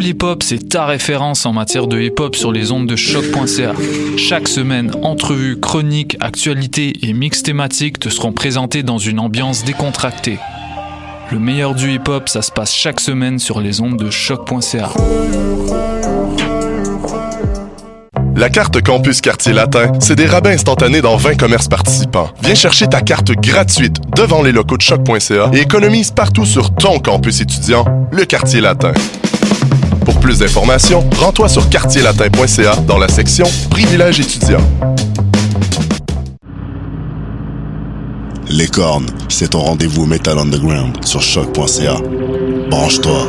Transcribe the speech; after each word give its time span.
Pool 0.00 0.08
Hip 0.08 0.22
Hop, 0.22 0.42
c'est 0.42 0.70
ta 0.70 0.86
référence 0.86 1.44
en 1.44 1.52
matière 1.52 1.86
de 1.86 2.00
hip 2.00 2.14
hop 2.20 2.34
sur 2.34 2.52
les 2.52 2.72
ondes 2.72 2.86
de 2.86 2.96
choc.ca. 2.96 3.74
Chaque 4.16 4.48
semaine, 4.48 4.92
entrevues, 5.02 5.60
chroniques, 5.60 6.16
actualités 6.20 6.94
et 7.02 7.12
mix 7.12 7.42
thématiques 7.42 7.98
te 7.98 8.08
seront 8.08 8.32
présentés 8.32 8.82
dans 8.82 8.96
une 8.96 9.20
ambiance 9.20 9.62
décontractée. 9.62 10.38
Le 11.30 11.38
meilleur 11.38 11.74
du 11.74 11.92
hip 11.92 12.08
hop, 12.08 12.30
ça 12.30 12.40
se 12.40 12.50
passe 12.50 12.74
chaque 12.74 12.98
semaine 12.98 13.38
sur 13.38 13.60
les 13.60 13.82
ondes 13.82 13.98
de 13.98 14.08
choc.ca. 14.08 14.88
La 18.36 18.48
carte 18.48 18.80
Campus 18.80 19.20
Quartier 19.20 19.52
Latin, 19.52 19.92
c'est 20.00 20.16
des 20.16 20.24
rabais 20.24 20.54
instantanés 20.54 21.02
dans 21.02 21.18
20 21.18 21.34
commerces 21.34 21.68
participants. 21.68 22.30
Viens 22.42 22.54
chercher 22.54 22.86
ta 22.86 23.02
carte 23.02 23.32
gratuite 23.32 23.96
devant 24.16 24.42
les 24.42 24.52
locaux 24.52 24.78
de 24.78 24.82
choc.ca 24.82 25.50
et 25.52 25.58
économise 25.58 26.10
partout 26.10 26.46
sur 26.46 26.74
ton 26.74 27.00
campus 27.00 27.42
étudiant, 27.42 27.84
le 28.10 28.24
Quartier 28.24 28.62
Latin. 28.62 28.94
Pour 30.04 30.18
plus 30.20 30.38
d'informations, 30.38 31.04
rends-toi 31.18 31.48
sur 31.48 31.68
quartierlatin.ca 31.68 32.76
dans 32.86 32.98
la 32.98 33.08
section 33.08 33.46
Privilèges 33.70 34.20
étudiants. 34.20 34.60
Les 38.48 38.66
cornes, 38.66 39.06
c'est 39.28 39.50
ton 39.50 39.60
rendez-vous 39.60 40.06
Metal 40.06 40.36
Underground 40.38 41.04
sur 41.04 41.22
choc.ca. 41.22 41.96
Branche-toi. 42.68 43.28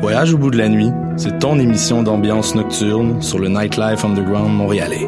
Voyage 0.00 0.32
au 0.32 0.38
bout 0.38 0.50
de 0.50 0.56
la 0.56 0.70
nuit, 0.70 0.90
c'est 1.18 1.40
ton 1.40 1.58
émission 1.58 2.02
d'ambiance 2.02 2.54
nocturne 2.54 3.20
sur 3.20 3.38
le 3.38 3.48
Nightlife 3.48 4.02
Underground 4.02 4.50
montréalais. 4.50 5.06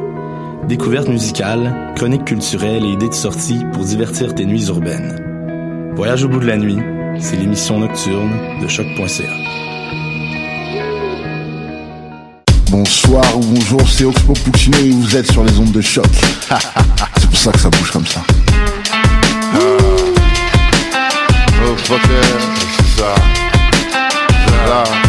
Découvertes 0.68 1.08
musicales, 1.08 1.94
chroniques 1.96 2.26
culturelles 2.26 2.84
et 2.84 2.88
idées 2.88 3.08
de 3.08 3.14
sortie 3.14 3.64
pour 3.72 3.84
divertir 3.84 4.34
tes 4.34 4.44
nuits 4.44 4.66
urbaines. 4.66 5.92
Voyage 5.96 6.24
au 6.24 6.28
bout 6.28 6.40
de 6.40 6.46
la 6.46 6.58
nuit, 6.58 6.76
c'est 7.18 7.36
l'émission 7.36 7.78
nocturne 7.78 8.32
de 8.60 8.68
choc.ca. 8.68 9.32
Bonsoir 12.70 13.24
ou 13.38 13.40
bonjour, 13.40 13.88
c'est 13.88 14.04
Oxpo 14.04 14.34
Puccino 14.34 14.76
et 14.76 14.90
vous 14.90 15.16
êtes 15.16 15.32
sur 15.32 15.42
les 15.42 15.58
ondes 15.58 15.72
de 15.72 15.80
choc. 15.80 16.04
c'est 17.16 17.30
pour 17.30 17.38
ça 17.38 17.50
que 17.50 17.60
ça 17.60 17.70
bouge 17.70 17.90
comme 17.92 18.06
ça. 18.06 18.20
Oh, 21.64 21.76
fucker, 21.78 22.20
c'est 22.76 23.00
ça. 23.00 23.41
C'est 24.72 25.01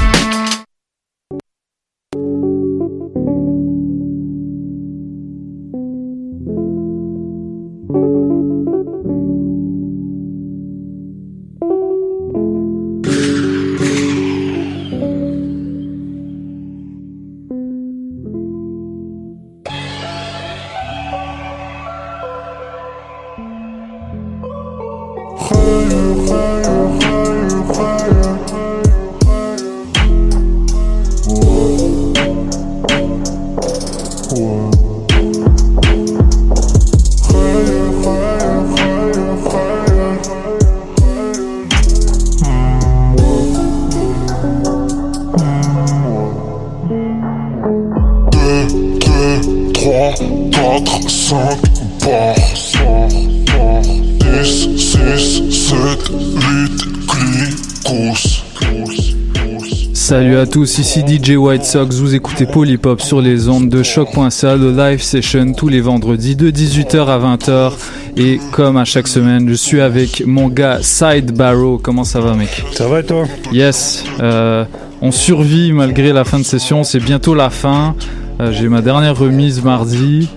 tous, 60.53 60.77
ici 60.77 61.01
DJ 61.07 61.31
White 61.31 61.63
Sox, 61.63 61.95
vous 61.99 62.13
écoutez 62.13 62.45
Polypop 62.45 63.01
sur 63.01 63.21
les 63.21 63.49
ondes 63.49 63.69
de 63.69 63.81
choc.ca, 63.81 64.55
le 64.55 64.71
live 64.71 65.01
session 65.01 65.51
tous 65.53 65.67
les 65.67 65.81
vendredis 65.81 66.35
de 66.35 66.51
18h 66.51 67.07
à 67.07 67.17
20h. 67.17 67.71
Et 68.17 68.39
comme 68.51 68.77
à 68.77 68.85
chaque 68.85 69.07
semaine, 69.07 69.49
je 69.49 69.55
suis 69.55 69.81
avec 69.81 70.23
mon 70.27 70.49
gars 70.49 70.77
Side 70.83 71.31
Barrow. 71.35 71.79
Comment 71.81 72.03
ça 72.03 72.19
va, 72.19 72.35
mec? 72.35 72.63
Ça 72.73 72.87
va 72.87 72.99
et 72.99 73.03
toi? 73.03 73.23
Yes, 73.51 74.03
euh, 74.19 74.63
on 75.01 75.11
survit 75.11 75.73
malgré 75.73 76.13
la 76.13 76.23
fin 76.23 76.37
de 76.37 76.43
session, 76.45 76.83
c'est 76.83 76.99
bientôt 76.99 77.33
la 77.33 77.49
fin. 77.49 77.95
Euh, 78.39 78.51
J'ai 78.51 78.67
ma 78.69 78.81
dernière 78.81 79.17
remise 79.17 79.63
mardi. 79.63 80.29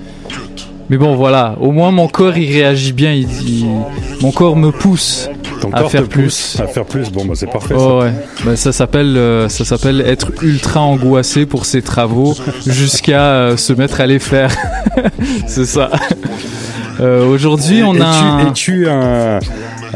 Mais 0.89 0.97
bon, 0.97 1.15
voilà, 1.17 1.57
au 1.61 1.73
moins 1.73 1.91
mon 1.91 2.09
corps 2.09 2.39
il 2.39 2.51
réagit 2.51 2.93
bien, 2.93 3.13
il, 3.13 3.29
il- 3.47 3.67
mon 4.23 4.31
corps 4.31 4.57
me 4.57 4.71
pousse 4.71 5.29
Ton 5.61 5.71
à 5.73 5.85
faire 5.89 6.09
plus. 6.09 6.25
pousse 6.25 6.57
À 6.61 6.67
faire 6.67 6.85
plus, 6.85 7.11
bon 7.11 7.25
bah 7.25 7.35
c'est 7.35 7.51
parfait 7.51 7.75
Oh 7.77 8.01
ça. 8.01 8.07
ouais, 8.07 8.13
bah, 8.45 8.57
ça 8.57 8.73
s'appelle 8.73 9.17
euh, 9.17 9.49
ça 9.49 9.65
s'appelle 9.65 10.01
être 10.01 10.31
ultra 10.43 10.81
angoissé 10.81 11.47
pour 11.47 11.65
ses 11.67 11.83
travaux 11.83 12.35
jusqu'à 12.67 13.23
euh, 13.23 13.57
se 13.57 13.73
mettre 13.73 14.01
à 14.01 14.07
les 14.07 14.19
faire. 14.19 14.51
C'est 15.47 15.65
ça. 15.67 15.91
Euh, 17.01 17.27
Aujourd'hui, 17.27 17.83
on 17.85 18.01
a 18.01 18.07
un- 18.07 18.49
Es-tu 18.49 18.89
un, 18.89 19.39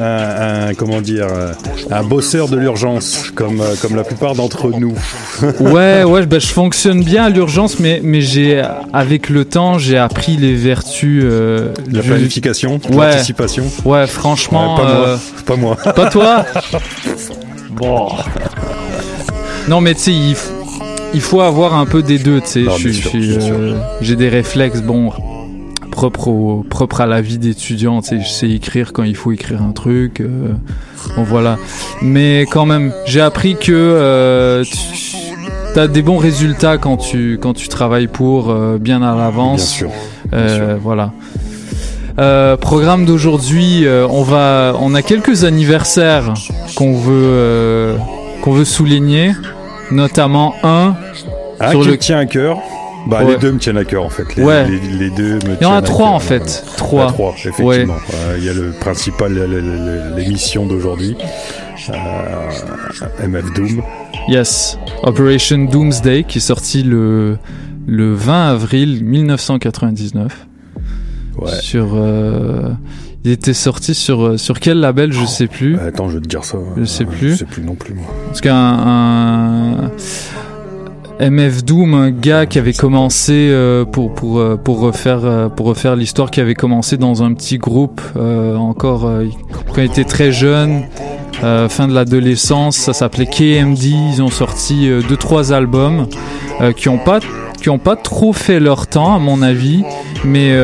un- 0.00 0.68
un- 0.70 0.74
comment 0.74 1.00
dire 1.00 1.26
euh, 1.30 1.52
un 1.90 2.02
bosseur 2.02 2.48
de 2.48 2.56
l'urgence 2.56 3.30
comme 3.34 3.60
euh, 3.60 3.74
comme 3.82 3.94
la 3.96 4.04
plupart 4.04 4.34
d'entre 4.34 4.68
nous 4.70 4.94
Ouais, 5.60 6.04
ouais, 6.04 6.26
bah, 6.26 6.38
je 6.38 6.46
fonctionne 6.46 7.02
bien 7.02 7.24
à 7.24 7.28
l'urgence, 7.28 7.78
mais, 7.80 8.00
mais 8.02 8.20
j'ai, 8.20 8.62
avec 8.92 9.28
le 9.28 9.44
temps, 9.44 9.78
j'ai 9.78 9.98
appris 9.98 10.36
les 10.36 10.54
vertus. 10.54 11.22
euh, 11.24 11.72
La 11.90 12.02
planification, 12.02 12.80
Ouais. 12.92 13.10
l'anticipation. 13.12 13.64
Ouais, 13.84 14.06
franchement. 14.06 14.76
Ouais, 14.76 14.82
pas 14.84 14.86
moi, 14.94 15.06
euh, 15.08 15.16
pas 15.46 15.56
moi. 15.56 15.76
Pas 15.94 16.10
toi 16.10 16.44
Bon. 17.70 18.08
Non, 19.68 19.80
mais 19.80 19.94
tu 19.94 20.00
sais, 20.00 20.12
il, 20.12 20.32
f- 20.34 20.48
il 21.14 21.20
faut 21.20 21.40
avoir 21.40 21.74
un 21.74 21.86
peu 21.86 22.02
des 22.02 22.18
deux, 22.18 22.40
tu 22.40 22.66
sais. 22.66 23.00
J'ai 24.00 24.16
des 24.16 24.28
réflexes, 24.28 24.80
bon, 24.82 25.12
au, 26.04 26.64
propres 26.68 27.00
à 27.00 27.06
la 27.06 27.20
vie 27.20 27.38
d'étudiant, 27.38 28.00
tu 28.02 28.08
sais. 28.08 28.20
Je 28.20 28.28
sais 28.28 28.50
écrire 28.50 28.92
quand 28.92 29.02
il 29.02 29.16
faut 29.16 29.32
écrire 29.32 29.62
un 29.62 29.72
truc. 29.72 30.20
euh, 30.20 30.52
bon, 31.16 31.22
voilà. 31.22 31.58
Mais 32.02 32.46
quand 32.50 32.66
même, 32.66 32.92
j'ai 33.06 33.20
appris 33.20 33.56
que 33.56 33.72
euh, 33.72 34.64
tu 35.74 35.78
as 35.78 35.86
des 35.88 36.02
bons 36.02 36.18
résultats 36.18 36.78
quand 36.78 36.96
tu, 36.96 37.38
quand 37.40 37.54
tu 37.54 37.68
travailles 37.68 38.08
pour 38.08 38.50
euh, 38.50 38.78
bien 38.78 39.02
à 39.02 39.14
l'avance. 39.16 39.60
Bien 39.60 39.88
sûr. 39.88 39.90
Euh, 40.32 40.76
Voilà. 40.82 41.12
Euh, 42.18 42.56
programme 42.56 43.06
d'aujourd'hui, 43.06 43.86
euh, 43.86 44.06
on 44.10 44.22
va, 44.22 44.74
on 44.80 44.94
a 44.94 45.00
quelques 45.02 45.44
anniversaires 45.44 46.34
qu'on 46.76 46.94
veut, 46.98 47.12
euh, 47.14 47.96
qu'on 48.42 48.52
veut 48.52 48.64
souligner, 48.66 49.32
notamment 49.90 50.54
un 50.62 50.94
Un 51.60 51.70
sur 51.70 51.82
qui 51.82 51.88
le 51.88 51.96
tient 51.98 52.18
à 52.18 52.26
cœur. 52.26 52.58
Bah, 53.06 53.24
Ouais. 53.24 53.32
les 53.32 53.38
deux 53.38 53.52
me 53.52 53.58
tiennent 53.58 53.78
à 53.78 53.84
cœur 53.84 54.04
en 54.04 54.08
fait. 54.10 54.36
Les, 54.36 54.42
Ouais. 54.44 54.68
les, 54.68 54.78
les 54.78 55.10
deux 55.10 55.34
me 55.34 55.56
Il 55.60 55.62
y 55.62 55.64
en 55.66 55.74
a 55.74 55.82
trois 55.82 56.06
cœur. 56.06 56.14
en 56.14 56.20
fait, 56.20 56.64
trois. 56.76 57.06
Ah, 57.08 57.12
trois, 57.12 57.32
effectivement. 57.36 57.68
Ouais. 57.68 57.86
Euh, 58.14 58.36
Il 58.38 58.44
y 58.44 58.48
a 58.48 58.52
le 58.52 58.70
principal, 58.72 59.32
l'émission 60.16 60.66
d'aujourd'hui. 60.66 61.16
euh, 61.88 63.26
MF 63.26 63.52
Doom. 63.54 63.82
Yes, 64.28 64.78
Operation 65.02 65.58
Doomsday 65.64 66.24
qui 66.24 66.38
est 66.38 66.42
sorti 66.42 66.82
le, 66.82 67.38
le 67.86 68.12
20 68.14 68.50
avril 68.50 69.02
1999. 69.04 70.46
Ouais. 71.38 71.50
Sur, 71.62 71.92
euh, 71.94 72.68
il 73.24 73.30
était 73.30 73.54
sorti 73.54 73.94
sur, 73.94 74.22
euh, 74.26 74.36
sur 74.36 74.60
quel 74.60 74.78
label, 74.80 75.12
je 75.12 75.24
sais 75.24 75.46
plus. 75.46 75.78
Attends, 75.78 76.08
je 76.10 76.16
vais 76.16 76.20
te 76.20 76.28
dire 76.28 76.44
ça. 76.44 76.58
Je 76.76 76.84
sais 76.84 77.04
Euh, 77.04 77.06
plus. 77.06 77.30
Je 77.30 77.36
sais 77.36 77.44
plus 77.46 77.62
non 77.62 77.74
plus. 77.76 77.94
Moi. 77.94 78.04
Parce 78.26 78.40
qu'un 78.42 78.54
un 78.54 79.90
MF 81.20 81.64
Doom, 81.64 81.92
un 81.92 82.10
gars 82.10 82.46
qui 82.46 82.58
avait 82.58 82.72
commencé 82.72 83.50
euh, 83.50 83.84
pour 83.84 84.14
pour 84.14 84.38
euh, 84.38 84.56
pour 84.56 84.80
refaire 84.80 85.20
euh, 85.24 85.48
pour 85.50 85.66
refaire 85.66 85.94
l'histoire, 85.94 86.30
qui 86.30 86.40
avait 86.40 86.54
commencé 86.54 86.96
dans 86.96 87.22
un 87.22 87.34
petit 87.34 87.58
groupe 87.58 88.00
encore 88.16 89.10
quand 89.74 89.82
il 89.82 89.84
était 89.84 90.04
très 90.04 90.32
jeune, 90.32 90.84
fin 91.42 91.88
de 91.88 91.92
l'adolescence. 91.92 92.76
Ça 92.76 92.94
s'appelait 92.94 93.26
KMD. 93.26 93.84
Ils 93.84 94.22
ont 94.22 94.30
sorti 94.30 94.88
deux 95.08 95.16
trois 95.16 95.52
albums 95.52 96.06
qui 96.76 96.88
ont 96.88 96.98
pas 96.98 97.20
qui 97.60 97.68
ont 97.68 97.78
pas 97.78 97.96
trop 97.96 98.32
fait 98.32 98.58
leur 98.58 98.86
temps 98.86 99.14
à 99.14 99.18
mon 99.18 99.42
avis, 99.42 99.84
mais 100.24 100.56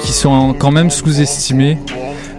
qui 0.00 0.12
sont 0.12 0.54
quand 0.56 0.70
même 0.70 0.90
sous-estimés. 0.90 1.78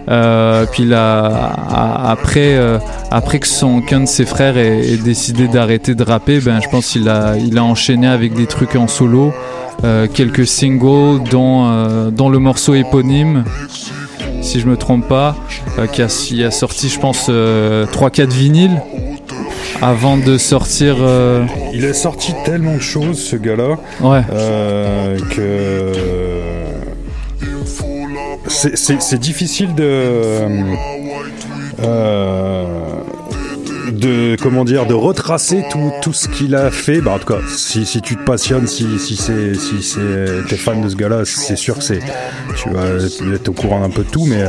Euh, 0.08 0.64
puis 0.70 0.84
là, 0.84 1.26
a- 1.70 2.10
après, 2.10 2.54
euh, 2.56 2.78
après 3.10 3.38
que 3.38 3.46
son 3.46 3.80
qu'un 3.80 4.00
de 4.00 4.06
ses 4.06 4.24
frères 4.24 4.56
ait, 4.56 4.78
ait 4.80 4.96
décidé 4.96 5.46
d'arrêter 5.46 5.94
de 5.94 6.02
rapper, 6.02 6.40
ben 6.40 6.60
je 6.62 6.68
pense 6.68 6.86
qu'il 6.88 7.08
a, 7.08 7.36
il 7.36 7.56
a 7.58 7.64
enchaîné 7.64 8.06
avec 8.08 8.34
des 8.34 8.46
trucs 8.46 8.74
en 8.76 8.88
solo, 8.88 9.32
euh, 9.84 10.06
quelques 10.12 10.46
singles, 10.46 11.22
dont, 11.30 12.10
dont 12.10 12.28
le 12.28 12.38
morceau 12.38 12.74
éponyme, 12.74 13.44
si 14.42 14.58
je 14.60 14.66
me 14.66 14.76
trompe 14.76 15.06
pas, 15.06 15.36
qui 15.92 16.02
a, 16.02 16.06
qui 16.06 16.42
a 16.44 16.50
sorti, 16.50 16.88
je 16.88 16.98
pense, 16.98 17.26
euh, 17.28 17.86
3-4 17.86 18.30
vinyles 18.32 18.80
avant 19.82 20.16
de 20.16 20.36
sortir. 20.38 20.96
Il 21.72 21.84
a 21.86 21.94
sorti 21.94 22.34
tellement 22.44 22.74
de 22.74 22.80
choses, 22.80 23.18
ce 23.18 23.36
gars-là, 23.36 23.76
Ouais. 24.02 24.22
que 25.34 25.92
c'est- 28.50 29.18
difficile 29.18 29.74
de 29.74 29.84
euh, 31.82 32.64
de 33.92 34.36
comment 34.40 34.64
dire 34.64 34.86
de 34.86 34.94
retracer 34.94 35.64
tout, 35.70 35.92
tout 36.02 36.12
ce 36.12 36.28
qu'il 36.28 36.54
a 36.54 36.70
fait. 36.70 37.00
Bah, 37.00 37.12
en 37.12 37.18
tout 37.18 37.26
cas, 37.32 37.40
si, 37.48 37.84
si 37.86 38.00
tu 38.00 38.16
te 38.16 38.22
passionnes, 38.24 38.66
si 38.66 38.98
si 38.98 39.16
c'est 39.16 39.54
si 39.54 39.82
c'est 39.82 40.46
t'es 40.48 40.56
fan 40.56 40.80
de 40.80 40.88
ce 40.88 40.96
gars-là, 40.96 41.22
c'est 41.24 41.56
sûr 41.56 41.78
que 41.78 41.84
c'est 41.84 42.00
tu 42.56 42.70
vas 42.70 42.86
être 43.34 43.48
au 43.48 43.52
courant 43.52 43.82
un 43.82 43.90
peu 43.90 44.04
de 44.04 44.10
tout, 44.10 44.26
mais 44.26 44.44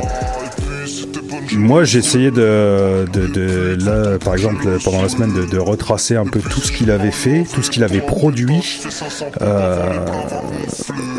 moi, 1.55 1.83
j'ai 1.83 1.99
essayé 1.99 2.31
de, 2.31 3.05
de, 3.11 3.27
de- 3.27 3.77
là, 3.85 4.17
par 4.23 4.33
exemple, 4.33 4.67
pendant 4.83 5.01
la 5.01 5.09
semaine, 5.09 5.33
de, 5.33 5.45
de 5.45 5.57
retracer 5.57 6.15
un 6.15 6.25
peu 6.25 6.39
tout 6.39 6.61
ce 6.61 6.71
qu'il 6.71 6.91
avait 6.91 7.11
fait, 7.11 7.43
tout 7.53 7.61
ce 7.63 7.69
qu'il 7.69 7.83
avait 7.83 8.01
produit, 8.01 8.81
euh, 9.41 9.83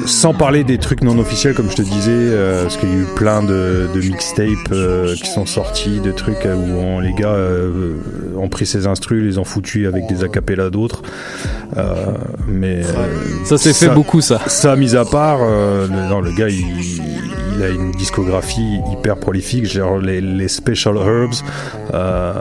sans 0.07 0.35
parler 0.35 0.65
des 0.65 0.79
trucs 0.79 1.03
non 1.03 1.19
officiels, 1.19 1.55
comme 1.55 1.71
je 1.71 1.77
te 1.77 1.83
disais, 1.83 2.11
euh, 2.13 2.63
parce 2.63 2.77
qu'il 2.77 2.89
y 2.89 2.93
a 2.93 2.97
eu 2.97 3.07
plein 3.17 3.43
de, 3.43 3.89
de 3.95 4.01
mixtapes 4.01 4.49
euh, 4.73 5.15
qui 5.15 5.29
sont 5.31 5.47
sortis, 5.47 6.01
de 6.01 6.13
trucs 6.13 6.47
euh, 6.47 6.55
où 6.57 6.71
on- 6.81 7.01
les 7.01 7.13
gars 7.13 7.29
euh, 7.29 7.95
ont 8.37 8.49
pris 8.49 8.67
ses 8.67 8.87
instrus, 8.87 9.23
les 9.23 9.39
ont 9.39 9.45
foutus 9.45 9.87
avec 9.87 10.07
des 10.07 10.25
acapellas 10.25 10.71
d'autres. 10.71 11.03
Euh, 11.77 11.95
mais 12.49 12.83
euh, 12.85 13.45
Ça 13.45 13.59
s'est 13.59 13.73
fait 13.73 13.89
beaucoup, 13.89 14.21
ça. 14.21 14.41
Ça, 14.47 14.77
mis 14.77 14.97
à 14.97 15.05
part, 15.05 15.41
euh, 15.43 15.87
non, 15.89 16.21
le 16.21 16.33
gars, 16.33 16.49
il, 16.49 16.65
il 17.57 17.63
a 17.63 17.69
une 17.69 17.93
discographie 17.93 18.81
hyper 18.93 19.17
prolifique, 19.17 19.67
genre 19.67 19.99
les, 19.99 20.12
les 20.21 20.49
Special 20.49 20.97
Herbs. 20.97 21.43
Euh, 21.95 22.33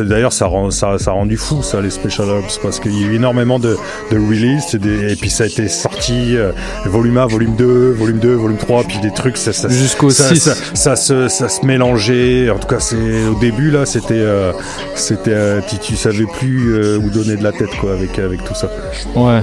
D'ailleurs, 0.00 0.32
ça, 0.32 0.46
rend, 0.46 0.70
ça, 0.70 0.98
ça 0.98 1.10
a 1.10 1.14
rendu 1.14 1.36
fou, 1.36 1.62
ça, 1.62 1.80
les 1.80 1.90
Special 1.90 2.28
Herbs, 2.28 2.58
parce 2.62 2.80
qu'il 2.80 2.98
y 3.00 3.04
a 3.04 3.08
eu 3.08 3.14
énormément 3.16 3.58
de, 3.58 3.76
de 4.10 4.16
releases, 4.16 4.74
et, 4.74 4.78
des- 4.78 5.12
et 5.12 5.16
puis 5.16 5.30
ça 5.30 5.44
a 5.44 5.46
été 5.46 5.68
sorti, 5.68 6.36
euh, 6.36 6.52
volume 6.86 7.18
1, 7.18 7.26
volume 7.26 7.56
2, 7.56 7.92
volume 7.92 8.18
2, 8.18 8.34
volume 8.34 8.56
3, 8.56 8.84
puis 8.84 8.98
des 9.00 9.10
trucs, 9.12 9.36
ça, 9.36 9.52
ça, 9.52 9.68
Jusqu'au 9.68 10.10
ça, 10.10 10.28
6. 10.34 10.40
Ça, 10.40 10.54
ça 10.74 10.96
se, 10.96 11.28
ça 11.28 11.48
se 11.48 11.64
mélangeait. 11.66 12.50
En 12.50 12.58
tout 12.58 12.68
cas, 12.68 12.80
c'est 12.80 12.96
au 13.30 13.34
début 13.40 13.70
là, 13.70 13.86
c'était, 13.86 14.14
euh, 14.14 14.52
c'était, 14.94 15.32
euh, 15.32 15.60
tu, 15.68 15.76
tu 15.78 15.96
savais 15.96 16.26
plus 16.38 16.96
où 16.96 17.10
donner 17.10 17.36
de 17.36 17.42
la 17.44 17.52
tête 17.52 17.70
quoi 17.80 17.92
avec 17.92 18.18
avec 18.18 18.42
tout 18.44 18.54
ça. 18.54 18.68
Ouais. 19.16 19.40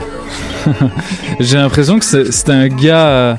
J'ai 1.39 1.57
l'impression 1.57 1.99
que 1.99 2.05
c'est- 2.05 2.31
c'était 2.31 2.51
un 2.53 2.67
gars. 2.67 3.37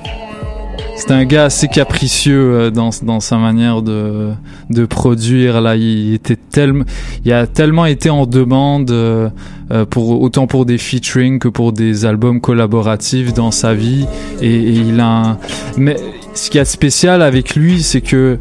C'était 0.96 1.12
un 1.14 1.25
gars 1.25 1.44
assez 1.44 1.69
capricieux 1.69 2.40
euh, 2.54 2.70
dans, 2.70 2.90
dans 3.02 3.20
sa 3.20 3.36
manière 3.38 3.82
de, 3.82 4.30
de 4.70 4.84
produire. 4.84 5.60
Là, 5.60 5.76
il 5.76 6.14
était 6.14 6.36
tellement, 6.36 6.84
il 7.25 7.32
a 7.32 7.46
tellement 7.46 7.86
été 7.86 8.10
en 8.10 8.26
demande 8.26 8.90
euh, 8.90 9.28
euh, 9.70 9.84
pour 9.84 10.20
autant 10.20 10.46
pour 10.46 10.66
des 10.66 10.76
featuring 10.78 11.38
que 11.38 11.48
pour 11.48 11.72
des 11.72 12.04
albums 12.04 12.40
collaboratifs 12.40 13.32
dans 13.32 13.50
sa 13.50 13.75
vie. 13.75 14.06
Et, 14.42 14.52
et 14.54 14.70
il 14.72 14.98
a. 15.00 15.06
un- 15.06 15.38
Mais 15.76 15.96
ce 16.34 16.50
qui 16.50 16.58
est 16.58 16.64
spécial 16.64 17.22
avec 17.22 17.54
lui, 17.54 17.82
c'est 17.82 18.00
que 18.00 18.38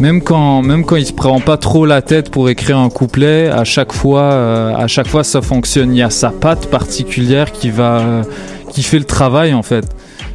même 0.00 0.22
quand 0.22 0.62
même 0.62 0.84
quand 0.84 0.96
il 0.96 1.04
se 1.06 1.12
prend 1.12 1.38
pas 1.40 1.58
trop 1.58 1.84
la 1.84 2.00
tête 2.02 2.30
pour 2.30 2.48
écrire 2.48 2.78
un 2.78 2.88
couplet, 2.88 3.48
à 3.48 3.64
chaque 3.64 3.92
fois 3.92 4.22
euh, 4.32 4.74
à 4.74 4.86
chaque 4.86 5.06
fois 5.06 5.22
ça 5.24 5.42
fonctionne. 5.42 5.94
Il 5.94 5.98
y 5.98 6.02
a 6.02 6.10
sa 6.10 6.30
patte 6.30 6.70
particulière 6.70 7.52
qui 7.52 7.70
va 7.70 7.98
euh, 8.00 8.22
qui 8.70 8.82
fait 8.82 8.98
le 8.98 9.04
travail 9.04 9.52
en 9.52 9.62
fait. 9.62 9.84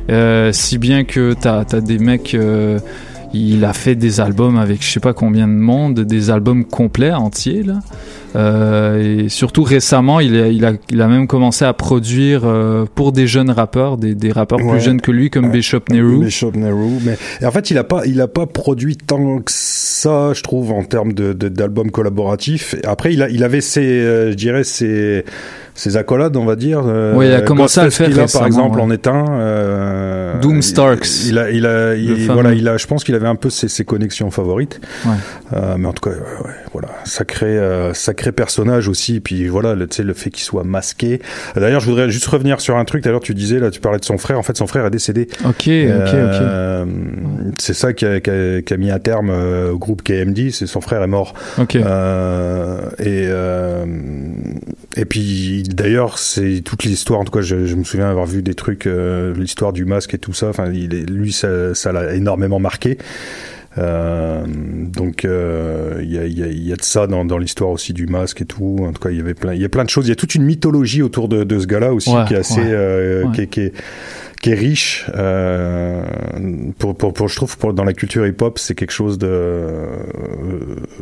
Euh, 0.09 0.51
si 0.53 0.77
bien 0.77 1.03
que 1.03 1.33
t'as 1.33 1.63
as 1.71 1.81
des 1.81 1.99
mecs 1.99 2.33
euh, 2.33 2.79
il 3.33 3.65
a 3.65 3.73
fait 3.73 3.95
des 3.95 4.21
albums 4.21 4.57
avec 4.57 4.81
je 4.81 4.89
sais 4.89 4.99
pas 5.01 5.13
combien 5.13 5.47
de 5.49 5.53
monde, 5.53 5.99
des 5.99 6.29
albums 6.29 6.63
complets 6.63 7.11
entiers 7.11 7.63
là. 7.63 7.79
Euh, 8.35 9.23
et 9.25 9.29
surtout 9.29 9.63
récemment, 9.63 10.19
il 10.19 10.35
a, 10.39 10.47
il 10.47 10.63
a, 10.65 10.73
il 10.91 11.01
a 11.01 11.07
même 11.07 11.27
commencé 11.27 11.65
à 11.65 11.73
produire 11.73 12.41
euh, 12.45 12.85
pour 12.93 13.11
des 13.11 13.25
jeunes 13.25 13.49
rappeurs, 13.49 13.97
des, 13.97 14.15
des 14.15 14.31
rappeurs 14.31 14.59
Ouais. 14.59 14.73
plus 14.73 14.81
jeunes 14.81 15.01
que 15.01 15.11
lui, 15.11 15.29
comme 15.29 15.49
Bishop 15.49 15.81
Nehru. 15.89 16.19
Bishop 16.25 16.51
Nehru, 16.55 16.99
mais 17.03 17.17
et 17.41 17.45
en 17.45 17.51
fait, 17.51 17.71
il 17.71 17.77
a 17.77 17.83
pas, 17.83 18.05
il 18.05 18.21
a 18.21 18.27
pas 18.27 18.45
produit 18.45 18.95
tant 18.95 19.39
que 19.39 19.51
ça, 19.51 20.33
je 20.33 20.41
trouve, 20.43 20.71
en 20.71 20.83
termes 20.83 21.13
de 21.13 21.33
d'albums 21.33 21.89
collaboratifs. 21.89 22.75
Après, 22.85 23.13
il 23.13 23.23
a, 23.23 23.29
il 23.29 23.43
avait 23.43 23.61
ses, 23.61 23.81
euh, 23.81 24.31
je 24.31 24.35
dirais 24.35 24.63
ses 24.63 25.25
ses 25.77 25.95
accolades, 25.95 26.35
on 26.35 26.43
va 26.43 26.55
dire. 26.55 26.81
euh, 26.85 27.13
Ouais, 27.13 27.27
il 27.29 27.33
a 27.33 27.41
commencé 27.41 27.79
à 27.79 27.83
le 27.85 27.91
faire 27.91 28.09
par 28.33 28.45
exemple, 28.45 28.77
ouais. 28.77 28.83
en 28.83 28.89
est 28.91 29.07
un. 29.07 29.25
euh, 29.39 30.39
Doom 30.41 30.61
Starks. 30.61 31.25
Il, 31.27 31.37
a, 31.37 31.49
il 31.51 31.65
a, 31.65 31.95
il- 31.95 32.17
fameux. 32.25 32.33
voilà, 32.33 32.53
il 32.53 32.67
a, 32.67 32.77
je 32.77 32.87
pense 32.87 33.03
qu'il 33.03 33.13
avait 33.15 33.27
un 33.27 33.35
peu 33.35 33.49
ses, 33.49 33.67
ses 33.69 33.85
connexions 33.85 34.29
favorites. 34.31 34.81
Ouais. 35.05 35.11
Euh, 35.53 35.75
mais 35.77 35.87
en 35.87 35.93
tout 35.93 36.09
cas, 36.09 36.15
ouais, 36.15 36.51
voilà, 36.73 36.89
sacré, 37.05 37.45
euh, 37.57 37.93
sacré 37.93 38.31
personnage 38.31 38.87
aussi. 38.87 39.19
Puis 39.19 39.47
voilà, 39.47 39.75
le, 39.75 39.87
tu 39.87 39.97
sais, 39.97 40.03
le 40.03 40.13
fait 40.13 40.29
qu'il 40.31 40.43
soit 40.43 40.63
masqué. 40.63 41.21
D'ailleurs, 41.55 41.79
je 41.81 41.85
voudrais 41.89 42.09
juste 42.09 42.25
revenir 42.27 42.59
sur 42.59 42.75
un 42.75 42.83
truc. 42.83 43.03
Tout 43.03 43.09
à 43.09 43.11
l'heure, 43.11 43.21
tu 43.21 43.35
disais 43.35 43.59
là, 43.59 43.69
tu 43.69 43.79
parlais 43.79 43.99
de 43.99 44.05
son 44.05 44.17
frère. 44.17 44.39
En 44.39 44.43
fait, 44.43 44.57
son 44.57 44.67
frère 44.67 44.85
est 44.87 44.89
décédé. 44.91 45.27
Ok, 45.45 45.51
ok, 45.51 45.67
Euh, 45.69 46.85
C'est 47.59 47.73
ça 47.75 47.93
qui 47.93 48.05
a, 48.05 48.19
qui 48.19 48.29
a- 48.31 48.61
qui 48.63 48.73
a 48.73 48.77
mis 48.77 48.89
un 48.91 48.99
terme 48.99 49.29
euh, 49.29 49.71
au 49.73 49.77
groupe 49.77 50.01
KMD. 50.01 50.49
C'est 50.51 50.65
son 50.67 50.81
frère 50.81 51.03
est 51.03 51.07
mort. 51.07 51.33
Ok. 51.59 51.75
Euh, 51.75 52.79
et 52.99 53.25
euh, 53.27 53.85
et 54.97 55.05
puis 55.05 55.63
d'ailleurs, 55.63 56.17
c'est 56.17 56.61
toute 56.61 56.83
l'histoire. 56.83 57.19
En 57.19 57.23
tout 57.23 57.31
cas, 57.31 57.41
je, 57.41 57.65
je 57.65 57.75
me 57.75 57.83
souviens 57.83 58.09
avoir 58.09 58.25
vu 58.25 58.41
des 58.41 58.55
trucs, 58.55 58.87
euh, 58.87 59.33
l'histoire 59.33 59.71
du 59.71 59.85
masque 59.85 60.13
et 60.13 60.17
tout 60.17 60.33
ça. 60.33 60.47
Enfin, 60.49 60.71
il 60.73 60.93
est, 60.93 61.09
lui, 61.09 61.31
ça 61.31 61.75
ça 61.75 61.91
l'a 61.91 62.15
énormément 62.15 62.59
marqué. 62.59 62.97
Euh, 63.77 64.43
donc 64.47 65.23
euh, 65.23 65.99
il 66.01 66.11
y, 66.11 66.17
a, 66.17 66.25
il 66.25 66.39
y, 66.39 66.41
a, 66.41 66.47
il 66.47 66.67
y 66.67 66.73
a 66.73 66.75
de 66.75 66.81
ça 66.81 67.05
dans, 67.05 67.25
dans 67.25 67.37
l'histoire 67.37 67.69
aussi 67.69 67.93
du 67.93 68.07
masque 68.07 68.41
et 68.41 68.45
tout. 68.45 68.77
En 68.81 68.91
tout 68.91 69.01
cas, 69.01 69.11
il 69.11 69.17
y 69.17 69.19
avait 69.19 69.35
plein, 69.35 69.53
il 69.53 69.61
y 69.61 69.65
a 69.65 69.69
plein 69.69 69.83
de 69.83 69.89
choses. 69.89 70.07
Il 70.07 70.09
y 70.09 70.13
a 70.13 70.15
toute 70.15 70.33
une 70.33 70.43
mythologie 70.45 71.03
autour 71.03 71.27
de, 71.29 71.43
de 71.43 71.59
ce 71.59 71.67
gars-là 71.67 71.93
aussi 71.93 72.09
Ouais, 72.09 72.25
qui 72.27 72.33
est 72.33 72.37
assez, 72.37 72.59
ouais, 72.59 72.71
euh, 72.71 73.25
ouais. 73.25 73.31
qui, 73.35 73.41
est, 73.41 73.47
qui 73.47 73.59
est 73.61 73.73
qui 74.41 74.51
est 74.51 74.55
riche 74.55 75.05
euh, 75.15 76.03
pour, 76.77 76.95
pour, 76.95 77.11
pour 77.13 77.27
je 77.27 77.35
trouve 77.35 77.57
pour, 77.57 77.73
dans 77.73 77.83
la 77.83 77.93
culture 77.93 78.25
hip-hop 78.27 78.59
c'est 78.59 78.75
quelque 78.75 78.91
chose 78.91 79.17
de 79.17 79.27
euh, 79.27 79.87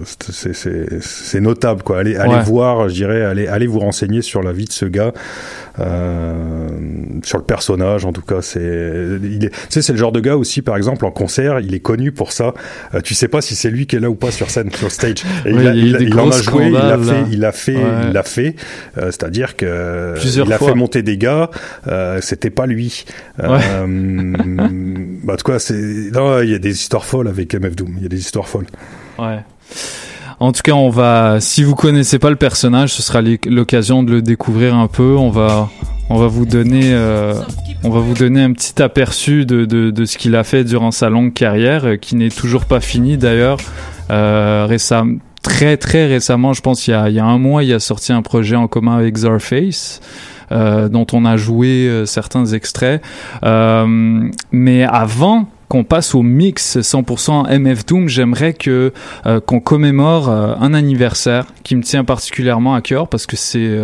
c'est 0.05 0.53
c'est 0.53 1.01
c'est 1.01 1.41
notable 1.41 1.83
quoi 1.83 1.99
allez 1.99 2.15
allez 2.15 2.35
Ouais. 2.35 2.43
voir 2.43 2.87
je 2.89 2.93
dirais 2.95 3.23
allez 3.23 3.47
allez 3.47 3.67
vous 3.67 3.79
renseigner 3.79 4.21
sur 4.21 4.41
la 4.41 4.51
vie 4.53 4.65
de 4.65 4.71
ce 4.71 4.85
gars 4.85 5.11
euh, 5.79 6.67
sur 7.23 7.37
le 7.37 7.43
personnage 7.43 8.05
en 8.05 8.13
tout 8.13 8.21
cas 8.21 8.41
c'est 8.41 8.61
il 9.23 9.45
est 9.45 9.49
tu 9.49 9.55
sais 9.69 9.81
c'est 9.81 9.91
le 9.93 9.97
genre 9.99 10.11
de 10.11 10.19
gars 10.19 10.37
aussi 10.37 10.61
par 10.61 10.77
exemple 10.77 11.05
en 11.05 11.11
concert 11.11 11.59
il 11.59 11.73
est 11.73 11.79
connu 11.79 12.11
pour 12.11 12.31
ça 12.31 12.53
Euh, 12.93 13.01
tu 13.01 13.13
sais 13.13 13.27
pas 13.27 13.41
si 13.41 13.55
c'est 13.55 13.69
lui 13.69 13.87
qui 13.87 13.95
est 13.95 13.99
là 13.99 14.09
ou 14.09 14.15
pas 14.15 14.31
sur 14.31 14.49
scène 14.49 14.71
sur 14.71 14.91
stage 14.91 15.23
et 15.45 15.53
Ouais, 15.53 15.61
il, 15.61 15.67
a- 15.67 15.73
il 15.73 15.95
a 15.95 15.99
il 16.01 16.19
en 16.19 16.29
a 16.29 16.41
joué 16.41 16.67
il 16.69 16.75
a 16.75 16.97
fait 16.97 17.23
il 17.31 17.45
a 17.45 17.51
fait 17.51 17.75
Ouais. 17.75 17.81
il 18.09 18.17
a 18.17 18.23
fait 18.23 18.55
Euh, 18.97 19.05
c'est-à-dire 19.07 19.55
que 19.55 20.13
Plusieurs 20.19 20.47
il 20.47 20.53
a 20.53 20.57
fois. 20.57 20.69
fait 20.69 20.75
monter 20.75 21.01
des 21.03 21.17
gars 21.17 21.49
euh, 21.87 22.19
c'était 22.21 22.49
pas 22.49 22.65
lui 22.65 23.05
Ouais. 23.41 23.59
euh, 23.63 24.33
bah, 25.23 25.33
en 25.33 25.35
tout 25.37 25.51
cas, 25.51 25.59
c'est, 25.59 25.73
non, 26.13 26.41
il 26.41 26.49
y 26.49 26.53
a 26.55 26.59
des 26.59 26.71
histoires 26.71 27.05
folles 27.05 27.27
avec 27.27 27.53
MF 27.53 27.75
Doom. 27.75 27.93
Il 27.97 28.03
y 28.03 28.05
a 28.05 28.09
des 28.09 28.19
histoires 28.19 28.47
folles. 28.47 28.67
Ouais. 29.19 29.39
En 30.39 30.51
tout 30.51 30.61
cas, 30.63 30.73
on 30.73 30.89
va. 30.89 31.39
Si 31.39 31.63
vous 31.63 31.75
connaissez 31.75 32.19
pas 32.19 32.29
le 32.29 32.35
personnage, 32.35 32.91
ce 32.93 33.01
sera 33.01 33.21
l'oc- 33.21 33.45
l'occasion 33.45 34.03
de 34.03 34.11
le 34.11 34.21
découvrir 34.21 34.75
un 34.75 34.87
peu. 34.87 35.15
On 35.17 35.29
va, 35.29 35.69
on 36.09 36.17
va 36.17 36.27
vous 36.27 36.45
donner, 36.45 36.93
euh, 36.93 37.33
on 37.83 37.89
va 37.89 37.99
vous 38.01 38.13
donner 38.13 38.41
un 38.43 38.51
petit 38.51 38.81
aperçu 38.81 39.45
de, 39.45 39.63
de, 39.65 39.91
de 39.91 40.05
ce 40.05 40.17
qu'il 40.17 40.35
a 40.35 40.43
fait 40.43 40.63
durant 40.65 40.91
sa 40.91 41.09
longue 41.09 41.33
carrière, 41.33 41.85
euh, 41.85 41.95
qui 41.95 42.15
n'est 42.17 42.29
toujours 42.29 42.65
pas 42.65 42.81
finie 42.81 43.17
d'ailleurs. 43.17 43.57
Euh, 44.11 44.65
récemment, 44.67 45.17
très 45.41 45.77
très 45.77 46.05
récemment, 46.05 46.51
je 46.53 46.61
pense 46.61 46.85
il 46.87 46.91
y 46.91 46.93
a, 46.93 47.09
il 47.09 47.15
y 47.15 47.19
a 47.19 47.25
un 47.25 47.37
mois, 47.37 47.63
il 47.63 47.73
a 47.73 47.79
sorti 47.79 48.11
un 48.11 48.21
projet 48.21 48.55
en 48.57 48.67
commun 48.67 48.97
avec 48.97 49.15
Zarface. 49.17 50.01
Euh, 50.51 50.89
dont 50.89 51.07
on 51.13 51.25
a 51.25 51.37
joué 51.37 51.87
euh, 51.87 52.05
certains 52.05 52.45
extraits. 52.45 53.01
Euh, 53.43 54.29
mais 54.51 54.83
avant 54.83 55.49
qu'on 55.67 55.83
passe 55.83 56.13
au 56.13 56.21
mix 56.21 56.77
100% 56.77 57.49
MF 57.59 57.85
Doom, 57.85 58.07
j'aimerais 58.07 58.53
que 58.53 58.93
euh, 59.25 59.39
qu'on 59.39 59.59
commémore 59.59 60.29
un 60.29 60.73
anniversaire 60.73 61.47
qui 61.63 61.75
me 61.75 61.81
tient 61.81 62.03
particulièrement 62.03 62.75
à 62.75 62.81
cœur 62.81 63.07
parce 63.07 63.25
que 63.25 63.35
c'est 63.35 63.79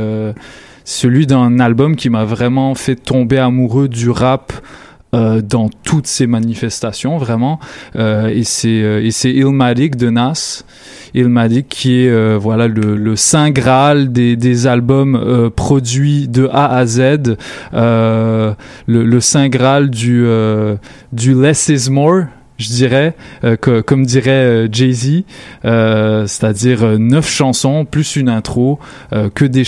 celui 0.84 1.26
d'un 1.26 1.60
album 1.60 1.96
qui 1.96 2.10
m'a 2.10 2.24
vraiment 2.24 2.76
fait 2.76 2.96
tomber 2.96 3.40
amoureux 3.40 3.88
du 3.88 4.10
rap 4.12 4.54
euh, 5.14 5.42
dans 5.42 5.70
toutes 5.84 6.08
ses 6.08 6.26
manifestations 6.26 7.18
vraiment. 7.18 7.60
Euh, 7.96 8.30
et 8.30 8.44
c'est 8.44 8.82
euh, 8.82 9.10
Illmatic 9.26 9.98
de 9.98 10.10
Nas. 10.10 10.64
Illmatic 11.14 11.68
qui 11.68 12.04
est 12.04 12.10
euh, 12.10 12.38
voilà 12.40 12.68
le, 12.68 12.96
le 12.96 13.16
saint 13.18 13.52
graal 13.52 14.14
des, 14.14 14.38
des 14.38 14.68
albums 14.68 15.52
produits 15.56 16.28
de 16.30 16.48
A 16.52 16.78
à 16.78 16.86
Z. 16.86 17.36
Le, 17.74 18.56
le 18.88 19.20
saint 19.20 19.50
graal 19.50 19.90
du 19.90 20.26
du 21.12 21.34
less 21.34 21.68
is 21.68 21.90
more 21.90 22.28
je 22.62 22.70
dirais, 22.70 23.16
euh, 23.44 23.56
que, 23.56 23.82
comme 23.82 24.06
dirait 24.06 24.32
euh, 24.32 24.68
Jay-Z, 24.72 25.24
euh, 25.66 26.28
c'est-à-dire 26.28 27.00
neuf 27.00 27.30
chansons 27.30 27.86
plus 27.86 28.16
une 28.16 28.30
intro, 28.30 28.80
euh, 29.14 29.30
que 29.34 29.46
des 29.46 29.64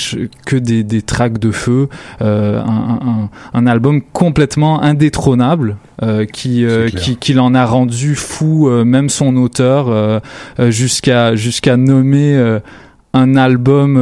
que 0.46 0.56
des, 0.56 0.84
des 0.84 1.02
tracks 1.02 1.40
de 1.40 1.52
feu, 1.52 1.90
un, 2.20 2.60
un, 2.66 3.30
un 3.54 3.68
album 3.68 4.02
complètement 4.02 4.82
indétrônable 4.82 5.78
qui 6.32 6.66
qui 6.96 7.18
qui 7.18 7.34
l'en 7.34 7.54
a 7.54 7.66
rendu 7.66 8.16
fou, 8.16 8.70
même 8.70 9.10
son 9.10 9.36
auteur, 9.38 10.22
jusqu'à 10.70 11.36
jusqu'à 11.36 11.78
nommer 11.78 12.60
un 13.14 13.36
album. 13.36 13.98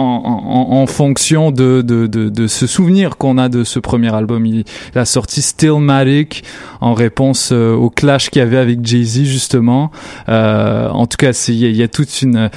En, 0.00 0.86
fonction 0.86 1.50
de, 1.50 2.46
ce 2.48 2.66
souvenir 2.66 3.16
qu'on 3.16 3.38
a 3.38 3.48
de 3.48 3.64
ce 3.64 3.78
premier 3.78 4.14
album. 4.14 4.46
Il, 4.46 4.64
il 4.94 4.98
a 4.98 5.04
sorti 5.04 5.42
Stillmatic 5.42 6.44
en 6.80 6.94
réponse 6.94 7.50
euh, 7.52 7.74
au 7.74 7.90
clash 7.90 8.30
qu'il 8.30 8.40
y 8.40 8.42
avait 8.42 8.56
avec 8.56 8.84
Jay-Z 8.84 9.24
justement. 9.24 9.90
Euh, 10.28 10.88
en 10.88 11.06
tout 11.06 11.16
cas, 11.16 11.32
il 11.48 11.76
y 11.76 11.82
a 11.82 11.88
toute 11.88 12.22
une 12.22 12.50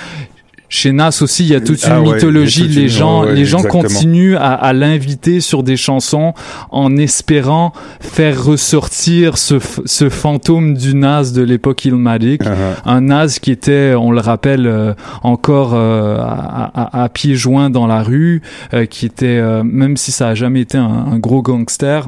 chez 0.70 0.92
Nas 0.92 1.20
aussi, 1.22 1.44
il 1.44 1.50
y 1.52 1.56
a 1.56 1.62
toute 1.62 1.84
une 1.84 1.92
Ah 1.92 2.02
ouais, 2.02 2.10
a 2.10 2.14
mythologie. 2.16 2.62
toute 2.64 2.76
les 2.76 2.82
une- 2.84 2.88
gens, 2.88 3.24
ouais, 3.26 3.34
les 3.34 3.46
gens 3.46 3.62
continuent 3.62 4.36
à, 4.38 4.54
à 4.54 4.74
l'inviter 4.74 5.40
sur 5.40 5.62
des 5.62 5.78
chansons 5.78 6.34
en 6.72 6.98
espérant 6.98 7.74
faire 8.00 8.44
ressortir 8.44 9.38
ce, 9.38 9.56
ce 9.86 10.10
fantôme 10.10 10.74
du 10.76 10.96
Nas 10.96 11.32
de 11.32 11.44
l'époque 11.44 11.86
Illmatic. 11.86 12.42
Uh-huh. 12.42 12.50
Un 12.86 13.02
Nas 13.02 13.38
qui 13.40 13.52
était, 13.52 13.94
on 13.96 14.10
le 14.12 14.20
rappelle, 14.20 14.66
euh, 14.66 14.94
encore 15.22 15.74
euh, 15.76 16.18
à, 16.20 16.72
à- 16.74 17.04
à 17.04 17.10
pieds 17.10 17.36
joints 17.36 17.70
dans 17.70 17.86
la 17.86 18.02
rue, 18.02 18.42
euh, 18.74 18.86
qui 18.88 19.06
était, 19.06 19.26
euh, 19.38 19.62
même 19.64 19.96
si 19.96 20.12
ça 20.12 20.30
a 20.30 20.34
jamais 20.34 20.62
été 20.62 20.80
un, 20.80 21.06
un 21.12 21.20
gros 21.20 21.44
gangster, 21.44 22.08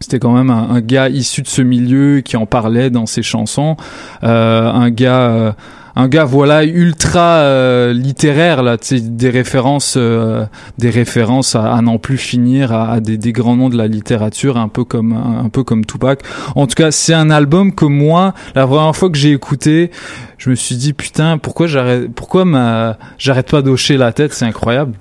c'était 0.00 0.18
quand 0.20 0.32
même 0.32 0.50
un, 0.50 0.68
un 0.70 0.80
gars 0.80 1.08
issu 1.08 1.42
de 1.42 1.48
ce 1.48 1.62
milieu 1.62 2.20
qui 2.20 2.36
en 2.36 2.46
parlait 2.46 2.90
dans 2.90 3.06
ses 3.06 3.22
chansons, 3.22 3.76
Euh, 4.22 4.70
un 4.70 4.90
gars. 4.90 5.22
euh, 5.30 5.52
un 5.96 6.08
gars 6.08 6.24
voilà 6.24 6.64
ultra 6.64 7.38
euh, 7.38 7.92
littéraire 7.92 8.62
là, 8.62 8.76
des 8.90 9.30
références, 9.30 9.94
euh, 9.96 10.44
des 10.78 10.90
références 10.90 11.54
à, 11.54 11.74
à 11.74 11.80
n'en 11.82 11.98
plus 11.98 12.18
finir 12.18 12.72
à, 12.72 12.92
à 12.92 13.00
des, 13.00 13.16
des 13.16 13.32
grands 13.32 13.56
noms 13.56 13.68
de 13.68 13.76
la 13.76 13.86
littérature, 13.86 14.56
un 14.56 14.68
peu 14.68 14.84
comme 14.84 15.12
un, 15.12 15.48
peu 15.48 15.62
comme 15.62 15.84
Tupac. 15.84 16.20
En 16.56 16.66
tout 16.66 16.74
cas, 16.74 16.90
c'est 16.90 17.14
un 17.14 17.30
album 17.30 17.74
que 17.74 17.84
moi, 17.84 18.34
la 18.54 18.66
première 18.66 18.94
fois 18.94 19.10
que 19.10 19.16
j'ai 19.16 19.32
écouté, 19.32 19.90
je 20.38 20.50
me 20.50 20.54
suis 20.54 20.76
dit 20.76 20.92
putain, 20.92 21.38
pourquoi 21.38 21.66
j'arrête, 21.66 22.12
pourquoi 22.12 22.44
ma, 22.44 22.98
j'arrête 23.18 23.50
pas 23.50 23.62
d'hocher 23.62 23.96
la 23.96 24.12
tête, 24.12 24.32
c'est 24.32 24.44
incroyable. 24.44 24.94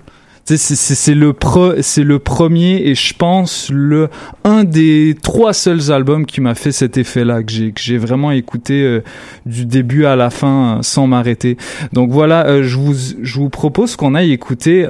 C'est- 0.45 1.15
le 1.15 1.31
pro, 1.31 1.81
c'est 1.81 2.03
le 2.03 2.19
premier 2.19 2.75
et 2.87 2.95
je 2.95 3.13
pense 3.13 3.69
le 3.71 4.09
un 4.43 4.65
des 4.65 5.15
trois 5.21 5.53
seuls 5.53 5.89
albums 5.91 6.25
qui 6.25 6.41
m'a 6.41 6.53
fait 6.53 6.73
cet 6.73 6.97
effet-là 6.97 7.43
que 7.43 7.51
j'ai 7.51 7.71
que 7.71 7.79
j'ai 7.79 7.97
vraiment 7.97 8.29
écouté 8.31 8.83
euh, 8.83 9.01
du 9.45 9.65
début 9.65 10.03
à 10.05 10.17
la 10.17 10.29
fin 10.29 10.79
euh, 10.79 10.81
sans 10.81 11.07
m'arrêter. 11.07 11.55
Donc 11.93 12.11
voilà, 12.11 12.45
euh, 12.47 12.63
je 12.63 12.77
vous 12.77 12.93
je 13.21 13.35
vous 13.39 13.49
propose 13.49 13.95
qu'on 13.95 14.15
aille 14.15 14.33
écouter 14.33 14.85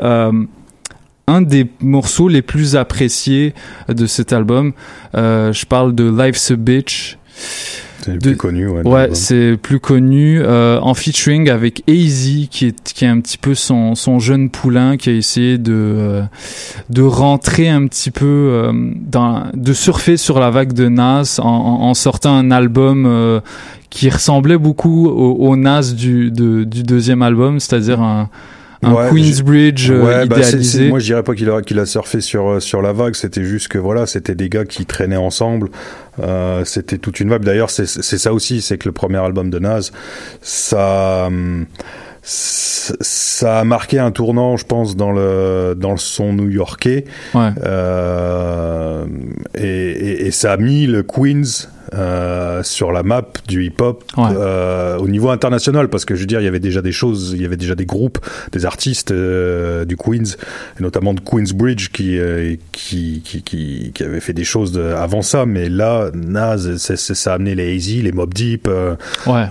un 1.27 1.41
des 1.41 1.67
morceaux 1.81 2.27
les 2.27 2.41
plus 2.41 2.75
appréciés 2.75 3.53
de 3.87 4.07
cet 4.07 4.33
album. 4.33 4.73
Je 5.13 5.65
parle 5.65 5.93
de 5.93 6.03
Life's 6.09 6.49
a 6.51 6.55
Bitch. 6.55 7.17
C'est 8.03 8.19
plus 8.19 8.37
connu, 8.37 8.67
ouais. 8.67 9.09
C'est 9.13 9.57
plus 9.61 9.79
connu 9.79 10.41
euh, 10.41 10.79
en 10.81 10.93
featuring 10.93 11.49
avec 11.49 11.83
AZ 11.87 12.47
qui 12.49 12.67
est 12.67 12.93
qui 12.93 13.05
est 13.05 13.07
un 13.07 13.19
petit 13.19 13.37
peu 13.37 13.55
son 13.55 13.95
son 13.95 14.19
jeune 14.19 14.49
poulain 14.49 14.97
qui 14.97 15.09
a 15.09 15.13
essayé 15.13 15.57
de 15.57 15.73
euh, 15.73 16.23
de 16.89 17.01
rentrer 17.01 17.69
un 17.69 17.87
petit 17.87 18.11
peu 18.11 18.25
euh, 18.25 18.71
dans 18.95 19.45
de 19.53 19.73
surfer 19.73 20.17
sur 20.17 20.39
la 20.39 20.49
vague 20.49 20.73
de 20.73 20.89
Nas 20.89 21.39
en, 21.39 21.47
en, 21.47 21.93
sortant 21.93 22.35
un 22.35 22.51
album 22.51 23.05
euh, 23.05 23.39
qui 23.89 24.09
ressemblait 24.09 24.57
beaucoup 24.57 25.07
au, 25.07 25.33
au 25.47 25.55
Nas 25.55 25.93
du 25.93 26.31
de, 26.31 26.63
du 26.63 26.83
deuxième 26.83 27.21
album, 27.21 27.59
c'est-à-dire 27.59 28.01
un 28.01 28.29
un 28.83 28.93
Ouais, 28.93 29.09
Queensbridge 29.11 29.89
euh, 29.91 30.03
Ouais, 30.05 30.25
bah, 30.27 30.37
idéalisé. 30.37 30.89
moi 30.89 30.99
je 30.99 31.05
dirais 31.05 31.23
pas 31.23 31.33
qu'il 31.35 31.49
a, 31.49 31.61
qu'il 31.61 31.79
a 31.79 31.85
surfé 31.85 32.21
sur, 32.21 32.47
euh, 32.49 32.59
sur 32.59 32.81
la 32.81 32.93
vague, 32.93 33.15
c'était 33.15 33.43
juste 33.43 33.67
que 33.67 33.77
voilà, 33.77 34.05
c'était 34.05 34.35
des 34.35 34.49
gars 34.49 34.65
qui 34.65 34.85
traînaient 34.85 35.15
ensemble, 35.17 35.69
euh, 36.21 36.63
c'était 36.65 36.97
toute 36.97 37.19
une 37.19 37.29
vague. 37.29 37.43
D'ailleurs, 37.43 37.69
c'est 37.69 37.85
ça 37.87 38.33
aussi, 38.33 38.61
c'est 38.61 38.77
que 38.77 38.87
le 38.87 38.93
premier 38.93 39.17
album 39.17 39.49
de 39.49 39.59
Nas, 39.59 39.91
ça. 40.41 41.25
hum, 41.27 41.65
a 43.45 43.63
marqué 43.65 43.99
un 43.99 44.11
tournant, 44.11 44.55
je 44.55 44.65
pense, 44.65 44.95
dans 44.95 45.11
le 45.11 45.75
dans 45.77 45.91
le 45.91 45.97
son 45.97 46.31
new-yorkais, 46.33 47.03
Ouais. 47.33 47.49
euh, 47.63 49.05
et, 49.55 49.91
et, 49.91 50.27
et 50.27 50.31
ça 50.31 50.53
a 50.53 50.57
mis 50.57 50.85
le 50.87 51.03
Queens 51.03 51.67
euh, 51.93 52.63
sur 52.63 52.91
la 52.91 53.03
map 53.03 53.23
du 53.47 53.65
hip-hop 53.65 54.03
Ouais. 54.17 54.25
euh, 54.37 54.97
au 54.97 55.07
niveau 55.07 55.29
international, 55.29 55.89
parce 55.89 56.05
que 56.05 56.15
je 56.15 56.21
veux 56.21 56.25
dire, 56.27 56.39
il 56.41 56.45
y 56.45 56.47
avait 56.47 56.59
déjà 56.59 56.81
des 56.81 56.91
choses, 56.91 57.33
il 57.35 57.41
y 57.41 57.45
avait 57.45 57.57
déjà 57.57 57.75
des 57.75 57.85
groupes, 57.85 58.19
des 58.51 58.65
artistes 58.65 59.11
euh, 59.11 59.85
du 59.85 59.95
Queens, 59.97 60.35
et 60.79 60.83
notamment 60.83 61.13
de 61.13 61.19
Queensbridge, 61.21 61.89
qui 61.89 62.17
qui, 62.71 63.21
qui 63.23 63.41
qui 63.43 63.91
qui 63.93 64.03
avaient 64.03 64.19
fait 64.19 64.33
des 64.33 64.43
choses 64.43 64.71
de- 64.71 64.81
avant 64.81 65.21
ça, 65.21 65.45
mais 65.45 65.69
là, 65.69 66.09
Nas, 66.13 66.77
c'est- 66.77 66.95
ça 66.97 67.31
a 67.31 67.35
amené 67.35 67.55
les 67.55 67.75
Easy, 67.75 68.01
les 68.01 68.11
Mob 68.11 68.33
Deep. 68.33 68.67
Ouais. 69.27 69.45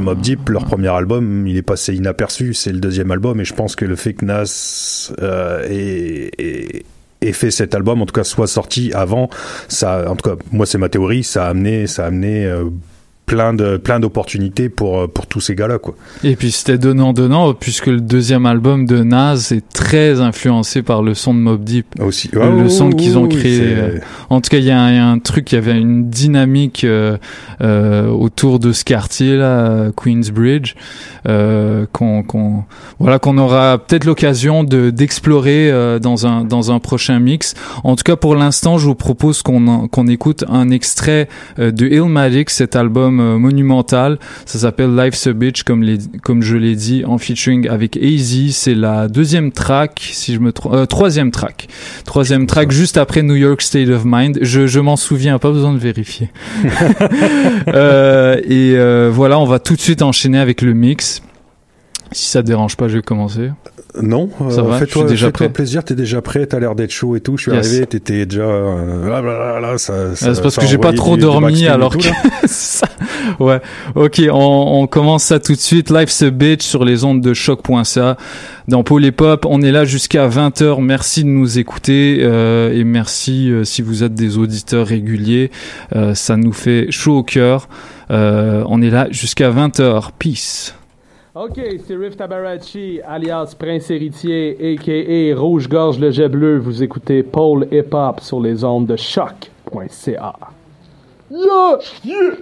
Mobb 0.00 0.20
Deep, 0.20 0.48
leur 0.48 0.64
premier 0.64 0.88
album, 0.88 1.46
il 1.46 1.56
est 1.56 1.62
passé 1.62 1.94
inaperçu. 1.94 2.54
C'est 2.54 2.72
le 2.72 2.78
deuxième 2.80 3.10
album, 3.10 3.40
et 3.40 3.44
je 3.44 3.54
pense 3.54 3.76
que 3.76 3.84
le 3.84 3.96
fait 3.96 4.14
que 4.14 4.24
Nas 4.24 5.12
euh, 5.20 5.62
ait, 5.68 6.82
ait 7.20 7.32
fait 7.32 7.50
cet 7.50 7.74
album, 7.74 8.02
en 8.02 8.06
tout 8.06 8.14
cas, 8.14 8.24
soit 8.24 8.46
sorti 8.46 8.92
avant, 8.92 9.28
ça, 9.68 10.10
en 10.10 10.16
tout 10.16 10.30
cas, 10.30 10.36
moi, 10.52 10.66
c'est 10.66 10.78
ma 10.78 10.88
théorie, 10.88 11.22
ça 11.24 11.46
a 11.46 11.50
amené, 11.50 11.86
ça 11.86 12.04
a 12.04 12.06
amené 12.06 12.46
euh, 12.46 12.64
plein 13.30 13.54
de 13.54 13.76
plein 13.76 14.00
d'opportunités 14.00 14.68
pour 14.68 14.98
euh, 14.98 15.06
pour 15.06 15.26
tous 15.28 15.38
ces 15.40 15.54
gars-là, 15.54 15.78
quoi. 15.78 15.94
Et 16.24 16.34
puis 16.34 16.50
c'était 16.50 16.78
donnant 16.78 17.12
donnant 17.12 17.54
puisque 17.54 17.86
le 17.86 18.00
deuxième 18.00 18.44
album 18.44 18.86
de 18.86 19.04
Nas 19.04 19.52
est 19.52 19.62
très 19.72 20.20
influencé 20.20 20.82
par 20.82 21.00
le 21.00 21.14
son 21.14 21.32
de 21.32 21.38
Mob 21.38 21.62
Deep. 21.62 21.86
Aussi, 22.00 22.28
Le- 22.32 22.42
Ah, 22.42 22.50
le 22.50 22.68
son 22.68 22.88
oui, 22.88 22.96
qu'ils 22.96 23.16
ont 23.18 23.28
créé, 23.28 23.60
euh, 23.62 23.98
En 24.30 24.40
tout 24.40 24.50
cas, 24.50 24.58
il 24.58 24.64
y, 24.64 24.72
a 24.72 24.80
un- 24.80 24.90
il 24.90 24.96
y 24.96 24.98
a 24.98 25.06
un 25.06 25.20
truc, 25.20 25.52
il 25.52 25.54
y 25.54 25.58
avait 25.58 25.78
une 25.78 26.08
dynamique 26.10 26.82
euh, 26.82 27.18
euh, 27.60 28.08
autour 28.08 28.58
de 28.58 28.72
ce 28.72 28.82
quartier 28.84 29.36
là, 29.36 29.90
Queensbridge, 29.96 30.74
euh, 31.28 31.86
qu'on 31.92 32.24
qu'on 32.24 32.64
voilà 32.98 33.20
qu'on 33.20 33.38
aura 33.38 33.78
peut-être 33.78 34.06
l'occasion 34.06 34.64
de 34.64 34.90
d'explorer 34.90 35.70
euh, 35.70 36.00
dans 36.00 36.26
un 36.26 36.42
dans 36.44 36.72
un 36.72 36.80
prochain 36.80 37.20
mix. 37.20 37.54
En 37.84 37.94
tout 37.94 38.02
cas, 38.02 38.16
pour 38.16 38.34
l'instant, 38.34 38.76
je 38.76 38.86
vous 38.86 38.96
propose 38.96 39.42
qu'on 39.42 39.86
qu'on 39.86 40.08
écoute 40.08 40.44
un 40.48 40.70
extrait 40.70 41.28
de 41.58 41.86
Illmatic, 41.86 42.50
cet 42.50 42.74
album 42.74 43.19
euh, 43.20 43.38
monumental. 43.38 44.18
Ça 44.46 44.58
s'appelle 44.58 44.94
Life's 44.94 45.26
a 45.26 45.32
Bitch, 45.32 45.62
comme 45.62 45.82
les 45.82 45.98
comme 46.22 46.42
je 46.42 46.56
l'ai 46.56 46.74
dit, 46.74 47.04
en 47.04 47.18
featuring 47.18 47.68
avec 47.68 47.96
AZ. 47.96 48.50
C'est 48.50 48.74
la 48.74 49.08
deuxième 49.08 49.52
track, 49.52 50.00
si 50.12 50.34
je 50.34 50.40
me 50.40 50.52
trompe, 50.52 50.74
euh, 50.74 50.86
troisième 50.86 51.30
track. 51.30 51.68
Troisième 52.04 52.46
track 52.46 52.70
juste 52.70 52.96
après 52.96 53.22
New 53.22 53.36
York 53.36 53.62
State 53.62 53.88
of 53.88 54.02
Mind. 54.04 54.38
Je, 54.42 54.66
je 54.66 54.80
m'en 54.80 54.96
souviens, 54.96 55.38
pas 55.38 55.50
besoin 55.50 55.72
de 55.72 55.78
vérifier. 55.78 56.30
Euh, 57.68 58.40
et 58.44 58.74
euh, 58.76 59.10
voilà, 59.12 59.38
on 59.38 59.44
va 59.44 59.58
tout 59.58 59.74
de 59.74 59.80
suite 59.80 60.02
enchaîner 60.02 60.38
avec 60.38 60.62
le 60.62 60.72
mix. 60.72 61.22
Si 62.12 62.26
ça 62.26 62.42
te 62.42 62.46
dérange 62.46 62.76
pas, 62.76 62.88
je 62.88 62.96
vais 62.96 63.02
commencer. 63.02 63.50
Non, 64.00 64.28
Ça 64.50 64.60
euh, 64.60 64.78
fais-toi 64.78 65.04
prêt. 65.32 65.48
plaisir, 65.48 65.82
t'es 65.82 65.94
déjà 65.94 66.22
prêt, 66.22 66.46
t'as 66.46 66.60
l'air 66.60 66.74
d'être 66.74 66.92
chaud 66.92 67.16
et 67.16 67.20
tout. 67.20 67.36
Je 67.36 67.42
suis 67.42 67.52
Yes. 67.52 67.66
arrivé, 67.66 67.86
t'étais 67.86 68.24
déjà. 68.26 68.42
euh, 68.42 69.08
là, 69.08 69.20
là, 69.20 69.38
là, 69.38 69.60
là, 69.60 69.78
ça, 69.78 70.14
ça- 70.14 70.28
Euh, 70.28 70.34
c'est 70.34 70.42
parce 70.42 70.54
ça 70.54 70.60
que 70.62 70.66
j'ai 70.68 70.78
pas 70.78 70.92
trop 70.92 71.16
du- 71.16 71.22
dormi 71.22 71.66
alors 71.66 71.92
tout, 71.96 71.98
que 71.98 72.04
ça. 72.46 72.86
Ouais. 73.40 73.60
Ok, 73.96 74.22
on, 74.30 74.80
on 74.82 74.86
commence 74.86 75.24
ça 75.24 75.40
tout 75.40 75.54
de 75.54 75.58
suite. 75.58 75.90
Life's 75.90 76.22
a 76.22 76.30
bitch 76.30 76.62
sur 76.62 76.84
les 76.84 77.02
ondes 77.04 77.20
de 77.20 77.34
choc.ca. 77.34 78.16
Dans 78.68 78.84
Paul 78.84 79.04
et 79.04 79.10
Pop, 79.12 79.44
on 79.48 79.60
est 79.62 79.72
là 79.72 79.84
jusqu'à 79.84 80.28
20h. 80.28 80.80
Merci 80.80 81.24
de 81.24 81.28
nous 81.28 81.58
écouter 81.58 82.18
euh, 82.20 82.72
et 82.72 82.84
merci 82.84 83.50
euh, 83.50 83.64
si 83.64 83.82
vous 83.82 84.04
êtes 84.04 84.14
des 84.14 84.38
auditeurs 84.38 84.86
réguliers. 84.86 85.50
Euh, 85.96 86.14
ça 86.14 86.36
nous 86.36 86.52
fait 86.52 86.86
chaud 86.90 87.18
au 87.18 87.22
cœur. 87.24 87.68
Euh, 88.12 88.62
on 88.68 88.82
est 88.82 88.90
là 88.90 89.08
jusqu'à 89.10 89.50
20h. 89.50 90.10
Peace. 90.18 90.74
Ok, 91.32 91.60
c'est 91.86 91.94
Riff 91.94 92.16
Tabarachi, 92.16 93.00
alias 93.06 93.54
Prince 93.56 93.88
Héritier, 93.88 94.56
a.k.a. 94.74 95.38
Rouge-Gorge 95.40 96.00
le 96.00 96.10
Jet 96.10 96.28
Bleu. 96.28 96.58
Vous 96.58 96.82
écoutez 96.82 97.22
Paul 97.22 97.68
Hip 97.70 97.90
Hop 97.94 98.20
sur 98.20 98.40
les 98.40 98.64
ondes 98.64 98.86
de 98.88 98.96
choc.ca. 98.96 100.34
Yeah! 101.30 101.78
Yeah! 102.02 102.34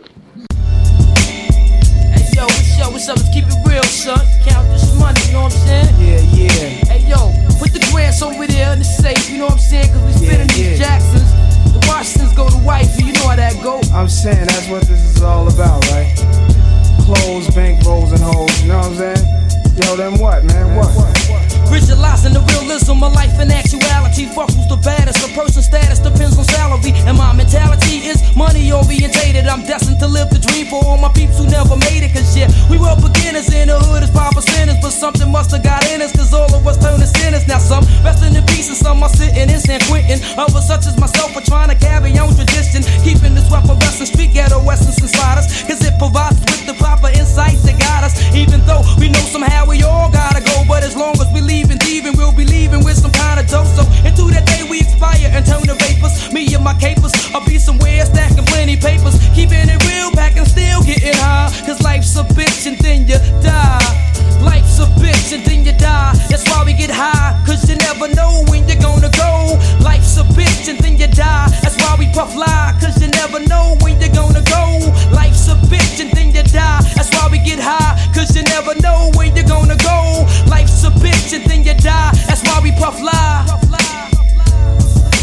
Hey 2.15 2.25
yo, 2.33 2.45
what's 2.45 2.81
up, 2.81 2.93
what's 2.93 3.09
up? 3.11 3.17
Let's 3.17 3.29
keep 3.29 3.45
it 3.45 3.69
real, 3.69 3.83
son. 3.83 4.17
Count 4.47 4.67
this 4.73 4.99
money, 4.99 5.21
you 5.27 5.33
know 5.35 5.43
what 5.43 5.53
I'm 5.53 5.67
saying? 5.69 5.95
Yeah, 6.01 6.23
yeah. 6.33 6.91
Hey 6.91 7.07
yo, 7.07 7.29
put 7.59 7.75
the 7.75 7.87
grants 7.93 8.23
over 8.23 8.47
there 8.47 8.73
in 8.73 8.79
the 8.79 8.87
safe, 8.87 9.29
you 9.31 9.37
know 9.37 9.45
what 9.53 9.53
I'm 9.53 9.59
saying? 9.59 9.93
Cause 9.93 10.03
we 10.07 10.13
spinning 10.13 10.49
Yeah, 10.49 10.71
these 10.71 10.81
yeah. 10.81 10.97
Jacksons. 10.97 11.75
The 11.75 11.87
Washingtons 11.89 12.33
go 12.35 12.49
to 12.49 12.57
wifey, 12.65 13.05
you 13.05 13.13
know 13.13 13.29
how 13.29 13.37
that 13.37 13.53
go. 13.63 13.83
I'm 13.93 14.09
saying 14.09 14.47
that's 14.47 14.67
what 14.71 14.81
this 14.85 15.15
is 15.17 15.23
all 15.23 15.47
about, 15.47 15.85
right? 15.91 16.09
Clothes, 17.09 17.49
bank 17.55 17.83
rolls, 17.87 18.13
and 18.13 18.21
hoes, 18.21 18.61
you 18.61 18.69
know 18.69 18.77
what 18.77 18.89
I'm 18.89 18.95
saying? 18.95 19.27
Yo, 19.83 19.97
then 19.97 20.19
what, 20.19 20.45
man? 20.45 20.77
What? 20.77 21.58
Visualizing 21.71 22.33
the 22.33 22.41
realism 22.57 23.05
of 23.05 23.13
life 23.13 23.37
and 23.39 23.53
actuality. 23.53 24.25
Fuck 24.33 24.51
who's 24.57 24.69
the 24.69 24.81
baddest. 24.81 25.21
A 25.21 25.29
person's 25.37 25.67
status 25.67 25.99
depends 26.01 26.39
on 26.39 26.45
salary. 26.45 26.97
And 27.05 27.17
my 27.17 27.33
mentality 27.37 28.09
is 28.09 28.25
money 28.35 28.73
orientated. 28.73 29.47
I'm 29.47 29.63
destined 29.69 30.01
to 30.01 30.09
live 30.09 30.31
the 30.31 30.41
dream 30.41 30.67
for 30.67 30.81
all 30.85 30.97
my 30.97 31.13
peeps 31.13 31.37
who 31.39 31.45
never 31.45 31.77
made 31.77 32.03
it. 32.03 32.17
Cause 32.17 32.33
yeah, 32.37 32.49
we 32.73 32.81
were 32.81 32.97
beginners 32.97 33.53
in 33.53 33.69
the 33.69 33.77
hood 33.77 34.03
as 34.03 34.11
five 34.11 34.33
percenters. 34.33 34.81
But 34.81 34.97
something 34.97 35.31
must 35.31 35.53
have 35.53 35.63
got 35.63 35.85
in 35.93 36.01
us. 36.01 36.13
Cause 36.17 36.33
all 36.33 36.49
of 36.49 36.67
us 36.67 36.81
turned 36.81 37.05
to 37.05 37.09
sinners. 37.21 37.47
Now 37.47 37.61
some 37.61 37.85
resting 38.01 38.35
in 38.35 38.45
peace 38.49 38.69
and 38.73 38.79
some 38.79 39.03
are 39.05 39.13
sitting 39.13 39.53
in 39.53 39.61
San 39.61 39.81
Quentin. 39.85 40.25
Others 40.41 40.67
such 40.67 40.89
as 40.89 40.97
myself 40.97 41.37
are 41.37 41.45
trying 41.45 41.69
to 41.69 41.77
carry 41.77 42.17
on 42.17 42.33
tradition. 42.33 42.81
Keeping 43.05 43.37
this 43.37 43.49
weapon 43.53 43.77
wrestling 43.85 44.09
street 44.09 44.33
ghetto 44.33 44.65
essence 44.73 44.99
inside 45.05 45.37
us. 45.37 45.69
Cause 45.69 45.85
it 45.85 45.93
provides 46.01 46.41
with 46.41 46.65
the 46.65 46.75
proper 46.81 47.13
insight 47.13 47.61
that 47.69 47.77
guide 47.77 48.05
us. 48.09 48.17
Even 48.35 48.65
though 48.65 48.81
we 48.97 49.13
know 49.13 49.25
somehow 49.29 49.69
we 49.69 49.83
all 49.85 50.09
gotta 50.11 50.41
go. 50.41 50.65
But 50.67 50.83
as 50.83 50.97
long 50.97 51.13
as 51.21 51.29
we 51.33 51.41
leave 51.41 51.58
and 51.67 51.83
thieving, 51.83 52.15
we'll 52.17 52.33
be 52.33 52.45
leaving 52.45 52.85
with 52.85 52.97
some 52.97 53.11
kind 53.11 53.41
of 53.41 53.47
dough. 53.49 53.67
So 53.75 53.83
into 54.07 54.31
that 54.31 54.47
day 54.47 54.63
we 54.71 54.81
expire 54.81 55.31
and 55.35 55.45
turn 55.45 55.63
to 55.67 55.75
vapors. 55.75 56.33
Me 56.33 56.47
and 56.55 56.63
my 56.63 56.75
capers, 56.75 57.13
I'll 57.35 57.45
be 57.45 57.59
somewhere 57.59 58.05
stacking 58.07 58.47
plenty 58.47 58.77
papers. 58.77 59.19
Keeping 59.35 59.67
it 59.67 59.81
real, 59.91 60.11
packing 60.13 60.45
still 60.47 60.83
getting 60.83 61.19
high. 61.19 61.51
Cause 61.67 61.83
life's 61.83 62.17
a 62.17 62.23
bitch 62.23 62.67
and 62.67 62.79
then 62.79 63.07
you 63.09 63.19
die. 63.43 63.83
Life's 64.43 64.79
a 64.79 64.87
bitch 65.03 65.35
and 65.35 65.45
then 65.45 65.65
you 65.65 65.73
die. 65.73 66.15
That's 66.31 66.47
why 66.49 66.63
we 66.65 66.73
get 66.73 66.91
high. 66.91 67.35
Cause 67.45 67.69
you 67.69 67.77
never 67.77 68.07
know 68.15 68.45
when 68.49 68.69
you're 68.69 68.81
gonna 68.81 69.11
go. 69.11 69.59
Life's 69.83 70.17
a 70.17 70.25
bitch 70.39 70.69
and 70.69 70.79
then 70.79 70.97
you 70.97 71.09
die. 71.09 71.49
That's 71.63 71.77
why 71.83 71.97
we 71.99 72.07
puff 72.13 72.35
lye. 72.37 72.77
Cause 72.81 73.01
you 73.03 73.09
never 73.09 73.41
know 73.41 73.77
when 73.83 74.01
you're 74.01 74.15
gonna 74.15 74.43
go. 74.47 74.63
Life's 75.11 75.49
a 75.49 75.57
bitch 75.67 76.01
and 76.01 76.11
then 76.13 76.29
you 76.35 76.43
die. 76.45 76.81
That's 76.95 77.11
why 77.15 77.29
we 77.31 77.39
get 77.39 77.59
high. 77.59 77.99
Cause 78.15 78.37
you 78.37 78.43
never 78.45 78.75
know 78.81 79.11
when 79.15 79.35
you're 79.35 79.47
gonna 79.47 79.77
go. 79.77 80.27
Life's 80.47 80.85
a 80.85 80.91
bitch 80.91 81.35
and 81.35 81.48
then 81.49 81.65
you 81.65 81.75
die. 81.75 82.13
That's 82.27 82.43
why 82.45 82.61
we 82.63 82.73
puff 82.73 83.01
lye. 83.01 83.98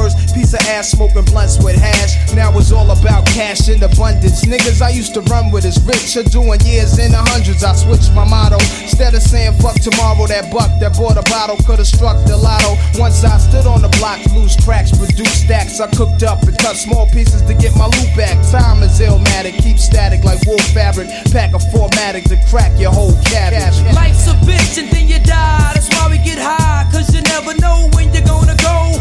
first 0.00 0.34
piece 0.34 0.54
of 0.54 0.60
ass 0.72 0.90
smoking 0.90 1.24
blunts 1.24 1.62
with 1.62 1.76
hash. 1.76 2.16
Now 2.32 2.56
it's 2.56 2.72
all 2.72 2.90
about 2.90 3.26
cash 3.26 3.68
in 3.68 3.82
abundance. 3.82 4.44
Niggas 4.46 4.80
I 4.80 4.90
used 4.90 5.12
to 5.14 5.20
run 5.28 5.50
with 5.50 5.64
is 5.66 5.76
rich 5.84 6.16
are 6.16 6.28
doing 6.30 6.60
years 6.64 6.98
in 6.98 7.12
the 7.12 7.20
hundreds. 7.20 7.62
I 7.62 7.74
switched 7.74 8.12
my 8.14 8.24
motto. 8.24 8.56
Instead 8.80 9.14
of 9.14 9.22
saying 9.22 9.54
fuck 9.60 9.76
tomorrow, 9.76 10.26
that 10.26 10.50
buck 10.50 10.72
that 10.80 10.96
bought 10.96 11.20
a 11.20 11.24
bottle 11.28 11.56
could 11.66 11.78
have 11.78 11.86
struck 11.86 12.16
the 12.24 12.36
lotto. 12.36 12.80
Once 12.98 13.22
I 13.24 13.36
stood 13.36 13.66
on 13.66 13.82
the 13.82 13.92
block, 14.00 14.24
loose 14.32 14.56
cracks, 14.64 14.90
produce 14.96 15.44
stacks. 15.44 15.80
I 15.80 15.88
cooked 15.92 16.22
up 16.22 16.42
and 16.48 16.56
cut 16.56 16.76
small 16.76 17.06
pieces 17.12 17.42
to 17.42 17.52
get 17.52 17.76
my 17.76 17.84
loot 17.84 18.10
back. 18.16 18.40
Time 18.48 18.82
is 18.82 19.00
illmatic, 19.00 19.60
keep 19.60 19.78
static 19.78 20.24
like 20.24 20.40
wool 20.46 20.62
fabric. 20.72 21.08
Pack 21.28 21.52
a 21.52 21.60
formatic 21.60 22.24
to 22.32 22.40
crack 22.48 22.72
your 22.80 22.92
whole 22.92 23.12
cabbage. 23.28 23.76
Life's 23.94 24.26
a 24.28 24.34
bitch 24.48 24.80
and 24.80 24.88
then 24.88 25.08
you 25.08 25.20
die. 25.20 25.72
That's 25.74 25.92
why 25.92 26.08
we 26.08 26.16
get 26.24 26.38
high. 26.40 26.88
Cause 26.90 27.12
you 27.14 27.20
never 27.22 27.52
know 27.60 27.90
when 27.92 28.14
you're 28.14 28.24
gonna 28.24 28.56
go. 28.56 28.96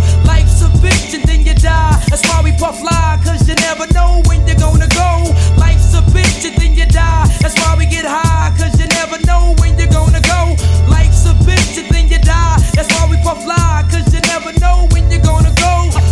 Bitch 0.81 1.13
and 1.13 1.23
then 1.23 1.45
you 1.45 1.53
die. 1.55 1.99
That's 2.09 2.25
why 2.29 2.41
we 2.41 2.51
puff 2.53 2.81
lye. 2.81 3.19
Cause 3.23 3.47
you 3.47 3.55
never 3.55 3.85
know 3.93 4.21
when 4.27 4.47
you're 4.47 4.55
gonna 4.57 4.87
go. 4.87 5.11
Life's 5.57 5.93
a 5.93 6.01
bitch 6.15 6.47
and 6.47 6.55
then 6.55 6.73
you 6.75 6.85
die. 6.85 7.27
That's 7.41 7.55
why 7.59 7.75
we 7.77 7.85
get 7.85 8.05
high. 8.05 8.55
Cause 8.57 8.79
you 8.79 8.87
never 8.87 9.19
know 9.25 9.55
when 9.59 9.77
you're 9.77 9.91
gonna 9.91 10.21
go. 10.21 10.55
Life's 10.87 11.25
a 11.25 11.33
bitch 11.43 11.77
and 11.79 11.89
then 11.93 12.07
you 12.07 12.19
die. 12.19 12.57
That's 12.73 12.87
why 12.95 13.09
we 13.11 13.17
puff 13.17 13.45
lye. 13.45 13.83
Cause 13.91 14.07
you 14.13 14.21
never 14.31 14.53
know 14.59 14.87
when 14.91 15.11
you're 15.11 15.21
gonna 15.21 15.53
go. 15.55 16.08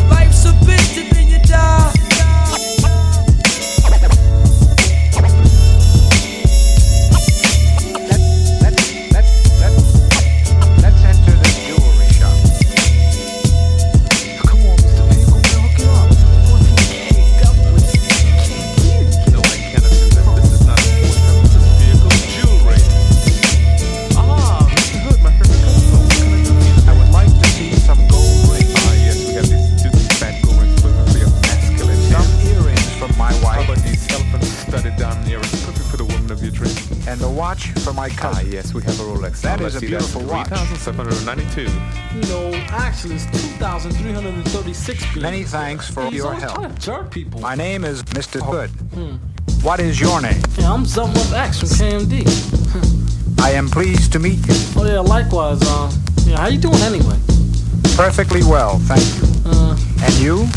Watch 37.38 37.68
for 37.84 37.94
my 37.94 38.10
cousin. 38.10 38.46
Ah, 38.48 38.50
yes, 38.52 38.74
we 38.74 38.82
have 38.82 39.00
a 39.00 39.04
Rolex. 39.04 39.42
That 39.42 39.60
Now, 39.60 39.68
is 39.68 39.76
a 39.76 39.80
beautiful 39.80 40.22
that's 40.22 40.50
watch. 40.50 40.60
3,792. 40.60 41.66
No, 42.28 42.52
actually, 42.70 43.16
it's 43.16 43.26
2,336 43.60 45.04
beans. 45.14 45.18
Many 45.22 45.44
thanks 45.44 45.88
for 45.90 46.06
He's 46.06 46.16
your 46.16 46.28
always 46.30 46.42
help. 46.42 46.56
trying 46.56 46.74
to 46.74 46.82
jerk 46.82 47.12
people. 47.12 47.40
My 47.40 47.54
name 47.54 47.86
is 47.86 48.02
Mr. 48.04 48.42
Hood. 48.42 48.72
Hmm. 48.96 49.18
What 49.64 49.80
is 49.80 50.00
your 50.02 50.20
name? 50.20 50.42
Yeah, 50.58 50.74
I'm 50.74 50.84
Zev 50.84 51.14
Love 51.14 51.34
X 51.34 51.60
from 51.60 51.70
KMD. 51.70 53.40
I 53.40 53.52
am 53.52 53.70
pleased 53.70 54.12
to 54.14 54.20
meet 54.20 54.40
you. 54.48 54.56
Oh 54.76 54.86
yeah, 54.88 55.00
likewise. 55.00 55.60
Uh, 55.62 55.92
yeah, 56.26 56.38
how 56.38 56.48
you 56.48 56.58
doing 56.58 56.82
anyway? 56.82 57.18
Perfectly 57.96 58.42
well, 58.44 58.80
thank 58.90 59.04
you. 59.22 59.28
Uh, 59.52 59.78
And 60.04 60.14
you? 60.16 60.48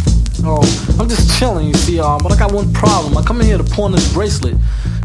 oh, 0.45 0.62
I'm 0.99 1.09
just 1.11 1.38
chilling, 1.38 1.66
you 1.69 1.75
see. 1.75 2.01
Uh, 2.01 2.16
but 2.23 2.33
I 2.33 2.38
got 2.38 2.53
one 2.53 2.73
problem. 2.73 3.19
I 3.19 3.23
come 3.23 3.40
in 3.43 3.47
here 3.49 3.59
to 3.59 3.64
pawn 3.64 3.93
this 3.93 4.11
bracelet. 4.14 4.57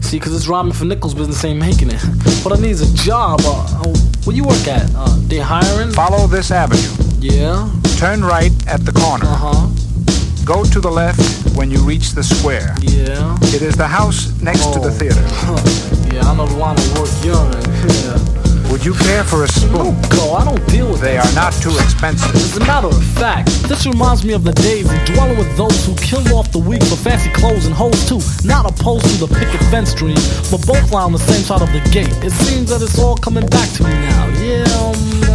See, 0.06 0.20
cause 0.20 0.32
this 0.34 0.48
rhyming 0.48 0.72
for 0.74 0.86
Nichols 0.86 1.15
business 1.15 1.44
ain't 1.44 1.60
making 1.60 1.89
it. 1.89 2.00
What 2.46 2.58
I 2.58 2.62
need 2.62 2.70
is 2.72 2.82
a 2.82 2.96
job. 3.04 3.41
Uh, 3.44 3.82
uh, 3.82 3.98
where 4.24 4.36
you 4.36 4.44
work 4.44 4.68
at? 4.68 4.89
Uh, 4.96 5.18
they 5.28 5.39
hiring? 5.39 5.91
Follow 5.91 6.28
this 6.28 6.52
avenue. 6.52 6.80
Yeah. 7.20 7.68
Turn 7.98 8.24
right 8.24 8.52
at 8.68 8.86
the 8.86 8.91
corner. 8.91 9.26
Uh 9.26 9.36
huh. 9.36 10.46
Go 10.46 10.63
to 10.63 10.80
the 10.80 10.91
left 10.91 11.20
when 11.58 11.72
you 11.72 11.80
reach 11.80 12.12
the 12.12 12.24
square. 12.24 12.76
Yeah. 12.82 13.36
It 13.56 13.63
is 13.63 13.76
the 13.76 13.88
house 13.88 14.32
next 14.41 14.72
to 14.74 14.80
the 14.80 14.89
Oh. 14.89 15.00
theater. 15.00 15.26
Yeah, 16.15 16.22
I 16.32 16.36
know 16.36 16.46
the 16.48 16.56
line 16.56 16.78
of 16.78 16.98
work 16.98 17.10
you're 17.26 17.36
in. 17.36 17.65
Yeah. 18.06 18.35
Would 18.76 18.84
you 18.84 18.94
care 18.94 19.24
for 19.24 19.46
a 19.46 19.48
spoon? 19.48 19.96
Go, 20.10 20.34
I 20.34 20.44
don't 20.44 20.68
deal 20.68 20.92
with 20.92 21.00
They 21.00 21.18
are 21.18 21.34
not 21.34 21.54
too 21.54 21.72
expensive. 21.80 22.36
As 22.36 22.58
a 22.58 22.60
matter 22.60 22.88
of 22.88 23.02
fact, 23.16 23.48
this 23.70 23.86
reminds 23.86 24.26
me 24.26 24.34
of 24.34 24.44
the 24.44 24.52
days 24.52 24.92
of 24.92 25.06
dwelling 25.06 25.38
with 25.38 25.56
those 25.56 25.86
who 25.86 25.96
kill 25.96 26.28
off 26.38 26.52
the 26.52 26.60
weak 26.60 26.84
for 26.84 26.98
fancy 26.98 27.30
clothes 27.30 27.68
and 27.68 27.74
hoes 27.74 28.04
too. 28.04 28.20
Not 28.46 28.70
opposed 28.70 29.06
to 29.06 29.26
the 29.26 29.34
picket 29.34 29.62
fence 29.72 29.94
dream, 29.94 30.20
but 30.52 30.68
both 30.68 30.92
lie 30.92 31.04
on 31.04 31.14
the 31.14 31.20
same 31.20 31.40
side 31.40 31.62
of 31.62 31.72
the 31.72 31.80
gate. 31.92 32.12
It 32.22 32.32
seems 32.32 32.70
that 32.70 32.82
it's 32.82 33.00
all 33.00 33.16
coming 33.16 33.48
back 33.48 33.72
to 33.80 33.84
me 33.86 33.92
now. 33.92 34.28
Yeah, 34.44 34.68
um, 34.84 34.96
uh, 35.24 35.35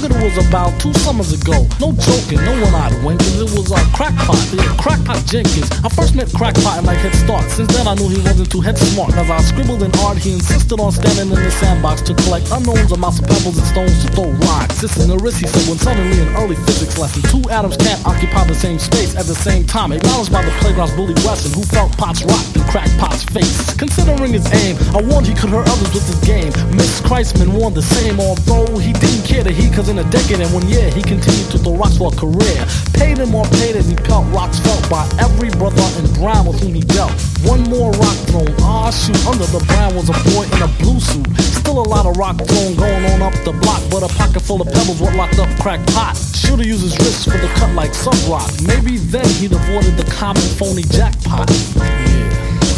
figured 0.00 0.20
shit 0.20 0.36
was 0.36 0.48
about 0.48 0.72
two 0.80 0.92
summers 0.94 1.32
ago. 1.32 1.66
No 1.80 1.92
joking, 1.92 2.42
no 2.44 2.52
one 2.52 2.74
I'd 2.74 3.04
wink, 3.04 3.20
'cause 3.20 3.40
it 3.40 3.50
was 3.56 3.70
a 3.70 3.80
crackpot, 3.92 4.38
yeah, 4.52 4.74
crackpot 4.78 5.24
Jenkins. 5.26 5.70
I 5.84 5.88
first 5.88 6.14
met 6.14 6.32
crackpot 6.32 6.78
in 6.78 6.84
like 6.84 6.98
Head 6.98 7.14
Start. 7.14 7.50
Since 7.50 7.74
then 7.74 7.86
I 7.86 7.94
knew 7.94 8.08
he 8.08 8.20
wasn't 8.20 8.50
too 8.50 8.60
head 8.60 8.78
smart. 8.78 9.14
As 9.14 9.30
I 9.30 9.40
scribbled 9.42 9.82
in 9.82 9.92
art, 10.00 10.18
he 10.18 10.32
insisted 10.32 10.80
on 10.80 10.92
standing 10.92 11.30
in 11.30 11.42
the 11.42 11.50
sandbox 11.50 12.02
to 12.02 12.14
collect 12.14 12.50
unknowns 12.50 12.92
amounts 12.92 13.18
of 13.18 13.26
pebbles 13.26 13.58
and 13.58 13.66
stones 13.66 14.04
to 14.04 14.08
throw 14.12 14.30
rocks. 14.48 14.80
This 14.80 14.96
is 14.96 15.06
Norris, 15.06 15.36
he 15.36 15.46
said, 15.46 15.66
when 15.68 15.78
suddenly 15.78 16.20
in 16.20 16.28
early 16.36 16.56
physics 16.66 16.96
lesson, 16.98 17.22
two 17.22 17.42
atoms 17.50 17.76
can't 17.76 18.00
occupy 18.06 18.44
the 18.44 18.54
same 18.54 18.78
space 18.78 19.14
at 19.16 19.26
the 19.26 19.34
same 19.34 19.64
time. 19.64 19.92
Acknowledged 19.92 20.32
by 20.32 20.42
the 20.42 20.52
playground's 20.60 20.92
bully 20.94 21.14
Wesson, 21.24 21.52
who 21.52 21.62
felt 21.64 21.96
Pot's 21.96 22.22
rock 22.24 22.44
and 22.54 22.64
crackpot's 22.66 23.24
face. 23.24 23.74
Considering 23.76 24.32
his 24.32 24.46
aim, 24.52 24.76
I 24.94 25.02
warned 25.02 25.26
he 25.26 25.34
could 25.34 25.50
hurt 25.50 25.68
others 25.68 25.92
with 25.92 26.06
his 26.06 26.20
game. 26.26 26.52
Miss 26.72 27.00
Christman 27.00 27.52
warned 27.52 27.76
the 27.76 27.82
same, 27.82 28.20
although 28.20 28.78
he 28.78 28.92
didn't 28.92 29.24
care 29.24 29.44
to 29.44 29.50
heat, 29.50 29.72
cause 29.72 29.88
in 29.90 29.98
a 29.98 30.10
decade 30.10 30.38
and 30.38 30.54
one 30.54 30.66
year, 30.68 30.88
he 30.94 31.02
continued 31.02 31.50
to 31.50 31.58
throw 31.58 31.74
rocks 31.74 31.98
for 31.98 32.14
a 32.14 32.16
career. 32.16 32.62
Paid 32.94 33.18
him 33.18 33.30
more 33.30 33.44
paid 33.58 33.74
as 33.74 33.90
he 33.90 33.96
pelt 33.96 34.24
rocks 34.30 34.60
felt 34.60 34.88
by 34.88 35.02
every 35.18 35.50
brother 35.58 35.82
in 35.98 36.06
Brown 36.14 36.46
with 36.46 36.62
whom 36.62 36.74
he 36.74 36.80
dealt. 36.80 37.10
One 37.42 37.66
more 37.66 37.90
rock 37.98 38.16
thrown, 38.30 38.54
ah 38.62 38.90
shoot, 38.94 39.18
under 39.26 39.44
the 39.50 39.58
brown 39.66 39.96
was 39.98 40.08
a 40.08 40.16
boy 40.30 40.46
in 40.46 40.62
a 40.62 40.70
blue 40.78 41.00
suit. 41.00 41.26
Still 41.42 41.82
a 41.82 41.88
lot 41.90 42.06
of 42.06 42.16
rock 42.16 42.38
thrown 42.38 42.76
going 42.76 43.04
on 43.10 43.20
up 43.20 43.34
the 43.42 43.50
block, 43.50 43.82
but 43.90 44.06
a 44.06 44.08
pocket 44.14 44.40
full 44.40 44.62
of 44.62 44.68
pebbles 44.70 45.00
what 45.00 45.14
locked 45.16 45.40
up 45.40 45.50
crackpot. 45.58 46.16
Should've 46.16 46.64
used 46.64 46.82
his 46.82 46.96
wrists 46.98 47.24
for 47.24 47.38
the 47.38 47.50
cut 47.58 47.74
like 47.74 47.92
sub 47.92 48.14
rock. 48.30 48.48
Maybe 48.62 48.98
then 49.10 49.26
he'd 49.42 49.52
avoided 49.52 49.96
the 49.98 50.06
common 50.06 50.46
phony 50.54 50.82
jackpot. 50.82 51.50
Yeah, 51.50 52.30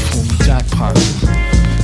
phony 0.08 0.36
jackpot. 0.48 0.96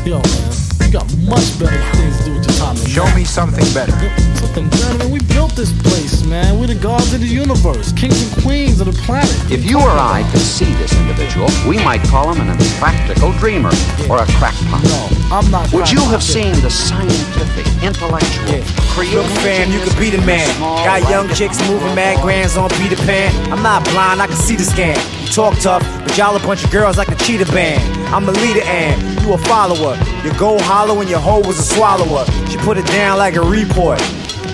Yo, 0.08 0.24
man, 0.24 0.52
you 0.80 0.90
got 0.90 1.04
much 1.28 1.58
better 1.60 1.82
things 2.00 2.16
to 2.18 2.24
do 2.24 2.32
with 2.32 2.48
your 2.48 2.56
time 2.56 2.76
Show 2.88 3.04
me 3.14 3.24
something 3.24 3.64
better. 3.74 3.92
Something 4.40 4.68
better, 4.70 4.96
man. 4.96 5.10
We 5.10 5.20
built 5.20 5.52
this 5.54 5.72
place, 5.82 6.24
man. 6.24 6.58
We're 6.58 6.68
the 6.68 6.74
gods 6.74 7.12
of 7.12 7.20
the 7.20 7.26
universe, 7.26 7.92
kings 7.92 8.32
and 8.32 8.42
queens 8.42 8.80
of 8.80 8.86
the 8.86 8.96
planet. 9.02 9.30
If 9.52 9.68
you 9.68 9.78
or 9.78 9.90
I 9.90 10.26
could 10.32 10.40
see 10.40 10.72
this 10.80 10.96
individual, 10.96 11.48
we 11.68 11.76
might 11.84 12.02
call 12.08 12.32
him 12.32 12.40
an 12.40 12.48
impractical 12.48 13.32
dreamer 13.32 13.68
or 14.08 14.16
a 14.16 14.26
crackpot. 14.40 14.82
No, 14.82 15.08
I'm 15.30 15.50
not. 15.50 15.70
Would 15.72 15.92
you 15.92 16.00
crackpot. 16.00 16.12
have 16.12 16.22
seen 16.22 16.54
the 16.62 16.70
scientific, 16.70 17.66
intellectual, 17.84 18.64
creative? 18.96 19.20
Look, 19.20 19.30
fam, 19.44 19.70
you 19.70 19.80
could 19.80 19.98
be 19.98 20.08
the 20.08 20.24
man. 20.24 20.48
Got 20.58 21.10
young 21.10 21.28
chicks 21.34 21.60
moving 21.68 21.94
mad 21.94 22.22
grands 22.22 22.56
on 22.56 22.70
Peter 22.80 22.96
Pan. 22.96 23.30
I'm 23.52 23.62
not 23.62 23.84
blind, 23.84 24.22
I 24.22 24.26
can 24.26 24.36
see 24.36 24.56
the 24.56 24.64
scam. 24.64 24.96
You 25.20 25.28
talk 25.28 25.58
tough, 25.60 25.84
but 26.02 26.16
y'all 26.16 26.34
a 26.34 26.40
bunch 26.40 26.64
of 26.64 26.70
girls 26.70 26.96
like 26.96 27.08
a 27.08 27.16
cheetah 27.16 27.52
band. 27.52 27.84
I'm 28.08 28.26
a 28.26 28.32
leader 28.32 28.62
and 28.64 29.20
you 29.20 29.34
a 29.34 29.38
follower. 29.38 29.94
Your 30.24 30.34
gold 30.34 30.62
hollow 30.62 31.00
and 31.00 31.10
your 31.10 31.20
hoe 31.20 31.40
was 31.40 31.58
a 31.58 31.62
swallower. 31.62 32.24
She 32.48 32.56
put 32.58 32.77
it 32.78 32.86
down 32.86 33.18
like 33.18 33.34
a 33.34 33.40
report. 33.40 33.98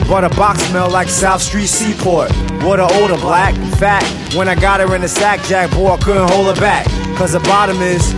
But 0.08 0.24
a 0.24 0.28
box 0.30 0.62
smell 0.64 0.90
like 0.90 1.08
South 1.08 1.42
Street 1.42 1.66
Seaport. 1.66 2.30
Water 2.62 2.86
odor, 2.90 3.16
black, 3.16 3.54
fat. 3.78 4.02
When 4.34 4.48
I 4.48 4.54
got 4.54 4.80
her 4.80 4.94
in 4.94 5.02
the 5.02 5.08
sack, 5.08 5.42
Jack 5.44 5.70
boy, 5.70 5.92
I 5.92 5.96
couldn't 5.98 6.30
hold 6.30 6.54
her 6.54 6.60
back. 6.60 6.86
Cause 7.16 7.32
the 7.32 7.40
bottom 7.40 7.80
is 7.80 8.12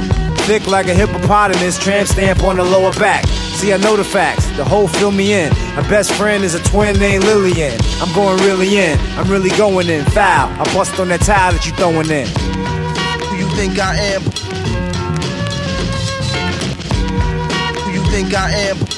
thick 0.46 0.66
like 0.66 0.86
a 0.86 0.94
hippopotamus, 0.94 1.78
tramp 1.78 2.08
stamp 2.08 2.42
on 2.44 2.56
the 2.56 2.64
lower 2.64 2.92
back. 2.94 3.26
See, 3.56 3.72
I 3.72 3.78
know 3.78 3.96
the 3.96 4.04
facts, 4.04 4.46
the 4.56 4.64
whole 4.64 4.86
fill 4.88 5.10
me 5.12 5.34
in. 5.34 5.50
My 5.74 5.88
best 5.88 6.12
friend 6.12 6.44
is 6.44 6.54
a 6.54 6.62
twin 6.62 6.98
named 6.98 7.24
Lillian. 7.24 7.78
I'm 8.00 8.14
going 8.14 8.38
really 8.44 8.78
in, 8.78 8.98
I'm 9.18 9.30
really 9.30 9.50
going 9.50 9.88
in. 9.88 10.04
Foul, 10.06 10.48
I 10.60 10.64
bust 10.74 10.98
on 11.00 11.08
that 11.08 11.20
tile 11.20 11.52
that 11.52 11.66
you 11.66 11.72
throwing 11.72 12.10
in. 12.10 12.26
Who 13.28 13.36
you 13.36 13.48
think 13.56 13.78
I 13.78 13.96
am? 13.96 14.22
Who 17.82 17.92
you 17.92 18.10
think 18.10 18.34
I 18.34 18.50
am? 18.50 18.95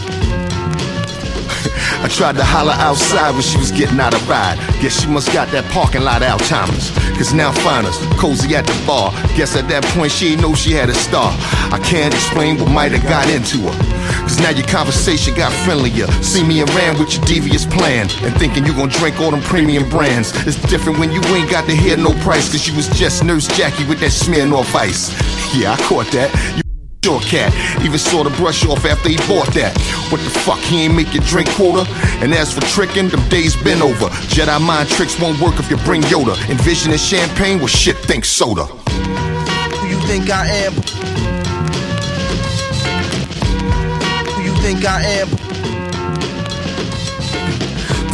I 2.01 2.09
tried 2.09 2.37
to 2.37 2.45
holler 2.45 2.73
outside 2.73 3.33
when 3.33 3.43
she 3.43 3.59
was 3.59 3.73
getting 3.73 3.99
out 3.99 4.15
of 4.15 4.29
ride. 4.29 4.57
Guess 4.81 5.03
she 5.03 5.09
must 5.09 5.33
got 5.33 5.49
that 5.51 5.65
parking 5.73 6.03
lot 6.03 6.23
Alzheimer's. 6.23 6.91
Cause 7.19 7.35
now 7.35 7.51
find 7.51 7.87
us, 7.87 7.99
cozy 8.15 8.55
at 8.55 8.67
the 8.67 8.87
bar. 8.87 9.11
Guess 9.35 9.57
at 9.57 9.69
that 9.69 9.83
point 9.97 10.13
she 10.13 10.33
ain't 10.33 10.41
know 10.41 10.55
she 10.55 10.73
had 10.73 10.89
a 10.89 10.95
star. 10.95 11.35
I 11.75 11.81
can't 11.83 12.15
explain 12.15 12.59
what 12.59 12.71
might 12.71 12.93
have 12.93 13.03
got 13.03 13.29
into 13.29 13.67
her. 13.67 13.75
Cause 14.23 14.39
now 14.39 14.51
your 14.51 14.67
conversation 14.69 15.35
got 15.35 15.53
friendlier. 15.65 16.07
See 16.23 16.45
me 16.45 16.63
ran 16.63 16.99
with 16.99 17.17
your 17.17 17.25
devious 17.25 17.67
plan. 17.67 18.07
And 18.23 18.35
thinking 18.39 18.65
you 18.65 18.75
gon' 18.75 18.91
drink 18.91 19.19
all 19.19 19.33
them 19.33 19.43
premium 19.43 19.91
brands. 19.91 20.31
It's 20.47 20.61
different 20.71 20.99
when 21.01 21.11
you 21.11 21.21
ain't 21.35 21.51
got 21.51 21.67
to 21.67 21.75
hear 21.75 21.97
no 21.97 22.13
price. 22.23 22.51
Cause 22.51 22.69
you 22.69 22.77
was 22.77 22.87
just 22.89 23.25
Nurse 23.25 23.49
Jackie 23.49 23.87
with 23.87 23.99
that 24.01 24.13
smearing 24.13 24.53
off 24.53 24.75
ice. 24.75 25.11
Yeah, 25.53 25.73
I 25.73 25.77
caught 25.83 26.07
that. 26.13 26.31
You 26.57 26.68
Sure 27.05 27.21
cat, 27.21 27.55
even 27.85 27.97
saw 27.97 28.25
the 28.25 28.31
brush 28.31 28.67
off 28.67 28.85
after 28.85 29.09
he 29.09 29.17
bought 29.29 29.55
that. 29.55 29.73
What 30.11 30.21
the 30.21 30.31
fuck, 30.31 30.59
he 30.59 30.83
ain't 30.83 30.97
make 30.97 31.15
your 31.15 31.23
drink 31.25 31.49
quota? 31.51 31.89
And 32.21 32.35
as 32.35 32.53
for 32.53 32.61
tricking, 32.63 33.09
them 33.09 33.27
days 33.29 33.55
been 33.63 33.81
over. 33.81 34.09
Jedi 34.35 34.61
mind 34.61 34.89
tricks 34.89 35.19
won't 35.21 35.41
work 35.41 35.61
if 35.61 35.71
you 35.71 35.77
bring 35.79 36.03
Yoda. 36.03 36.35
Envisioning 36.51 36.99
champagne, 36.99 37.59
well 37.59 37.69
shit, 37.69 37.97
think 37.99 38.25
soda. 38.25 38.65
Who 38.65 39.87
you 39.87 40.01
think 40.09 40.29
I 40.29 40.47
am? 40.67 40.73
Who 44.33 44.43
you 44.43 44.55
think 44.61 44.85
I 44.85 45.03
am? 45.05 45.38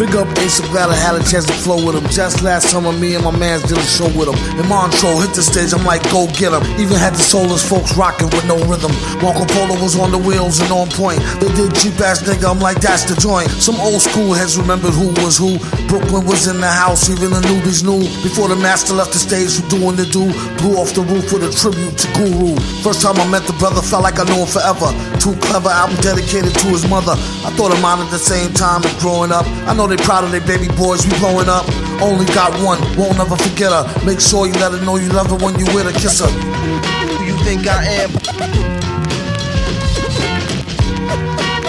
Big 0.04 0.16
up 0.16 0.28
Ace, 0.36 0.60
I'm 0.60 0.68
glad 0.68 0.90
I 0.90 0.96
had 1.00 1.16
a 1.16 1.24
chance 1.24 1.46
to 1.48 1.56
flow 1.64 1.80
with 1.80 1.96
him. 1.96 2.04
Just 2.12 2.42
last 2.42 2.68
summer, 2.68 2.92
me 2.92 3.14
and 3.14 3.24
my 3.24 3.32
mans 3.32 3.64
did 3.64 3.78
a 3.78 3.88
show 3.88 4.04
with 4.12 4.28
him. 4.28 4.36
In 4.60 4.68
Montreux, 4.68 5.16
hit 5.24 5.32
the 5.32 5.40
stage, 5.40 5.72
I'm 5.72 5.80
like, 5.80 6.04
go 6.12 6.28
get 6.36 6.52
him. 6.52 6.60
Even 6.76 7.00
had 7.00 7.16
the 7.16 7.24
soulless 7.24 7.64
folks 7.64 7.96
rocking 7.96 8.28
with 8.28 8.44
no 8.44 8.60
rhythm. 8.68 8.92
Marco 9.24 9.48
Polo 9.48 9.80
was 9.80 9.96
on 9.96 10.12
the 10.12 10.20
wheels 10.20 10.60
and 10.60 10.68
on 10.68 10.92
point. 10.92 11.24
They 11.40 11.48
did 11.56 11.72
cheap 11.72 11.96
ass 12.04 12.20
nigga, 12.20 12.52
I'm 12.52 12.60
like, 12.60 12.84
that's 12.84 13.08
the 13.08 13.16
joint. 13.16 13.48
Some 13.48 13.80
old 13.80 14.04
school 14.04 14.36
heads 14.36 14.60
remembered 14.60 14.92
who 14.92 15.08
was 15.24 15.40
who. 15.40 15.56
Brooklyn 15.88 16.28
was 16.28 16.52
in 16.52 16.60
the 16.60 16.68
house, 16.68 17.08
even 17.08 17.32
the 17.32 17.40
newbies 17.40 17.80
knew. 17.80 18.04
Before 18.20 18.52
the 18.52 18.60
master 18.60 18.92
left 18.92 19.16
the 19.16 19.22
stage, 19.24 19.56
who 19.56 19.64
doing 19.72 19.96
the 19.96 20.04
do? 20.04 20.28
Blew 20.60 20.76
off 20.76 20.92
the 20.92 21.00
roof 21.00 21.32
with 21.32 21.48
a 21.48 21.52
tribute 21.56 21.96
to 22.04 22.08
Guru. 22.12 22.60
First 22.84 23.00
time 23.00 23.16
I 23.16 23.24
met 23.32 23.48
the 23.48 23.56
brother, 23.56 23.80
felt 23.80 24.04
like 24.04 24.20
I 24.20 24.28
knew 24.28 24.44
him 24.44 24.52
forever. 24.52 24.92
Too 25.16 25.32
clever, 25.48 25.72
album 25.72 25.96
dedicated 26.04 26.52
to 26.52 26.66
his 26.76 26.84
mother. 26.92 27.16
I 27.40 27.48
thought 27.56 27.72
of 27.72 27.80
mine 27.80 28.04
at 28.04 28.12
the 28.12 28.20
same 28.20 28.52
time 28.52 28.84
as 28.84 28.92
growing 29.00 29.32
up. 29.32 29.48
I 29.64 29.72
know 29.72 29.93
they 29.96 30.04
proud 30.04 30.24
of 30.24 30.30
their 30.30 30.40
baby 30.40 30.68
boys, 30.76 31.06
we 31.06 31.16
blowing 31.18 31.48
up. 31.48 31.66
Only 32.02 32.26
got 32.26 32.52
one, 32.62 32.80
won't 32.96 33.18
ever 33.18 33.36
forget 33.36 33.70
her. 33.70 33.84
Make 34.04 34.20
sure 34.20 34.46
you 34.46 34.52
let 34.54 34.72
her 34.72 34.80
know 34.84 34.96
you 34.96 35.08
love 35.08 35.28
her 35.30 35.36
when 35.36 35.58
you 35.58 35.66
with 35.74 35.86
her, 35.86 35.92
kiss 35.92 36.20
her. 36.20 36.26
Who 36.26 37.24
you 37.24 37.36
think 37.44 37.66
I 37.66 37.84
am? 38.02 38.10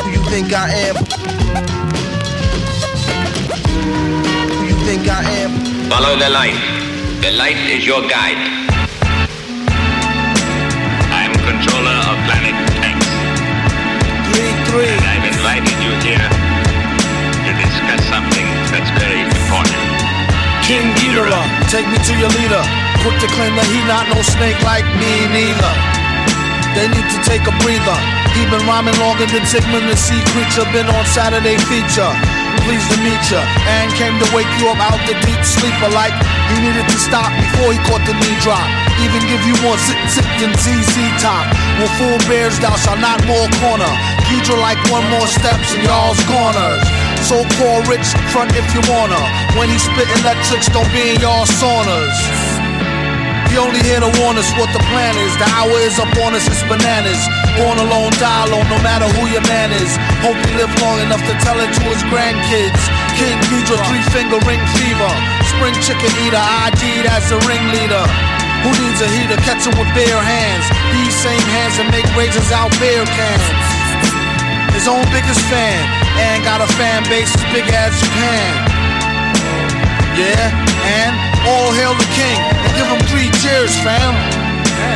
Who 0.02 0.10
you 0.12 0.24
think 0.30 0.54
I 0.54 0.70
am? 0.90 0.96
Who 4.56 4.66
you 4.66 4.78
think 4.86 5.08
I 5.08 5.22
am? 5.42 5.52
Follow 5.90 6.18
the 6.18 6.30
light. 6.30 6.58
The 7.22 7.32
light 7.32 7.58
is 7.70 7.86
your 7.86 8.02
guide. 8.02 8.40
I'm 11.14 11.34
controller 11.46 11.98
of 12.10 12.18
planet 12.26 12.58
X. 12.82 12.98
Three, 14.30 14.54
three. 14.70 14.90
And 14.90 15.06
I've 15.06 15.26
invited 15.26 15.78
you 15.84 16.10
here 16.10 16.35
Take 21.72 21.88
me 21.88 21.96
to 21.96 22.14
your 22.20 22.28
leader. 22.36 22.60
Quick 23.00 23.16
to 23.24 23.30
claim 23.40 23.56
that 23.56 23.64
he 23.72 23.80
not 23.88 24.04
no 24.12 24.20
snake 24.20 24.60
like 24.68 24.84
me 25.00 25.24
neither. 25.32 25.72
They 26.76 26.92
need 26.92 27.08
to 27.08 27.20
take 27.24 27.48
a 27.48 27.56
breather. 27.64 27.96
He 28.36 28.44
been 28.52 28.60
rhyming 28.68 29.00
longer 29.00 29.24
than 29.24 29.48
Sigmund 29.48 29.88
the 29.88 29.96
Sea 29.96 30.20
Creature. 30.36 30.68
Been 30.76 30.92
on 30.92 31.08
Saturday 31.08 31.56
feature. 31.72 32.12
Pleased 32.68 32.92
to 32.92 33.00
meet 33.00 33.24
ya. 33.32 33.40
And 33.80 33.88
came 33.96 34.20
to 34.20 34.28
wake 34.36 34.52
you 34.60 34.68
up 34.68 34.80
out 34.84 35.00
the 35.08 35.16
deep 35.24 35.40
sleeper 35.48 35.88
like 35.96 36.12
he 36.52 36.60
needed 36.60 36.84
to 36.84 36.98
stop 37.00 37.32
before 37.40 37.72
he 37.72 37.80
caught 37.88 38.04
the 38.04 38.16
knee 38.20 38.36
drop. 38.44 38.68
Even 39.00 39.24
give 39.32 39.40
you 39.48 39.56
more 39.64 39.80
sit 39.80 39.96
sit 40.12 40.28
than 40.44 40.52
ZZ 40.60 41.00
top. 41.24 41.48
When 41.80 41.88
full 41.96 42.20
bears 42.28 42.60
thou 42.60 42.76
shall 42.76 43.00
not 43.00 43.24
more 43.24 43.48
corner. 43.64 43.92
Geedorah 44.28 44.60
like 44.60 44.80
one 44.92 45.08
more 45.16 45.32
steps 45.32 45.72
in 45.72 45.80
y'all's 45.88 46.20
corners. 46.28 46.84
So 47.26 47.42
called 47.58 47.90
rich, 47.90 48.06
front 48.30 48.54
if 48.54 48.70
you 48.70 48.86
wanna. 48.86 49.18
When 49.58 49.66
he 49.66 49.82
spit 49.82 50.06
electrics, 50.22 50.70
don't 50.70 50.86
be 50.94 51.10
in 51.10 51.18
y'all 51.18 51.50
saunas. 51.58 52.14
He 53.50 53.58
only 53.58 53.82
here 53.82 53.98
to 53.98 54.12
warn 54.22 54.38
us 54.38 54.46
what 54.62 54.70
the 54.78 54.84
plan 54.94 55.18
is. 55.18 55.34
The 55.42 55.50
hour 55.58 55.74
is 55.82 55.98
up 55.98 56.14
on 56.22 56.38
us, 56.38 56.46
it's 56.46 56.62
bananas. 56.70 57.18
Born 57.58 57.82
alone, 57.82 58.14
die 58.22 58.46
alone, 58.46 58.70
no 58.70 58.78
matter 58.86 59.10
who 59.18 59.26
your 59.34 59.42
man 59.50 59.74
is. 59.74 59.90
Hope 60.22 60.38
he 60.38 60.54
live 60.54 60.70
long 60.86 61.02
enough 61.02 61.24
to 61.26 61.34
tell 61.42 61.58
it 61.58 61.74
to 61.74 61.84
his 61.90 62.06
grandkids. 62.14 62.82
King 63.18 63.42
Geedorah, 63.50 63.82
three 63.90 64.06
finger 64.14 64.38
ring 64.46 64.62
fever. 64.78 65.12
Spring 65.50 65.74
chicken 65.82 66.14
eater, 66.30 66.38
ID'd 66.38 67.10
as 67.10 67.26
the 67.34 67.42
ringleader. 67.50 68.06
Who 68.62 68.70
needs 68.78 69.02
a 69.02 69.10
heater? 69.10 69.42
Catch 69.42 69.66
him 69.66 69.74
with 69.82 69.90
bare 69.98 70.22
hands. 70.22 70.66
These 70.94 71.16
same 71.18 71.48
hands 71.58 71.82
that 71.82 71.90
make 71.90 72.06
razors 72.14 72.54
out 72.54 72.70
beer 72.78 73.02
cans. 73.18 73.50
His 74.76 74.86
own 74.92 75.08
biggest 75.16 75.40
fan, 75.48 76.05
and 76.18 76.44
got 76.44 76.62
a 76.62 76.70
fan 76.80 77.04
base 77.10 77.32
as 77.36 77.44
big 77.52 77.68
as 77.72 77.94
Japan. 78.00 78.54
Yeah, 80.16 80.48
and 80.88 81.14
all 81.44 81.76
hail 81.76 81.94
the 81.96 82.10
king, 82.16 82.40
and 82.40 82.72
give 82.76 82.88
him 82.88 83.02
three 83.12 83.30
cheers, 83.44 83.76
fam. 83.84 84.16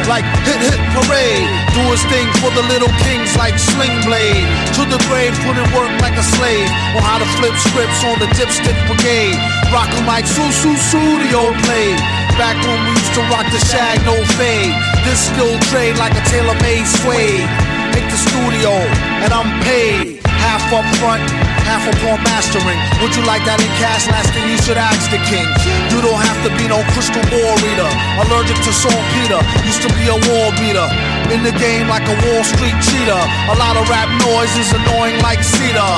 Like 0.07 0.25
hit 0.47 0.57
hit 0.57 0.81
parade, 0.95 1.49
do 1.75 1.83
his 1.93 2.01
thing 2.09 2.25
for 2.41 2.49
the 2.57 2.65
little 2.65 2.89
kings 3.05 3.35
like 3.37 3.59
Sling 3.59 3.93
Blade. 4.07 4.47
To 4.79 4.81
the 4.89 4.97
grave, 5.05 5.37
put 5.45 5.53
in 5.53 5.67
work 5.75 5.91
like 6.01 6.17
a 6.17 6.25
slave. 6.25 6.69
on 6.97 7.03
how 7.05 7.19
to 7.21 7.27
flip 7.37 7.53
scripts 7.59 8.01
on 8.07 8.17
the 8.17 8.25
dipstick 8.33 8.79
brigade. 8.89 9.37
Rockin' 9.69 10.05
like 10.09 10.25
Su 10.25 10.41
Su 10.49 10.73
Studio 10.89 11.53
played. 11.67 11.99
Back 12.41 12.57
when 12.65 12.79
we 12.87 12.91
used 12.97 13.13
to 13.19 13.23
rock 13.29 13.45
the 13.51 13.61
shag, 13.69 14.01
no 14.07 14.15
fade. 14.39 14.73
This 15.05 15.29
skill 15.29 15.59
trade 15.69 15.97
like 15.97 16.15
a 16.15 16.23
tailor-made 16.31 16.87
suede. 16.87 17.45
Make 17.93 18.07
the 18.09 18.17
studio, 18.17 18.71
and 19.21 19.33
I'm 19.33 19.61
paid. 19.61 20.08
Up 20.69 20.85
front, 21.01 21.25
half 21.65 21.81
upon 21.89 22.21
mastering. 22.21 22.77
Would 23.01 23.17
you 23.17 23.25
like 23.25 23.41
that 23.49 23.57
in 23.57 23.73
cash? 23.81 24.05
Last 24.05 24.29
thing 24.37 24.45
you 24.45 24.59
should 24.61 24.77
ask 24.77 25.09
the 25.09 25.17
king. 25.25 25.49
You 25.89 25.97
don't 25.97 26.21
have 26.21 26.37
to 26.45 26.53
be 26.61 26.69
no 26.69 26.85
crystal 26.93 27.25
ball 27.25 27.57
reader. 27.65 27.89
Allergic 28.21 28.53
to 28.53 28.69
saltpeter, 28.69 29.41
used 29.65 29.81
to 29.81 29.89
be 29.97 30.05
a 30.05 30.17
wall 30.29 30.53
beater. 30.61 30.85
In 31.33 31.41
the 31.41 31.49
game 31.57 31.89
like 31.89 32.05
a 32.05 32.13
Wall 32.21 32.45
Street 32.45 32.77
cheater. 32.85 33.17
A 33.49 33.55
lot 33.57 33.81
of 33.81 33.89
rap 33.89 34.13
noise 34.21 34.53
is 34.61 34.69
annoying 34.69 35.17
like 35.25 35.41
cedar. 35.41 35.97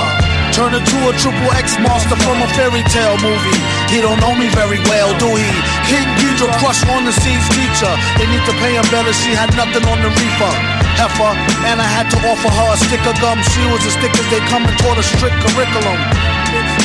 Turn 0.56 0.72
into 0.72 0.98
a 1.04 1.12
triple 1.20 1.52
X 1.52 1.76
monster 1.84 2.16
from 2.24 2.40
a 2.40 2.48
fairy 2.56 2.88
tale 2.88 3.20
movie. 3.20 3.60
He 3.92 4.00
don't 4.00 4.24
know 4.24 4.32
me 4.40 4.48
very 4.56 4.80
well, 4.88 5.12
do 5.20 5.36
he? 5.36 5.52
King 5.92 6.08
Geedorah 6.16 6.56
crush 6.64 6.80
on 6.96 7.04
the 7.04 7.12
scene's 7.12 7.44
teacher. 7.52 7.92
They 8.16 8.28
need 8.32 8.44
to 8.48 8.56
pay 8.64 8.80
him 8.80 8.88
better, 8.88 9.12
she 9.12 9.36
had 9.36 9.52
nothing 9.60 9.84
on 9.92 10.00
the 10.00 10.16
reefer. 10.16 10.81
Heifer, 10.99 11.34
and 11.67 11.77
I 11.80 11.88
had 11.88 12.10
to 12.12 12.17
offer 12.27 12.49
her 12.49 12.67
a 12.73 12.77
stick 12.77 13.04
of 13.08 13.15
gum. 13.21 13.39
She 13.54 13.63
was 13.71 13.84
as 13.86 13.95
thick 14.01 14.13
as 14.15 14.27
they 14.34 14.41
come 14.51 14.65
and 14.65 14.75
taught 14.80 14.97
a 14.97 15.06
strict 15.06 15.38
curriculum, 15.43 15.99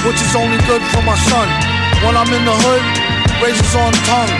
which 0.06 0.20
is 0.20 0.32
only 0.36 0.58
good 0.68 0.82
for 0.92 1.02
my 1.02 1.16
son. 1.30 1.48
When 2.04 2.14
I'm 2.14 2.30
in 2.30 2.44
the 2.44 2.56
hood, 2.66 2.84
razors 3.42 3.74
on 3.74 3.92
tongue. 4.06 4.34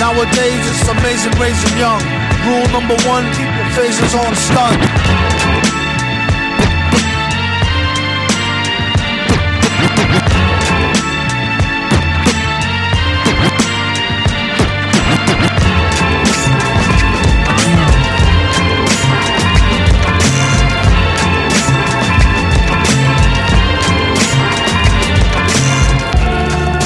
Nowadays 0.00 0.62
it's 0.66 0.88
amazing 0.88 1.34
raising 1.38 1.76
young. 1.78 2.02
Rule 2.48 2.66
number 2.74 2.96
one, 3.06 3.24
keep 3.36 3.48
your 3.48 3.70
faces 3.76 4.14
on 4.14 4.34
stun. 4.34 5.33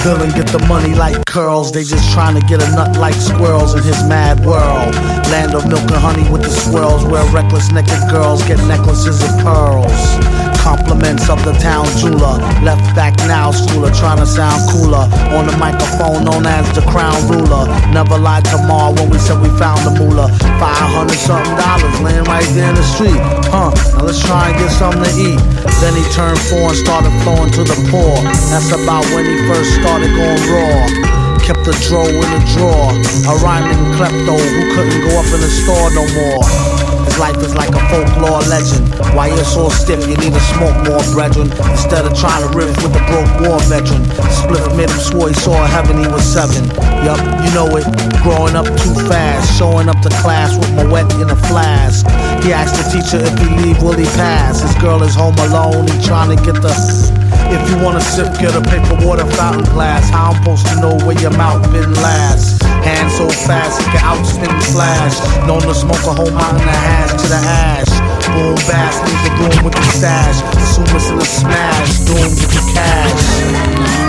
Villain 0.02 0.30
get 0.30 0.46
the 0.48 0.64
money 0.68 0.94
like 0.94 1.24
curls. 1.26 1.72
They 1.72 1.82
just 1.82 2.12
trying 2.12 2.40
to 2.40 2.46
get 2.46 2.62
a 2.62 2.70
nut 2.72 2.96
like 2.96 3.14
squirrels 3.14 3.74
in 3.74 3.82
his 3.82 4.02
mad 4.04 4.44
world. 4.44 4.94
Land 5.30 5.54
of 5.54 5.66
milk 5.68 5.82
and 5.82 6.00
honey 6.00 6.28
with 6.30 6.42
the 6.42 6.50
swirls, 6.50 7.04
where 7.04 7.24
reckless 7.32 7.72
naked 7.72 8.08
girls 8.11 8.42
get 8.44 8.58
necklaces 8.66 9.22
of 9.22 9.30
pearls. 9.40 10.58
Compliments 10.62 11.29
of 11.31 11.44
the 11.44 11.53
town 11.59 11.87
jeweler. 11.97 12.38
Left 12.62 12.85
back 12.94 13.16
now, 13.27 13.51
schooler, 13.51 13.94
trying 13.94 14.18
to 14.18 14.27
sound 14.27 14.68
cooler. 14.71 15.07
On 15.37 15.47
the 15.47 15.57
microphone, 15.57 16.25
known 16.25 16.47
as 16.47 16.66
the 16.75 16.83
crown 16.90 17.16
ruler. 17.29 17.66
Never 17.92 18.18
lied 18.18 18.44
to 18.53 18.59
Ma 18.66 18.90
when 18.90 19.11
we 19.11 19.18
said 19.18 19.40
we 19.40 19.49
found 19.59 19.81
the 19.87 19.92
moolah. 19.99 20.29
500 20.59 21.11
something 21.16 21.57
dollars 21.57 22.01
laying 22.01 22.25
right 22.25 22.47
there 22.55 22.68
in 22.68 22.75
the 22.75 22.83
street. 22.83 23.21
Huh, 23.49 23.71
now 23.97 24.05
let's 24.05 24.21
try 24.21 24.51
and 24.51 24.59
get 24.59 24.71
something 24.71 25.05
to 25.05 25.12
eat. 25.16 25.40
Then 25.81 25.94
he 25.94 26.05
turned 26.12 26.40
four 26.51 26.75
and 26.75 26.79
started 26.79 27.14
flowing 27.23 27.51
to 27.55 27.62
the 27.64 27.79
poor. 27.88 28.14
That's 28.51 28.73
about 28.75 29.07
when 29.14 29.25
he 29.25 29.37
first 29.47 29.73
started 29.79 30.11
going 30.12 30.42
raw. 30.53 31.18
Kept 31.40 31.64
the 31.64 31.73
dro 31.88 32.05
in 32.05 32.29
the 32.29 32.42
drawer. 32.53 32.92
A 33.31 33.35
rhyming 33.40 33.81
klepto 33.97 34.37
who 34.37 34.62
couldn't 34.75 35.01
go 35.07 35.16
up 35.16 35.29
in 35.33 35.40
the 35.40 35.49
store 35.49 35.88
no 35.97 36.05
more. 36.12 36.67
His 37.09 37.18
life 37.18 37.38
is 37.38 37.55
like 37.55 37.73
a 37.73 37.81
folklore 37.88 38.44
legend. 38.53 38.85
Why 39.16 39.29
you're 39.29 39.42
so 39.42 39.71
stiff, 39.71 40.07
you 40.07 40.14
need 40.21 40.35
to 40.35 40.44
smoke 40.53 40.77
more, 40.85 41.01
brethren. 41.16 41.49
Instead 41.73 42.05
of 42.05 42.12
trying 42.12 42.44
to 42.44 42.53
riff 42.53 42.77
with 42.85 42.92
a 42.92 43.03
broke 43.09 43.33
war 43.40 43.59
veteran. 43.64 44.05
Split 44.29 44.61
made 44.77 44.90
him 44.90 45.01
swore 45.01 45.29
he 45.29 45.35
saw 45.35 45.57
heaven, 45.64 45.97
he 45.97 46.07
was 46.07 46.21
seven. 46.21 46.68
Yup, 47.09 47.16
you 47.40 47.51
know 47.57 47.64
it. 47.81 47.88
Growing 48.21 48.57
up 48.57 48.68
too 48.85 48.92
fast, 49.09 49.57
showing 49.57 49.88
up 49.88 49.99
to 50.03 50.11
class 50.21 50.53
with 50.59 50.71
my 50.77 50.85
wet 50.85 51.11
in 51.14 51.31
a 51.31 51.37
flask. 51.49 52.05
He 52.44 52.53
asked 52.53 52.77
the 52.77 52.85
teacher 52.92 53.25
if 53.25 53.33
he 53.40 53.49
leave, 53.57 53.83
will 53.83 53.97
he 53.97 54.05
pass? 54.21 54.61
His 54.61 54.75
girl 54.77 55.03
is 55.03 55.14
home 55.14 55.37
alone, 55.49 55.88
he 55.88 56.05
trying 56.05 56.37
to 56.37 56.44
get 56.44 56.61
the. 56.61 57.27
If 57.50 57.70
you 57.70 57.82
wanna 57.82 58.00
sip, 58.00 58.28
get 58.38 58.54
a 58.54 58.61
paper 58.61 58.94
water 59.06 59.24
fountain 59.24 59.64
glass. 59.72 60.11
How 60.11 60.32
I'm 60.32 60.37
supposed 60.37 60.66
to 60.66 60.80
know 60.80 60.94
where 61.06 61.18
your 61.18 61.30
mouth 61.30 61.62
been 61.72 61.92
last? 61.94 62.62
Hand 62.84 63.11
so 63.11 63.28
fast, 63.28 63.80
it 63.80 63.87
can 63.92 64.04
outspin 64.04 64.52
flash. 64.72 65.16
Known 65.46 65.62
to 65.62 65.74
smoke 65.74 66.04
a 66.04 66.12
whole 66.12 66.30
mountain 66.30 66.68
of 66.68 66.74
hash 66.74 67.12
to 67.12 67.26
the 67.28 67.40
ash. 67.40 67.92
Boom, 68.28 68.54
bass, 68.68 69.00
leave 69.00 69.22
the 69.24 69.32
room 69.40 69.64
with 69.64 69.74
the 69.74 69.82
stash. 69.96 70.42
Assume 70.56 70.96
it's 70.96 71.08
in 71.11 71.18
a 71.18 71.24
smash, 71.24 71.98
doom, 72.04 72.28
get 72.37 72.50
the 72.52 72.72
cash. 72.74 74.08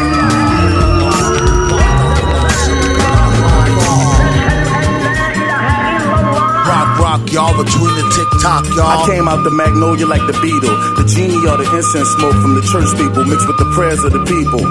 Y'all, 7.28 7.54
between 7.54 7.94
the 7.94 8.06
tick 8.16 8.30
tock, 8.42 8.64
y'all. 8.74 8.90
I 8.90 9.06
came 9.06 9.28
out 9.28 9.44
the 9.44 9.52
magnolia 9.52 10.08
like 10.08 10.24
the 10.26 10.34
beetle. 10.40 10.72
The 10.96 11.06
genie 11.06 11.44
or 11.46 11.60
the 11.60 11.68
incense 11.76 12.10
smoke 12.18 12.34
from 12.40 12.56
the 12.56 12.64
church 12.72 12.90
people 12.96 13.22
mixed 13.28 13.46
with 13.46 13.60
the 13.60 13.70
prayers 13.76 14.02
of 14.02 14.16
the 14.16 14.24
people. 14.26 14.64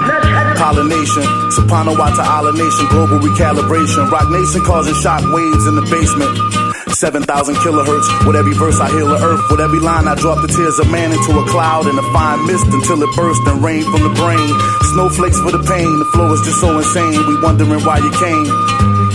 Pollination, 0.59 1.23
Soprano 1.55 1.95
Wata 1.95 2.19
Ala 2.19 2.51
Nation, 2.51 2.85
global 2.91 3.21
recalibration. 3.23 4.11
Rock 4.11 4.27
Nation 4.33 4.59
causing 4.65 4.97
shock 4.99 5.23
waves 5.31 5.65
in 5.69 5.75
the 5.79 5.85
basement. 5.87 6.33
7,000 6.99 7.23
kilohertz. 7.63 8.07
With 8.27 8.35
every 8.35 8.51
verse 8.59 8.75
I 8.81 8.91
heal 8.91 9.07
the 9.07 9.15
earth. 9.23 9.39
With 9.47 9.61
every 9.63 9.79
line 9.79 10.07
I 10.07 10.15
drop 10.19 10.43
the 10.43 10.51
tears 10.51 10.79
of 10.83 10.91
man 10.91 11.15
into 11.15 11.31
a 11.39 11.45
cloud 11.47 11.87
and 11.87 11.95
a 11.95 12.05
fine 12.11 12.43
mist 12.43 12.67
until 12.67 12.99
it 12.99 13.11
burst 13.15 13.39
and 13.47 13.63
rain 13.63 13.87
from 13.87 14.03
the 14.03 14.11
brain. 14.19 14.51
Snowflakes 14.91 15.39
for 15.39 15.55
the 15.55 15.63
pain. 15.63 15.87
The 15.87 16.09
flow 16.11 16.27
is 16.35 16.41
just 16.43 16.59
so 16.59 16.75
insane. 16.75 17.23
We 17.23 17.39
wondering 17.39 17.87
why 17.87 18.03
you 18.03 18.11
came. 18.19 18.51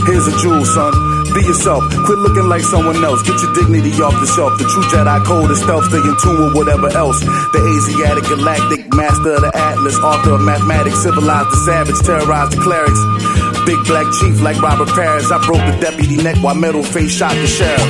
Here's 0.09 0.25
a 0.25 0.35
jewel, 0.41 0.65
son. 0.65 0.93
Be 1.35 1.43
yourself. 1.43 1.83
Quit 2.07 2.19
looking 2.19 2.49
like 2.49 2.63
someone 2.63 3.03
else. 3.05 3.23
Get 3.23 3.41
your 3.43 3.53
dignity 3.55 3.91
off 4.01 4.15
the 4.21 4.27
shelf. 4.27 4.57
The 4.59 4.65
true 4.71 4.87
Jedi 4.87 5.25
code 5.27 5.51
is 5.51 5.61
stealth. 5.61 5.85
Stay 5.91 5.99
in 5.99 6.17
tune 6.23 6.39
with 6.47 6.55
whatever 6.55 6.89
else. 6.95 7.19
The 7.21 7.59
Asiatic 7.59 8.25
galactic 8.25 8.95
master 8.95 9.35
of 9.35 9.43
the 9.43 9.53
Atlas, 9.55 9.99
author 9.99 10.39
of 10.39 10.41
mathematics, 10.41 11.03
civilized 11.03 11.51
the 11.51 11.57
savage, 11.67 11.99
terrorized 12.07 12.53
the 12.53 12.63
clerics. 12.63 13.54
Big 13.65 13.81
black 13.89 14.05
chief 14.21 14.41
like 14.45 14.61
Robert 14.61 14.93
Parish. 14.93 15.25
I 15.33 15.41
broke 15.41 15.65
the 15.65 15.73
deputy 15.81 16.21
neck 16.21 16.37
while 16.45 16.55
metal 16.55 16.85
face 16.85 17.17
shot 17.17 17.33
the 17.33 17.49
sheriff. 17.49 17.81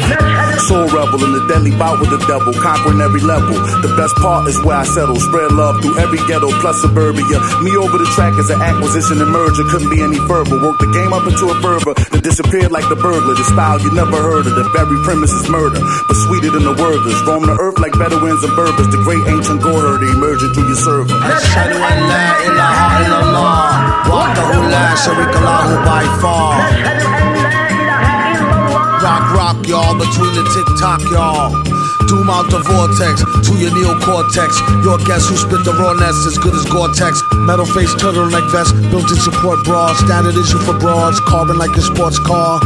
Soul 0.70 0.86
rebel 0.86 1.18
in 1.18 1.34
the 1.34 1.42
deadly 1.50 1.74
bout 1.74 1.98
with 1.98 2.14
the 2.14 2.22
devil, 2.30 2.54
conquering 2.54 3.02
every 3.02 3.20
level. 3.20 3.58
The 3.82 3.90
best 3.98 4.14
part 4.22 4.46
is 4.46 4.54
where 4.62 4.78
I 4.78 4.86
settle. 4.86 5.18
Spread 5.18 5.50
love 5.50 5.82
through 5.82 5.98
every 5.98 6.22
ghetto 6.30 6.46
plus 6.62 6.78
suburbia. 6.78 7.42
Me 7.66 7.74
over 7.74 7.98
the 7.98 8.06
track 8.14 8.38
is 8.38 8.54
an 8.54 8.62
acquisition 8.62 9.18
and 9.18 9.30
merger. 9.34 9.66
Couldn't 9.66 9.90
be 9.90 9.98
any 9.98 10.22
further. 10.30 10.54
Work 10.62 10.78
the 10.78 10.90
game 10.94 11.10
up 11.10 11.26
into 11.26 11.50
a 11.50 11.56
fervor 11.58 11.94
that 12.14 12.22
disappeared 12.22 12.70
like 12.70 12.86
the 12.86 12.96
burglar. 12.96 13.34
The 13.34 13.42
style 13.50 13.82
you 13.82 13.90
never 13.98 14.14
heard 14.14 14.46
of. 14.46 14.54
The 14.54 14.70
very 14.70 14.98
premise 15.02 15.34
is 15.34 15.50
murder, 15.50 15.82
but 15.82 16.16
sweeter 16.30 16.54
than 16.54 16.62
the 16.62 16.78
worders. 16.78 17.18
Roam 17.26 17.50
the 17.50 17.58
earth 17.58 17.82
like 17.82 17.98
Bedouins 17.98 18.46
and 18.46 18.54
Berbers. 18.54 18.86
The 18.94 19.02
great 19.02 19.26
ancient 19.26 19.58
gore 19.58 19.82
herd 19.82 20.06
emerging 20.06 20.54
through 20.54 20.70
your 20.70 20.78
server. 20.78 21.18
Lahu 25.64 25.76
by 25.84 26.04
far 26.20 26.60
Rock, 29.04 29.36
rock, 29.36 29.68
y'all, 29.68 29.92
between 29.98 30.32
the 30.32 30.44
tick 30.56 30.64
tock, 30.80 30.98
y'all. 31.12 31.52
Doom 32.08 32.30
out 32.30 32.48
the 32.48 32.56
vortex 32.64 33.20
to 33.20 33.52
your 33.60 33.68
neocortex. 33.76 34.56
Your 34.82 34.96
guess 35.04 35.28
who 35.28 35.36
spit 35.36 35.60
the 35.60 35.76
rawness 35.76 36.24
as 36.24 36.38
good 36.38 36.54
as 36.54 36.64
Gore-Tex. 36.64 37.20
Metal 37.44 37.66
face 37.66 37.92
turtleneck 38.00 38.48
vest, 38.50 38.72
built-in 38.88 39.20
support 39.20 39.62
bras. 39.64 39.98
Standard 39.98 40.40
issue 40.40 40.56
for 40.56 40.72
broads, 40.80 41.20
carbon 41.28 41.58
like 41.58 41.76
a 41.76 41.82
sports 41.82 42.18
car. 42.18 42.60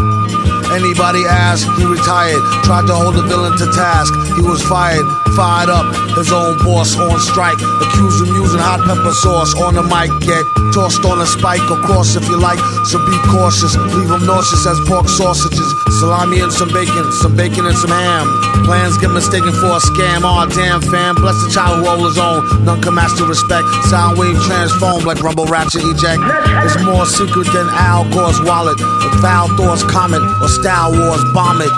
Anybody 0.72 1.24
ask, 1.24 1.64
he 1.81 1.85
retired. 1.85 2.40
Tried 2.64 2.87
to 2.87 2.94
hold 2.94 3.16
the 3.16 3.24
villain 3.24 3.57
to 3.59 3.66
task. 3.72 4.12
He 4.37 4.42
was 4.42 4.61
fired, 4.62 5.07
fired 5.35 5.72
up. 5.72 5.88
His 6.16 6.33
own 6.33 6.59
boss 6.61 6.96
on 6.98 7.18
strike. 7.20 7.59
Accused 7.81 8.20
him 8.20 8.35
using 8.37 8.61
hot 8.61 8.85
pepper 8.85 9.14
sauce 9.24 9.54
on 9.57 9.74
the 9.74 9.85
mic. 9.87 10.12
Get 10.20 10.44
tossed 10.74 11.04
on 11.04 11.20
a 11.20 11.26
spike, 11.26 11.64
of 11.70 11.81
course, 11.88 12.16
if 12.16 12.28
you 12.28 12.37
like. 12.37 12.61
So 12.87 13.00
be 13.00 13.16
cautious. 13.33 13.76
Leave 13.94 14.11
him 14.11 14.24
nauseous 14.26 14.66
as 14.66 14.78
pork 14.85 15.09
sausages. 15.09 15.68
Salami 15.98 16.40
and 16.40 16.52
some 16.52 16.68
bacon, 16.68 17.11
some 17.22 17.35
bacon 17.35 17.66
and 17.66 17.76
some 17.76 17.90
ham. 17.90 18.28
Plans 18.68 18.98
get 18.98 19.11
mistaken 19.11 19.52
for 19.57 19.72
a 19.72 19.81
scam. 19.81 20.22
Aw, 20.22 20.46
damn, 20.52 20.83
fam. 20.83 21.16
Bless 21.16 21.38
the 21.42 21.50
child 21.50 21.81
who 21.81 21.88
owes 21.88 22.14
his 22.14 22.18
own. 22.20 22.44
None 22.64 22.83
can 22.83 22.94
the 22.94 23.24
respect. 23.26 23.66
Sound 23.88 24.18
wave 24.18 24.37
transform 24.44 25.04
like 25.04 25.22
rumble 25.22 25.46
ratchet 25.46 25.83
eject. 25.83 26.20
It's 26.66 26.76
more 26.85 27.07
secret 27.07 27.48
than 27.57 27.66
Al 27.72 28.04
Gore's 28.12 28.38
wallet. 28.44 28.78
Like 28.78 29.16
Val 29.24 29.48
Thor's 29.57 29.83
comet 29.85 30.20
or 30.42 30.48
Star 30.58 30.91
Wars 30.91 31.23
bomb 31.34 31.62
it. 31.62 31.71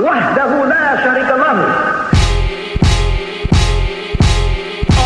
وحده 0.00 0.64
لا 0.64 0.84
شريك 1.04 1.30
له 1.42 1.56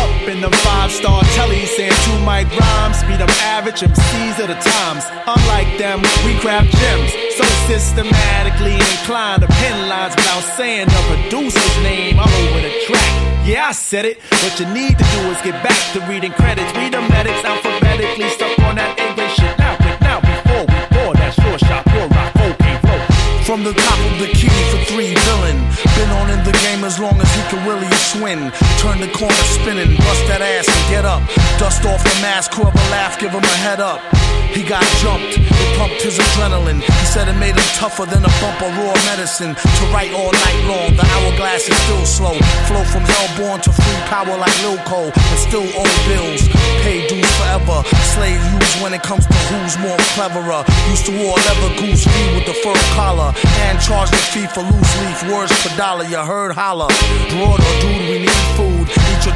Up 0.01 0.27
in 0.27 0.35
in 0.35 0.41
them 0.41 0.51
five 0.67 0.91
star 0.91 1.21
tellies 1.35 1.67
saying 1.77 1.97
two 2.05 2.17
mic 2.29 2.47
rhymes. 2.59 3.03
Be 3.03 3.15
them 3.17 3.29
average 3.55 3.81
MCs 3.81 4.39
of 4.43 4.47
the 4.47 4.59
times. 4.73 5.03
Unlike 5.35 5.71
them, 5.77 5.99
we 6.25 6.31
craft 6.43 6.71
gems. 6.79 7.11
So 7.37 7.43
systematically 7.67 8.75
inclined 8.75 9.41
to 9.43 9.47
pen 9.59 9.77
lines 9.89 10.15
without 10.15 10.43
saying 10.57 10.87
the 10.95 11.01
producer's 11.11 11.75
name 11.83 12.19
all 12.19 12.35
over 12.43 12.61
the 12.67 12.73
track. 12.87 13.11
Yeah, 13.45 13.67
I 13.69 13.73
said 13.73 14.05
it. 14.05 14.17
What 14.43 14.59
you 14.59 14.67
need 14.79 14.97
to 14.97 15.05
do 15.15 15.21
is 15.33 15.39
get 15.41 15.57
back 15.63 15.81
to 15.93 15.99
reading 16.11 16.31
credits. 16.31 16.71
Read 16.77 16.93
the 16.93 17.01
medics 17.13 17.43
alphabetically, 17.51 18.29
stuck 18.29 18.57
on 18.67 18.75
that 18.75 18.97
English 18.99 19.35
shit. 19.35 19.55
Now, 19.59 19.78
From 23.50 23.64
the 23.64 23.72
top 23.72 23.98
of 24.12 24.20
the 24.20 24.28
key 24.28 24.46
for 24.70 24.78
three 24.84 25.12
villain. 25.12 25.58
Been 25.98 26.10
on 26.22 26.30
in 26.30 26.38
the 26.44 26.52
game 26.62 26.84
as 26.84 27.00
long 27.00 27.20
as 27.20 27.34
he 27.34 27.42
can 27.50 27.66
really 27.66 27.90
swing. 27.96 28.38
Turn 28.78 29.00
the 29.00 29.10
corner 29.10 29.34
spinning, 29.58 29.96
bust 29.96 30.22
that 30.28 30.40
ass 30.40 30.68
and 30.68 30.88
get 30.88 31.04
up. 31.04 31.20
Dust 31.58 31.84
off 31.84 31.98
the 32.04 32.14
mask, 32.22 32.54
whoever 32.54 32.78
laugh, 32.94 33.18
give 33.18 33.32
him 33.32 33.42
a 33.42 33.56
head 33.58 33.80
up. 33.80 34.19
He 34.54 34.62
got 34.62 34.82
jumped, 34.98 35.38
it 35.38 35.78
pumped 35.78 36.02
his 36.02 36.18
adrenaline. 36.18 36.82
He 36.82 37.06
said 37.06 37.28
it 37.28 37.38
made 37.38 37.54
him 37.54 37.70
tougher 37.78 38.04
than 38.04 38.24
a 38.24 38.32
bump 38.42 38.60
of 38.62 38.70
raw 38.78 38.94
medicine. 39.06 39.54
To 39.54 39.84
write 39.94 40.12
all 40.12 40.32
night 40.32 40.60
long, 40.66 40.90
the 40.96 41.06
hourglass 41.06 41.68
is 41.68 41.78
still 41.86 42.04
slow. 42.04 42.34
Flow 42.66 42.84
from 42.90 43.02
hellborn 43.06 43.60
to 43.62 43.70
free 43.72 44.00
power 44.10 44.36
like 44.36 44.54
Lil 44.62 44.78
Cole, 44.84 45.12
and 45.14 45.38
still 45.38 45.66
owe 45.78 45.96
bills. 46.10 46.48
Pay 46.82 47.06
dues 47.06 47.30
forever. 47.38 47.82
Slave 48.14 48.42
use 48.58 48.74
when 48.82 48.92
it 48.92 49.02
comes 49.02 49.26
to 49.26 49.38
who's 49.54 49.78
more 49.78 49.98
cleverer. 50.14 50.64
Used 50.90 51.06
to 51.06 51.12
wear 51.12 51.34
leather 51.46 51.72
goose 51.78 52.04
fee 52.04 52.34
with 52.34 52.46
the 52.46 52.54
fur 52.62 52.74
collar, 52.98 53.32
and 53.70 53.80
charge 53.80 54.10
the 54.10 54.22
fee 54.34 54.46
for 54.46 54.62
loose 54.62 54.92
leaf 55.02 55.32
words 55.32 55.52
per 55.62 55.74
dollar. 55.76 56.04
You 56.04 56.18
heard 56.18 56.52
holla. 56.52 56.88
Broad 57.30 57.60
or 57.60 57.74
dude, 57.80 58.08
we 58.10 58.18
need 58.26 58.42
food. 58.56 58.69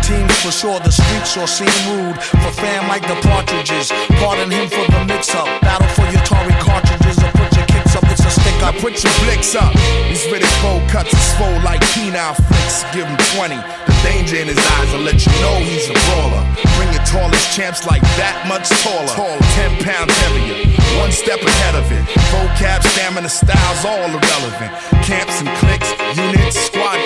Teams 0.04 0.36
for 0.44 0.52
sure. 0.52 0.78
The 0.80 0.92
streets 0.92 1.32
sure 1.32 1.48
seem 1.48 1.72
rude. 1.88 2.20
For 2.20 2.52
fam 2.60 2.88
like 2.92 3.08
the 3.08 3.16
partridges. 3.24 3.88
Pardon 4.20 4.50
him 4.52 4.68
for 4.68 4.84
the 4.92 5.00
mix 5.08 5.34
up. 5.34 5.48
Battle 5.64 5.88
for 5.96 6.04
your 6.12 6.20
Tory 6.28 6.52
cartridges 6.60 7.16
or 7.24 7.32
put 7.32 7.48
your 7.56 7.64
kicks 7.64 7.96
up. 7.96 8.04
It's 8.12 8.20
a 8.20 8.28
stick 8.28 8.60
I 8.60 8.68
up. 8.68 8.76
put 8.84 9.00
your 9.00 9.14
blicks 9.24 9.56
up. 9.56 9.72
He's 10.04 10.28
with 10.28 10.44
his 10.44 10.56
bow 10.60 10.76
cuts, 10.92 11.08
his 11.08 11.24
swole 11.32 11.56
like 11.64 11.80
penile 11.96 12.36
flicks. 12.36 12.84
Give 12.92 13.08
him 13.08 13.16
20. 13.32 13.56
The 13.56 13.96
danger 14.04 14.36
in 14.36 14.48
his 14.52 14.60
eyes 14.76 14.92
will 14.92 15.08
let 15.08 15.24
you 15.24 15.32
know 15.40 15.56
he's 15.64 15.88
a 15.88 15.96
brawler. 16.12 16.44
Bring 16.76 16.92
your 16.92 17.04
tallest 17.08 17.56
champs 17.56 17.88
like 17.88 18.04
that 18.20 18.44
much 18.44 18.68
taller. 18.84 19.08
Tall, 19.08 19.40
10 19.56 19.88
pounds 19.88 20.12
heavier. 20.20 20.68
One 21.00 21.16
step 21.16 21.40
ahead 21.40 21.80
of 21.80 21.88
it. 21.88 22.04
Vocab, 22.28 22.84
stamina, 22.92 23.32
styles, 23.32 23.80
all 23.88 24.04
irrelevant. 24.04 24.68
Camps 25.00 25.40
and 25.40 25.48
cliques, 25.56 25.88
units, 26.12 26.60
squad 26.60 27.00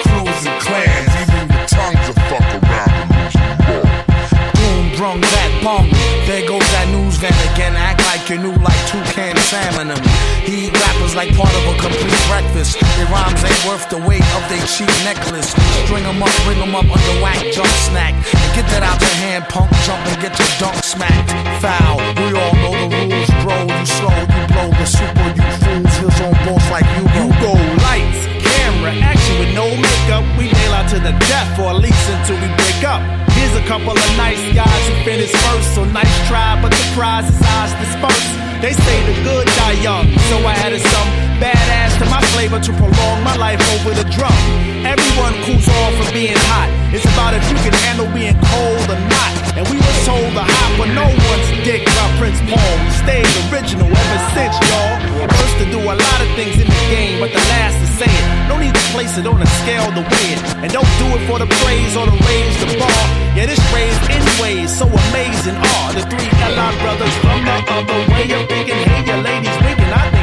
Act 8.30 8.44
like 8.44 8.60
like 8.60 8.82
toucan 8.92 9.36
salmon 9.38 9.88
them. 9.88 10.04
He 10.44 10.66
eat 10.66 10.72
rappers 10.76 11.16
like 11.16 11.34
part 11.34 11.48
of 11.48 11.64
a 11.64 11.74
complete 11.80 12.20
breakfast. 12.28 12.76
Their 12.76 13.06
rhymes 13.08 13.40
ain't 13.40 13.64
worth 13.64 13.88
the 13.88 13.96
weight 14.04 14.26
of 14.36 14.44
their 14.52 14.60
cheap 14.68 14.92
necklace. 15.00 15.48
String 15.86 16.04
'em 16.04 16.22
up, 16.22 16.28
bring 16.44 16.60
'em 16.60 16.74
up 16.74 16.84
under 16.84 17.14
whack 17.24 17.40
junk 17.56 17.72
snack. 17.88 18.12
And 18.12 18.50
get 18.52 18.68
that 18.68 18.82
out 18.82 19.00
your 19.00 19.16
hand, 19.24 19.48
punk. 19.48 19.72
Jump 19.86 20.04
and 20.04 20.20
get 20.20 20.38
your 20.38 20.52
dunk 20.60 20.76
smacked. 20.84 21.32
Foul. 21.62 21.96
We 22.20 22.36
all 22.36 22.54
know 22.60 22.76
the 22.76 22.88
rules, 23.08 23.30
bro. 23.40 23.64
You 23.64 23.86
slow, 23.96 24.12
you 24.12 24.44
blow. 24.52 24.68
The 24.76 24.84
super, 24.84 25.28
you 25.32 25.48
fools. 25.64 25.94
His 25.96 26.20
own 26.20 26.36
boss 26.44 26.64
like 26.68 26.88
you 27.00 27.04
go. 27.08 27.24
You 27.24 27.32
go 27.40 27.52
lights, 27.88 28.20
camera, 28.44 28.92
action 29.08 29.38
with 29.40 29.54
no 29.54 29.72
makeup. 29.72 30.24
We 30.36 30.52
nail 30.52 30.74
out 30.76 30.88
to 30.92 31.00
the 31.00 31.14
death, 31.32 31.58
or 31.58 31.70
at 31.72 31.80
least 31.80 32.04
until 32.12 32.36
we 32.44 32.48
break 32.60 32.84
up. 32.84 33.00
Here's 33.38 33.56
a 33.56 33.64
couple 33.72 33.92
of 33.96 34.16
nice 34.16 34.42
guys 34.52 34.82
who 34.88 34.94
finished 35.04 35.36
first, 35.46 35.74
so 35.76 35.84
nice 35.84 36.14
try, 36.28 36.60
but 36.60 36.72
the 36.72 36.84
prize 36.94 37.28
is 37.32 37.40
ours 37.56 37.72
dispersed. 37.98 38.62
They 38.62 38.72
say 38.72 39.12
the 39.12 39.22
good 39.22 39.46
die 39.46 39.80
young, 39.82 40.06
so 40.28 40.38
I 40.38 40.54
added 40.64 40.80
some 40.80 41.08
badass 41.40 41.98
to 41.98 42.10
my 42.10 42.20
flavor 42.32 42.60
to 42.60 42.72
prolong 42.72 43.22
my 43.22 43.36
life 43.36 43.60
over 43.74 43.94
the 43.94 44.08
drum. 44.10 44.77
Everyone 44.86 45.34
cools 45.42 45.66
off 45.82 45.92
from 45.98 46.10
being 46.14 46.38
hot. 46.50 46.70
It's 46.94 47.04
about 47.04 47.34
if 47.34 47.42
you 47.50 47.56
can 47.66 47.74
handle 47.86 48.06
being 48.14 48.38
cold 48.38 48.86
or 48.86 49.00
not. 49.10 49.32
And 49.58 49.66
we 49.66 49.76
were 49.76 49.98
told 50.06 50.30
to 50.38 50.44
hop 50.46 50.70
when 50.78 50.94
no 50.94 51.02
one's 51.02 51.48
dick 51.66 51.82
by 51.82 52.06
Prince 52.18 52.38
Paul. 52.46 52.72
We 52.86 52.90
stayed 53.02 53.26
original 53.50 53.90
ever 53.90 54.20
since, 54.38 54.54
y'all. 54.70 54.94
First 55.34 55.56
to 55.58 55.66
do 55.74 55.82
a 55.82 55.94
lot 55.98 56.18
of 56.22 56.28
things 56.38 56.54
in 56.62 56.70
the 56.70 56.82
game, 56.94 57.18
but 57.18 57.34
the 57.34 57.42
last 57.50 57.74
to 57.82 57.88
say 57.98 58.10
it. 58.10 58.24
No 58.46 58.54
need 58.56 58.70
to 58.70 58.84
place 58.94 59.18
it 59.18 59.26
on 59.26 59.42
a 59.42 59.50
scale 59.66 59.90
to 59.98 60.02
weigh 60.14 60.38
it. 60.38 60.40
And 60.62 60.70
don't 60.70 60.92
do 61.02 61.06
it 61.18 61.22
for 61.26 61.42
the 61.42 61.50
praise 61.66 61.98
or 61.98 62.06
the 62.06 62.14
raise 62.22 62.56
the 62.62 62.70
bar. 62.78 63.02
Yeah, 63.34 63.50
this 63.50 63.60
raised 63.74 64.02
anyways, 64.06 64.70
so 64.70 64.86
amazing 64.86 65.58
are 65.58 65.90
the 65.90 66.06
three 66.06 66.30
L.I. 66.54 66.70
brothers 66.78 67.14
from 67.18 67.42
the 67.42 67.58
other 67.66 67.98
way 68.14 68.30
of 68.30 68.46
thinking. 68.46 68.78
Hey, 68.78 69.02
your 69.02 69.20
ladies 69.26 69.58
winking. 69.66 69.90
I 69.90 70.17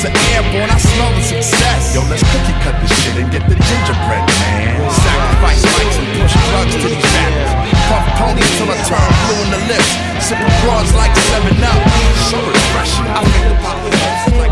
elements 0.00 0.04
are 0.04 0.32
airborne, 0.32 0.70
I 0.70 0.78
smell 0.78 1.12
the 1.12 1.22
success. 1.22 1.94
Yo, 1.94 2.00
let's 2.08 2.22
cookie 2.22 2.56
cut 2.64 2.80
this 2.80 2.92
shit 3.02 3.16
and 3.20 3.30
get 3.30 3.44
the 3.48 3.56
gingerbread, 3.56 4.24
man. 4.24 4.90
Sacrifice 4.90 5.64
mics 5.76 5.96
and 6.00 6.08
push 6.16 6.34
drugs 6.48 6.74
to 6.74 6.88
these 6.88 7.08
rappers. 7.12 7.52
Puff 7.88 8.06
ponies 8.16 8.50
till 8.56 8.70
I 8.70 8.78
turn 8.88 9.10
blue 9.28 9.40
in 9.44 9.50
the 9.50 9.60
lips. 9.68 9.90
Sipping 10.24 10.54
broads 10.64 10.92
like 10.94 11.14
7 11.16 11.64
Up. 11.64 11.80
So 12.30 12.38
refreshing. 12.38 13.08
I 13.08 13.22
think 13.24 13.44
the 13.48 13.56
population's 13.60 14.36
like 14.38 14.50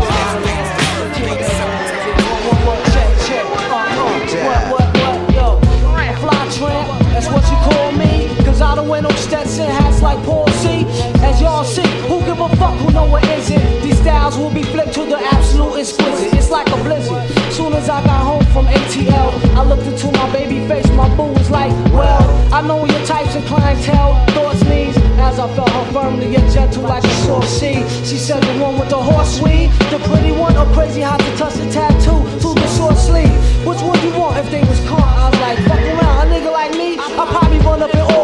Hats 9.99 10.15
like 10.15 10.25
Paul 10.25 10.47
C. 10.47 10.85
As 11.23 11.41
y'all 11.41 11.63
see, 11.63 11.87
who 12.07 12.19
give 12.25 12.39
a 12.39 12.49
fuck 12.55 12.77
who 12.79 12.91
know 12.91 13.05
what 13.05 13.23
is 13.25 13.49
it? 13.49 13.83
These 13.83 13.99
styles 13.99 14.37
will 14.37 14.53
be 14.53 14.63
flipped 14.63 14.93
to 14.93 15.05
the 15.05 15.17
absolute 15.17 15.77
exquisite. 15.77 16.33
It's 16.33 16.49
like 16.49 16.67
a 16.69 16.77
blizzard. 16.83 17.27
Soon 17.51 17.73
as 17.73 17.89
I 17.89 18.01
got 18.03 18.21
home 18.23 18.45
from 18.53 18.65
ATL, 18.67 19.29
I 19.55 19.63
looked 19.63 19.83
into 19.83 20.11
my 20.11 20.31
baby 20.31 20.65
face. 20.67 20.89
My 20.91 21.07
boo 21.15 21.33
was 21.33 21.49
like, 21.49 21.71
Well, 21.91 22.23
I 22.53 22.61
know 22.61 22.85
your 22.85 23.05
types 23.05 23.35
of 23.35 23.45
clientele, 23.45 24.13
thoughts, 24.27 24.63
needs. 24.65 24.97
As 25.19 25.37
I 25.37 25.53
felt 25.55 25.69
her 25.69 25.91
firmly 25.91 26.35
and 26.35 26.49
gentle 26.51 26.83
like 26.83 27.03
a 27.03 27.15
soft 27.25 27.49
sea. 27.49 27.83
She 28.05 28.17
said 28.17 28.41
the 28.43 28.55
one 28.63 28.79
with 28.79 28.89
the 28.89 29.01
horse 29.01 29.41
weed, 29.41 29.69
the 29.91 29.99
pretty 30.07 30.31
one, 30.31 30.55
or 30.55 30.65
crazy 30.73 31.01
how 31.01 31.17
to 31.17 31.37
touch 31.37 31.55
the 31.55 31.69
tattoo 31.71 32.19
to 32.43 32.49
the 32.55 32.67
short 32.77 32.95
sleeve. 32.95 33.39
Which 33.67 33.81
one 33.81 33.99
you 34.05 34.17
want 34.17 34.37
if 34.37 34.49
they 34.49 34.61
was 34.61 34.79
caught? 34.87 35.03
I 35.03 35.29
was 35.29 35.39
like, 35.41 35.57
fuck 35.67 35.79
around, 35.79 36.27
a 36.27 36.31
nigga 36.31 36.51
like 36.51 36.71
me, 36.71 36.97
I 36.97 37.27
probably 37.27 37.59
run 37.59 37.83
up 37.83 37.93
in 37.93 37.99
all 37.99 38.18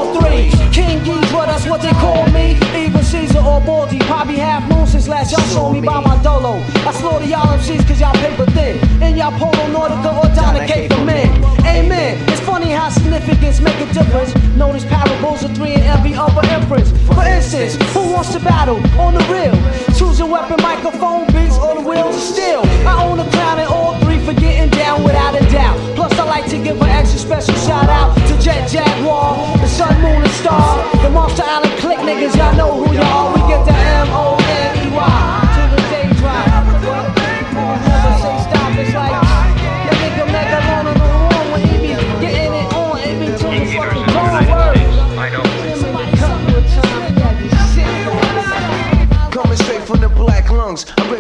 King 0.76 1.00
Geedorah, 1.06 1.46
that's 1.46 1.66
what 1.66 1.82
they 1.82 1.92
call 2.04 2.28
me. 2.32 2.60
Even 2.76 3.02
Caesar 3.02 3.40
or 3.40 3.62
Baldy, 3.62 3.98
probably 4.00 4.36
half 4.36 4.70
moon 4.70 4.86
since 4.86 5.08
last 5.08 5.32
y'all 5.32 5.48
saw 5.48 5.72
me 5.72 5.80
by 5.80 6.02
my 6.02 6.22
dolo. 6.22 6.60
I 6.86 6.92
slaughter 6.92 7.24
y'all 7.24 7.48
MCs 7.58 7.88
cause 7.88 8.02
y'all 8.02 8.14
paper 8.16 8.46
thin. 8.52 8.76
In 9.02 9.16
y'all 9.16 9.32
polo 9.40 9.64
Nautica 9.72 10.12
or 10.20 10.36
Donna 10.36 10.68
K 10.68 10.90
for 10.90 11.02
men. 11.06 11.32
Amen. 11.66 12.35
Funny 12.56 12.72
how 12.72 12.88
significance 12.88 13.60
make 13.60 13.76
a 13.82 13.86
difference. 13.92 14.34
Notice 14.56 14.86
parables 14.86 15.44
of 15.44 15.54
three 15.58 15.74
in 15.74 15.82
every 15.82 16.14
other 16.14 16.40
inference. 16.56 16.90
For 17.04 17.22
instance, 17.28 17.76
who 17.92 18.00
wants 18.14 18.32
to 18.32 18.40
battle 18.40 18.78
on 18.98 19.14
the 19.14 19.20
real? 19.28 19.52
Choose 20.00 20.22
a 20.22 20.26
weapon, 20.26 20.56
microphone, 20.64 21.28
beats, 21.36 21.58
or 21.58 21.76
the 21.76 21.82
wheels 21.82 22.16
of 22.16 22.22
steel. 22.22 22.62
I 22.88 23.04
own 23.04 23.20
a 23.20 23.30
crown 23.32 23.60
in 23.60 23.68
all 23.68 24.00
three 24.00 24.20
for 24.24 24.32
getting 24.40 24.70
down 24.70 25.04
without 25.04 25.36
a 25.36 25.44
doubt. 25.52 25.78
Plus, 25.98 26.18
I 26.18 26.24
like 26.24 26.48
to 26.52 26.58
give 26.64 26.82
an 26.82 26.88
extra 26.88 27.20
special 27.20 27.56
shout 27.56 27.90
out 27.90 28.16
to 28.26 28.40
Jet 28.40 28.70
Jaguar, 28.70 29.36
the 29.58 29.68
Sun, 29.68 30.02
Moon, 30.02 30.24
and 30.24 30.32
Star, 30.32 30.82
the 31.04 31.10
Monster 31.10 31.44
Island 31.44 31.74
Click 31.80 32.00
niggas. 32.08 32.38
Y'all 32.38 32.56
know 32.56 32.72
who 32.72 32.96
y'all. 32.96 33.34
We 33.34 33.42
get 33.52 33.66
the 33.66 33.74
M 33.76 34.08
O 34.12 34.45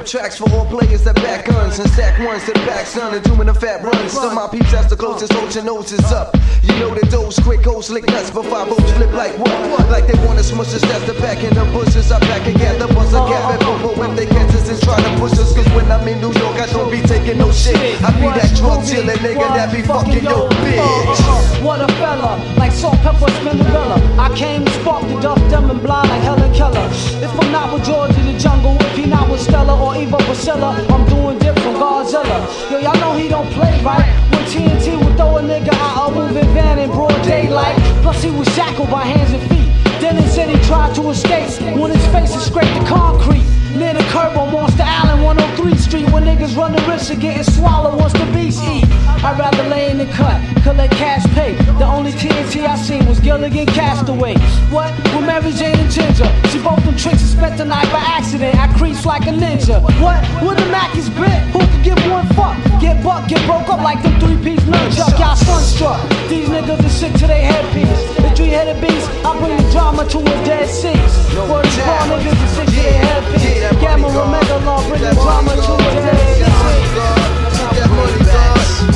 tracks 0.05 0.37
for 0.37 0.49
all 0.51 0.65
players 0.65 1.03
that 1.03 1.15
back 1.15 1.45
guns 1.45 1.79
and 1.79 1.89
stack 1.89 2.19
ones 2.19 2.45
the 2.45 2.53
back 2.69 2.85
son 2.85 3.13
and 3.15 3.23
doing 3.25 3.47
the 3.47 3.53
fat 3.53 3.81
runs. 3.81 4.11
Some 4.11 4.35
my 4.35 4.47
peeps 4.47 4.71
that's 4.71 4.89
the 4.89 4.95
closest, 4.95 5.33
hold 5.33 5.53
your 5.55 5.63
noses 5.63 6.11
up. 6.11 6.35
You 6.61 6.73
know 6.77 6.93
that 6.93 7.09
those 7.09 7.39
quick 7.39 7.65
hoes 7.65 7.89
lick 7.89 8.05
nuts, 8.07 8.29
but 8.29 8.45
five 8.45 8.69
O's 8.69 8.91
flip 8.93 9.11
like 9.13 9.37
what? 9.39 9.49
Like 9.89 10.05
they 10.05 10.17
wanna 10.25 10.43
smush 10.43 10.73
us, 10.73 10.81
that's 10.81 11.05
the 11.05 11.13
back 11.19 11.43
in 11.43 11.53
the 11.55 11.65
bushes. 11.73 12.11
I 12.11 12.19
pack 12.19 12.45
and 12.45 12.57
gather, 12.57 12.87
bust 12.93 13.13
a 13.13 13.21
gap 13.25 13.59
bump 13.61 13.97
when 13.97 14.15
they 14.15 14.27
catch 14.27 14.53
us 14.53 14.69
and 14.69 14.79
try 14.81 15.01
to 15.01 15.19
push 15.19 15.33
us. 15.33 15.53
Cause 15.55 15.67
when 15.73 15.91
I'm 15.91 16.07
in 16.07 16.21
New 16.21 16.33
York, 16.33 16.57
I 16.61 16.67
don't 16.67 16.91
be 16.91 17.01
taking 17.01 17.39
no 17.39 17.51
shit. 17.51 17.75
I 18.05 18.13
be 18.13 18.29
that 18.29 18.53
drug 18.55 18.85
dealer 18.85 19.17
nigga 19.25 19.47
that 19.57 19.73
be 19.73 19.81
fucking 19.81 20.23
your 20.23 20.49
bitch. 20.61 21.63
What 21.65 21.81
a 21.81 21.89
fella, 21.97 22.37
like 22.57 22.71
salt, 22.71 22.97
pepper, 23.01 23.25
Spinderella. 23.41 23.97
I 24.19 24.29
came 24.37 24.65
to 24.65 24.71
spark 24.81 25.01
the 25.07 25.19
duff, 25.19 25.41
dumb 25.49 25.71
and 25.71 25.81
blind 25.81 26.09
like 26.09 26.21
Helen 26.21 26.53
Keller. 26.53 26.87
If 27.25 27.33
I'm 27.39 27.51
not 27.51 27.73
with 27.73 27.85
George 27.85 28.15
in 28.17 28.25
the 28.27 28.37
jungle, 28.37 28.77
if 28.81 28.95
he 28.95 29.05
not 29.05 29.29
with 29.29 29.41
Stella 29.41 29.73
or 29.81 29.94
Eva 29.97 30.17
Priscilla, 30.17 30.85
I'm 30.89 31.05
doing 31.07 31.39
different, 31.39 31.77
Godzilla. 31.77 32.37
Yo, 32.69 32.79
y'all 32.79 32.99
know 32.99 33.13
he 33.17 33.29
don't 33.29 33.49
play 33.51 33.71
right. 33.81 34.05
When 34.31 34.43
TNT 34.45 34.97
would 35.03 35.15
throw 35.15 35.37
a 35.37 35.41
nigga 35.41 35.73
out, 35.73 36.11
a 36.11 36.15
moving 36.15 36.53
van 36.53 36.79
in 36.79 36.91
broad 36.91 37.21
daylight. 37.23 37.75
Plus 38.01 38.21
he 38.21 38.31
was 38.31 38.47
shackled 38.55 38.89
by 38.89 39.03
hands 39.03 39.31
and 39.31 39.41
feet. 39.49 40.01
Then 40.01 40.17
it 40.17 40.29
said 40.29 40.49
he 40.49 40.61
tried 40.65 40.93
to 40.95 41.09
escape 41.09 41.49
when 41.79 41.91
his 41.91 42.05
face 42.07 42.35
is 42.35 42.45
scraped 42.45 42.73
the 42.79 42.85
concrete. 42.85 43.54
Near 43.75 43.93
the 43.93 44.03
curb 44.07 44.37
on 44.37 44.53
Monster 44.53 44.83
Island, 44.87 45.21
103 45.21 45.75
Street, 45.75 46.09
where 46.11 46.23
niggas 46.23 46.55
run 46.55 46.71
the 46.71 46.81
risk 46.87 47.11
of 47.11 47.19
getting 47.19 47.43
swallowed 47.43 47.99
once 47.99 48.13
the 48.13 48.23
beast 48.31 48.63
eat. 48.63 48.85
I'd 49.19 49.37
rather 49.37 49.67
lay 49.67 49.91
in 49.91 49.97
the 49.97 50.05
cut, 50.05 50.39
collect 50.63 50.93
cash 50.93 51.25
pay. 51.35 51.55
The 51.75 51.83
only 51.83 52.11
TNT 52.13 52.65
I 52.65 52.77
seen 52.77 53.05
was 53.05 53.19
Gilligan 53.19 53.65
Castaway. 53.65 54.35
What? 54.71 54.95
With 55.11 55.25
Mary 55.27 55.51
Jane 55.51 55.75
and 55.75 55.91
Ginger. 55.91 56.31
She 56.47 56.63
both 56.63 56.79
them 56.85 56.95
tricks 56.95 57.19
and 57.19 57.31
spent 57.35 57.57
the 57.57 57.65
night 57.65 57.91
by 57.91 57.99
accident. 57.99 58.55
I 58.55 58.71
creeps 58.77 59.05
like 59.05 59.23
a 59.23 59.35
ninja. 59.35 59.83
What? 59.99 60.23
When 60.39 60.55
the 60.55 60.67
Mac 60.71 60.95
is 60.95 61.09
bit, 61.09 61.35
who 61.51 61.59
could 61.59 61.83
give 61.83 61.99
one 62.09 62.27
fuck? 62.31 62.55
Get 62.79 63.03
buck, 63.03 63.27
get 63.27 63.43
broke 63.45 63.67
up 63.67 63.81
like 63.81 64.01
them 64.03 64.17
three 64.21 64.39
piece 64.39 64.63
nunchuck. 64.63 65.19
Y'all 65.19 65.35
sunstruck. 65.35 65.99
These 66.29 66.47
niggas 66.47 66.79
are 66.79 66.89
sick 66.89 67.11
to 67.19 67.27
their 67.27 67.43
headpiece. 67.43 68.23
The 68.23 68.31
three 68.37 68.55
headed 68.55 68.79
beast, 68.79 69.09
I 69.25 69.35
bring 69.37 69.57
the 69.57 69.69
drama 69.71 70.07
to 70.07 70.19
a 70.19 70.35
dead 70.47 70.69
six. 70.69 70.95
Word 71.35 71.65
is 71.65 71.75
niggas 71.75 72.39
are 72.39 72.47
sick 72.55 72.67
to 72.67 72.71
their 72.71 73.03
headpiece. 73.03 73.64
Gamma 73.73 74.07
Omega 74.07 74.57
Law, 74.65 74.81
drama 74.85 75.55
to 75.57 75.73
a 75.73 75.91
dead. 75.97 76.45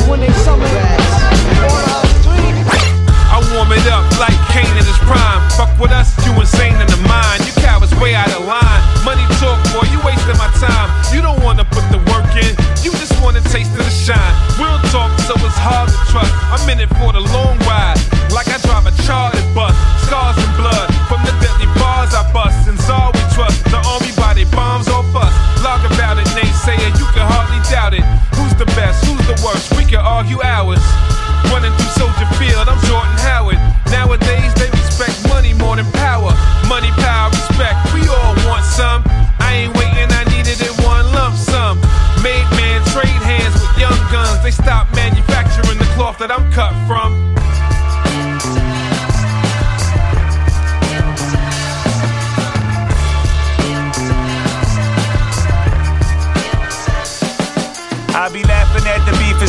When 0.08 0.20
they 0.20 0.30
summon 0.46 0.70
I 3.30 3.38
warm 3.54 3.72
it 3.72 3.88
up 3.88 4.06
like 4.20 4.38
Kane 4.54 4.70
in 4.78 4.86
his 4.86 4.98
prime. 5.10 5.42
Fuck 5.58 5.74
with 5.80 5.92
us, 5.92 6.14
you 6.26 6.34
insane 6.40 6.76
in 6.78 6.88
the 6.88 7.02
mind. 7.08 7.46
You 7.48 7.54
cowards 7.62 7.94
way 7.98 8.14
out 8.14 8.30
of 8.30 8.46
line. 8.46 8.82
Money 9.06 9.26
talk, 9.42 9.58
boy, 9.74 9.88
you 9.90 10.00
wasting 10.06 10.38
my 10.38 10.52
time. 10.62 10.90
You 11.14 11.22
don't 11.22 11.42
wanna 11.42 11.66
put 11.66 11.88
the 11.90 11.98
work 12.12 12.30
in, 12.36 12.54
you 12.84 12.92
just 13.00 13.16
wanna 13.24 13.42
taste 13.42 13.72
of 13.72 13.86
the 13.86 13.90
shine. 13.90 14.36
We'll 14.60 14.78
talk, 14.94 15.10
so 15.26 15.34
it's 15.40 15.58
hard 15.58 15.90
to 15.90 15.98
trust. 16.12 16.34
I'm 16.54 16.68
in 16.70 16.80
it 16.80 16.90
for 17.00 17.14
the 17.14 17.22
long 17.22 17.58
ride, 17.66 17.98
like 18.30 18.50
I 18.50 18.58
drive 18.68 18.86
a 18.86 18.94
chartered 19.04 19.48
bus. 19.56 19.79
Can 29.90 30.06
argue 30.06 30.38
hours. 30.44 30.86
Running 31.50 31.74
through 31.74 32.06
Soldier 32.06 32.30
Field, 32.38 32.70
I'm 32.70 32.78
Jordan 32.86 33.18
Howard. 33.26 33.58
Nowadays, 33.90 34.54
they 34.54 34.70
respect 34.70 35.18
money 35.28 35.54
more 35.58 35.76
than 35.76 35.90
power. 35.98 36.30
Money, 36.70 36.94
power, 37.02 37.34
respect, 37.34 37.82
we 37.90 38.06
all 38.06 38.38
want 38.46 38.64
some. 38.70 39.02
I 39.42 39.66
ain't 39.66 39.74
waiting, 39.74 40.06
I 40.14 40.30
needed 40.30 40.62
it 40.62 40.74
one 40.86 41.10
lump 41.18 41.34
sum. 41.36 41.82
Made 42.22 42.46
man 42.54 42.86
trade 42.94 43.22
hands 43.26 43.58
with 43.58 43.74
young 43.82 43.98
guns. 44.14 44.44
They 44.46 44.52
stopped 44.52 44.94
manufacturing 44.94 45.80
the 45.82 45.90
cloth 45.98 46.20
that 46.20 46.30
I'm 46.30 46.46
cut 46.54 46.70
from. 46.86 47.09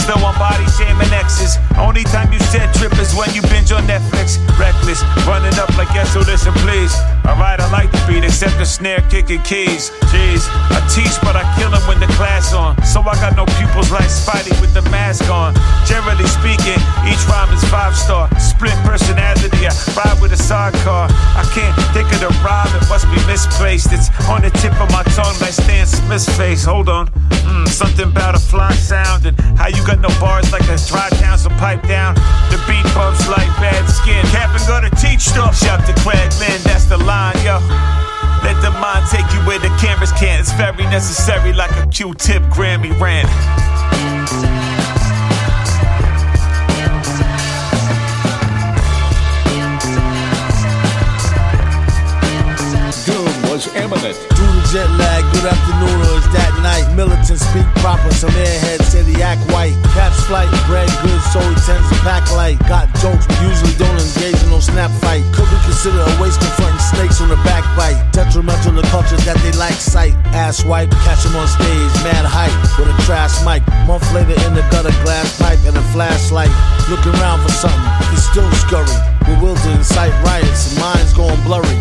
At 0.01 0.07
the 0.07 0.17
beef 0.17 0.21
as 0.21 0.21
though 0.21 0.27
I'm 0.27 0.39
body 0.39 0.67
shaming 0.79 1.13
exes. 1.13 1.70
Only 1.81 2.05
time 2.05 2.33
you 2.33 2.39
said 2.53 2.73
trip 2.75 2.93
is 3.01 3.15
when 3.17 3.33
you 3.35 3.43
binge 3.49 3.73
on 3.73 3.83
Netflix. 3.89 4.37
Reckless, 4.61 5.03
running 5.27 5.57
up 5.59 5.73
like 5.77 5.89
yes, 5.97 6.13
so 6.13 6.21
listen 6.21 6.53
please. 6.61 6.93
Alright, 7.25 7.61
I 7.61 7.71
like 7.71 7.91
the 7.91 8.01
beat, 8.09 8.25
except 8.25 8.59
the 8.59 8.67
snare 8.67 9.01
kicking 9.09 9.43
keys. 9.43 9.91
Jeez, 10.13 10.45
I 10.71 10.81
teach, 10.93 11.15
but 11.23 11.37
I 11.37 11.45
kill 11.57 11.73
him 11.73 11.83
when 11.89 12.01
the 12.01 12.11
class 12.19 12.53
on. 12.53 12.77
So 12.85 13.01
I 13.01 13.15
got 13.17 13.37
no 13.37 13.47
pupils 13.59 13.91
like 13.91 14.09
Spidey 14.11 14.53
with 14.61 14.75
the 14.75 14.83
mask 14.91 15.29
on. 15.31 15.55
Generally 15.87 16.29
speaking, 16.29 16.81
each 17.09 17.23
rhyme 17.27 17.53
is 17.55 17.65
five 17.71 17.97
star. 17.97 18.29
Split 18.39 18.77
personality, 18.85 19.67
I 19.67 19.73
ride 19.97 20.21
with 20.21 20.33
a 20.33 20.41
sidecar. 20.41 21.09
I 21.11 21.45
can't 21.55 21.75
think 21.97 22.13
of 22.13 22.21
the 22.21 22.33
rhyme, 22.45 22.69
it 22.77 22.85
must 22.89 23.07
be 23.09 23.21
misplaced. 23.27 23.93
It's 23.93 24.13
on 24.29 24.43
the 24.43 24.51
tip 24.61 24.77
of 24.81 24.91
my 24.93 25.03
tongue 25.17 25.37
like 25.41 25.57
Stan 25.57 25.87
Smith's 25.87 26.29
face. 26.37 26.65
Hold 26.65 26.89
on, 26.89 27.09
mm, 27.09 27.69
something 27.69 28.09
about 28.09 28.35
a 28.35 28.41
fly 28.41 28.73
sound 28.73 29.27
and 29.27 29.39
how 29.57 29.69
you 29.69 29.81
got 29.87 30.01
no 30.01 30.09
bars 30.21 30.51
like 30.53 30.67
a 30.69 30.77
dry 30.89 31.09
town, 31.21 31.39
so 31.39 31.49
pipe 31.71 31.87
down. 31.87 32.15
The 32.51 32.59
beat 32.67 32.83
bumps 32.95 33.29
like 33.29 33.47
bad 33.63 33.87
skin. 33.89 34.25
Cap 34.33 34.51
and 34.51 34.67
gonna 34.67 34.91
teach 34.91 35.21
stuff. 35.21 35.57
Shout 35.57 35.87
to 35.87 35.93
Craig 36.03 36.33
Lynn, 36.41 36.61
that's 36.65 36.87
the 36.87 36.97
line, 36.97 37.37
yo. 37.45 37.59
Let 38.43 38.61
the 38.63 38.71
mind 38.81 39.07
take 39.11 39.29
you 39.33 39.41
where 39.47 39.59
the 39.59 39.69
cameras 39.79 40.13
can't. 40.13 40.41
It's 40.41 40.53
very 40.53 40.85
necessary, 40.91 41.53
like 41.53 41.71
a 41.73 41.87
Q-tip 41.87 42.43
Grammy 42.45 42.91
rant. 42.99 43.29
Doom 53.07 53.51
was 53.51 53.73
imminent. 53.77 54.40
Jet 54.71 54.87
lag, 55.03 55.27
good 55.35 55.51
afternoon, 55.51 55.99
or 55.99 56.23
is 56.23 56.31
that 56.31 56.55
night? 56.63 56.87
Militants 56.95 57.43
speak 57.43 57.67
proper, 57.83 58.07
some 58.15 58.31
airheads 58.39 58.87
say 58.87 59.03
they 59.03 59.19
act 59.19 59.43
white. 59.51 59.75
Caps 59.99 60.23
flight, 60.31 60.47
bread 60.71 60.87
good, 61.03 61.19
so 61.35 61.43
he 61.43 61.59
tends 61.67 61.83
to 61.91 61.99
pack 62.07 62.23
light. 62.39 62.55
Got 62.71 62.87
jokes, 63.03 63.27
but 63.27 63.35
usually 63.43 63.75
don't 63.75 63.99
engage 63.99 64.39
in 64.39 64.47
no 64.47 64.63
snap 64.63 64.95
fight. 65.03 65.27
Could 65.35 65.51
be 65.51 65.59
considered 65.67 66.07
a 66.07 66.15
waste 66.23 66.39
confronting 66.39 66.79
snakes 66.87 67.19
on 67.19 67.35
the 67.35 67.41
backbite. 67.43 67.99
Detrimental 68.15 68.79
to 68.79 68.87
cultures 68.95 69.19
that 69.27 69.43
they 69.43 69.51
lack 69.59 69.75
sight. 69.75 70.15
Ass 70.39 70.63
wipe, 70.63 70.95
catch 71.03 71.27
him 71.27 71.35
on 71.35 71.51
stage, 71.51 71.91
mad 72.07 72.23
hype, 72.23 72.55
with 72.79 72.95
a 72.95 72.97
trash 73.03 73.43
mic. 73.43 73.67
Month 73.91 74.07
later 74.15 74.39
in 74.47 74.55
the 74.55 74.63
gutter, 74.71 74.95
glass 75.03 75.35
pipe 75.35 75.59
and 75.67 75.75
a 75.75 75.83
flashlight. 75.91 76.55
Looking 76.87 77.11
around 77.19 77.43
for 77.43 77.51
something, 77.51 77.91
he's 78.15 78.23
still 78.23 78.47
scurry. 78.55 78.95
Bewildered, 79.27 79.83
incite 79.83 80.15
riots, 80.23 80.71
and 80.71 80.79
minds 80.79 81.11
going 81.11 81.43
blurry. 81.43 81.75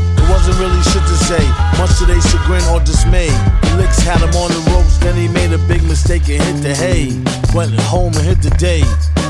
Wasn't 0.50 0.66
really 0.66 0.82
shit 0.82 1.04
to 1.06 1.18
say, 1.30 1.46
much 1.78 2.00
to 2.00 2.06
their 2.06 2.20
chagrin 2.22 2.64
or 2.74 2.80
dismay. 2.80 3.30
Licks 3.78 4.00
had 4.00 4.18
him 4.18 4.34
on 4.34 4.50
the 4.50 4.72
ropes, 4.74 4.98
then 4.98 5.16
he 5.16 5.28
made 5.28 5.54
a 5.54 5.60
big 5.68 5.84
mistake 5.84 6.28
and 6.28 6.42
hit 6.42 6.64
the 6.64 6.74
hay. 6.74 7.14
Went 7.54 7.80
home 7.82 8.14
and 8.18 8.26
hit 8.26 8.42
the 8.42 8.50
day. 8.58 8.82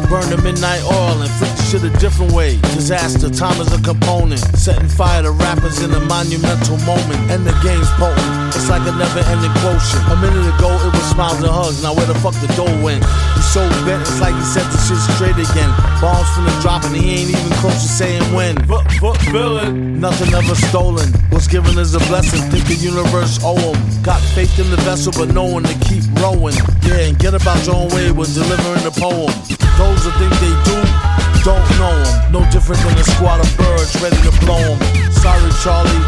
Burned 0.07 0.31
the 0.31 0.39
midnight 0.41 0.81
oil 0.87 1.19
and 1.19 1.29
flipped 1.31 1.57
the 1.57 1.63
shit 1.63 1.83
a 1.83 1.89
different 1.99 2.31
way. 2.31 2.55
Disaster, 2.71 3.29
time 3.29 3.59
is 3.59 3.67
a 3.73 3.81
component. 3.83 4.39
Setting 4.55 4.87
fire 4.87 5.23
to 5.23 5.31
rappers 5.31 5.83
in 5.83 5.91
a 5.91 5.99
monumental 5.99 6.77
moment. 6.87 7.19
And 7.29 7.45
the 7.45 7.51
game's 7.67 7.89
potent. 7.99 8.48
It's 8.59 8.67
like 8.67 8.83
a 8.83 8.91
never 8.91 9.23
ending 9.31 9.55
quotient. 9.63 10.03
A 10.11 10.19
minute 10.19 10.43
ago, 10.43 10.67
it 10.67 10.91
was 10.91 11.07
smiles 11.07 11.39
and 11.39 11.47
hugs. 11.47 11.79
Now, 11.79 11.95
where 11.95 12.03
the 12.03 12.13
fuck 12.19 12.35
the 12.43 12.51
dough 12.59 12.67
went? 12.83 13.07
He's 13.39 13.47
so 13.55 13.63
bent, 13.87 14.03
it's 14.03 14.19
like 14.19 14.35
he 14.35 14.43
set 14.43 14.67
the 14.67 14.75
shit 14.83 14.99
straight 15.15 15.39
again. 15.39 15.71
Bombs 16.03 16.27
from 16.35 16.43
the 16.43 16.51
drop, 16.59 16.83
and 16.83 16.91
he 16.91 17.23
ain't 17.23 17.31
even 17.31 17.55
close 17.63 17.79
to 17.79 17.87
saying 17.87 18.19
when. 18.35 18.59
But, 18.67 18.83
but, 18.99 19.15
villain. 19.31 20.03
Nothing 20.03 20.35
ever 20.35 20.59
stolen. 20.67 21.07
What's 21.31 21.47
given 21.47 21.79
is 21.79 21.95
a 21.95 22.03
blessing. 22.11 22.43
Think 22.51 22.67
the 22.67 22.75
universe 22.75 23.39
owe 23.47 23.55
him. 23.55 23.79
Got 24.03 24.19
faith 24.35 24.51
in 24.59 24.67
the 24.75 24.81
vessel, 24.83 25.15
but 25.15 25.31
no 25.31 25.47
one 25.47 25.63
to 25.63 25.75
keep 25.87 26.03
rowing. 26.19 26.59
Yeah, 26.83 27.07
and 27.07 27.15
get 27.15 27.39
about 27.39 27.63
your 27.63 27.79
own 27.79 27.87
way 27.95 28.11
when 28.11 28.27
delivering 28.35 28.83
the 28.83 28.91
poem. 28.91 29.31
Those 29.79 30.03
that 30.03 30.19
think 30.19 30.35
they 30.43 30.51
do, 30.67 30.77
don't 31.47 31.63
know 31.79 31.95
them. 31.95 32.35
No 32.35 32.41
different 32.51 32.83
than 32.83 32.99
a 32.99 33.07
squad 33.07 33.39
of 33.39 33.47
birds 33.55 33.95
ready 34.03 34.19
to 34.27 34.35
blow 34.43 34.59
them. 34.59 34.83
Sorry, 35.15 35.47
Charlie. 35.63 36.03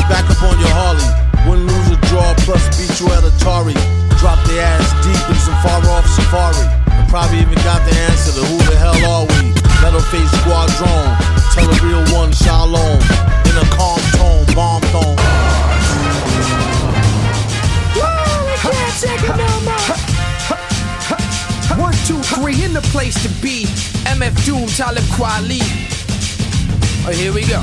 Get 0.00 0.08
back 0.08 0.24
up 0.32 0.40
on 0.40 0.56
your 0.64 0.72
Harley. 0.72 1.29
Win, 1.48 1.66
lose, 1.66 1.90
or 1.92 2.00
draw, 2.08 2.34
plus 2.44 2.64
beat 2.76 2.92
you 3.00 3.06
at 3.12 3.24
Atari. 3.24 3.76
Drop 4.18 4.38
their 4.46 4.60
ass 4.60 4.92
deep 5.00 5.24
in 5.30 5.38
some 5.40 5.56
far 5.64 5.80
off 5.96 6.06
safari. 6.06 6.66
And 6.92 7.08
probably 7.08 7.40
even 7.40 7.54
got 7.64 7.80
the 7.88 7.96
answer 8.10 8.32
to 8.36 8.42
who 8.44 8.58
the 8.68 8.76
hell 8.76 8.98
are 9.08 9.24
we? 9.24 9.54
Metal 9.80 10.00
face 10.12 10.30
squadron. 10.44 11.16
Tell 11.56 11.64
a 11.64 11.76
real 11.80 12.04
one, 12.12 12.32
shalom. 12.32 13.00
In 13.48 13.56
a 13.56 13.66
calm 13.72 14.00
tone, 14.18 14.44
bomb 14.54 14.82
tone. 14.92 15.16
One, 21.80 21.94
two, 22.04 22.20
three, 22.36 22.62
in 22.62 22.74
the 22.74 22.82
place 22.92 23.16
to 23.22 23.28
be. 23.40 23.64
MF 24.04 24.44
Doom, 24.44 24.68
Talib 24.68 25.04
Kweli. 25.16 25.60
Oh, 27.06 27.12
here 27.12 27.32
we 27.32 27.46
go. 27.46 27.62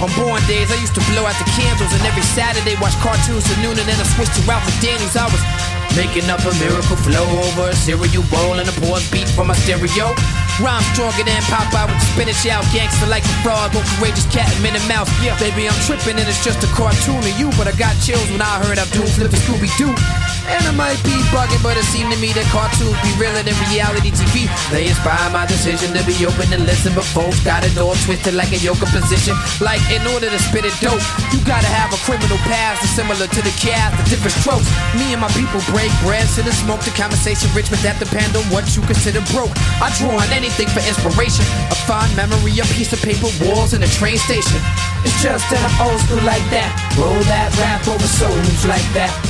On 0.00 0.08
born 0.16 0.40
days, 0.48 0.72
I 0.72 0.80
used 0.80 0.96
to 0.96 1.04
blow 1.12 1.28
out 1.28 1.36
the 1.36 1.44
candles, 1.52 1.92
and 1.92 2.00
every 2.08 2.24
Saturday 2.32 2.72
watch 2.80 2.96
cartoons 3.04 3.44
till 3.44 3.60
noon, 3.60 3.76
and 3.76 3.84
then 3.84 4.00
I 4.00 4.06
switched 4.16 4.32
to 4.40 4.42
Ralph 4.48 4.64
Daniels. 4.80 5.12
I 5.12 5.28
was 5.28 5.44
making 5.92 6.24
up 6.32 6.40
a 6.40 6.56
miracle 6.56 6.96
flow 7.04 7.28
over 7.44 7.68
a 7.68 7.76
cereal 7.76 8.24
bowl 8.32 8.56
and 8.56 8.64
a 8.64 8.72
pause 8.80 9.04
beat 9.12 9.28
from 9.28 9.52
my 9.52 9.56
stereo. 9.60 10.16
Rhyme 10.56 10.80
stronger 10.96 11.20
than 11.20 11.44
Popeye 11.52 11.84
with 11.84 12.00
spinach 12.16 12.48
out, 12.48 12.64
gangster 12.72 13.12
like 13.12 13.28
a 13.28 13.34
frog, 13.44 13.76
or 13.76 13.84
courageous 14.00 14.24
cat 14.32 14.48
and 14.48 14.62
Minute 14.64 14.84
Mouse. 14.88 15.12
Yeah, 15.20 15.36
baby, 15.36 15.68
I'm 15.68 15.76
tripping, 15.84 16.16
and 16.16 16.24
it's 16.24 16.40
just 16.40 16.64
a 16.64 16.70
cartoon 16.72 17.20
of 17.20 17.36
you, 17.36 17.52
but 17.60 17.68
I 17.68 17.76
got 17.76 17.92
chills 18.00 18.24
when 18.32 18.40
I 18.40 18.56
heard 18.64 18.80
Abdul 18.80 19.04
flip 19.04 19.28
the 19.28 19.36
Scooby 19.36 19.68
Doo. 19.76 19.92
And 20.48 20.62
I 20.64 20.72
might 20.72 21.00
be 21.04 21.16
bugging, 21.34 21.62
but 21.62 21.76
it 21.76 21.84
seemed 21.88 22.12
to 22.12 22.18
me 22.18 22.32
that 22.32 22.46
cartoons 22.48 22.96
be 23.04 23.10
realer 23.20 23.42
than 23.42 23.56
reality 23.68 24.10
TV. 24.14 24.48
They 24.72 24.88
inspire 24.88 25.28
my 25.30 25.44
decision 25.46 25.92
to 25.94 26.02
be 26.06 26.16
open 26.24 26.48
and 26.52 26.64
listen, 26.64 26.94
but 26.94 27.04
folks 27.04 27.40
got 27.44 27.64
it 27.64 27.76
all 27.76 27.96
twisted 28.06 28.34
like 28.34 28.50
a 28.52 28.60
yoga 28.60 28.86
position. 28.88 29.36
Like, 29.60 29.82
in 29.92 30.02
order 30.10 30.30
to 30.30 30.38
spit 30.40 30.64
it 30.64 30.74
dope, 30.80 31.02
you 31.34 31.38
gotta 31.44 31.68
have 31.68 31.92
a 31.92 32.00
criminal 32.06 32.38
past 32.48 32.84
similar 32.96 33.26
to 33.26 33.40
the 33.42 33.54
cast, 33.60 33.96
the 34.00 34.04
different 34.10 34.36
strokes. 34.40 34.68
Me 34.96 35.12
and 35.12 35.20
my 35.20 35.30
people 35.36 35.60
break 35.70 35.92
bread, 36.02 36.26
sit 36.26 36.46
and 36.46 36.56
smoke 36.56 36.80
the 36.82 36.94
conversation 36.96 37.50
rich, 37.54 37.68
but 37.70 37.80
that 37.86 37.98
depend 38.00 38.34
on 38.34 38.44
what 38.48 38.64
you 38.74 38.82
consider 38.86 39.20
broke. 39.34 39.52
I 39.80 39.92
draw 39.98 40.14
on 40.14 40.28
anything 40.32 40.68
for 40.70 40.82
inspiration. 40.82 41.44
A 41.70 41.76
fond 41.86 42.10
memory, 42.16 42.58
a 42.58 42.66
piece 42.74 42.92
of 42.92 43.00
paper, 43.02 43.30
walls, 43.44 43.72
and 43.72 43.82
a 43.84 43.90
train 43.98 44.18
station. 44.18 44.58
It's 45.04 45.16
just 45.22 45.48
that 45.50 45.62
I'm 45.62 45.88
old 45.88 46.00
school 46.04 46.22
like 46.26 46.44
that. 46.50 46.70
Roll 46.98 47.22
that 47.30 47.48
rap 47.56 47.86
over 47.88 48.06
souls 48.06 48.66
like 48.66 48.84
that. 48.92 49.29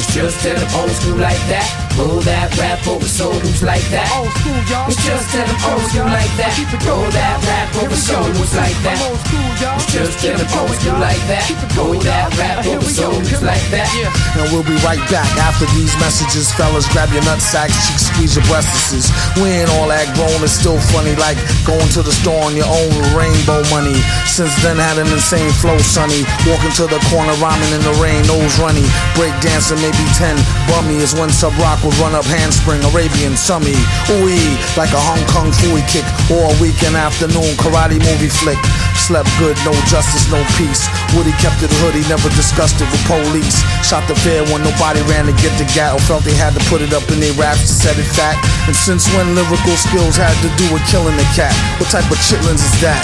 It's 0.00 0.16
just 0.16 0.40
that 0.48 0.56
I'm 0.56 0.80
old 0.80 0.88
school 0.96 1.20
like 1.20 1.36
that. 1.52 1.68
Roll 2.00 2.24
that 2.24 2.48
rap 2.56 2.80
over 2.88 3.04
souls 3.04 3.60
like 3.60 3.84
that. 3.92 4.08
Old 4.16 4.32
school, 4.32 4.56
y'all. 4.72 4.88
It's 4.88 4.96
just 5.04 5.28
that 5.36 5.44
I'm 5.44 5.60
old 5.68 5.84
school 5.92 6.08
like 6.08 6.32
that. 6.40 6.56
Roll 6.88 7.04
that 7.12 7.36
rap 7.44 7.68
over 7.76 8.00
souls 8.00 8.52
like 8.56 8.72
that. 8.80 8.96
Old 9.04 9.20
school, 9.20 9.44
y'all. 9.60 9.76
It's 9.76 9.92
just 9.92 10.16
that 10.24 10.40
I'm 10.40 10.48
old 10.56 10.72
school 10.80 10.96
like 10.96 11.20
that. 11.28 11.44
Roll 11.76 12.00
that 12.00 12.32
rap 12.40 12.64
over 12.64 12.88
souls 12.88 13.28
like 13.44 13.60
that. 13.76 13.92
And 14.40 14.48
we'll 14.48 14.64
be 14.64 14.80
right 14.80 15.04
back 15.12 15.28
after 15.36 15.68
these 15.76 15.92
messages. 16.00 16.48
Fellas, 16.56 16.88
grab 16.96 17.12
your 17.12 17.20
nut 17.28 17.44
sacks, 17.44 17.76
cheeks, 17.84 18.08
squeeze 18.08 18.32
your 18.32 18.48
breasts. 18.48 19.12
We 19.36 19.52
ain't 19.52 19.68
all 19.76 19.92
that 19.92 20.08
grown, 20.16 20.32
it's 20.40 20.56
still 20.56 20.80
funny. 20.96 21.12
Like 21.20 21.36
going 21.68 21.92
to 21.92 22.00
the 22.00 22.14
store 22.16 22.48
on 22.48 22.56
your 22.56 22.72
own 22.72 22.88
with 22.96 23.12
rainbow 23.12 23.60
money. 23.68 24.00
Since 24.24 24.56
then, 24.64 24.80
had 24.80 24.96
an 24.96 25.12
insane 25.12 25.52
flow, 25.60 25.76
sonny. 25.84 26.24
Walking 26.48 26.72
to 26.80 26.88
the 26.88 27.04
corner, 27.12 27.36
rhyming 27.36 27.68
in 27.76 27.84
the 27.84 27.92
rain, 28.00 28.24
nose 28.24 28.56
runny. 28.56 28.88
Break 29.12 29.36
dancing, 29.44 29.89
maybe 29.90 30.06
10. 30.14 30.38
Bummy 30.70 31.02
is 31.02 31.18
when 31.18 31.30
Subroc 31.30 31.82
would 31.82 31.96
run 31.98 32.14
up 32.14 32.24
handspring, 32.24 32.78
Arabian 32.94 33.34
summy. 33.34 33.74
Ooh, 34.14 34.30
like 34.78 34.94
a 34.94 35.02
Hong 35.02 35.22
Kong 35.26 35.50
Phooey 35.50 35.82
kick. 35.90 36.06
Or 36.30 36.46
a 36.46 36.54
weekend 36.62 36.94
afternoon 36.94 37.58
karate 37.58 37.98
movie 37.98 38.30
flick. 38.30 38.58
Slept 38.94 39.26
good, 39.42 39.58
no 39.66 39.74
justice, 39.90 40.30
no 40.30 40.38
peace. 40.54 40.86
Woody 41.18 41.34
kept 41.42 41.58
it 41.66 41.72
hoodie, 41.82 42.06
never 42.06 42.30
discussed 42.38 42.78
it 42.78 42.86
with 42.94 43.02
police. 43.10 43.58
Shot 43.82 44.06
the 44.06 44.14
fair 44.22 44.46
when 44.54 44.62
nobody 44.62 45.02
ran 45.10 45.26
to 45.26 45.34
get 45.42 45.50
the 45.58 45.66
gat 45.74 45.90
or 45.90 46.02
felt 46.06 46.22
they 46.22 46.36
had 46.38 46.54
to 46.54 46.62
put 46.70 46.78
it 46.78 46.94
up 46.94 47.02
in 47.10 47.18
their 47.18 47.34
raps 47.34 47.66
to 47.66 47.74
set 47.74 47.98
it 47.98 48.06
fat. 48.14 48.38
And 48.70 48.76
since 48.76 49.10
when 49.18 49.34
lyrical 49.34 49.74
skills 49.74 50.14
had 50.14 50.34
to 50.46 50.50
do 50.54 50.70
with 50.70 50.84
killing 50.86 51.16
the 51.18 51.26
cat? 51.34 51.54
What 51.82 51.90
type 51.90 52.06
of 52.06 52.20
chitlins 52.22 52.62
is 52.62 52.76
that? 52.84 53.02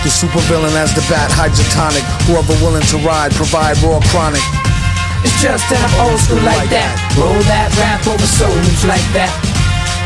The 0.00 0.10
supervillain 0.10 0.74
as 0.80 0.96
the 0.96 1.04
bat, 1.12 1.28
hydrotonic. 1.30 2.02
Whoever 2.26 2.56
willing 2.64 2.86
to 2.90 2.98
ride, 3.04 3.30
provide 3.36 3.76
raw 3.84 4.00
chronic. 4.10 4.42
It's 5.22 5.38
just 5.42 5.64
that 5.70 5.78
I'm 5.78 6.10
old 6.10 6.18
school 6.18 6.42
like 6.42 6.68
that. 6.70 6.90
Roll 7.14 7.38
that 7.46 7.70
rap 7.78 8.02
over 8.06 8.26
souls 8.26 8.84
like 8.84 9.06
that. 9.14 9.30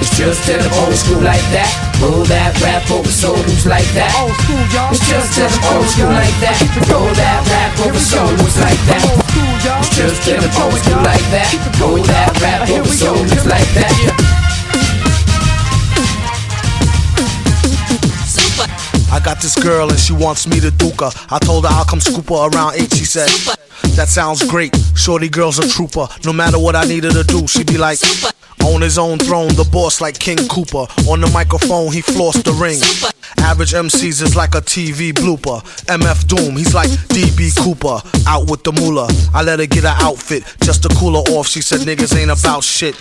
It's 0.01 0.13
just 0.13 0.45
that 0.45 0.61
I'm 0.61 0.69
old 0.85 0.93
school 0.93 1.25
like 1.25 1.41
that. 1.57 1.73
Roll 2.05 2.21
that 2.29 2.53
rap 2.61 2.85
over 2.93 3.09
souls 3.09 3.65
like 3.65 3.89
that. 3.97 4.13
Old 4.21 4.37
school, 4.45 4.61
y'all. 4.69 4.93
It's 4.93 5.01
just 5.09 5.41
that 5.41 5.49
I'm 5.49 5.65
old 5.73 5.89
school 5.89 6.13
like 6.13 6.37
that. 6.45 6.61
Roll 6.93 7.09
that 7.17 7.41
rap 7.49 7.73
over 7.81 7.97
souls 7.97 8.57
like 8.61 8.77
that. 8.93 9.01
Old 9.09 9.25
school, 9.25 9.57
y'all. 9.65 9.81
It's 9.81 9.97
just 9.97 10.21
that 10.29 10.45
I'm 10.45 10.53
old 10.61 10.77
school 10.85 11.01
like 11.01 11.25
that. 11.33 11.49
Roll 11.81 12.05
that 12.13 12.29
rap 12.45 12.69
over 12.69 12.93
souls 12.93 13.45
like 13.49 13.71
that. 13.73 13.97
I 19.09 19.21
got 19.21 19.41
this 19.41 19.57
girl 19.57 19.89
and 19.89 19.99
she 19.99 20.13
wants 20.13 20.47
me 20.47 20.61
to 20.61 20.71
duke 20.71 21.01
her. 21.01 21.11
I 21.31 21.39
told 21.39 21.65
her 21.65 21.73
I'll 21.73 21.89
come 21.89 22.01
scoop 22.01 22.29
her 22.29 22.53
around 22.53 22.77
8. 22.77 22.93
She 22.93 23.07
said, 23.09 23.31
That 23.95 24.09
sounds 24.09 24.43
great. 24.47 24.75
Shorty 24.95 25.29
girl's 25.29 25.59
a 25.59 25.69
trooper. 25.69 26.09
No 26.25 26.33
matter 26.33 26.59
what 26.59 26.77
I 26.77 26.85
needed 26.85 27.13
to 27.13 27.25
do, 27.25 27.47
she 27.47 27.65
be 27.65 27.79
like, 27.79 27.99
On 28.65 28.81
his 28.81 28.99
own 28.99 29.19
throne, 29.19 29.49
the 29.49 29.69
boss 29.71 30.01
like 30.01 30.19
King 30.19 30.39
Cooper. 30.49 30.87
On 31.09 31.21
the 31.21 31.31
microphone, 31.33 31.93
he 31.93 32.03
flossed 32.03 32.45
the 32.45 32.53
ring. 32.53 32.81
Average 33.47 33.75
MCs 33.75 34.23
is 34.23 34.35
like 34.35 34.57
a 34.57 34.61
TV 34.61 35.13
blooper. 35.13 35.63
MF 35.87 36.27
Doom, 36.27 36.57
he's 36.57 36.75
like 36.75 36.91
DB 37.15 37.57
Cooper. 37.57 38.03
Out 38.27 38.51
with 38.51 38.65
the 38.65 38.73
moolah. 38.73 39.07
I 39.33 39.45
let 39.45 39.61
her 39.61 39.67
get 39.67 39.85
her 39.85 39.95
outfit 40.01 40.43
just 40.63 40.83
to 40.83 40.89
cool 40.89 41.13
her 41.13 41.31
off. 41.33 41.47
She 41.47 41.63
said 41.63 41.81
niggas 41.81 42.19
ain't 42.19 42.33
about 42.33 42.65
shit. 42.65 42.97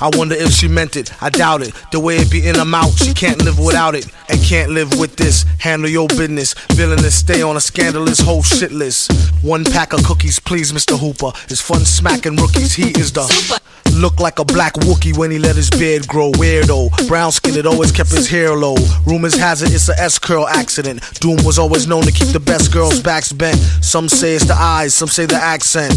I 0.00 0.08
wonder 0.16 0.36
if 0.36 0.52
she 0.52 0.68
meant 0.68 0.96
it. 0.96 1.12
I 1.20 1.30
doubt 1.30 1.62
it. 1.62 1.74
The 1.90 1.98
way 1.98 2.18
it 2.18 2.30
be 2.30 2.46
in 2.46 2.54
her 2.54 2.64
mouth, 2.64 2.96
she 2.96 3.12
can't 3.12 3.42
live 3.42 3.58
without 3.58 3.96
it. 3.96 4.06
And 4.28 4.40
can't 4.40 4.70
live 4.70 4.96
with 5.00 5.16
this. 5.16 5.44
Handle 5.58 5.90
your 5.90 6.06
business. 6.06 6.54
Villainous, 6.70 7.16
stay 7.16 7.42
on 7.42 7.56
a 7.56 7.60
scandalous 7.60 8.20
whole 8.20 8.44
shit 8.44 8.70
list. 8.70 9.10
One 9.42 9.64
pack 9.64 9.92
of 9.92 10.04
cookies, 10.04 10.38
please, 10.38 10.70
Mr. 10.70 10.96
Hooper. 10.96 11.36
It's 11.50 11.60
fun 11.60 11.84
smacking 11.84 12.36
rookies. 12.36 12.72
He 12.72 12.90
is 12.90 13.12
the. 13.12 13.26
Look 13.98 14.20
like 14.20 14.38
a 14.38 14.44
black 14.44 14.74
Wookie 14.74 15.16
when 15.16 15.32
he 15.32 15.40
let 15.40 15.56
his 15.56 15.70
beard 15.70 16.06
grow. 16.06 16.30
Weirdo. 16.32 17.08
Brown 17.08 17.32
skin, 17.32 17.56
it 17.56 17.66
always 17.66 17.90
kept 17.90 18.10
his 18.10 18.28
hair 18.28 18.54
low. 18.54 18.76
Rumors 19.04 19.34
has 19.34 19.60
it 19.60 19.74
it's 19.74 19.88
a 19.88 20.00
S 20.00 20.20
curl 20.20 20.46
accident. 20.46 21.02
Doom 21.20 21.38
was 21.44 21.58
always 21.58 21.88
known 21.88 22.02
to 22.02 22.12
keep 22.12 22.28
the 22.28 22.38
best 22.38 22.72
girls' 22.72 23.02
backs 23.02 23.32
bent. 23.32 23.56
Some 23.82 24.08
say 24.08 24.34
it's 24.34 24.44
the 24.44 24.54
eyes, 24.54 24.94
some 24.94 25.08
say 25.08 25.26
the 25.26 25.34
accent. 25.34 25.92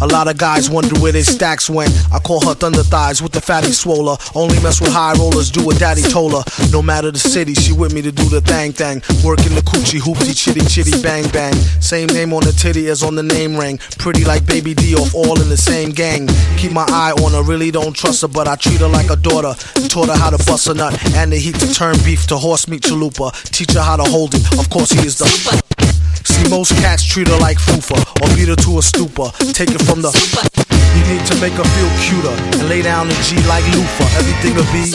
A 0.00 0.06
lot 0.08 0.26
of 0.26 0.36
guys 0.36 0.68
wonder 0.68 0.98
where 1.00 1.12
their 1.12 1.22
stacks 1.22 1.70
went. 1.70 1.92
I 2.12 2.18
call 2.18 2.44
her 2.46 2.54
thunder 2.54 2.82
thighs 2.82 3.22
with 3.22 3.30
the 3.30 3.40
fatty 3.40 3.70
swoller. 3.70 4.16
Only 4.34 4.60
mess 4.60 4.80
with 4.80 4.92
high 4.92 5.14
rollers, 5.14 5.52
do 5.52 5.64
what 5.64 5.78
daddy 5.78 6.02
told 6.02 6.32
her. 6.32 6.42
No 6.72 6.82
matter 6.82 7.12
the 7.12 7.18
city, 7.18 7.54
she 7.54 7.72
with 7.72 7.94
me 7.94 8.02
to 8.02 8.10
do 8.10 8.24
the 8.28 8.40
thang 8.40 8.72
thang. 8.72 9.02
Working 9.24 9.54
the 9.54 9.62
coochie 9.62 10.00
hoopty 10.00 10.36
chitty 10.36 10.66
chitty 10.66 11.00
bang 11.00 11.28
bang. 11.28 11.54
Same 11.80 12.08
name 12.08 12.32
on 12.32 12.42
the 12.42 12.52
titty 12.52 12.88
as 12.88 13.04
on 13.04 13.14
the 13.14 13.22
name 13.22 13.56
ring. 13.56 13.78
Pretty 13.98 14.24
like 14.24 14.44
baby 14.46 14.74
D 14.74 14.96
off 14.96 15.14
all 15.14 15.40
in 15.40 15.48
the 15.48 15.56
same 15.56 15.90
gang. 15.90 16.26
Keep 16.56 16.72
my 16.72 16.86
eye 16.88 17.12
on 17.22 17.32
her, 17.32 17.43
really 17.44 17.70
don't 17.70 17.94
trust 17.94 18.22
her, 18.22 18.28
but 18.28 18.48
I 18.48 18.56
treat 18.56 18.80
her 18.80 18.88
like 18.88 19.10
a 19.10 19.16
daughter. 19.16 19.54
Taught 19.88 20.08
her 20.08 20.16
how 20.16 20.30
to 20.30 20.38
bust 20.44 20.66
a 20.68 20.74
nut 20.74 20.92
and 21.14 21.32
the 21.32 21.36
heat 21.36 21.56
to 21.60 21.72
turn 21.72 21.96
beef 22.04 22.26
to 22.28 22.36
horse 22.36 22.66
meat 22.68 22.82
chalupa. 22.82 23.32
Teach 23.52 23.72
her 23.72 23.82
how 23.82 23.96
to 23.96 24.04
hold 24.04 24.34
it. 24.34 24.42
Of 24.58 24.70
course 24.70 24.90
he 24.90 25.06
is 25.06 25.18
the. 25.18 25.26
See, 26.24 26.48
most 26.48 26.72
cats 26.80 27.04
treat 27.04 27.28
her 27.28 27.36
like 27.38 27.58
fufa 27.58 28.00
or 28.22 28.34
beat 28.34 28.48
her 28.48 28.56
to 28.56 28.78
a 28.78 28.82
stupor. 28.82 29.30
Take 29.52 29.70
it 29.70 29.82
from 29.84 30.02
the. 30.02 30.10
You 30.10 31.04
need 31.12 31.26
to 31.26 31.34
make 31.40 31.54
her 31.54 31.68
feel 31.76 31.90
cuter 32.00 32.34
and 32.58 32.68
lay 32.68 32.82
down 32.82 33.08
the 33.08 33.14
G 33.22 33.36
like 33.46 33.64
loofah. 33.74 34.08
Everything 34.18 34.54
will 34.56 34.70
be 34.72 34.90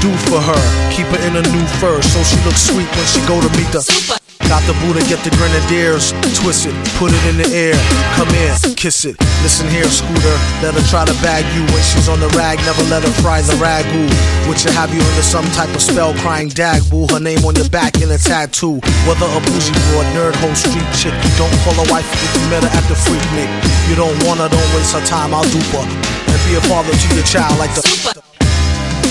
do 0.00 0.10
for 0.28 0.40
her. 0.40 0.90
Keep 0.92 1.06
her 1.12 1.20
in 1.28 1.36
a 1.36 1.42
new 1.52 1.66
fur 1.78 2.00
so 2.00 2.22
she 2.24 2.36
looks 2.44 2.62
sweet 2.62 2.88
when 2.96 3.06
she 3.06 3.20
go 3.28 3.40
to 3.40 3.48
meet 3.56 3.70
the. 3.72 4.29
Got 4.48 4.66
the 4.66 4.74
Buddha, 4.82 5.00
get 5.06 5.22
the 5.22 5.30
grenadiers, 5.38 6.10
twist 6.42 6.66
it, 6.66 6.74
put 6.98 7.12
it 7.12 7.22
in 7.30 7.36
the 7.38 7.48
air. 7.54 7.76
Come 8.18 8.28
in, 8.34 8.74
kiss 8.74 9.04
it. 9.04 9.14
Listen 9.42 9.68
here, 9.70 9.86
Scooter. 9.86 10.36
Let 10.62 10.74
her 10.74 10.84
try 10.90 11.04
to 11.04 11.14
bag 11.22 11.46
you 11.54 11.62
when 11.70 11.82
she's 11.86 12.08
on 12.08 12.18
the 12.18 12.28
rag. 12.34 12.58
Never 12.66 12.82
let 12.90 13.02
her 13.02 13.14
fry 13.22 13.42
the 13.42 13.54
ragu. 13.62 14.04
Which 14.48 14.64
will 14.64 14.74
have 14.74 14.90
you 14.92 15.00
under 15.00 15.22
some 15.22 15.46
type 15.54 15.70
of 15.74 15.82
spell 15.82 16.14
crying 16.18 16.48
dag 16.48 16.82
boo. 16.90 17.06
Her 17.14 17.20
name 17.20 17.44
on 17.44 17.54
your 17.54 17.68
back 17.70 18.02
in 18.02 18.10
a 18.10 18.18
tattoo. 18.18 18.82
Whether 19.06 19.28
a 19.30 19.40
bougie 19.46 19.76
boy, 19.94 20.04
nerd, 20.18 20.34
hoe, 20.42 20.54
street 20.54 20.90
chick. 20.98 21.14
Don't 21.38 21.54
call 21.62 21.78
her 21.78 21.88
wife 21.92 22.08
if 22.10 22.30
you 22.34 22.42
met 22.50 22.66
her 22.66 22.72
at 22.74 22.84
the 22.90 22.96
freak 22.96 23.22
nick. 23.38 23.50
You 23.88 23.94
don't 23.94 24.16
want 24.26 24.40
her, 24.40 24.48
don't 24.50 24.70
waste 24.74 24.94
her 24.98 25.04
time. 25.06 25.32
I'll 25.32 25.46
dupe 25.54 25.70
her. 25.78 25.86
And 25.86 26.40
be 26.48 26.58
a 26.58 26.62
father 26.66 26.90
to 26.90 27.08
your 27.14 27.24
child 27.24 27.58
like 27.58 27.70
the. 27.74 28.29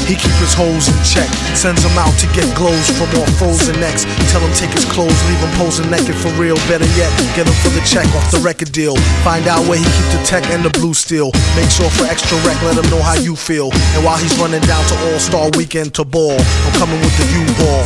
He 0.10 0.18
keep 0.18 0.34
his 0.42 0.58
hoes 0.58 0.90
in 0.90 0.98
check, 1.06 1.30
sends 1.54 1.86
them 1.86 1.94
out 2.02 2.18
to 2.18 2.26
get 2.34 2.50
glows 2.58 2.90
from 2.98 3.14
all 3.14 3.30
frozen 3.38 3.80
necks. 3.80 4.10
Tell 4.34 4.42
him 4.42 4.50
take 4.58 4.74
his 4.74 4.86
clothes, 4.90 5.14
leave 5.30 5.38
him 5.38 5.54
posing 5.54 5.86
naked 5.86 6.18
for 6.18 6.34
real. 6.34 6.58
Better 6.66 6.90
yet, 6.98 7.14
get 7.38 7.46
him 7.46 7.54
for 7.62 7.70
the 7.70 7.82
check 7.86 8.10
off 8.18 8.32
the 8.32 8.42
record 8.42 8.72
deal. 8.72 8.98
Find 9.22 9.46
out 9.46 9.70
where 9.70 9.78
he 9.78 9.86
keep 9.86 10.10
the 10.10 10.22
tech 10.26 10.50
and 10.50 10.66
the 10.66 10.74
blue 10.82 10.96
steel. 10.96 11.30
Make 11.54 11.70
sure 11.70 11.94
for 11.94 12.10
extra 12.10 12.42
rec, 12.42 12.58
let 12.64 12.74
him 12.82 12.90
know 12.90 13.04
how 13.04 13.22
you 13.22 13.36
feel. 13.36 13.70
And 13.94 14.04
while 14.04 14.18
he's 14.18 14.36
running 14.42 14.66
down 14.66 14.84
to 14.90 14.96
All 15.14 15.20
Star 15.20 15.52
Weekend 15.54 15.94
to 16.02 16.04
ball, 16.04 16.42
I'm 16.42 16.74
coming 16.74 17.00
with 17.06 17.14
the 17.22 17.30
U-Ball. 17.30 17.86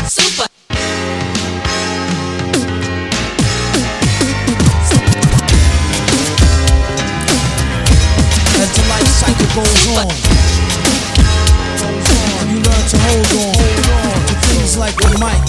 As 0.00 0.53
goes 9.54 9.86
on, 9.94 10.10
and 12.40 12.50
you 12.50 12.58
learn 12.58 12.84
to 12.90 12.98
hold 13.06 13.30
on 13.38 13.54
to 14.26 14.34
things 14.50 14.76
like 14.76 14.96
the 14.96 15.14
mic, 15.22 15.42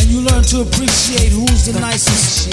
and 0.00 0.10
you 0.10 0.20
learn 0.22 0.42
to 0.42 0.62
appreciate 0.62 1.30
who's 1.30 1.66
the 1.66 1.78
nicest, 1.78 2.50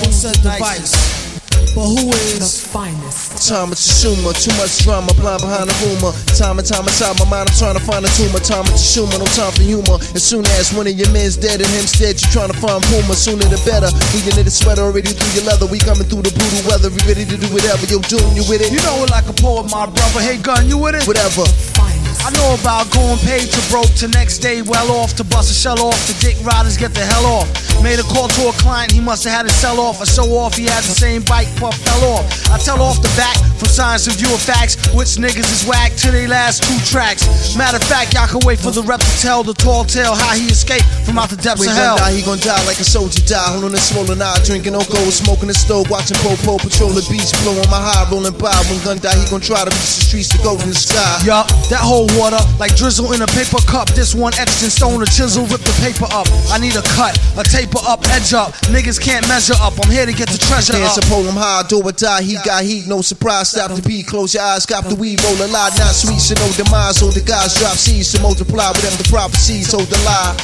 what's 0.00 0.22
that 0.22 0.42
device, 0.42 1.29
but 1.74 1.86
who 1.86 2.10
is 2.10 2.38
the 2.38 2.50
finest. 2.68 3.48
Time 3.48 3.72
is 3.72 3.80
Shuma, 3.80 4.34
too 4.34 4.54
much 4.58 4.82
drama, 4.82 5.12
blind 5.14 5.42
behind 5.42 5.70
the 5.70 5.76
rumor. 5.86 6.12
Time 6.34 6.58
and 6.58 6.66
time 6.66 6.84
inside 6.84 7.14
my 7.18 7.26
mind, 7.28 7.50
I'm 7.50 7.56
trying 7.56 7.78
to 7.78 7.84
find 7.84 8.02
a 8.04 8.10
tumor. 8.18 8.42
Time 8.42 8.66
is 8.74 8.82
Shuma, 8.82 9.18
no 9.18 9.26
time 9.36 9.52
for 9.52 9.62
humor. 9.62 9.98
As 10.14 10.22
soon 10.22 10.46
as 10.58 10.72
one 10.74 10.86
of 10.86 10.94
your 10.94 11.10
men's 11.10 11.36
dead 11.36 11.60
and 11.60 11.70
him 11.70 11.86
dead, 11.98 12.18
you 12.18 12.26
trying 12.32 12.50
to 12.50 12.58
find 12.58 12.82
Puma. 12.90 13.14
Sooner 13.14 13.46
the 13.46 13.60
better. 13.68 13.90
We 14.16 14.24
in 14.24 14.44
the 14.44 14.50
sweater 14.50 14.82
already 14.82 15.12
through 15.12 15.32
your 15.36 15.46
leather. 15.46 15.66
We 15.66 15.78
coming 15.78 16.08
through 16.08 16.24
the 16.24 16.32
brutal 16.32 16.62
weather. 16.66 16.90
We 16.90 17.00
ready 17.04 17.28
to 17.28 17.36
do 17.36 17.48
whatever. 17.52 17.84
Yo, 17.86 18.00
Doom, 18.08 18.32
you 18.32 18.44
with 18.48 18.64
it? 18.64 18.72
You 18.72 18.80
know 18.82 19.04
it 19.04 19.10
like 19.10 19.28
a 19.28 19.36
poet, 19.36 19.68
my 19.70 19.86
brother. 19.86 20.20
Hey, 20.20 20.40
gun, 20.40 20.66
you 20.66 20.78
with 20.78 20.96
it? 20.96 21.04
Whatever. 21.04 21.44
I 21.76 21.99
I 22.22 22.30
know 22.36 22.54
about 22.60 22.90
going 22.92 23.18
paid 23.24 23.48
to 23.50 23.60
broke 23.70 23.90
to 24.04 24.08
next 24.08 24.38
day 24.38 24.62
well 24.62 24.90
off 25.00 25.14
to 25.16 25.24
bust 25.24 25.50
a 25.50 25.54
shell 25.54 25.80
off. 25.80 25.96
to 26.06 26.14
dick 26.20 26.36
riders 26.44 26.76
get 26.76 26.92
the 26.92 27.00
hell 27.00 27.26
off. 27.26 27.48
Made 27.82 27.98
a 27.98 28.04
call 28.04 28.28
to 28.28 28.48
a 28.48 28.52
client, 28.60 28.92
he 28.92 29.00
must 29.00 29.24
have 29.24 29.32
had 29.32 29.48
to 29.48 29.52
sell 29.54 29.80
off. 29.80 30.00
I 30.00 30.04
show 30.04 30.28
off, 30.36 30.54
he 30.54 30.64
had 30.64 30.84
the 30.84 30.92
same 30.92 31.22
bike, 31.24 31.48
puff 31.56 31.72
fell 31.80 32.04
off. 32.12 32.28
I 32.52 32.58
tell 32.58 32.82
off 32.82 33.00
the 33.00 33.08
back 33.16 33.40
from 33.56 33.68
science 33.72 34.06
and 34.06 34.16
view 34.20 34.28
of 34.34 34.40
facts, 34.40 34.76
which 34.92 35.16
niggas 35.16 35.48
is 35.48 35.64
whack 35.64 35.96
to 36.04 36.10
they 36.12 36.26
last 36.28 36.62
two 36.62 36.76
tracks. 36.84 37.24
Matter 37.56 37.80
of 37.80 37.84
fact, 37.88 38.12
y'all 38.12 38.28
can 38.28 38.44
wait 38.44 38.58
for 38.60 38.70
the 38.70 38.82
rep 38.84 39.00
to 39.00 39.14
tell 39.20 39.42
the 39.42 39.54
tall 39.54 39.84
tale 39.84 40.12
how 40.14 40.36
he 40.36 40.44
escaped 40.52 40.84
from 41.08 41.16
out 41.18 41.30
the 41.32 41.40
depths 41.40 41.64
When 41.64 41.72
of 41.72 41.74
he 41.74 41.80
hell. 41.80 41.96
die, 41.96 42.12
he 42.12 42.22
gon' 42.22 42.38
die 42.44 42.60
like 42.68 42.76
a 42.80 42.84
soldier 42.84 43.24
die. 43.24 43.48
Holding 43.48 43.72
a 43.72 43.80
swollen 43.80 44.20
eye, 44.20 44.36
drinking 44.44 44.76
no 44.76 44.84
gold, 44.92 45.08
smoking 45.16 45.48
the 45.48 45.56
stove, 45.56 45.88
watching 45.88 46.20
Popo 46.20 46.60
patrol 46.60 46.92
the 46.92 47.00
beach, 47.08 47.32
blowing 47.40 47.64
my 47.72 47.80
high, 47.80 48.04
rolling 48.12 48.36
by. 48.36 48.52
When 48.68 48.76
gun 48.84 49.00
die, 49.00 49.16
he 49.16 49.24
gon' 49.32 49.40
try 49.40 49.64
to 49.64 49.72
reach 49.72 49.88
the 49.96 50.04
streets 50.04 50.28
to 50.36 50.38
go 50.44 50.60
to 50.60 50.66
the 50.68 50.76
sky. 50.76 51.24
Yup, 51.24 51.48
that 51.72 51.80
whole 51.80 52.09
water 52.18 52.40
like 52.58 52.74
drizzle 52.76 53.12
in 53.12 53.22
a 53.22 53.26
paper 53.36 53.60
cup. 53.66 53.88
This 53.92 54.14
one 54.14 54.32
etched 54.38 54.62
in 54.62 54.70
stone, 54.70 55.02
a 55.02 55.06
chisel, 55.06 55.44
rip 55.46 55.60
the 55.60 55.74
paper 55.82 56.06
up. 56.10 56.26
I 56.50 56.58
need 56.58 56.76
a 56.76 56.82
cut, 56.96 57.18
a 57.36 57.44
taper 57.44 57.80
up, 57.86 58.06
edge 58.14 58.32
up. 58.32 58.52
Niggas 58.72 59.00
can't 59.00 59.26
measure 59.28 59.58
up. 59.60 59.74
I'm 59.82 59.90
here 59.90 60.06
to 60.06 60.12
get 60.12 60.28
the 60.28 60.38
treasure 60.38 60.74
Hands 60.74 60.98
up. 60.98 61.04
up, 61.04 61.10
hold 61.10 61.26
him 61.26 61.36
high, 61.36 61.62
do 61.68 61.82
or 61.82 61.92
die. 61.92 62.22
He 62.22 62.36
got 62.44 62.64
heat, 62.64 62.86
no 62.86 63.02
surprise. 63.02 63.50
Stop 63.50 63.72
the 63.72 63.82
beat, 63.82 64.06
close 64.06 64.34
your 64.34 64.42
eyes, 64.42 64.66
cop 64.66 64.86
the 64.86 64.94
weed, 64.94 65.22
roll 65.24 65.36
a 65.42 65.48
lot, 65.50 65.76
not 65.78 65.94
sweet, 65.94 66.20
so 66.20 66.34
no 66.38 66.48
demise. 66.56 67.00
Hold 67.00 67.14
the 67.14 67.22
guys, 67.22 67.54
drop 67.58 67.76
seeds 67.76 68.12
to 68.12 68.20
multiply 68.20 68.68
with 68.70 68.82
them 68.82 68.94
the 68.98 69.08
prophecies, 69.08 69.72
hold 69.72 69.86
the 69.86 69.98
lie. 70.04 70.34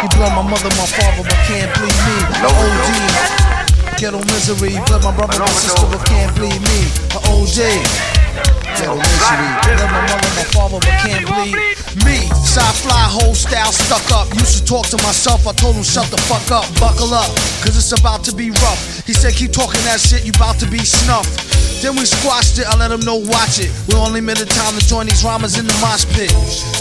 You 0.00 0.08
blow 0.16 0.30
my 0.30 0.42
mother, 0.42 0.70
my 0.80 0.86
father, 0.86 1.22
but 1.22 1.38
can't 1.46 1.70
bleed 1.76 1.98
me. 2.06 2.16
No, 2.40 2.48
OD. 2.48 3.98
Ghetto 3.98 4.18
misery. 4.32 4.72
You 4.72 4.84
blood 4.86 5.04
my 5.04 5.14
brother, 5.14 5.38
my 5.38 5.46
sister, 5.48 5.86
but 5.90 6.06
can't 6.06 6.34
bleed 6.34 6.60
me. 6.60 6.80
A 7.12 7.20
OJ. 7.36 8.09
You 8.80 8.86
blood 8.86 9.90
my 9.90 10.00
mother, 10.08 10.30
my 10.36 10.44
father, 10.54 10.78
but 10.80 10.88
can't 11.04 11.26
bleed 11.26 11.79
me. 12.04 12.26
Side 12.44 12.76
fly, 12.82 13.04
whole 13.10 13.34
style 13.34 13.72
stuck 13.72 14.04
up. 14.12 14.32
Used 14.34 14.58
to 14.58 14.64
talk 14.64 14.86
to 14.90 14.98
myself. 15.02 15.46
I 15.46 15.52
told 15.52 15.76
him 15.76 15.82
shut 15.82 16.06
the 16.10 16.20
fuck 16.28 16.50
up, 16.50 16.66
buckle 16.78 17.12
up, 17.14 17.30
cause 17.62 17.76
it's 17.76 17.92
about 17.92 18.24
to 18.24 18.32
be 18.34 18.50
rough. 18.62 19.06
He 19.06 19.12
said 19.12 19.34
keep 19.34 19.52
talking 19.52 19.80
that 19.84 20.00
shit, 20.00 20.24
you 20.24 20.32
about 20.36 20.58
to 20.60 20.66
be 20.70 20.78
snuffed. 20.78 21.50
Then 21.80 21.96
we 21.96 22.04
squashed 22.04 22.60
it, 22.60 22.68
I 22.68 22.76
let 22.76 22.92
him 22.92 23.00
know 23.08 23.16
watch 23.16 23.56
it. 23.56 23.72
We 23.88 23.96
only 23.96 24.20
made 24.20 24.36
the 24.36 24.44
time 24.44 24.76
to 24.76 24.82
join 24.84 25.08
these 25.08 25.24
rhymers 25.24 25.56
in 25.56 25.64
the 25.64 25.72
mosh 25.80 26.04
pit. 26.12 26.28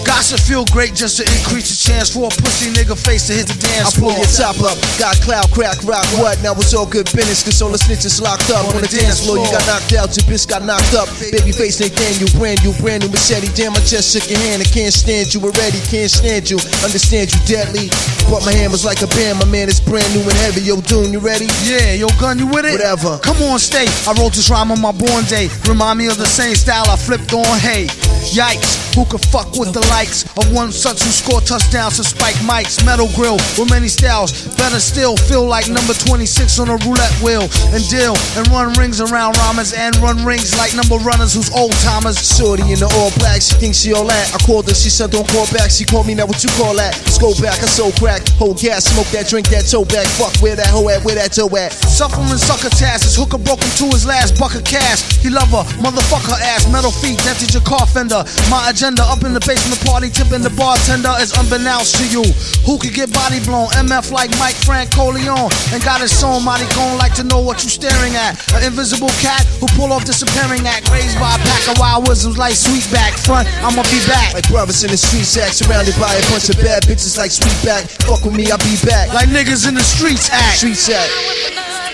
Gossip 0.04 0.44
feel 0.44 0.68
great 0.76 0.92
just 0.92 1.16
to 1.18 1.24
increase 1.24 1.72
the 1.72 1.80
chance 1.80 2.12
for 2.12 2.28
a 2.28 2.34
pussy 2.44 2.68
nigga 2.76 3.00
face 3.00 3.32
to 3.32 3.34
hit 3.40 3.48
the 3.48 3.56
dance 3.64 3.96
floor. 3.96 4.12
I 4.12 4.20
pull 4.20 4.28
your 4.28 4.36
top 4.36 4.60
up, 4.60 4.76
got 5.00 5.16
cloud, 5.24 5.48
crack, 5.56 5.80
rock, 5.88 6.04
what? 6.20 6.36
Now 6.44 6.52
it's 6.60 6.76
all 6.76 6.84
good 6.84 7.08
business, 7.16 7.48
cause 7.48 7.64
all 7.64 7.72
the 7.72 7.80
snitches 7.80 8.20
locked 8.20 8.52
up. 8.52 8.68
On 8.76 8.84
the 8.84 8.92
dance 8.92 9.24
floor, 9.24 9.40
you 9.40 9.48
got 9.48 9.64
knocked 9.64 9.96
out, 9.96 10.12
your 10.20 10.28
bitch 10.28 10.44
got 10.44 10.68
knocked 10.68 10.92
up. 10.92 11.08
Baby 11.16 11.56
Babyface 11.56 11.80
Nathaniel, 11.80 12.28
brand 12.36 12.60
new, 12.68 12.76
brand 12.84 13.08
new 13.08 13.12
machete. 13.16 13.48
Damn, 13.56 13.80
I 13.80 13.82
just 13.88 14.12
shook 14.12 14.28
your 14.28 14.44
hand, 14.52 14.60
I 14.60 14.68
can't 14.68 14.92
stand 15.00 15.34
you 15.34 15.40
already, 15.40 15.80
can't 15.88 16.12
stand 16.12 16.50
you. 16.52 16.60
Understand 16.84 17.32
you 17.32 17.40
deadly. 17.48 17.88
But 18.28 18.44
my 18.46 18.52
hand 18.52 18.72
was 18.76 18.84
like 18.84 19.02
a 19.02 19.08
band, 19.08 19.40
my 19.40 19.48
man 19.48 19.70
is 19.72 19.80
brand 19.80 20.06
new 20.14 20.22
and 20.22 20.38
heavy. 20.44 20.62
Yo, 20.62 20.82
Doom, 20.82 21.14
you 21.14 21.20
ready? 21.20 21.48
Yeah, 21.64 21.94
yo, 21.96 22.08
gun, 22.20 22.38
you 22.38 22.46
with 22.46 22.66
it? 22.66 22.76
Whatever. 22.76 23.18
Come 23.24 23.42
on, 23.50 23.58
stay. 23.58 23.88
I 24.06 24.14
wrote 24.20 24.36
this 24.36 24.50
rhyme 24.52 24.72
on 24.72 24.82
my 24.82 24.92
born 24.92 25.24
day. 25.26 25.48
Remind 25.68 25.98
me 25.98 26.08
of 26.08 26.18
the 26.20 26.28
same 26.28 26.54
style 26.54 26.86
I 26.92 26.98
flipped 26.98 27.34
on. 27.34 27.48
Hey, 27.58 27.88
yikes, 28.36 28.89
who 29.00 29.08
could 29.08 29.24
fuck 29.32 29.48
with 29.56 29.72
the 29.72 29.80
likes 29.88 30.28
of 30.36 30.44
one 30.52 30.76
such 30.76 31.00
who 31.00 31.12
scored 31.16 31.48
touchdowns 31.48 31.96
to 31.96 32.04
spike 32.04 32.36
mics? 32.44 32.84
Metal 32.84 33.08
grill 33.16 33.40
with 33.56 33.72
many 33.72 33.88
styles. 33.88 34.44
Better 34.60 34.84
still, 34.84 35.16
feel 35.16 35.48
like 35.48 35.72
number 35.72 35.96
26 35.96 36.60
on 36.60 36.68
a 36.68 36.76
roulette 36.84 37.16
wheel. 37.24 37.48
And 37.72 37.80
deal 37.88 38.20
and 38.36 38.44
run 38.52 38.76
rings 38.76 39.00
around 39.00 39.40
rhymers 39.40 39.72
and 39.72 39.96
run 40.04 40.20
rings 40.28 40.52
like 40.60 40.76
number 40.76 41.00
runners 41.00 41.32
who's 41.32 41.48
old 41.56 41.72
timers. 41.80 42.20
Shorty 42.20 42.68
in 42.76 42.84
the 42.84 42.92
all 43.00 43.16
black, 43.24 43.40
she 43.40 43.56
thinks 43.56 43.80
she 43.80 43.96
all 43.96 44.04
that. 44.12 44.36
I 44.36 44.38
called 44.44 44.68
her, 44.68 44.76
she 44.76 44.92
said 44.92 45.16
don't 45.16 45.28
call 45.32 45.48
back. 45.56 45.72
She 45.72 45.88
called 45.88 46.04
me, 46.04 46.14
now 46.14 46.28
what 46.28 46.44
you 46.44 46.52
call 46.60 46.76
that? 46.76 46.92
Let's 47.08 47.18
go 47.18 47.32
back, 47.40 47.64
I 47.64 47.72
so 47.72 47.96
crack. 47.96 48.28
Hold 48.36 48.60
gas, 48.60 48.92
smoke 48.92 49.08
that, 49.16 49.32
drink 49.32 49.48
that, 49.56 49.72
toe 49.72 49.88
back. 49.88 50.12
Fuck, 50.20 50.36
where 50.44 50.60
that 50.60 50.68
hoe 50.68 50.92
at, 50.92 51.08
where 51.08 51.16
that 51.16 51.32
toe 51.32 51.48
at? 51.56 51.72
Suffering 51.72 52.28
sucker 52.36 52.68
task. 52.76 53.16
Hooker 53.16 53.40
broke 53.40 53.64
him 53.64 53.72
to 53.80 53.96
his 53.96 54.04
last 54.04 54.36
buck 54.36 54.60
of 54.60 54.68
cash. 54.68 55.08
He 55.24 55.32
love 55.32 55.56
her, 55.56 55.64
motherfucker 55.80 56.36
ass, 56.52 56.68
metal 56.68 56.92
feet, 56.92 57.16
dented 57.24 57.56
your 57.56 57.64
car 57.64 57.88
fender. 57.88 58.28
My 58.52 58.70
agenda 58.70 58.89
up 58.98 59.22
in 59.22 59.38
the 59.38 59.44
basement 59.46 59.78
party, 59.86 60.10
tipping 60.10 60.42
the 60.42 60.50
bartender 60.58 61.14
is 61.22 61.30
unbeknownst 61.38 62.02
to 62.02 62.06
you. 62.10 62.26
Who 62.66 62.82
could 62.82 62.98
get 62.98 63.14
body 63.14 63.38
blown? 63.46 63.70
MF 63.78 64.10
like 64.10 64.34
Mike 64.42 64.58
Frank 64.66 64.90
Coleon. 64.90 65.52
And 65.70 65.84
got 65.86 66.02
his 66.02 66.16
own 66.26 66.42
mighty 66.42 66.66
cone, 66.74 66.98
like 66.98 67.14
to 67.22 67.26
know 67.28 67.38
what 67.38 67.62
you 67.62 67.70
staring 67.70 68.18
at. 68.18 68.42
An 68.58 68.66
invisible 68.66 69.14
cat 69.22 69.46
who 69.62 69.70
pull 69.78 69.94
off 69.94 70.10
disappearing 70.10 70.66
act. 70.66 70.90
Raised 70.90 71.20
by 71.22 71.38
a 71.38 71.42
pack 71.46 71.64
of 71.70 71.78
wild 71.78 72.10
wisdoms 72.10 72.40
like 72.40 72.58
Sweetback. 72.58 73.14
Front, 73.22 73.46
I'ma 73.62 73.86
be 73.94 74.02
back. 74.10 74.34
Like 74.34 74.50
brothers 74.50 74.82
in 74.82 74.90
the 74.90 74.98
streets 74.98 75.38
act, 75.38 75.62
surrounded 75.62 75.94
by 76.02 76.16
a 76.16 76.24
bunch 76.34 76.50
of 76.50 76.58
bad 76.58 76.82
bitches 76.90 77.20
like 77.20 77.30
Sweetback. 77.30 77.86
Fuck 78.10 78.26
with 78.26 78.34
me, 78.34 78.50
I'll 78.50 78.64
be 78.66 78.80
back. 78.82 79.14
Like 79.14 79.30
niggas 79.30 79.68
in 79.68 79.76
the 79.76 79.86
streets 79.86 80.32
act. 80.32 80.64
Streets 80.64 80.90
act. 80.90 81.89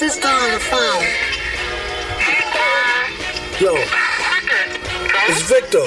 Sister 0.00 0.28
on 0.28 0.50
the 0.52 0.58
phone. 0.60 1.04
Yo, 3.60 3.74
it's 5.28 5.42
Victor. 5.42 5.84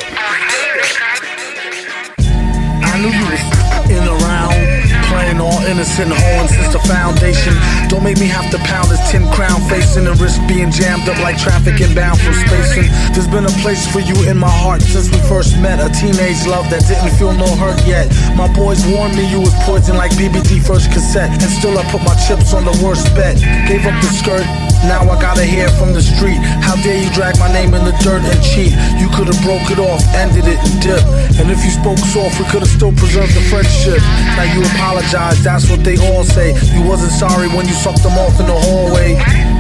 I 2.85 2.99
knew 3.01 3.09
you 3.09 3.25
was 3.31 3.52
playing 5.13 5.39
all 5.39 5.61
innocent, 5.69 6.09
hoeing 6.09 6.49
since 6.49 6.73
the 6.73 6.81
foundation. 6.89 7.53
Don't 7.87 8.03
make 8.03 8.17
me 8.17 8.25
have 8.25 8.49
to 8.49 8.57
pound 8.65 8.89
this 8.89 8.99
10 9.11 9.29
crown 9.31 9.61
facing 9.69 10.07
and 10.09 10.17
risk 10.19 10.41
being 10.49 10.71
jammed 10.71 11.07
up 11.07 11.17
like 11.21 11.37
traffic 11.37 11.79
inbound 11.79 12.19
from 12.19 12.33
spacing. 12.33 12.89
There's 13.13 13.29
been 13.29 13.45
a 13.45 13.55
place 13.61 13.85
for 13.85 14.01
you 14.01 14.17
in 14.25 14.37
my 14.37 14.49
heart 14.49 14.81
since 14.81 15.07
we 15.13 15.21
first 15.29 15.57
met. 15.61 15.77
A 15.77 15.89
teenage 15.93 16.41
love 16.49 16.69
that 16.73 16.81
didn't 16.89 17.13
feel 17.21 17.33
no 17.33 17.49
hurt 17.61 17.79
yet. 17.85 18.09
My 18.35 18.49
boys 18.49 18.81
warned 18.89 19.15
me 19.15 19.29
you 19.29 19.39
was 19.39 19.53
poison 19.69 19.95
like 19.95 20.11
BBD 20.17 20.65
first 20.65 20.91
cassette. 20.91 21.29
And 21.29 21.51
still 21.59 21.77
I 21.77 21.83
put 21.91 22.01
my 22.01 22.15
chips 22.25 22.53
on 22.53 22.65
the 22.65 22.75
worst 22.83 23.13
bet. 23.13 23.37
Gave 23.69 23.85
up 23.85 23.95
the 24.01 24.09
skirt. 24.09 24.72
Now 24.83 25.07
I 25.07 25.15
gotta 25.19 25.45
hear 25.45 25.69
from 25.79 25.93
the 25.93 26.01
street. 26.01 26.37
How 26.59 26.75
dare 26.83 26.99
you 26.99 27.09
drag 27.15 27.39
my 27.39 27.51
name 27.51 27.73
in 27.73 27.83
the 27.87 27.95
dirt 28.03 28.19
and 28.19 28.39
cheat? 28.43 28.75
You 28.99 29.07
could've 29.15 29.39
broke 29.41 29.71
it 29.71 29.79
off, 29.79 30.03
ended 30.13 30.43
it 30.43 30.59
and 30.59 30.75
dipped. 30.83 31.07
And 31.39 31.47
if 31.49 31.63
you 31.63 31.71
spoke 31.71 31.97
soft, 31.99 32.39
we 32.39 32.45
could've 32.51 32.67
still 32.67 32.91
preserved 32.91 33.33
the 33.33 33.43
friendship. 33.47 34.03
Now 34.35 34.47
you 34.51 34.61
apologize, 34.75 35.43
that's 35.43 35.69
what 35.71 35.83
they 35.83 35.95
all 36.11 36.23
say. 36.23 36.51
You 36.75 36.83
wasn't 36.83 37.15
sorry 37.15 37.47
when 37.47 37.65
you 37.65 37.73
sucked 37.73 38.03
them 38.03 38.17
off 38.19 38.39
in 38.39 38.47
the 38.47 38.59
hallway. 38.59 39.15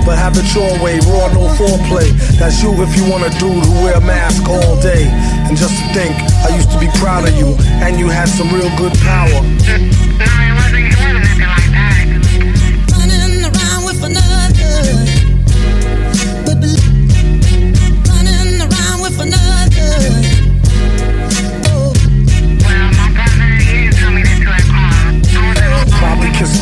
But 0.05 0.19
have 0.19 0.35
it 0.35 0.47
your 0.51 0.75
way, 0.83 0.99
raw, 1.07 1.31
no 1.31 1.47
foreplay. 1.55 2.11
That's 2.35 2.61
you 2.61 2.75
if 2.83 2.91
you 2.97 3.07
want 3.09 3.23
a 3.23 3.31
dude 3.39 3.63
who 3.63 3.73
wear 3.87 3.95
a 3.95 4.01
mask 4.03 4.49
all 4.49 4.75
day. 4.81 5.07
And 5.47 5.55
just 5.55 5.79
to 5.79 5.85
think, 5.95 6.11
I 6.43 6.55
used 6.55 6.71
to 6.71 6.79
be 6.79 6.91
proud 6.99 7.27
of 7.27 7.33
you, 7.39 7.55
and 7.79 7.97
you 7.97 8.09
had 8.09 8.27
some 8.27 8.51
real 8.51 8.69
good 8.75 8.93
power. 8.99 9.39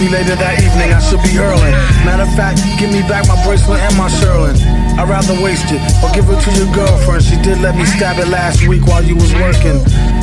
Later 0.09 0.33
that 0.33 0.57
evening, 0.57 0.89
I 0.89 0.97
should 0.97 1.21
be 1.21 1.37
hurling. 1.37 1.77
Matter 2.01 2.25
of 2.25 2.33
fact, 2.33 2.57
give 2.81 2.89
me 2.89 3.05
back 3.05 3.29
my 3.29 3.37
bracelet 3.45 3.77
and 3.85 3.93
my 3.95 4.09
Sherlin. 4.09 4.57
I'd 4.97 5.05
rather 5.05 5.37
waste 5.37 5.69
it 5.69 5.77
or 6.01 6.09
give 6.09 6.25
it 6.25 6.41
to 6.41 6.51
your 6.57 6.73
girlfriend. 6.73 7.21
She 7.21 7.37
did 7.45 7.61
let 7.61 7.77
me 7.77 7.85
stab 7.85 8.17
it 8.17 8.27
last 8.27 8.65
week 8.67 8.81
while 8.89 9.05
you 9.05 9.13
was 9.13 9.29
working. 9.37 9.77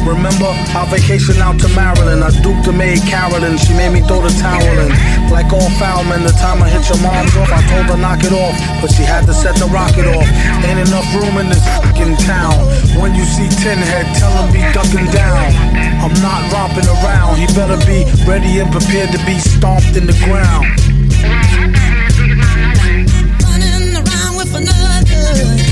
Remember 0.06 0.50
our 0.76 0.86
vacation 0.86 1.36
out 1.42 1.58
to 1.60 1.68
Maryland? 1.74 2.22
I 2.22 2.30
duped 2.42 2.64
the 2.64 2.72
maid 2.72 3.02
Carolyn. 3.06 3.58
She 3.58 3.72
made 3.74 3.92
me 3.92 4.00
throw 4.00 4.22
the 4.22 4.32
towel 4.40 4.62
in. 4.84 4.90
Like 5.30 5.52
all 5.52 5.70
foul 5.78 6.04
men, 6.04 6.22
the 6.22 6.32
time 6.38 6.62
I 6.62 6.68
hit 6.68 6.88
your 6.88 7.00
mom's 7.02 7.34
off, 7.36 7.50
I 7.52 7.60
told 7.68 7.86
her 7.92 7.98
knock 7.98 8.24
it 8.24 8.32
off, 8.32 8.56
but 8.80 8.90
she 8.90 9.02
had 9.02 9.26
to 9.26 9.34
set 9.34 9.56
the 9.56 9.66
rocket 9.66 10.06
off. 10.06 10.28
Ain't 10.64 10.80
enough 10.88 11.08
room 11.14 11.36
in 11.38 11.48
this 11.48 11.64
fucking 11.82 12.16
town. 12.24 12.56
When 13.00 13.14
you 13.14 13.24
see 13.24 13.48
Tin 13.62 13.78
Head, 13.78 14.06
tell 14.16 14.32
him 14.32 14.52
be 14.52 14.64
ducking 14.72 15.06
down. 15.12 15.52
I'm 16.00 16.14
not 16.22 16.40
romping 16.52 16.88
around. 16.88 17.36
He 17.36 17.46
better 17.52 17.78
be 17.84 18.08
ready 18.24 18.60
and 18.60 18.70
prepared 18.72 19.12
to 19.12 19.20
be 19.26 19.38
stomped 19.38 19.96
in 19.96 20.06
the 20.06 20.16
ground. 20.24 20.66
Running 23.44 23.94
around 23.96 24.36
with 24.36 24.54
another. 24.54 25.67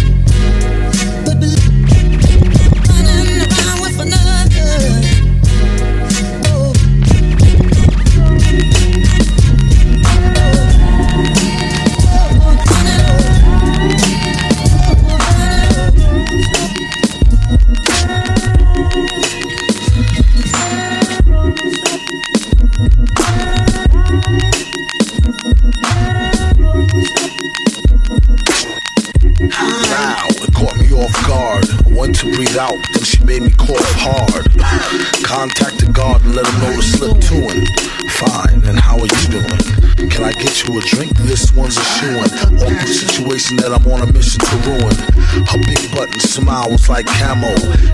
Like 46.88 47.06
camo. 47.06 47.48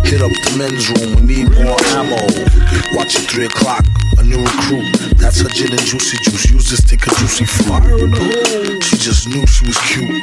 Hit 0.04 0.22
up 0.22 0.32
the 0.44 0.54
men's 0.58 0.88
room, 0.90 1.16
we 1.16 1.34
need 1.34 1.50
more 1.64 1.78
ammo. 1.96 2.20
Watch 2.96 3.16
it 3.16 3.30
3 3.30 3.46
o'clock, 3.46 3.84
a 4.18 4.22
new 4.22 4.42
recruit. 4.42 5.01
Her 5.42 5.48
gin 5.48 5.72
and 5.72 5.80
juicy 5.82 6.16
juice. 6.22 6.50
Use 6.50 6.70
this 6.70 6.84
take 6.84 7.02
a 7.02 7.10
juicy 7.16 7.44
fire. 7.44 7.98
She 8.80 8.96
just 8.96 9.28
knew 9.28 9.44
she 9.46 9.66
was 9.66 9.76
cute. 9.90 10.22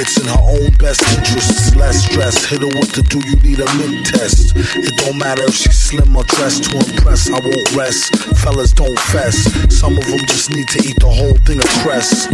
It's 0.00 0.16
in 0.16 0.26
her 0.26 0.40
own 0.40 0.72
best 0.78 1.02
interest, 1.12 1.76
less 1.76 2.06
stress. 2.06 2.46
Hit 2.46 2.62
her 2.62 2.68
with 2.68 2.92
the 2.92 3.02
do 3.02 3.20
you 3.28 3.36
need 3.44 3.60
a 3.60 3.68
mint 3.76 4.06
test. 4.06 4.56
It 4.56 4.96
don't 4.96 5.18
matter 5.18 5.44
if 5.44 5.54
she's 5.54 5.76
slim 5.76 6.16
or 6.16 6.24
dressed 6.24 6.64
to 6.70 6.78
impress. 6.78 7.28
I 7.28 7.40
won't 7.40 7.76
rest. 7.76 8.16
Fellas 8.40 8.72
don't 8.72 8.98
fess. 9.12 9.36
Some 9.68 9.98
of 9.98 10.06
them 10.06 10.20
just 10.26 10.50
need 10.50 10.68
to 10.68 10.78
eat 10.80 10.98
the 10.98 11.10
whole 11.10 11.36
thing 11.44 11.58
of 11.58 11.68
cress. 11.84 12.26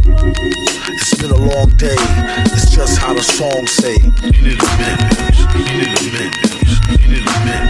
It's 0.95 1.15
been 1.21 1.33
a 1.33 1.43
long 1.51 1.71
day. 1.77 1.99
It's 2.55 2.71
just 2.71 2.99
how 2.99 3.13
the 3.13 3.23
song 3.23 3.67
say. 3.67 3.99
You 4.23 4.55
need 4.55 4.63
a 4.63 4.71
mint. 4.79 5.03
You 5.35 5.83
need 5.83 5.99
a 5.99 6.13
mint. 6.15 6.56
You 6.67 7.09
need 7.09 7.27
a 7.27 7.31
mint. 7.45 7.65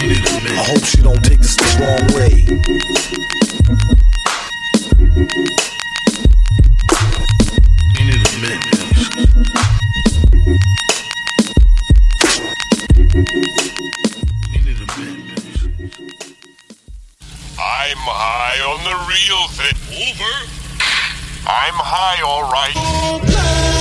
You 0.00 0.06
need 0.08 0.26
a 0.26 0.32
mint. 0.42 0.58
I 0.58 0.64
hope 0.64 0.84
she 0.84 1.02
don't 1.02 1.22
take 1.22 1.40
this 1.40 1.56
the 1.56 1.64
wrong 1.80 2.06
way. 2.16 2.32
You 7.94 8.04
need 8.04 8.22
a 8.22 8.38
mint. 8.40 8.62
I'm 17.58 17.98
high 17.98 18.60
on 18.64 18.80
the 18.84 18.96
real 19.10 19.42
thing. 19.48 19.76
Over. 20.08 20.34
I'm 21.44 21.74
high, 21.74 22.22
all 22.22 22.50
right. 22.50 23.71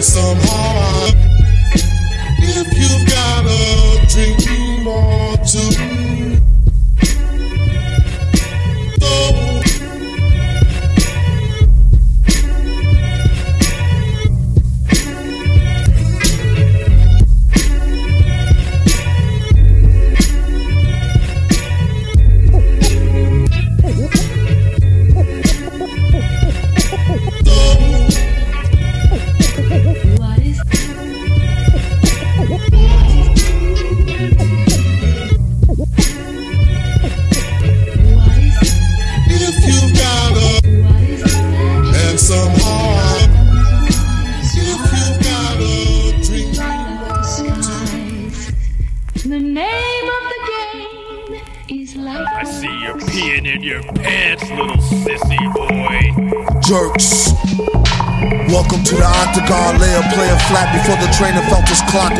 A 0.00 0.49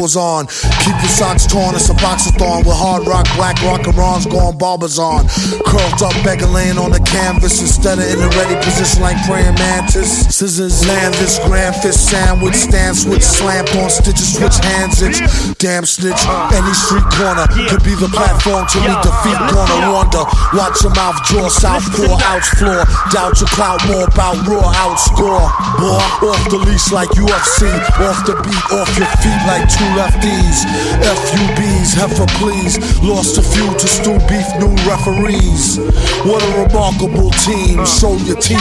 his 0.00 0.16
on. 0.16 0.46
Keep 0.84 0.96
your 1.00 1.12
socks 1.12 1.46
torn, 1.46 1.74
it's 1.74 1.88
a 1.88 1.94
box 1.94 2.26
of 2.26 2.34
boxathon 2.34 2.64
with 2.64 2.76
hard 2.76 3.06
rock, 3.06 3.26
black 3.36 3.60
rock 3.62 3.86
and 3.86 3.96
Ron's 3.96 4.26
going 4.26 4.56
barbers 4.58 4.98
on. 4.98 5.28
Curled 5.68 6.00
up, 6.02 6.16
begging 6.24 6.52
laying 6.52 6.78
on 6.78 6.90
the 6.90 7.00
canvas 7.00 7.60
instead 7.60 7.98
of 7.98 8.06
in 8.08 8.18
a 8.18 8.30
ready 8.40 8.56
position 8.64 9.02
like 9.02 9.16
praying 9.28 9.54
mantis. 9.60 10.26
Scissors, 10.32 10.86
land 10.88 11.14
this 11.14 11.38
grand 11.44 11.76
fist 11.76 12.08
sandwich, 12.08 12.54
stand 12.54 12.96
switch, 12.96 13.22
slam 13.22 13.64
on 13.80 13.90
stitches, 13.90 14.36
switch 14.36 14.56
hands 14.64 15.02
itch. 15.02 15.20
Damn 15.58 15.84
snitch, 15.84 16.20
any 16.52 16.74
street 16.74 17.06
corner 17.14 17.46
could 17.68 17.84
be 17.84 17.94
the 17.94 18.08
platform 18.08 18.66
to 18.66 18.78
meet 18.80 19.00
defeat. 19.04 19.38
Gonna 19.52 19.92
wonder, 19.92 20.24
watch 20.56 20.80
your 20.82 20.94
mouth 20.96 21.20
draw, 21.28 21.48
southpaw, 21.48 22.16
outs 22.32 22.48
floor. 22.56 22.84
Doubt 23.12 23.36
your 23.40 23.50
clout 23.52 23.80
more 23.86 24.08
about 24.08 24.40
raw 24.48 24.64
outscore. 24.80 25.48
Boy, 25.76 26.00
off 26.30 26.44
the 26.48 26.58
leash 26.58 26.92
like 26.92 27.10
UFC, 27.16 27.68
off 28.00 28.24
the 28.24 28.34
beat, 28.40 28.64
off 28.72 28.90
your 28.96 29.10
feet 29.20 29.40
like 29.46 29.68
two 29.68 29.89
lefties. 29.96 30.64
FUBs, 31.02 31.94
heifer 31.94 32.26
please, 32.38 32.78
lost 33.02 33.38
a 33.38 33.42
few 33.42 33.72
to 33.78 33.86
stew 33.88 34.18
beef, 34.28 34.46
new 34.58 34.74
referees. 34.88 35.78
What 36.24 36.42
a 36.42 36.50
remarkable 36.62 37.30
team, 37.42 37.84
show 37.86 38.16
your 38.26 38.36
teeth. 38.36 38.58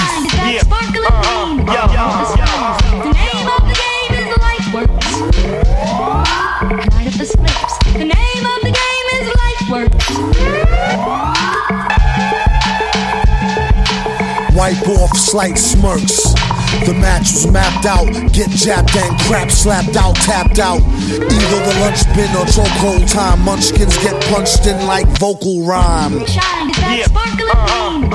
Yeah. 0.47 0.61
Sparkling 0.61 1.03
beam. 1.03 1.65
The 2.99 3.13
name 3.13 3.47
of 3.47 3.61
the 3.67 3.75
game 3.75 4.13
is 4.19 4.27
life 4.37 4.67
works. 4.73 5.09
Light 6.93 7.07
up 7.07 7.13
the 7.13 7.25
slips. 7.25 7.73
The 7.93 8.05
name 8.05 8.45
of 8.45 8.59
the 8.61 8.71
game 8.71 9.07
is 9.17 9.25
life 9.43 9.63
works. 9.69 10.05
Wipe 14.55 14.87
off 14.89 15.17
slight 15.17 15.57
smirks. 15.57 16.33
The 16.85 16.93
match 16.93 17.33
was 17.33 17.51
mapped 17.51 17.85
out, 17.85 18.05
get 18.31 18.49
jabbed 18.49 18.95
and 18.95 19.19
crap 19.21 19.49
slapped 19.49 19.95
out, 19.95 20.15
tapped 20.15 20.59
out. 20.59 20.81
Either 20.81 21.59
the 21.65 21.75
lunch 21.81 22.05
bin 22.15 22.29
or 22.35 22.45
chokehold 22.45 23.11
time. 23.11 23.41
Munchkins 23.43 23.97
get 23.97 24.21
punched 24.25 24.67
in 24.67 24.85
like 24.85 25.07
vocal 25.19 25.65
rhyme. 25.65 26.25
Shine 26.25 26.69
is 26.69 26.77
that 26.77 27.05
sparkling 27.09 28.09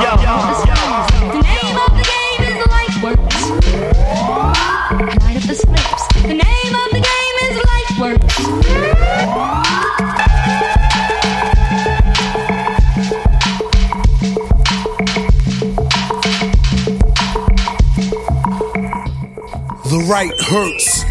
right 20.15 20.41
hurts. 20.43 21.05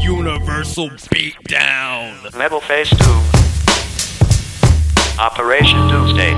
Universal 0.00 0.88
beatdown. 1.14 2.36
Metal 2.36 2.60
Phase 2.60 2.90
2. 2.90 2.96
Operation 5.20 5.78
Doomsday. 5.86 6.34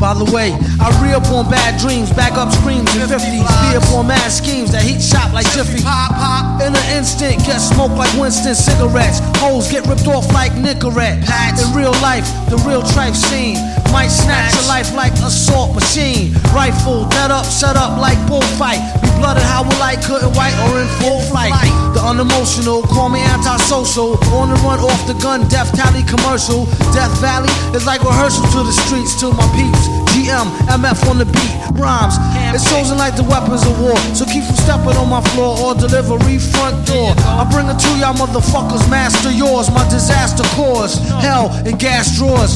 By 0.00 0.14
the 0.14 0.24
way, 0.34 0.56
I 0.80 0.88
re 1.04 1.12
up 1.12 1.26
on 1.26 1.50
bad 1.50 1.78
dreams, 1.78 2.10
back 2.10 2.32
up 2.32 2.50
screams 2.54 2.90
in 2.96 3.02
50s, 3.02 3.20
be 3.20 3.76
up 3.76 3.92
on 3.92 4.06
mad 4.06 4.30
schemes 4.30 4.72
that 4.72 4.82
heat 4.82 5.02
shop 5.02 5.34
like 5.34 5.46
Jiffy. 5.52 5.82
Pop, 5.82 6.10
pop. 6.12 6.51
In 6.62 6.76
an 6.76 6.96
instant, 6.96 7.42
get 7.44 7.58
smoked 7.58 7.98
like 7.98 8.12
Winston 8.14 8.54
cigarettes. 8.54 9.18
Holes 9.42 9.66
get 9.66 9.84
ripped 9.88 10.06
off 10.06 10.30
like 10.32 10.52
Nicorette. 10.52 11.26
In 11.58 11.68
real 11.74 11.90
life, 11.98 12.22
the 12.46 12.56
real 12.62 12.82
trife 12.82 13.18
scene. 13.18 13.58
Might 13.90 14.14
snatch 14.14 14.54
your 14.54 14.68
life 14.70 14.94
like 14.94 15.12
assault 15.26 15.74
machine. 15.74 16.32
Rifle, 16.54 17.08
dead 17.10 17.32
up, 17.32 17.44
set 17.44 17.74
up 17.74 17.98
like 17.98 18.16
bullfight. 18.28 18.78
Be 19.02 19.10
blooded 19.18 19.42
how 19.42 19.64
will 19.64 19.76
like, 19.82 20.06
couldn't 20.06 20.32
white 20.38 20.54
or 20.70 20.78
in 20.78 20.86
full 21.02 21.18
flight. 21.26 21.52
The 21.94 22.00
unemotional, 22.00 22.82
call 22.82 23.08
me 23.08 23.20
antisocial. 23.20 24.14
On 24.30 24.48
the 24.48 24.56
run 24.62 24.78
off 24.78 25.02
the 25.08 25.14
gun, 25.18 25.48
death 25.48 25.74
tally 25.74 26.04
commercial. 26.06 26.66
Death 26.94 27.10
Valley 27.20 27.50
is 27.74 27.86
like 27.86 28.04
rehearsal 28.04 28.46
to 28.54 28.62
the 28.62 28.72
streets 28.86 29.18
to 29.18 29.34
my 29.34 29.46
peeps. 29.58 30.01
GM, 30.22 30.46
MF 30.70 31.10
on 31.10 31.18
the 31.18 31.26
beat, 31.26 31.54
rhymes. 31.74 32.14
It's 32.54 32.68
chosen 32.70 32.96
like 32.96 33.16
the 33.16 33.24
weapons 33.24 33.66
of 33.66 33.74
war. 33.80 33.96
So 34.14 34.24
keep 34.24 34.44
from 34.44 34.54
stepping 34.54 34.94
on 34.94 35.08
my 35.08 35.20
floor 35.34 35.58
or 35.58 35.74
delivery 35.74 36.38
front 36.38 36.86
door. 36.86 37.10
I 37.26 37.42
bring 37.50 37.66
it 37.66 37.78
to 37.78 37.90
y'all 37.98 38.14
motherfuckers, 38.14 38.88
master 38.88 39.32
yours. 39.32 39.70
My 39.70 39.82
disaster 39.90 40.44
cause 40.54 40.98
hell 41.18 41.50
and 41.66 41.78
gas 41.78 42.16
drawers. 42.16 42.54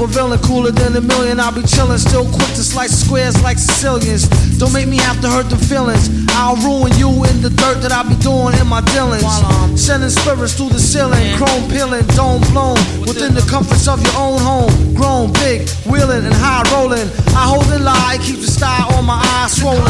Super 0.00 0.12
villain, 0.14 0.38
cooler 0.38 0.70
than 0.70 0.96
a 0.96 1.00
million. 1.02 1.38
I'll 1.38 1.52
be 1.52 1.60
chillin', 1.60 1.98
still 1.98 2.24
quick 2.24 2.48
to 2.56 2.64
slice 2.64 3.04
squares 3.04 3.36
like 3.42 3.58
Sicilians. 3.58 4.24
Don't 4.56 4.72
make 4.72 4.88
me 4.88 4.96
have 4.96 5.20
to 5.20 5.28
hurt 5.28 5.50
the 5.50 5.60
feelings. 5.60 6.08
I'll 6.40 6.56
ruin 6.64 6.88
you 6.96 7.12
in 7.28 7.44
the 7.44 7.52
dirt 7.52 7.84
that 7.84 7.92
I 7.92 8.08
be 8.08 8.16
doing 8.24 8.56
in 8.56 8.64
my 8.66 8.80
dealings. 8.96 9.28
Sending 9.76 10.08
spirits 10.08 10.56
through 10.56 10.72
the 10.72 10.80
ceiling, 10.80 11.20
chrome 11.36 11.68
peeling, 11.68 12.08
dome 12.16 12.40
blown 12.48 12.80
within 13.04 13.36
the 13.36 13.44
comforts 13.44 13.88
of 13.92 14.00
your 14.00 14.16
own 14.16 14.40
home. 14.40 14.72
Grown, 14.96 15.36
big, 15.36 15.68
wheeling 15.84 16.24
and 16.24 16.32
high 16.32 16.64
rolling. 16.72 17.04
I 17.36 17.44
hold 17.44 17.68
it 17.68 17.84
lie, 17.84 18.16
keep 18.24 18.40
the 18.40 18.48
style 18.48 18.88
on 18.96 19.04
my 19.04 19.20
eyes 19.36 19.52
swollen. 19.52 19.84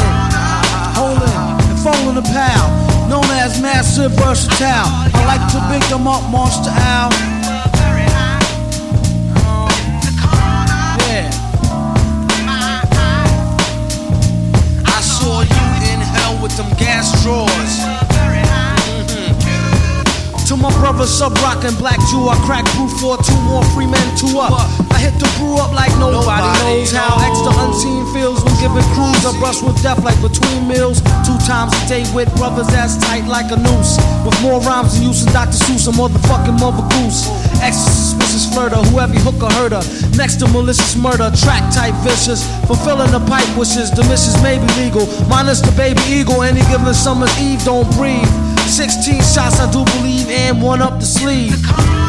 Holding 0.99 1.39
and 1.71 1.79
folding 1.87 2.19
the 2.19 2.27
pal, 2.35 2.67
known 3.07 3.31
as 3.39 3.63
massive 3.63 4.11
versatile. 4.19 4.91
I 5.15 5.23
like 5.23 5.45
to 5.55 5.63
big 5.71 5.87
them 5.87 6.11
up, 6.11 6.27
monster 6.35 6.75
owl. 6.75 7.40
With 16.51 16.67
them 16.67 16.77
gas 16.79 17.23
drawers. 17.23 18.40
To 20.51 20.59
my 20.59 20.75
brother 20.83 21.07
sub 21.07 21.31
rockin' 21.39 21.79
black 21.79 22.03
Jew, 22.11 22.27
I 22.27 22.35
crack 22.43 22.67
brew 22.75 22.91
for 22.99 23.15
two 23.23 23.39
more 23.47 23.63
free 23.71 23.87
men, 23.87 24.03
two 24.19 24.35
up. 24.43 24.51
I 24.91 24.99
hit 24.99 25.15
the 25.23 25.31
brew 25.39 25.55
up 25.55 25.71
like 25.71 25.95
nobody, 25.95 26.27
Nobody 26.27 26.83
knows 26.83 26.91
how 26.91 27.23
extra 27.23 27.55
unseen 27.63 28.03
feels 28.11 28.43
when 28.43 28.59
giving 28.59 28.83
crews 28.91 29.23
a 29.23 29.31
brush 29.39 29.63
with 29.63 29.79
death 29.79 30.03
like 30.03 30.19
between 30.19 30.67
meals. 30.67 31.07
Two 31.23 31.39
times 31.47 31.71
a 31.71 31.83
day 31.87 32.03
with 32.11 32.27
brothers 32.35 32.67
that's 32.67 32.99
tight 32.99 33.31
like 33.31 33.55
a 33.55 33.59
noose. 33.63 33.95
With 34.27 34.35
more 34.43 34.59
rhymes 34.67 34.99
than 34.99 35.07
use 35.07 35.23
than 35.23 35.31
Dr. 35.31 35.55
Seuss, 35.55 35.87
a 35.87 35.95
motherfucking 35.95 36.59
mother 36.59 36.83
goose. 36.99 37.31
Extra 37.63 37.87
suspicious 37.95 38.51
flirter, 38.51 38.83
whoever 38.91 39.15
you 39.15 39.23
hook 39.23 39.39
or 39.39 39.55
herder. 39.55 39.87
Next 40.19 40.43
to 40.43 40.51
malicious 40.51 40.99
murder, 40.99 41.31
track 41.31 41.63
type 41.71 41.95
vicious. 42.03 42.43
Fulfilling 42.67 43.15
the 43.15 43.23
pipe 43.31 43.47
wishes, 43.55 43.95
the 43.95 44.03
missions 44.11 44.35
may 44.43 44.59
be 44.59 44.67
legal. 44.83 45.07
Minus 45.31 45.63
the 45.63 45.71
baby 45.79 46.03
eagle, 46.11 46.43
any 46.43 46.67
given 46.67 46.91
summer's 46.91 47.31
eve, 47.39 47.63
don't 47.63 47.87
breathe. 47.95 48.50
16 48.71 49.17
shots, 49.23 49.59
I 49.59 49.69
do 49.73 49.85
believe, 49.97 50.29
and 50.29 50.63
one 50.63 50.81
up 50.81 51.01
the 51.01 51.07
sleeve. 51.07 52.00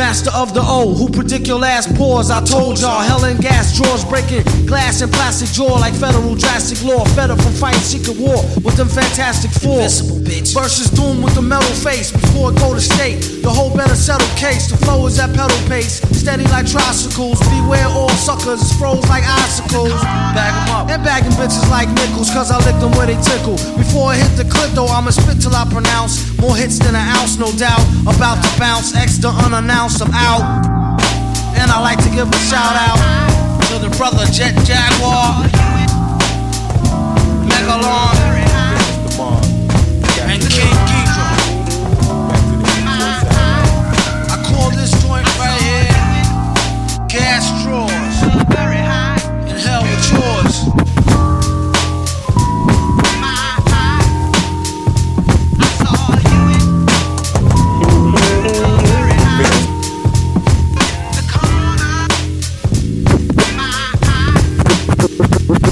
Master 0.00 0.32
of 0.32 0.54
the 0.54 0.64
O, 0.64 0.94
who 0.96 1.10
predict 1.12 1.46
your 1.46 1.58
last 1.58 1.94
pause. 1.94 2.30
I 2.30 2.40
told 2.42 2.80
y'all, 2.80 3.04
hell 3.04 3.22
and 3.26 3.38
gas 3.38 3.76
drawers 3.76 4.02
breaking 4.02 4.42
glass 4.64 5.02
and 5.02 5.12
plastic 5.12 5.52
jaw 5.52 5.76
like 5.76 5.92
federal 5.92 6.34
drastic 6.34 6.80
law. 6.88 7.04
Fed 7.12 7.30
up 7.30 7.38
from 7.42 7.52
fighting 7.52 7.84
secret 7.84 8.16
war 8.16 8.40
with 8.64 8.80
them 8.80 8.88
fantastic 8.88 9.52
four. 9.60 9.84
Versus 10.56 10.88
doom 10.96 11.20
with 11.20 11.34
the 11.34 11.42
metal 11.42 11.68
face 11.84 12.10
before 12.10 12.48
it 12.50 12.56
go 12.56 12.72
to 12.72 12.80
state. 12.80 13.20
The 13.44 13.50
whole 13.50 13.68
better 13.76 13.94
settle 13.94 14.26
case. 14.40 14.72
The 14.72 14.78
flow 14.78 15.04
is 15.04 15.20
at 15.20 15.36
pedal 15.36 15.60
pace, 15.68 16.00
steady 16.16 16.48
like 16.48 16.64
tricycles. 16.64 17.38
Beware 17.52 17.92
all 17.92 18.08
suckers, 18.16 18.72
froze 18.80 19.04
like 19.12 19.24
icicles. 19.44 19.92
Bag 20.32 20.54
'em 20.56 20.74
up. 20.80 20.88
And 20.88 21.04
bagging 21.04 21.36
bitches 21.36 21.68
like 21.68 21.92
nickels, 21.92 22.30
cause 22.32 22.50
I 22.50 22.56
lick 22.64 22.78
them 22.80 22.92
where 22.96 23.06
they 23.06 23.20
tickle. 23.20 23.60
Before 23.76 24.12
I 24.12 24.16
hit 24.16 24.32
the 24.40 24.48
clip 24.48 24.72
though, 24.72 24.88
I'ma 24.88 25.10
spit 25.10 25.42
till 25.44 25.54
I 25.54 25.68
pronounce 25.68 26.24
more 26.40 26.56
hits 26.56 26.78
than 26.78 26.94
an 26.96 27.06
ounce, 27.20 27.36
no 27.36 27.52
doubt. 27.52 27.84
About 28.08 28.40
to 28.40 28.50
bounce, 28.58 28.96
extra 28.96 29.28
unannounced, 29.44 29.89
I'm 29.98 30.12
out. 30.14 30.46
And 31.58 31.70
I 31.70 31.80
like 31.80 31.98
to 32.04 32.10
give 32.10 32.28
a 32.30 32.38
shout 32.48 32.76
out 32.76 33.00
to 33.68 33.78
the 33.78 33.90
brother 33.96 34.24
Jet 34.30 34.54
Jaguar, 34.64 35.44
Megalon, 37.50 38.14
and 40.30 40.40
King 40.42 40.76
Geedorah. 40.88 41.36
I 44.30 44.36
call 44.46 44.70
this 44.70 44.92
joint 45.02 45.26
right 45.38 45.60
here 45.60 47.08
Gas 47.08 47.44
Drawers. 47.64 48.79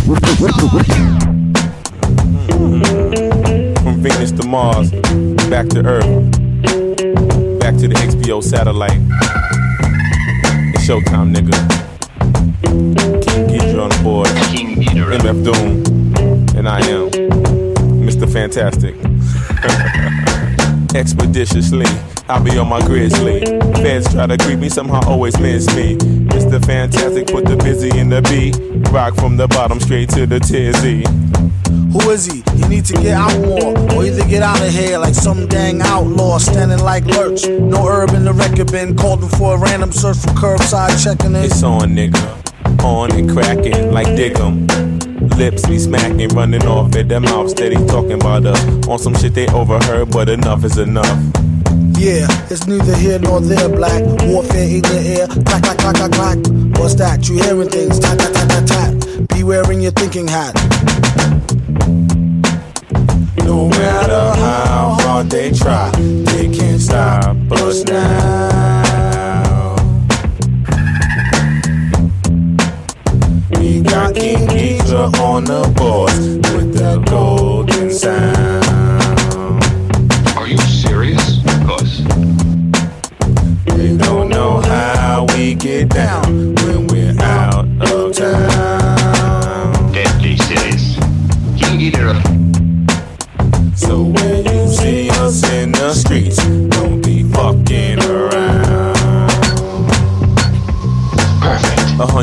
From 0.09 0.17
Venus 4.01 4.33
to 4.33 4.47
Mars, 4.47 4.91
back 5.51 5.69
to 5.69 5.85
Earth, 5.85 6.07
back 7.61 7.77
to 7.77 7.87
the 7.89 7.95
XPO 7.95 8.43
satellite. 8.43 8.99
It's 10.75 10.87
showtime, 10.89 11.35
nigga. 11.35 11.53
King 13.23 13.49
Geedorah 13.49 13.83
on 13.83 13.91
the 13.91 14.01
board. 14.03 14.29
MF 14.29 15.45
Doom. 15.45 15.85
And 16.57 16.67
I 16.67 16.81
am 16.89 17.11
Mr. 18.01 18.27
Fantastic. 18.33 18.95
Expeditiously, 20.95 21.85
I'll 22.31 22.43
be 22.43 22.57
on 22.57 22.67
my 22.69 22.81
grizzly. 22.81 23.41
Fans 23.83 24.11
try 24.11 24.27
to 24.27 24.39
creep 24.39 24.59
me, 24.59 24.71
somehow 24.71 25.03
always 25.07 25.39
miss 25.39 25.67
me. 25.77 25.99
Mr. 26.49 26.65
Fantastic, 26.65 27.27
put 27.27 27.45
the 27.45 27.57
busy 27.57 27.91
in 27.99 28.09
the 28.09 28.23
beat. 28.23 28.57
Rock 28.91 29.15
from 29.17 29.37
the 29.37 29.47
bottom 29.49 29.79
straight 29.79 30.09
to 30.11 30.25
the 30.25 30.41
tizzy. 30.41 31.05
Who 31.93 32.11
is 32.11 32.25
he? 32.25 32.43
He 32.57 32.67
need 32.69 32.87
to 32.87 32.95
get 32.95 33.13
out 33.13 33.39
more, 33.41 33.77
or 33.93 34.05
either 34.05 34.25
get 34.25 34.43
out 34.43 34.63
of 34.63 34.73
here 34.73 34.97
like 34.97 35.15
some 35.15 35.47
dang 35.47 35.83
outlaw 35.83 36.39
standing 36.39 36.79
like 36.79 37.05
lurch. 37.05 37.47
No 37.47 37.87
herb 37.87 38.11
in 38.11 38.25
the 38.25 38.33
record 38.33 38.73
bin, 38.73 38.97
called 38.97 39.23
him 39.23 39.29
for 39.29 39.57
a 39.57 39.59
random 39.59 39.93
search 39.93 40.17
for 40.17 40.29
curbside 40.29 40.97
checking 41.05 41.37
in. 41.37 41.45
It's 41.45 41.63
on, 41.63 41.91
nigga. 41.91 42.25
On 42.83 43.13
and 43.13 43.29
cracking 43.29 43.93
like 43.93 44.07
Diggum. 44.07 44.67
Lips 45.37 45.67
be 45.67 45.79
smacking, 45.79 46.31
running 46.31 46.67
off 46.67 46.97
at 46.97 47.11
the 47.11 47.21
mouth, 47.21 47.51
steady 47.51 47.77
talking 47.87 48.13
about 48.13 48.47
us. 48.47 48.89
On 48.89 48.99
some 48.99 49.15
shit 49.15 49.35
they 49.35 49.49
overheard, 49.49 50.11
but 50.11 50.31
enough 50.31 50.65
is 50.65 50.79
enough. 50.79 51.38
Yeah, 51.99 52.29
it's 52.49 52.65
neither 52.69 52.95
here 52.97 53.19
nor 53.19 53.41
there, 53.41 53.69
black. 53.69 54.01
Warfare 54.23 54.63
in 54.63 54.85
your 54.85 55.03
ear, 55.03 55.27
clack, 55.27 55.63
clack, 55.65 55.79
clack, 55.79 55.97
clack, 55.97 56.13
clack. 56.13 56.39
What's 56.79 56.95
that? 56.95 57.29
You 57.29 57.43
hearing 57.43 57.69
things, 57.69 57.99
tat, 57.99 58.17
tat, 58.21 58.33
tat, 58.33 58.49
tat, 58.49 58.67
tat. 58.69 59.29
Be 59.35 59.43
wearing 59.43 59.81
your 59.81 59.91
thinking 59.91 60.29
hat. 60.29 60.55
No 63.45 63.69
matter 63.69 64.41
how 64.41 64.97
hard 65.01 65.29
they 65.29 65.51
try, 65.51 65.91
they 65.91 66.49
can't 66.57 66.81
stop 66.81 67.37
us 67.51 67.83
now. 67.83 69.75
We 73.59 73.81
got 73.83 74.15
King 74.15 74.47
Geedorah 74.47 75.19
on 75.19 75.45
the 75.47 75.67
board 75.75 76.13
with 76.55 76.75
the 76.79 77.03
golden 77.11 77.93
sound. 77.93 78.78
Get 85.59 85.89
down 85.89 86.28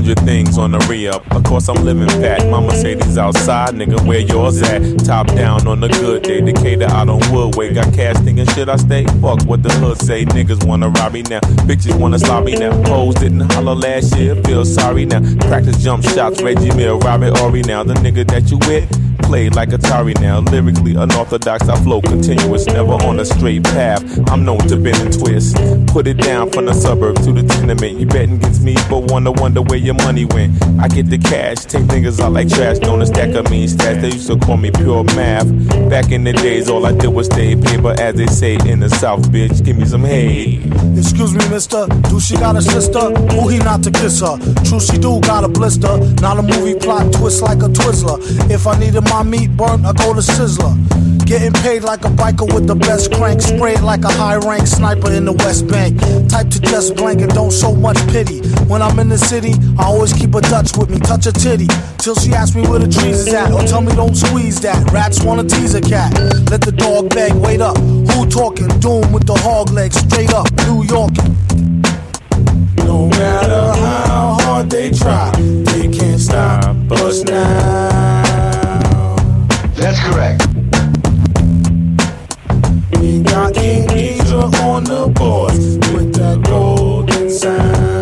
hundred 0.05 0.23
things 0.23 0.57
on 0.59 0.69
the 0.69 0.77
re-up. 0.87 1.23
Of 1.31 1.43
course 1.45 1.67
I'm 1.67 1.83
living 1.83 2.07
fat. 2.07 2.47
My 2.47 2.59
Mercedes 2.59 3.17
outside, 3.17 3.73
nigga, 3.73 4.05
where 4.07 4.19
yours 4.19 4.61
at? 4.61 5.03
Top 5.03 5.25
down 5.27 5.65
on 5.65 5.83
a 5.83 5.89
good 5.89 6.21
day. 6.21 6.41
Decatur 6.41 6.85
out 6.85 7.09
on 7.09 7.19
Woodway. 7.21 7.73
Got 7.73 7.91
cash 7.91 8.15
thinking 8.17 8.45
should 8.47 8.69
I 8.69 8.75
stay? 8.75 9.05
Fuck 9.19 9.43
what 9.45 9.63
the 9.63 9.73
hood 9.73 9.99
say. 9.99 10.23
Niggas 10.25 10.63
wanna 10.63 10.89
rob 10.89 11.13
me 11.13 11.23
now. 11.23 11.39
Bitches 11.65 11.99
wanna 11.99 12.19
slob 12.19 12.45
me 12.45 12.55
now. 12.55 12.71
Hoes 12.83 13.15
didn't 13.15 13.51
holler 13.53 13.73
last 13.73 14.15
year. 14.15 14.35
Feel 14.43 14.63
sorry 14.63 15.05
now. 15.05 15.21
Practice 15.47 15.81
jump 15.83 16.03
shots. 16.03 16.39
Reggie 16.39 16.75
Mill, 16.75 16.99
Robert 16.99 17.35
Horry 17.39 17.63
now. 17.63 17.83
The 17.83 17.95
nigga 17.95 18.27
that 18.27 18.51
you 18.51 18.59
with 18.67 19.04
played 19.25 19.55
like 19.55 19.69
Atari 19.69 20.19
now. 20.21 20.39
Lyrically 20.39 20.95
unorthodox, 20.95 21.67
I 21.67 21.75
flow 21.83 22.01
continuous, 22.01 22.65
never 22.67 22.93
on 22.93 23.19
a 23.19 23.25
straight 23.25 23.63
path. 23.63 24.03
I'm 24.29 24.45
known 24.45 24.59
to 24.69 24.77
bend 24.77 24.97
and 24.97 25.13
twist. 25.13 25.55
Put 25.87 26.07
it 26.07 26.17
down 26.17 26.51
from 26.51 26.65
the 26.65 26.73
suburb 26.73 27.17
to 27.23 27.33
the 27.33 27.43
tenement. 27.43 27.99
You 27.99 28.05
betting 28.05 28.35
against 28.35 28.61
me, 28.61 28.75
but 28.89 29.11
wanna 29.11 29.31
wonder 29.31 29.61
where 29.61 29.79
your 29.79 29.95
money 29.95 30.25
went. 30.25 30.61
I 30.79 30.87
get 30.87 31.09
the 31.09 31.17
cash, 31.17 31.65
take 31.65 31.83
niggas 31.85 32.19
out 32.19 32.33
like 32.33 32.49
trash, 32.49 32.77
known 32.79 33.01
as 33.01 33.09
stack 33.09 33.33
of 33.35 33.49
mean 33.49 33.67
stats. 33.67 34.01
They 34.01 34.11
used 34.11 34.27
to 34.27 34.37
call 34.37 34.57
me 34.57 34.71
pure 34.71 35.03
math. 35.15 35.49
Back 35.89 36.11
in 36.11 36.23
the 36.23 36.33
days, 36.33 36.69
all 36.69 36.85
I 36.85 36.91
did 36.91 37.07
was 37.07 37.27
stay 37.27 37.55
paper, 37.55 37.95
as 37.99 38.15
they 38.15 38.27
say 38.27 38.55
in 38.65 38.79
the 38.79 38.89
South, 38.89 39.23
bitch. 39.31 39.63
Give 39.63 39.77
me 39.77 39.85
some 39.85 40.03
hay. 40.03 40.61
Excuse 40.97 41.33
me, 41.33 41.47
mister. 41.49 41.87
Do 42.09 42.19
she 42.19 42.35
got 42.35 42.55
a 42.55 42.61
sister? 42.61 43.11
Who 43.33 43.47
he 43.49 43.57
not 43.59 43.83
to 43.83 43.91
kiss 43.91 44.21
her? 44.21 44.37
True, 44.63 44.79
she 44.79 44.97
do 44.97 45.19
got 45.21 45.43
a 45.43 45.47
blister. 45.47 45.97
Not 46.21 46.37
a 46.37 46.41
movie 46.41 46.75
plot 46.75 47.11
twist 47.13 47.41
like 47.41 47.59
a 47.63 47.69
Twizzler. 47.69 48.19
If 48.49 48.67
I 48.67 48.77
needed 48.79 49.01
my 49.09 49.14
my 49.15 49.23
meat 49.23 49.55
burnt, 49.55 49.85
I 49.85 49.93
go 49.93 50.13
to 50.13 50.19
Sizzler. 50.19 50.75
Getting 51.25 51.53
paid 51.63 51.83
like 51.83 52.03
a 52.03 52.09
biker 52.09 52.53
with 52.53 52.67
the 52.67 52.75
best 52.75 53.13
crank, 53.13 53.41
sprayed 53.41 53.79
like 53.79 54.03
a 54.03 54.11
high 54.11 54.35
rank 54.35 54.67
sniper 54.67 55.09
in 55.13 55.23
the 55.23 55.31
West 55.31 55.69
Bank. 55.69 55.97
Type 56.27 56.49
to 56.49 56.59
just 56.59 56.97
blank 56.97 57.21
and 57.21 57.31
don't 57.31 57.53
show 57.53 57.73
much 57.73 57.97
pity. 58.09 58.41
When 58.67 58.81
I'm 58.81 58.99
in 58.99 59.07
the 59.07 59.17
city, 59.17 59.53
I 59.79 59.85
always 59.85 60.11
keep 60.11 60.35
a 60.35 60.41
Dutch 60.41 60.75
with 60.75 60.89
me, 60.89 60.99
touch 60.99 61.27
a 61.27 61.31
titty. 61.31 61.67
Till 61.97 62.15
she 62.15 62.33
asks 62.33 62.57
me 62.57 62.67
where 62.67 62.79
the 62.79 62.91
trees 62.91 63.25
is 63.25 63.33
at, 63.33 63.53
or 63.53 63.63
tell 63.63 63.81
me 63.81 63.95
don't 63.95 64.15
squeeze 64.15 64.59
that. 64.61 64.91
Rats 64.91 65.23
wanna 65.23 65.45
tease 65.45 65.75
a 65.75 65.81
cat. 65.81 66.11
Let 66.51 66.59
the 66.59 66.73
dog 66.73 67.09
beg, 67.11 67.33
wait 67.35 67.61
up. 67.61 67.77
Who 67.77 68.27
talking? 68.27 68.67
Doom 68.83 69.13
with 69.13 69.25
the 69.25 69.35
hog 69.35 69.71
legs, 69.71 69.95
straight 69.95 70.33
up, 70.33 70.51
New 70.67 70.83
York. 70.83 71.15
No 72.83 73.07
matter 73.07 73.63
how 73.79 74.37
hard 74.41 74.69
they 74.69 74.91
try, 74.91 75.31
they 75.71 75.87
can't 75.87 76.19
stop 76.19 76.75
us 76.91 77.23
now. 77.23 78.54
That's 79.85 79.99
correct. 79.99 80.47
We 82.99 83.21
got 83.21 83.53
King 83.53 83.87
on 84.63 84.83
the 84.83 85.11
board 85.13 85.53
with 85.93 86.15
that 86.15 86.41
golden 86.43 87.29
sound. 87.29 87.94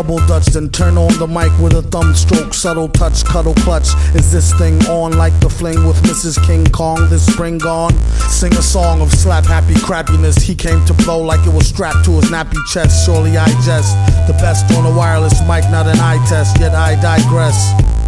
Double 0.00 0.26
dutch, 0.26 0.46
then 0.46 0.70
turn 0.70 0.96
on 0.96 1.12
the 1.18 1.26
mic 1.26 1.52
with 1.60 1.74
a 1.74 1.82
thumb 1.82 2.14
stroke, 2.14 2.54
subtle 2.54 2.88
touch, 2.88 3.22
cuddle 3.22 3.52
clutch. 3.56 3.88
Is 4.14 4.32
this 4.32 4.50
thing 4.54 4.80
on 4.86 5.12
like 5.18 5.38
the 5.40 5.50
fling 5.50 5.86
with 5.86 6.00
Mrs. 6.04 6.42
King 6.46 6.64
Kong 6.64 7.06
this 7.10 7.26
spring 7.30 7.58
gone? 7.58 7.92
Sing 8.30 8.50
a 8.54 8.62
song 8.62 9.02
of 9.02 9.12
slap 9.12 9.44
happy 9.44 9.74
crappiness. 9.74 10.40
He 10.40 10.54
came 10.54 10.82
to 10.86 10.94
blow 10.94 11.20
like 11.20 11.46
it 11.46 11.52
was 11.52 11.68
strapped 11.68 12.06
to 12.06 12.12
his 12.12 12.30
nappy 12.30 12.56
chest. 12.72 13.04
Surely 13.04 13.36
I 13.36 13.46
jest. 13.60 13.92
The 14.26 14.32
best 14.40 14.72
on 14.72 14.86
a 14.86 14.96
wireless 14.96 15.38
mic, 15.42 15.64
not 15.70 15.86
an 15.86 15.98
eye 15.98 16.24
test, 16.26 16.58
yet 16.58 16.74
I 16.74 16.94
digress. 17.02 17.58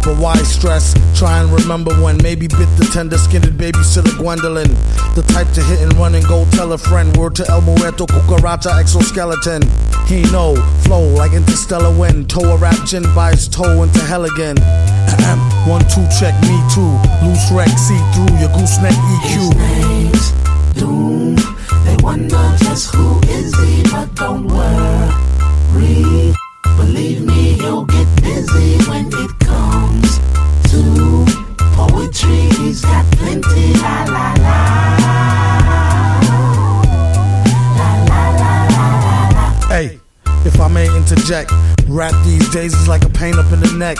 But 0.03 0.17
why 0.17 0.35
stress? 0.37 0.95
Try 1.17 1.41
and 1.41 1.49
remember 1.51 1.93
when 2.01 2.17
maybe 2.23 2.47
bit 2.47 2.69
the 2.75 2.89
tender 2.91 3.19
skinned 3.19 3.45
babysitter 3.45 4.17
Gwendolyn. 4.17 4.73
The 5.13 5.23
type 5.27 5.49
to 5.53 5.61
hit 5.61 5.79
and 5.79 5.93
run 5.93 6.15
and 6.15 6.25
go 6.25 6.45
tell 6.51 6.73
a 6.73 6.77
friend. 6.77 7.15
Word 7.15 7.35
to 7.35 7.47
El 7.49 7.61
Muerto, 7.61 8.07
Cucaracha, 8.07 8.79
exoskeleton. 8.79 9.61
He 10.07 10.21
know, 10.31 10.55
flow 10.83 11.07
like 11.07 11.33
interstellar 11.33 11.95
wind. 11.97 12.29
Toe 12.29 12.53
a 12.53 12.57
rap 12.57 12.85
gin 12.85 13.03
by 13.15 13.31
his 13.31 13.47
toe 13.47 13.83
into 13.83 13.99
hell 14.01 14.25
again. 14.25 14.57
One, 15.67 15.81
two, 15.87 16.05
check 16.19 16.35
me 16.43 16.59
too. 16.73 16.93
Loose 17.23 17.51
wreck, 17.51 17.69
see 17.77 17.99
through 18.13 18.37
your 18.37 18.49
gooseneck 18.49 18.93
EQ. 18.93 19.55
name's 19.55 20.31
Doom. 20.73 21.35
They 21.85 21.97
wonder 22.01 22.55
just 22.59 22.93
who 22.93 23.19
is 23.29 23.53
he, 23.59 23.83
but 23.91 24.13
don't 24.15 24.47
worry. 24.47 26.33
Believe 26.77 27.25
me, 27.25 27.53
he'll 27.53 27.85
get 27.85 28.07
busy 28.21 28.77
when 28.89 29.07
it 29.07 29.39
comes 29.39 30.19
to 30.71 31.25
poetry. 31.75 32.49
He's 32.57 32.81
got 32.81 33.05
plenty. 33.13 33.73
La 33.75 34.03
la. 34.05 34.42
Interject, 41.13 41.51
rap 41.87 42.13
these 42.25 42.49
days 42.49 42.73
is 42.73 42.87
like 42.87 43.03
a 43.03 43.09
pain 43.09 43.37
up 43.37 43.51
in 43.51 43.59
the 43.59 43.71
neck. 43.77 43.97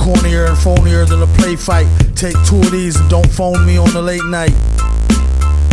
Cornier 0.00 0.48
and 0.48 0.56
phonier 0.56 1.06
than 1.06 1.22
a 1.22 1.26
play 1.38 1.56
fight. 1.56 1.86
Take 2.16 2.34
two 2.46 2.60
of 2.60 2.70
these 2.70 2.96
and 2.98 3.08
don't 3.10 3.30
phone 3.30 3.66
me 3.66 3.76
on 3.76 3.92
the 3.92 4.00
late 4.00 4.24
night. 4.24 4.54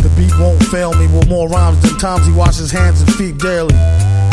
The 0.04 0.12
beat 0.18 0.34
won't 0.40 0.62
fail 0.68 0.94
me 0.94 1.08
with 1.08 1.30
more 1.30 1.48
rhymes 1.48 1.82
than 1.82 1.98
times 1.98 2.26
he 2.28 2.34
washes 2.34 2.72
hands 2.72 3.02
and 3.02 3.14
feet 3.16 3.38
daily. 3.38 3.76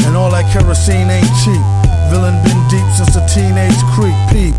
And 0.06 0.16
all 0.16 0.30
that 0.30 0.50
kerosene 0.52 1.08
ain't 1.08 1.30
cheap. 1.44 1.62
Villain 2.10 2.34
been 2.42 2.60
deep 2.68 2.86
since 2.98 3.14
a 3.14 3.24
teenage 3.30 3.78
creep 3.94 4.18
peep. 4.34 4.54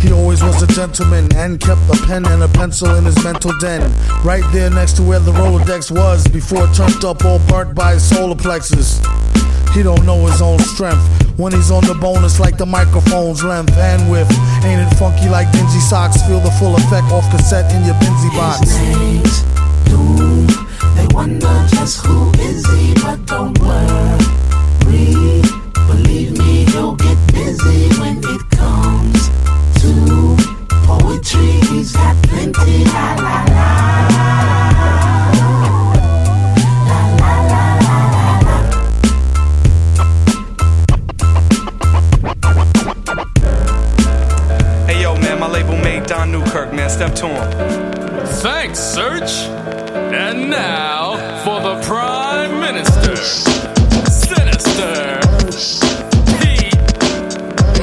He 0.00 0.12
always 0.12 0.42
was 0.42 0.62
a 0.62 0.68
gentleman 0.68 1.28
and 1.34 1.60
kept 1.60 1.82
a 1.90 1.98
pen 2.06 2.26
and 2.26 2.42
a 2.42 2.48
pencil 2.48 2.94
in 2.94 3.04
his 3.04 3.22
mental 3.24 3.52
den. 3.58 3.82
Right 4.22 4.44
there 4.52 4.70
next 4.70 4.94
to 4.96 5.02
where 5.02 5.20
the 5.20 5.32
Rolodex 5.32 5.90
was 5.90 6.28
before 6.28 6.64
it 6.64 6.74
turned 6.74 7.04
up 7.04 7.24
all 7.24 7.40
burnt 7.48 7.74
by 7.74 7.94
his 7.94 8.08
solar 8.08 8.36
plexus. 8.36 9.00
He 9.74 9.82
don't 9.82 10.04
know 10.06 10.26
his 10.26 10.40
own 10.40 10.58
strength. 10.58 11.04
When 11.38 11.52
he's 11.52 11.70
on 11.70 11.84
the 11.84 11.94
bonus 11.94 12.40
like 12.40 12.56
the 12.56 12.66
microphone's 12.66 13.44
length 13.44 13.76
and 13.76 14.10
width. 14.10 14.30
Ain't 14.64 14.80
it 14.80 14.94
funky 14.96 15.28
like 15.28 15.50
dingy 15.52 15.80
socks? 15.80 16.22
Feel 16.26 16.40
the 16.40 16.50
full 16.52 16.74
effect 16.76 17.12
off 17.12 17.30
cassette 17.30 17.70
in 17.74 17.84
your 17.84 17.94
Benzi 17.96 18.30
box. 18.36 18.76
name's 18.78 19.42
Doom. 19.84 20.46
They 20.96 21.06
wonder 21.14 21.66
just 21.70 22.04
who 22.04 22.30
is 22.40 22.64
he, 22.72 22.94
but 22.94 23.24
don't 23.26 23.58
worry. 23.58 25.42
Believe 25.88 26.38
me, 26.38 26.64
he'll 26.72 26.96
get 26.96 27.18
busy 27.32 27.88
when 28.00 28.18
it 28.18 28.50
comes 28.50 29.28
to 29.80 30.36
poetry. 30.86 31.60
He's 31.68 31.92
got 31.92 32.16
plenty. 32.24 32.84
La 32.84 33.14
la 33.14 33.44
la. 33.44 33.55
Man. 46.86 46.90
Step 46.90 47.14
to 47.16 47.26
him. 47.26 48.26
Thanks, 48.42 48.78
Serch. 48.78 49.48
And 50.12 50.50
now 50.50 51.16
for 51.44 51.60
the 51.60 51.80
Prime 51.84 52.60
Minister. 52.60 53.16
Sinister. 54.08 55.18
Pete. 56.38 56.74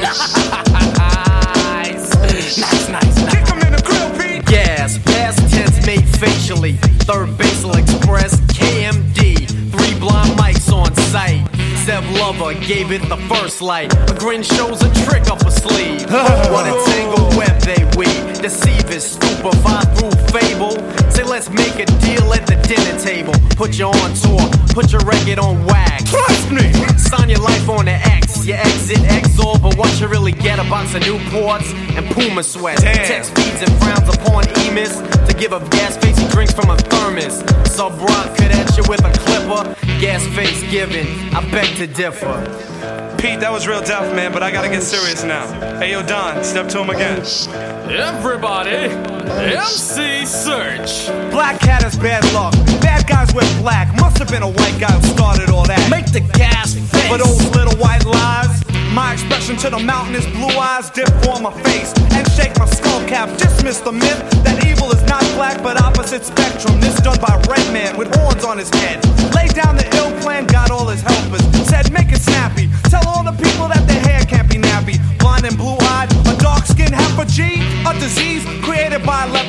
nice. 0.96 2.14
Nice, 2.58 2.88
nice. 2.88 3.30
Kick 3.30 3.46
him 3.46 3.60
in 3.60 3.72
the 3.72 3.82
grill, 3.84 4.10
Pete. 4.18 4.50
Yes, 4.50 4.98
past 4.98 5.38
tense 5.52 5.86
made 5.86 6.08
facially. 6.08 6.76
Third 7.04 7.36
Basal 7.36 7.76
Express, 7.76 8.40
KMD. 8.56 9.46
Three 9.70 9.98
blind 10.00 10.30
mics 10.38 10.72
on 10.72 10.94
site. 10.94 11.53
Zev 11.84 12.18
Love 12.18 12.40
X 12.40 12.66
gave 12.66 12.92
it 12.92 13.06
the 13.10 13.18
first 13.28 13.60
light. 13.60 13.92
A 14.10 14.14
grin 14.14 14.42
shows 14.42 14.80
a 14.82 14.88
trick 15.04 15.28
up 15.28 15.42
a 15.42 15.50
sleeve. 15.50 16.10
what 16.50 16.64
a 16.64 16.72
tangled 16.90 17.36
web 17.36 17.60
they 17.60 17.84
weave. 17.98 18.40
Deceivers, 18.40 19.04
stupefy 19.04 19.84
through 19.92 20.16
fable. 20.32 20.80
Say, 21.10 21.24
let's 21.24 21.50
make 21.50 21.78
a 21.78 21.84
deal 22.00 22.32
at 22.32 22.46
the 22.46 22.56
dinner 22.64 22.98
table. 22.98 23.34
Put 23.56 23.78
you 23.78 23.88
on 23.88 24.14
tour, 24.14 24.40
put 24.72 24.92
your 24.92 25.02
record 25.02 25.38
on 25.38 25.62
wax. 25.66 26.10
Trust 26.10 26.50
me! 26.50 26.72
Sign 26.96 27.28
your 27.28 27.40
life 27.40 27.68
on 27.68 27.84
the 27.84 27.92
X. 27.92 28.46
You 28.46 28.54
exit 28.54 28.98
exor, 28.98 29.60
but 29.60 29.76
what 29.76 30.00
you 30.00 30.06
really 30.06 30.32
get 30.32 30.58
a 30.58 30.64
box 30.64 30.94
of 30.94 31.02
Newports 31.02 31.72
and 31.96 32.06
Puma 32.14 32.42
sweats. 32.42 32.82
Damn. 32.82 33.06
Text 33.06 33.34
feeds 33.36 33.60
and 33.62 33.72
frowns 33.80 34.08
upon 34.08 34.44
emis 34.64 35.00
to 35.26 35.34
give 35.34 35.52
up 35.52 35.70
gas 35.70 35.96
face 35.98 36.18
he 36.18 36.26
drinks 36.28 36.52
from 36.52 36.70
a 36.70 36.76
thermos. 36.76 37.42
Subroc 37.68 38.36
could 38.36 38.52
at 38.52 38.76
you 38.76 38.84
with 38.88 39.04
a 39.04 39.12
clipper. 39.24 39.74
Gas 40.00 40.26
face 40.36 40.62
given, 40.70 41.06
I 41.34 41.40
beg 41.50 41.73
to 41.74 41.86
differ. 41.88 42.73
Pete, 43.18 43.40
that 43.40 43.50
was 43.50 43.66
real 43.66 43.80
deaf, 43.80 44.14
man, 44.14 44.32
but 44.32 44.42
I 44.42 44.50
gotta 44.50 44.68
get 44.68 44.82
serious 44.82 45.24
now. 45.24 45.46
Hey 45.78 45.92
yo, 45.92 46.02
Don, 46.02 46.44
step 46.44 46.68
to 46.68 46.80
him 46.82 46.90
again. 46.90 47.18
Everybody, 47.88 48.92
MC 49.30 50.24
Serch. 50.28 51.08
Black 51.30 51.60
cat 51.60 51.82
has 51.82 51.96
bad 51.96 52.24
luck. 52.34 52.52
Bad 52.80 53.06
guys 53.06 53.32
with 53.34 53.48
black. 53.60 53.94
Must 54.00 54.18
have 54.18 54.28
been 54.28 54.42
a 54.42 54.50
white 54.50 54.78
guy 54.78 54.92
who 54.92 55.06
started 55.08 55.48
all 55.50 55.64
that. 55.66 55.88
Make 55.90 56.12
the 56.12 56.20
gas 56.36 56.74
face. 56.74 57.08
For 57.08 57.18
those 57.18 57.48
little 57.56 57.76
white 57.78 58.04
lies, 58.04 58.62
my 58.92 59.14
expression 59.14 59.56
to 59.56 59.70
the 59.70 59.78
mountain 59.78 60.14
is 60.14 60.26
blue 60.28 60.54
eyes 60.58 60.90
dip 60.90 61.08
on 61.28 61.42
my 61.42 61.52
face 61.62 61.92
and 62.12 62.30
shake 62.32 62.56
my 62.58 62.66
skull 62.66 63.00
cap. 63.08 63.28
Dismiss 63.38 63.80
the 63.80 63.92
myth 63.92 64.20
that 64.44 64.64
evil 64.64 64.92
is 64.92 65.02
not 65.08 65.22
black 65.34 65.62
but 65.62 65.80
opposite 65.80 66.24
spectrum. 66.24 66.80
This 66.80 67.00
done 67.00 67.18
by 67.20 67.34
red 67.48 67.72
man 67.72 67.96
with 67.96 68.14
horns 68.14 68.44
on 68.44 68.58
his 68.58 68.70
head. 68.70 69.04
Lay 69.34 69.48
down 69.48 69.76
the 69.76 69.88
ill 69.96 70.12
plan, 70.20 70.46
got 70.46 70.70
all 70.70 70.86
his 70.88 71.00
helpers. 71.00 71.42
Said 71.66 71.90
make 71.90 72.12
it 72.12 72.20
snappy. 72.20 72.68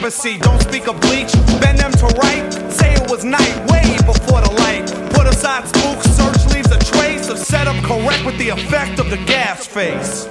Privacy. 0.06 0.38
Don't 0.38 0.62
speak 0.62 0.88
of 0.88 1.01
bleach, 1.01 1.34
bend 1.60 1.80
them 1.80 1.91
to 1.93 2.06
right. 2.22 2.53
Say 2.72 2.93
it 2.93 3.10
was 3.10 3.26
night, 3.26 3.56
way 3.72 3.97
before 4.06 4.39
the 4.39 4.51
light. 4.62 4.86
Put 5.16 5.26
aside 5.26 5.66
spook, 5.68 5.97
Serch 5.97 6.53
leaves 6.53 6.70
a 6.70 6.78
trace 6.78 7.28
of 7.28 7.39
setup 7.39 7.76
correct 7.84 8.24
with 8.24 8.38
the 8.38 8.49
effect 8.49 8.99
of 8.99 9.10
the 9.10 9.18
gas 9.26 9.66
face. 9.66 10.28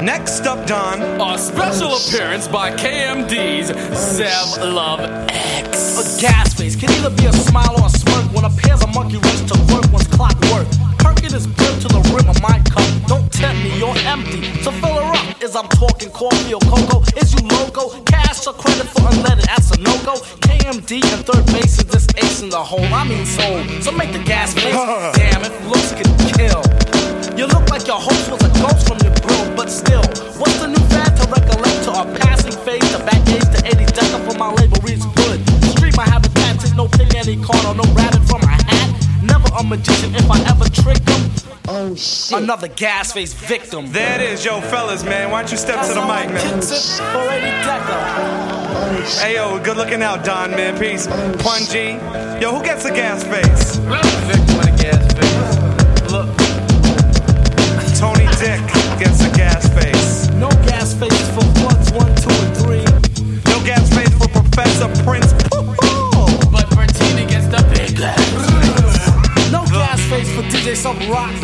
Next 0.00 0.46
up, 0.46 0.66
Don. 0.66 1.02
A 1.20 1.36
special 1.36 1.94
appearance 1.94 2.48
by 2.48 2.70
KMD's 2.70 3.70
Zev 4.16 4.72
Love 4.72 5.00
X. 5.28 6.00
A 6.00 6.20
gas 6.22 6.54
face 6.54 6.74
can 6.74 6.90
either 6.92 7.10
be 7.10 7.26
a 7.26 7.32
smile 7.34 7.74
or 7.82 7.84
a 7.84 7.90
smirk 7.90 8.32
when 8.32 8.46
a 8.46 8.50
pair's 8.50 8.80
a 8.80 8.86
monkey 8.86 9.18
race 9.18 9.42
to 9.42 9.58
work 9.74 9.84
one's 9.92 10.06
clockwork. 10.06 10.66
Perkin 11.00 11.34
is 11.34 11.46
built 11.46 11.82
to 11.82 11.88
the 11.88 12.00
rim 12.16 12.30
of 12.30 12.40
my 12.40 12.58
cup. 12.60 12.88
Don't 13.06 13.30
tempt 13.30 13.62
me, 13.62 13.78
you're 13.78 13.94
empty. 14.08 14.40
So 14.62 14.72
fill 14.72 14.94
her 14.94 15.12
up. 15.12 15.13
Is 15.44 15.54
I'm 15.54 15.68
talking 15.68 16.10
coffee 16.10 16.54
or 16.54 16.60
cocoa? 16.60 17.04
Is 17.20 17.34
you 17.34 17.46
logo? 17.46 17.92
Cash 18.04 18.46
or 18.46 18.54
credit 18.54 18.88
for 18.88 19.04
unleaded? 19.12 19.44
That's 19.44 19.76
a 19.76 19.78
no 19.78 19.92
go. 20.00 20.16
KMD 20.40 21.04
and 21.12 21.20
Third 21.20 21.44
Bass 21.52 21.76
is 21.76 21.84
this 21.84 22.06
ace 22.16 22.40
in 22.40 22.48
the 22.48 22.56
hole. 22.56 22.80
I 22.80 23.04
mean 23.04 23.26
soul. 23.26 23.60
So 23.82 23.92
make 23.92 24.10
the 24.14 24.24
gas 24.24 24.54
face. 24.54 24.72
Damn 25.20 25.44
it, 25.44 25.52
looks 25.68 25.92
can 25.92 26.08
kill. 26.32 26.64
You 27.36 27.44
look 27.44 27.68
like 27.68 27.86
your 27.86 28.00
host 28.00 28.24
was 28.32 28.40
a 28.40 28.48
ghost 28.56 28.88
from 28.88 28.96
your 29.04 29.12
bro, 29.20 29.36
but 29.54 29.68
still, 29.68 30.00
what's 30.40 30.56
the 30.64 30.68
new 30.68 30.84
fad 30.88 31.12
to 31.20 31.28
recollect 31.28 31.84
to 31.84 31.90
our 31.92 32.08
passing 32.24 32.56
phase? 32.64 32.88
The 32.96 33.04
back 33.04 33.20
age 33.28 33.44
to 33.52 33.60
80 33.68 33.84
decker 33.92 34.24
for 34.24 34.38
my 34.38 34.48
label 34.48 34.80
reads 34.80 35.04
good. 35.12 35.44
Street 35.76 35.94
my 35.94 36.08
habitat, 36.08 36.58
take 36.60 36.74
no 36.74 36.88
pick 36.88 37.14
any 37.14 37.36
card 37.36 37.66
or 37.68 37.74
no 37.76 37.84
rabbit 37.92 38.24
from 38.24 38.40
my 38.40 38.56
hat. 38.64 38.83
Never 39.24 39.48
a 39.58 39.62
magician 39.64 40.14
if 40.14 40.30
I 40.30 40.38
ever 40.50 40.68
trick 40.68 41.02
them. 41.04 41.30
Oh 41.66 41.94
shit. 41.94 42.38
Another 42.42 42.68
gas 42.68 43.12
face 43.12 43.32
victim. 43.32 43.90
There 43.90 44.20
it 44.20 44.32
is, 44.32 44.44
yo, 44.44 44.60
fellas, 44.60 45.02
man. 45.02 45.30
Why 45.30 45.40
don't 45.42 45.50
you 45.50 45.56
step 45.56 45.80
to 45.86 45.94
the 45.94 46.00
mic, 46.02 46.28
man? 46.28 46.60
Oh, 47.16 47.30
Hey, 49.20 49.36
yo, 49.36 49.58
good 49.64 49.76
looking 49.78 50.02
out, 50.02 50.24
Don, 50.24 50.50
man. 50.50 50.78
Peace. 50.78 51.06
Oh, 51.08 51.32
Punji. 51.38 51.98
Yo, 52.40 52.54
who 52.54 52.62
gets 52.62 52.84
a 52.84 52.90
gas 52.90 53.24
face? 53.24 53.76
Victim 53.76 54.58
of 54.58 54.66
the 54.66 54.76
gas 54.82 55.12
face. 55.16 56.12
Look. 56.12 56.28
Tony 57.98 58.26
Dick 58.36 58.60
gets 59.00 59.24
a 59.24 59.30
gas 59.34 59.66
face. 59.72 60.28
No 60.34 60.50
gas 60.68 60.92
face 60.92 61.28
for 61.30 61.44
plugs 61.60 61.90
one, 61.92 62.14
two, 62.16 62.28
and 62.30 62.56
three. 62.58 62.84
No 63.50 63.64
gas 63.64 63.88
face 63.94 64.12
for 64.18 64.28
Professor 64.28 64.88
Prince. 65.02 65.33
DJ 70.64 70.76
Sub 70.76 70.96
Rock. 71.10 71.34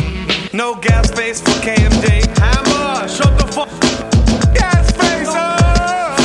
No 0.51 0.73
gas 0.73 1.11
face 1.11 1.41
for 1.41 1.51
KMD. 1.61 2.25
Hammer, 2.39 3.07
shut 3.07 3.37
the 3.37 3.45
fuck. 3.45 3.69
Gas 4.51 4.91
face. 4.93 5.27
uh. 5.29 6.15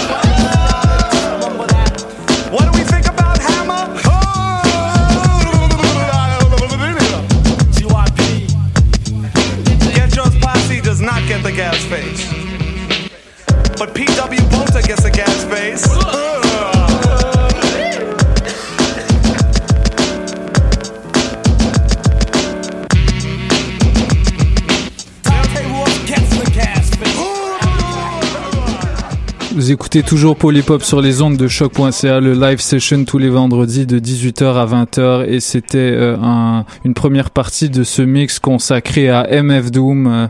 What 2.51 2.65
do 2.65 2.79
we 2.79 2.85
think 2.85 3.07
about 3.07 3.37
Hammer? 3.37 3.93
Get 9.93 10.17
Yours 10.17 10.35
does 10.83 11.03
not 11.03 11.21
get 11.29 11.43
the 11.43 11.53
gas 11.53 11.85
face. 11.85 12.31
But 13.79 13.93
PW 13.95 14.51
Botha 14.51 14.81
gets 14.81 15.05
a 15.05 15.11
gas 15.11 15.45
face. 15.45 16.46
Vous 29.57 29.73
écoutez 29.73 30.03
toujours 30.03 30.37
Polypop 30.37 30.83
sur 30.83 31.01
les 31.01 31.23
ondes 31.23 31.39
de 31.39 31.49
choc.ca, 31.49 32.21
le 32.21 32.35
live 32.35 32.61
session 32.61 33.07
tous 33.07 33.17
les 33.17 33.31
vendredis 33.31 33.87
de 33.87 33.99
18h 33.99 34.45
à 34.55 34.67
20h 34.67 35.25
et 35.25 35.41
c'était 35.41 35.79
euh, 35.79 36.15
un, 36.21 36.67
une 36.85 36.93
première 36.93 37.31
partie 37.31 37.71
de 37.71 37.83
ce 37.83 38.03
mix 38.03 38.39
consacré 38.39 39.09
à 39.09 39.27
MF 39.43 39.71
Doom 39.71 40.07
euh, 40.07 40.27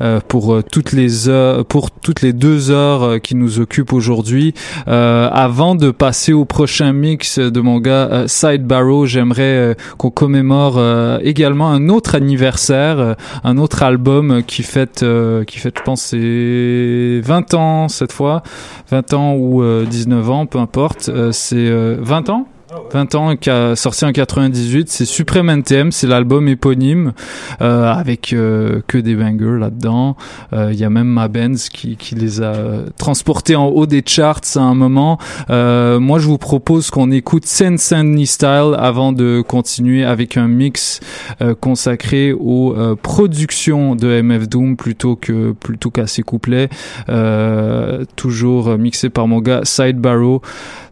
euh, 0.00 0.20
pour 0.26 0.54
euh, 0.54 0.62
toutes 0.62 0.92
les 0.92 1.28
heures, 1.28 1.66
pour 1.66 1.90
toutes 1.90 2.22
les 2.22 2.32
deux 2.32 2.70
heures 2.70 3.02
euh, 3.02 3.18
qui 3.18 3.34
nous 3.34 3.60
occupent 3.60 3.92
aujourd'hui. 3.92 4.54
Euh, 4.88 5.28
avant 5.30 5.74
de 5.74 5.90
passer 5.90 6.32
au 6.32 6.46
prochain 6.46 6.94
mix 6.94 7.38
de 7.38 7.60
mon 7.60 7.80
gars 7.80 8.24
Side 8.28 8.64
Barrow, 8.64 9.04
j'aimerais 9.04 9.76
qu'on 9.98 10.10
commémore 10.10 10.80
également 11.22 11.70
un 11.70 11.90
autre 11.90 12.14
anniversaire, 12.14 13.16
un 13.44 13.58
autre 13.58 13.82
album 13.82 14.42
qui 14.42 14.62
fête, 14.62 15.04
qui 15.46 15.58
fête, 15.58 15.74
je 15.76 15.82
pense, 15.82 16.00
c'est 16.00 17.20
20 17.22 17.52
ans 17.52 17.88
cette 17.88 18.12
fois. 18.12 18.42
20 18.90 19.14
ans 19.14 19.34
ou 19.34 19.62
euh, 19.62 19.84
19 19.86 20.30
ans, 20.30 20.46
peu 20.46 20.58
importe. 20.58 21.08
Euh, 21.08 21.32
c'est 21.32 21.56
euh, 21.56 21.96
20 22.00 22.30
ans? 22.30 22.46
20 22.92 23.14
ans, 23.14 23.36
qui 23.36 23.50
a 23.50 23.74
sorti 23.74 24.04
en 24.04 24.12
98, 24.12 24.88
c'est 24.88 25.04
Supreme 25.04 25.48
NTM, 25.50 25.90
c'est 25.90 26.06
l'album 26.06 26.46
éponyme 26.48 27.12
euh, 27.60 27.90
avec 27.92 28.32
euh, 28.32 28.80
que 28.86 28.98
des 28.98 29.14
bangers 29.16 29.58
là-dedans. 29.58 30.16
Euh, 30.52 30.70
Il 30.72 30.78
y 30.78 30.84
a 30.84 30.90
même 30.90 31.08
Ma 31.08 31.28
Benz 31.28 31.68
qui, 31.68 31.96
qui 31.96 32.14
les 32.14 32.40
a 32.42 32.54
euh, 32.54 32.86
transportés 32.96 33.56
en 33.56 33.66
haut 33.66 33.86
des 33.86 34.02
charts 34.06 34.40
à 34.56 34.60
un 34.60 34.74
moment. 34.74 35.18
Euh, 35.50 35.98
moi, 35.98 36.18
je 36.18 36.26
vous 36.26 36.38
propose 36.38 36.90
qu'on 36.90 37.10
écoute 37.10 37.44
Sense 37.46 37.92
and 37.92 38.14
Style 38.24 38.74
avant 38.78 39.12
de 39.12 39.42
continuer 39.46 40.04
avec 40.04 40.36
un 40.36 40.46
mix 40.46 41.00
euh, 41.42 41.54
consacré 41.54 42.32
aux 42.32 42.74
euh, 42.76 42.94
productions 42.94 43.96
de 43.96 44.20
MF 44.22 44.48
Doom 44.48 44.76
plutôt 44.76 45.16
que 45.16 45.52
plutôt 45.52 45.90
qu'à 45.90 46.06
ses 46.06 46.22
couplets. 46.22 46.68
Euh, 47.08 48.04
toujours 48.16 48.68
euh, 48.68 48.76
mixé 48.76 49.10
par 49.10 49.26
mon 49.26 49.40
gars 49.40 49.62
Side 49.64 49.98
Barrow. 49.98 50.42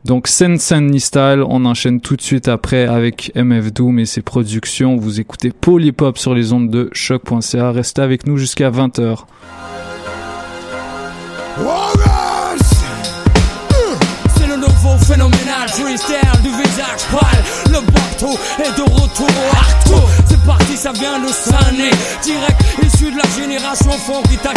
Donc 0.05 0.29
Sense 0.29 0.73
and 0.73 0.91
Style, 0.99 1.43
on 1.47 1.65
enchaîne 1.65 2.01
tout 2.01 2.17
de 2.17 2.23
suite 2.23 2.49
après 2.49 2.87
avec 2.87 3.33
MF 3.35 3.73
Doom 3.73 3.99
et 3.99 4.07
ses 4.07 4.23
productions. 4.23 4.97
Vous 4.97 5.21
écoutez 5.21 5.51
Polypop 5.51 6.19
sur 6.19 6.35
les 6.35 6.53
ondes 6.53 6.71
de 6.71 6.89
choc.ca. 6.93 7.73
Restez 7.73 8.03
avec 8.03 8.27
nous 8.27 8.37
jusqu'à 8.37 8.71
20h. 8.71 9.25
C'est 14.37 14.47
le 14.47 14.57
nouveau 14.57 14.97
phénoménal 14.99 15.69
freestyle 15.69 16.43
du 16.43 16.49
visage 16.51 17.05
pâle. 17.11 17.68
Le 17.79 18.77
de 18.77 18.83
retour 18.83 19.29
au. 19.29 20.09
C'est 20.29 20.43
parti, 20.45 20.77
ça 20.77 20.91
vient 20.93 21.21
de 21.21 21.29
Sané. 21.29 21.91
Direct 22.23 22.61
issu 22.83 23.13
de 23.13 23.17
la 23.17 23.25
génération 23.39 23.93
fond 23.93 24.23
qui 24.29 24.37
t'a. 24.39 24.53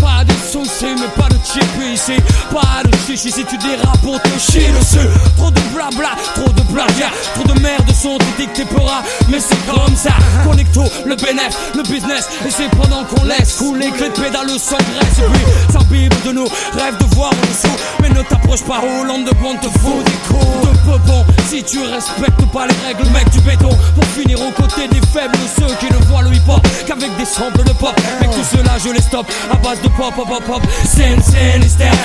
Pas 0.00 0.24
de 0.24 0.32
soucis, 0.32 0.94
mais 0.98 1.08
pas 1.16 1.28
de 1.28 1.38
chip 1.44 1.64
ici. 1.92 2.16
Pas 2.52 2.82
de 2.84 2.94
chichi 3.06 3.30
si 3.30 3.44
tu 3.44 3.56
dérapes 3.58 4.00
pour 4.02 4.20
te 4.20 4.38
chier 4.38 4.68
dessus. 4.68 5.08
Trop 5.36 5.50
de 5.50 5.60
blabla, 5.74 6.10
trop 6.34 6.50
de 6.50 6.62
plagiat. 6.72 7.10
Trop 7.34 7.54
de 7.54 7.60
merde 7.60 7.90
sont 7.90 8.18
dictés 8.38 8.64
peuras. 8.66 9.02
Mais 9.30 9.40
c'est 9.40 9.58
comme 9.66 9.96
ça. 9.96 10.12
Connecto, 10.44 10.84
le 11.06 11.16
bénéf, 11.16 11.56
le 11.74 11.82
business. 11.82 12.28
Et 12.46 12.50
c'est 12.50 12.68
pendant 12.70 13.04
qu'on 13.04 13.24
laisse 13.24 13.56
couler 13.56 13.90
que 13.90 14.04
les 14.04 14.10
pédales 14.10 14.58
s'engraissent. 14.58 15.18
Et 15.18 15.32
puis, 15.32 15.72
s'imbibe 15.72 16.14
de 16.26 16.32
nous. 16.32 16.48
Rêve 16.76 16.98
de 16.98 17.14
voir 17.14 17.30
en 17.30 17.46
dessous. 17.46 17.76
Mais 18.00 18.10
ne 18.10 18.22
t'approche 18.22 18.62
pas, 18.62 18.80
Hollande 18.80 19.24
de 19.24 19.34
Bond 19.36 19.56
te 19.56 19.68
faut 19.78 20.02
des 20.02 20.12
coups 20.28 20.60
de 20.62 20.78
peu 20.90 20.98
bon. 21.06 21.24
Si 21.48 21.62
tu 21.62 21.78
respectes 22.10 22.52
pas 22.52 22.66
les 22.66 22.74
règles, 22.86 23.08
mec, 23.10 23.28
du 23.30 23.40
béton. 23.40 23.70
Pour 23.94 24.04
finir 24.06 24.40
aux 24.40 24.50
côtés 24.50 24.88
des 24.88 25.00
faibles, 25.12 25.38
ceux 25.58 25.74
qui 25.76 25.92
ne 25.92 25.98
voient 26.06 26.22
le 26.22 26.34
hip-hop 26.34 26.66
qu'avec 26.86 27.16
des 27.16 27.24
samples 27.24 27.64
de 27.64 27.72
pop. 27.72 27.94
Mec, 28.20 28.30
tout 28.30 28.44
cela, 28.56 28.78
je 28.82 28.90
les 28.90 29.00
stoppe 29.00 29.30
à 29.50 29.56
base 29.56 29.80
de 29.82 29.88
pop, 29.88 30.14
pop, 30.14 30.28
pop, 30.28 30.44
pop. 30.44 30.62
Scène, 30.84 31.20
scène. 31.22 31.62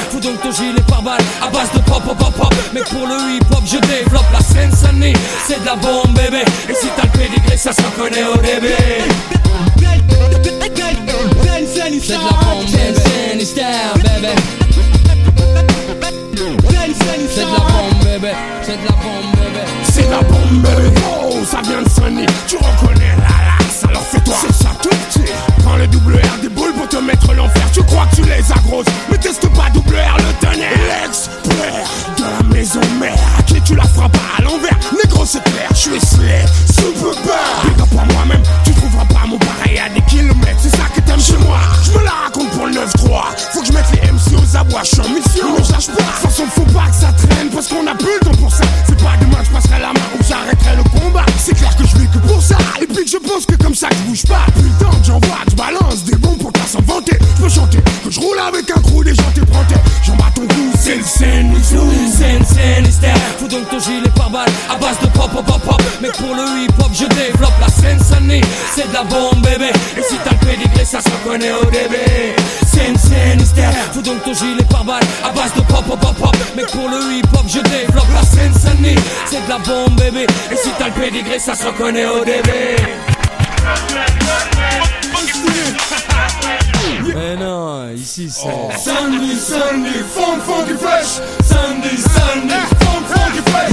Fous 0.10 0.20
donc 0.20 0.42
ton 0.42 0.52
gilet 0.52 0.82
par 0.88 1.02
balle 1.02 1.22
à 1.42 1.50
base 1.50 1.72
de 1.74 1.80
pop, 1.80 2.04
pop, 2.04 2.18
pop, 2.18 2.34
pop. 2.34 2.54
Mais 2.74 2.82
pour 2.82 3.08
le 3.08 3.38
hip-hop, 3.38 3.64
je 3.66 3.78
développe 3.88 4.32
la 4.32 4.40
scène, 4.40 4.72
Sunny. 4.76 5.14
C'est 5.48 5.60
de 5.62 5.66
la 5.66 5.76
bombe, 5.76 6.14
bébé. 6.14 6.44
Et 6.70 6.74
si 6.74 6.88
t'as 6.96 7.04
le 7.04 7.10
pédigré, 7.10 7.58
ça 7.58 7.72
se 7.74 7.82
reconnaît 7.82 8.24
au 8.24 8.38
début. 8.38 8.76
C'est 12.02 12.14
de 12.14 12.20
la 12.22 13.80
bombe, 13.80 14.02
bébé. 14.22 14.65
Tu 22.56 22.64
reconnais 22.64 23.16
la 23.18 23.66
laxe, 23.66 23.84
alors 23.84 24.04
fais-toi. 24.04 24.36
C'est 24.40 24.64
ça 24.64 24.70
tout 24.82 24.90
petit. 24.90 25.32
Prends 25.64 25.76
le 25.76 25.88
double 25.88 26.16
R 26.16 26.42
des 26.42 26.50
boules 26.50 26.74
pour 26.74 26.88
te 26.88 26.98
mettre 26.98 27.34
l'enfer. 27.34 27.64
Tu 27.74 27.84
crois 27.84 28.06
que 28.06 28.16
tu 28.16 28.22
les 28.24 28.52
as 28.52 28.60
grosses, 28.66 28.86
mais 29.12 29.18
teste 29.18 29.48
pas 29.54 29.70
double 29.74 29.96
R 29.96 30.18
le 30.18 30.46
tonnerre. 30.46 30.70
L'expert 31.04 31.86
de 32.18 32.24
la 32.24 32.56
maison 32.56 32.80
mère. 33.00 33.16
À 33.38 33.44
qui 33.44 33.60
tu 33.62 33.76
la 33.76 33.84
feras 33.84 34.10
pas 34.10 34.20
à 34.38 34.42
l'envers. 34.42 34.78
Négro, 35.04 35.26
c'est 35.26 35.44
clair, 35.44 35.70
je 35.72 35.76
suis 35.76 36.00
slay. 36.00 36.46
Super 36.74 37.14
bad. 37.26 37.66
Big 37.66 37.82
up 37.82 37.90
à 37.92 38.14
moi-même, 38.14 38.44
tu 38.64 38.72
trouveras 38.74 39.06
pas 39.06 39.28
mon 39.28 39.38
pareil 39.38 39.80
à 39.80 39.90
des 39.90 40.02
kilomètres. 40.02 40.60
C'est 40.60 40.76
ça 40.78 40.86
que 40.96 41.02
t'aimes 41.02 41.20
chez 41.20 41.38
moi. 41.38 41.58
Je 41.84 41.92
me 41.92 42.04
la 42.06 42.12
raconte 42.26 42.52
pour 42.52 42.68
le 42.68 42.74
9-3. 42.74 43.36
Faut 43.52 43.62
que 43.62 43.68
je 43.68 43.74
mette 43.74 43.92
les 43.92 44.12
MC 44.12 44.42
aux 44.42 44.56
abois. 44.56 44.84
Je 44.84 44.90
suis 44.90 45.02
en 45.02 45.10
mission, 45.10 45.56
je 45.62 45.74
lâche 45.74 45.88
pas. 45.88 46.30
De 46.30 46.36
toute 46.36 46.50
faut 46.52 46.72
pas 46.72 46.88
que 46.88 46.96
ça 46.96 47.12
traîne 47.12 47.50
parce 47.50 47.68
qu'on 47.68 47.86
a 47.88 47.96
donc 63.56 63.70
ton 63.70 63.80
gilet 63.80 64.10
par 64.16 64.30
balle 64.30 64.50
à 64.70 64.76
base 64.76 65.00
de 65.00 65.08
pop, 65.08 65.32
pop, 65.32 65.46
pop, 65.46 65.82
Mais 66.02 66.10
pour 66.10 66.36
le 66.36 66.64
hip-hop 66.64 66.92
je 66.94 67.06
développe 67.06 67.54
la 67.62 67.68
scène 67.68 68.00
Sunny 68.04 68.42
C'est 68.74 68.88
de 68.90 68.94
la 68.94 69.04
bombe 69.04 69.42
bébé 69.42 69.72
Et 69.98 70.02
si 70.02 70.16
t'as 70.24 70.32
le 70.32 70.46
pédigré 70.46 70.84
ça 70.84 71.00
se 71.02 71.10
reconnaît 71.10 71.54
au 71.54 71.66
début 71.66 72.36
Scène, 72.66 72.96
hystère 73.40 73.72
Faut 73.94 74.02
donc 74.02 74.24
ton 74.24 74.34
gilet 74.34 74.64
par 74.70 74.84
balle 74.84 75.04
à 75.24 75.30
base 75.30 75.54
de 75.54 75.62
pop, 75.62 75.86
pop, 75.86 76.00
pop, 76.00 76.36
Mais 76.56 76.64
pour 76.64 76.90
le 76.90 77.18
hip-hop 77.18 77.46
je 77.48 77.60
développe 77.60 78.12
la 78.14 78.24
scène 78.24 78.54
Sunny 78.54 78.96
C'est 79.26 79.44
de 79.46 79.50
la 79.50 79.58
bombe 79.60 79.96
bébé 79.96 80.28
Et 80.52 80.56
si 80.56 80.70
t'as 80.78 80.88
le 80.88 80.94
pédigré 80.94 81.40
ça 81.40 81.56
se 81.56 81.66
reconnaît 81.66 82.06
au 82.06 82.26
début 82.26 82.76
Mais 87.14 87.38
non, 87.38 87.90
ici 87.96 88.30
c'est. 88.30 88.78
Sunday, 88.78 89.36
Sunday, 89.36 90.04
funk, 90.14 90.42
funky 90.42 90.74
fresh. 90.74 91.22
Sunday, 91.48 91.96
Sunday. 91.96 92.75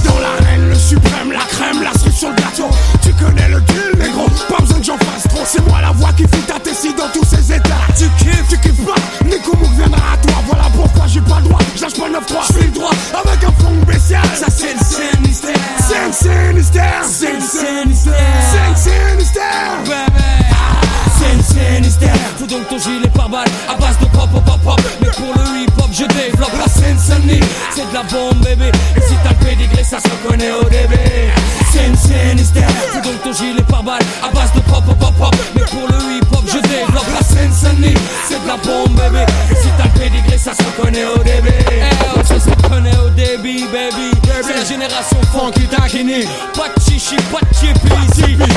Dans 0.05 0.19
l'arène, 0.21 0.69
le 0.69 0.75
suprême, 0.75 1.33
la 1.33 1.45
crème, 1.51 1.83
la 1.83 1.93
cerise 1.99 2.17
sur 2.17 2.31
le 2.31 2.37
gâteau. 2.37 2.69
Tu 3.03 3.13
connais 3.15 3.49
le 3.49 3.61
deal, 3.61 3.93
négro. 3.99 4.27
Pas 4.49 4.61
besoin 4.61 4.79
que 4.79 4.85
j'en 4.85 4.99
fasse 4.99 5.25
trop. 5.29 5.45
C'est 5.45 5.67
moi 5.67 5.81
la 5.81 5.93
voix 5.93 6.13
qui 6.17 6.23
fout 6.25 6.47
ta 6.47 6.59
tessie 6.59 6.95
dans 6.95 7.09
tous 7.13 7.25
ces 7.25 7.53
états. 7.53 7.87
Tu 7.97 8.09
kiffes, 8.23 8.49
tu 8.49 8.59
kiffes 8.59 8.85
pas. 8.85 8.95
Nico 9.25 9.57
Mouk 9.57 9.73
viendra 9.77 10.15
à 10.15 10.17
toi. 10.17 10.35
Voilà 10.47 10.65
pourquoi 10.75 11.07
j'ai 11.07 11.21
pas 11.21 11.39
le 11.39 11.49
droit. 11.49 11.61
Je 11.77 11.83
lâche 11.83 11.95
pas 11.95 12.09
le 12.09 12.15
9-3. 12.15 12.47
Je 12.49 12.53
fais 12.53 12.65
le 12.65 12.71
droit 12.73 12.91
avec 13.13 13.45
un 13.45 13.53
fond 13.53 13.83
spécial. 13.83 14.23
Ça 14.35 14.47
c'est 14.49 14.75
le 14.75 14.81
Sinister 14.85 15.53
Sen, 15.79 16.13
Sinister. 16.13 16.81
Sen, 17.03 17.41
Sinister 17.41 18.13
Sen, 18.53 18.77
Sinister. 18.77 20.42
Scène, 21.23 21.43
scène, 21.43 21.85
hystère 21.85 22.17
Faut 22.37 22.47
donc 22.47 22.69
ton 22.69 22.79
gilet 22.79 23.09
par 23.15 23.29
balle 23.29 23.47
à 23.69 23.77
base 23.79 23.97
de 24.01 24.07
pop, 24.07 24.29
pop, 24.33 24.61
pop, 24.65 24.81
Mais 25.01 25.09
pour 25.11 25.33
le 25.37 25.63
hip-hop 25.63 25.91
je 25.93 26.05
développe 26.05 26.53
la 26.59 26.67
scène 26.67 26.99
Sunny 26.99 27.39
C'est 27.71 27.89
de 27.89 27.95
la 27.95 28.03
bombe 28.03 28.43
bébé. 28.43 28.73
Et 28.97 29.01
si 29.01 29.15
t'as 29.23 29.31
le 29.31 29.47
pédigré 29.47 29.85
ça 29.85 29.99
se 30.01 30.09
reconnaît 30.09 30.51
au 30.51 30.65
début. 30.65 31.31
Scène, 31.71 31.97
scène, 31.97 32.39
hystère 32.41 32.69
Faut 32.93 33.01
donc 33.01 33.23
ton 33.23 33.33
gilet 33.33 33.63
par 33.63 33.85
balle 33.85 34.03
à 34.23 34.35
base 34.35 34.53
de 34.55 34.61
pop, 34.61 34.83
pop, 34.85 35.15
pop, 35.17 35.37
Mais 35.55 35.63
pour 35.63 35.87
le 35.87 36.17
hip-hop 36.17 36.43
je 36.47 36.59
développe 36.59 37.07
la 37.15 37.25
scène 37.25 37.53
Sunny 37.53 37.95
C'est 38.27 38.43
de 38.43 38.49
la 38.49 38.57
bombe 38.57 38.97
bébé. 38.97 39.25
Et 39.51 39.55
si 39.55 39.69
t'as 39.79 39.85
le 39.85 40.01
pédigré 40.01 40.39
ça 40.39 40.53
se 40.55 40.63
reconnaît 40.65 41.05
au 41.05 41.19
début 41.19 41.53
Baby. 43.73 44.11
C'est 44.43 44.55
la 44.55 44.65
génération 44.65 45.21
funky 45.33 45.67
taquini. 45.67 46.25
Pas 46.55 46.69
de 46.69 46.81
chichi, 46.83 47.17
pas 47.31 47.41
de 47.41 47.55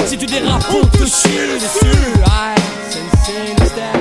Si 0.08 0.18
tu 0.18 0.26
dérapes 0.26 0.66
on 0.72 0.86
te 0.86 1.06
chie 1.06 1.60
dessus 1.60 1.98
c'est 2.90 3.06
Sinister 3.26 3.94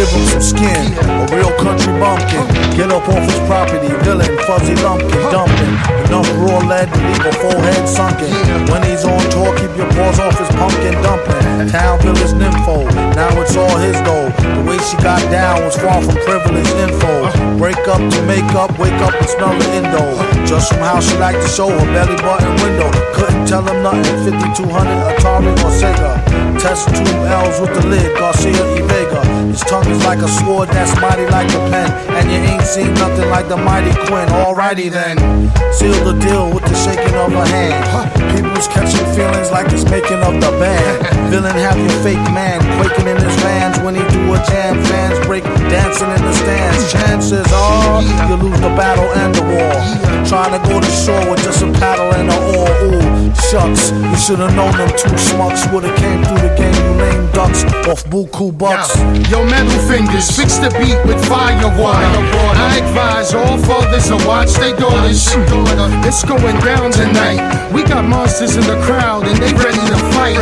Give 0.00 0.16
him 0.16 0.40
some 0.40 0.40
skin, 0.40 0.96
a 0.96 1.28
real 1.28 1.52
country 1.60 1.92
bumpkin. 2.00 2.40
Get 2.72 2.88
up 2.88 3.04
off 3.04 3.20
his 3.20 3.36
property, 3.44 3.92
villain, 4.00 4.32
fuzzy 4.48 4.72
lumpkin, 4.80 5.20
dumping. 5.28 5.76
Enough 6.08 6.24
raw 6.40 6.56
lead 6.64 6.88
to 6.88 7.00
leave 7.04 7.26
a 7.28 7.32
forehead 7.36 7.84
sunken. 7.84 8.32
When 8.72 8.80
he's 8.80 9.04
on 9.04 9.20
tour, 9.28 9.52
keep 9.60 9.68
your 9.76 9.92
paws 9.92 10.16
off 10.16 10.40
his 10.40 10.48
pumpkin 10.56 10.96
dumpling. 11.04 11.68
Town 11.68 12.00
village 12.00 12.32
nympho, 12.32 12.88
now 13.12 13.28
it's 13.44 13.54
all 13.60 13.76
his 13.76 14.00
though. 14.00 14.32
The 14.40 14.64
way 14.64 14.78
she 14.88 14.96
got 15.04 15.20
down 15.28 15.60
was 15.68 15.76
far 15.76 16.00
from 16.00 16.16
privileged 16.24 16.72
info. 16.80 17.28
Break 17.60 17.84
up 17.84 18.00
to 18.00 18.22
make 18.24 18.48
up, 18.56 18.72
wake 18.80 18.96
up 19.04 19.12
and 19.12 19.28
smell 19.28 19.52
the 19.52 19.68
indo. 19.84 20.00
Just 20.48 20.72
from 20.72 20.80
how 20.80 21.00
she 21.00 21.12
liked 21.18 21.42
to 21.42 21.48
show 21.48 21.68
her 21.68 21.86
belly 21.92 22.16
button 22.24 22.56
window. 22.64 22.88
Couldn't 23.12 23.44
tell 23.44 23.68
him 23.68 23.82
nothing, 23.82 24.16
5200 24.24 24.64
Atari 25.12 25.52
or 25.60 25.68
Sega. 25.76 26.29
Test 26.60 26.88
two 26.92 27.04
L's 27.24 27.58
with 27.58 27.72
the 27.72 27.86
lid, 27.88 28.12
Garcia 28.18 28.52
E. 28.52 28.82
Vega. 28.84 29.24
His 29.48 29.60
tongue 29.60 29.88
is 29.88 30.04
like 30.04 30.18
a 30.18 30.28
sword 30.28 30.68
that's 30.68 30.92
mighty 31.00 31.24
like 31.24 31.48
a 31.56 31.60
pen. 31.72 31.88
And 32.12 32.30
you 32.30 32.36
ain't 32.36 32.62
seen 32.68 32.92
nothing 33.00 33.30
like 33.30 33.48
the 33.48 33.56
mighty 33.56 33.96
Quinn. 34.04 34.28
Alrighty 34.28 34.90
then. 34.92 35.16
Seal 35.72 35.96
the 36.04 36.12
deal 36.20 36.52
with 36.52 36.64
the 36.68 36.76
shaking 36.76 37.16
of 37.16 37.32
a 37.32 37.48
hand. 37.48 37.80
People's 38.36 38.68
catching 38.68 39.08
feelings 39.16 39.50
like 39.50 39.72
it's 39.72 39.88
making 39.88 40.20
of 40.20 40.36
the 40.36 40.52
band. 40.60 41.00
Villain 41.32 41.56
have 41.56 41.78
your 41.80 41.96
fake 42.04 42.20
man 42.36 42.60
quaking 42.76 43.08
in 43.08 43.16
his 43.16 43.34
vans 43.40 43.80
when 43.80 43.94
he 43.94 44.04
do 44.12 44.20
a 44.28 44.38
jam. 44.52 44.76
Fans 44.84 45.18
break 45.26 45.44
dancing 45.72 46.12
in 46.12 46.20
the 46.20 46.34
stands. 46.44 46.92
Chances 46.92 47.48
are 47.52 48.02
you 48.28 48.36
lose 48.36 48.60
the 48.60 48.72
battle 48.76 49.08
and 49.16 49.34
the 49.34 49.42
war. 49.48 49.74
Trying 50.28 50.52
to 50.54 50.60
go 50.68 50.78
to 50.78 50.90
shore 50.92 51.24
with 51.30 51.42
just 51.42 51.64
a 51.64 51.72
paddle 51.80 52.12
and 52.14 52.28
a 52.28 52.29
oar. 52.29 52.29
Ooh, 52.29 52.29
shucks. 54.30 54.38
Should 54.38 54.38
have 54.38 54.54
known 54.54 54.72
them 54.76 54.88
two 54.96 55.14
schmucks 55.16 55.72
would've 55.72 55.96
came 55.96 56.22
through 56.24 56.48
the 56.48 56.54
game. 56.56 56.74
You 56.74 56.92
lame 57.00 57.32
ducks 57.32 57.64
off 57.88 58.04
buku 58.04 58.56
bucks. 58.56 58.96
Yo, 59.30 59.44
metal 59.44 59.78
fingers, 59.88 60.30
fix 60.30 60.58
the 60.58 60.70
beat 60.78 60.98
with 61.06 61.22
fire 61.26 61.68
water. 61.78 62.06
I 62.56 62.78
advise 62.78 63.34
all 63.34 63.58
fathers 63.58 64.08
to 64.08 64.16
watch 64.26 64.52
their 64.54 64.76
daughters. 64.76 65.26
It's 66.06 66.24
going 66.24 66.58
down 66.60 66.92
tonight. 66.92 67.72
We 67.72 67.82
got 67.82 68.04
monsters 68.04 68.56
in 68.56 68.64
the 68.64 68.80
crowd 68.84 69.26
and 69.26 69.36
they 69.38 69.52
ready 69.54 69.78
to 69.78 69.98
fight. 70.14 70.38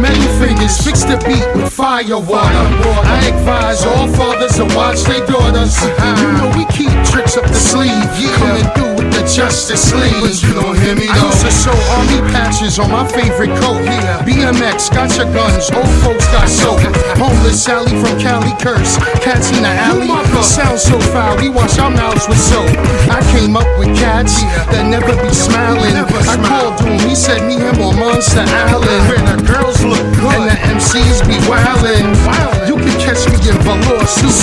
Metal 0.00 0.38
fingers, 0.40 0.80
fix 0.82 1.04
the 1.04 1.16
beat 1.26 1.44
with 1.54 1.72
fire 1.72 2.18
water. 2.18 2.64
I 3.06 3.32
advise 3.32 3.84
all 3.84 4.08
fathers 4.08 4.56
to 4.56 4.64
watch 4.74 5.02
their 5.02 5.24
daughters. 5.26 5.80
You 5.80 6.32
know 6.32 6.50
we 6.56 6.64
keep 6.66 6.92
tricks 7.06 7.36
up 7.36 7.46
the 7.46 7.54
sleeve. 7.54 7.92
Coming 8.38 8.64
through 8.74 8.91
the 9.22 9.28
Justice 9.30 9.92
League. 9.94 10.18
But 10.20 10.42
you 10.42 10.54
don't 10.54 10.76
hear 10.78 10.94
me 10.94 11.06
though. 11.06 11.30
I 11.30 11.30
used 11.30 11.46
to 11.46 11.52
sew 11.52 11.76
army 11.94 12.20
patches 12.30 12.78
on 12.78 12.90
my 12.90 13.06
favorite 13.06 13.54
coat. 13.62 13.82
Yeah. 13.84 14.22
BMX, 14.26 14.90
got 14.90 15.14
your 15.16 15.30
guns. 15.32 15.70
Old 15.70 15.88
folks 16.02 16.26
got 16.34 16.48
soap. 16.48 16.80
Homeless 17.18 17.62
Sally 17.62 17.94
from 18.02 18.18
Cali 18.18 18.52
curse. 18.58 18.98
Cats 19.22 19.50
in 19.54 19.62
the 19.62 19.70
alley. 19.70 20.10
Sounds 20.42 20.82
so 20.82 20.98
foul. 21.14 21.36
We 21.38 21.48
wash 21.48 21.78
our 21.78 21.90
mouths 21.90 22.26
with 22.28 22.38
soap. 22.38 22.68
I 23.10 23.22
came 23.32 23.56
up 23.56 23.68
with 23.78 23.94
cats 23.96 24.42
yeah. 24.42 24.64
that 24.74 24.84
never 24.90 25.14
be 25.22 25.30
smiling. 25.30 25.94
I 25.94 26.36
called 26.42 26.80
him. 26.82 26.98
He 27.08 27.14
said 27.14 27.46
me 27.46 27.54
him 27.54 27.78
on 27.82 27.98
Monster 27.98 28.42
Island. 28.42 29.02
Where 29.08 29.22
the 29.22 29.38
girls 29.46 29.84
look 29.84 30.02
good 30.18 30.34
and 30.34 30.50
the 30.50 30.58
MCs 30.82 31.22
be 31.26 31.38
wildin'. 31.46 32.10
You 32.58 32.61
can 32.82 32.98
catch 32.98 33.22
me 33.30 33.38
in 33.48 33.56
velour 33.62 34.06
suit 34.06 34.34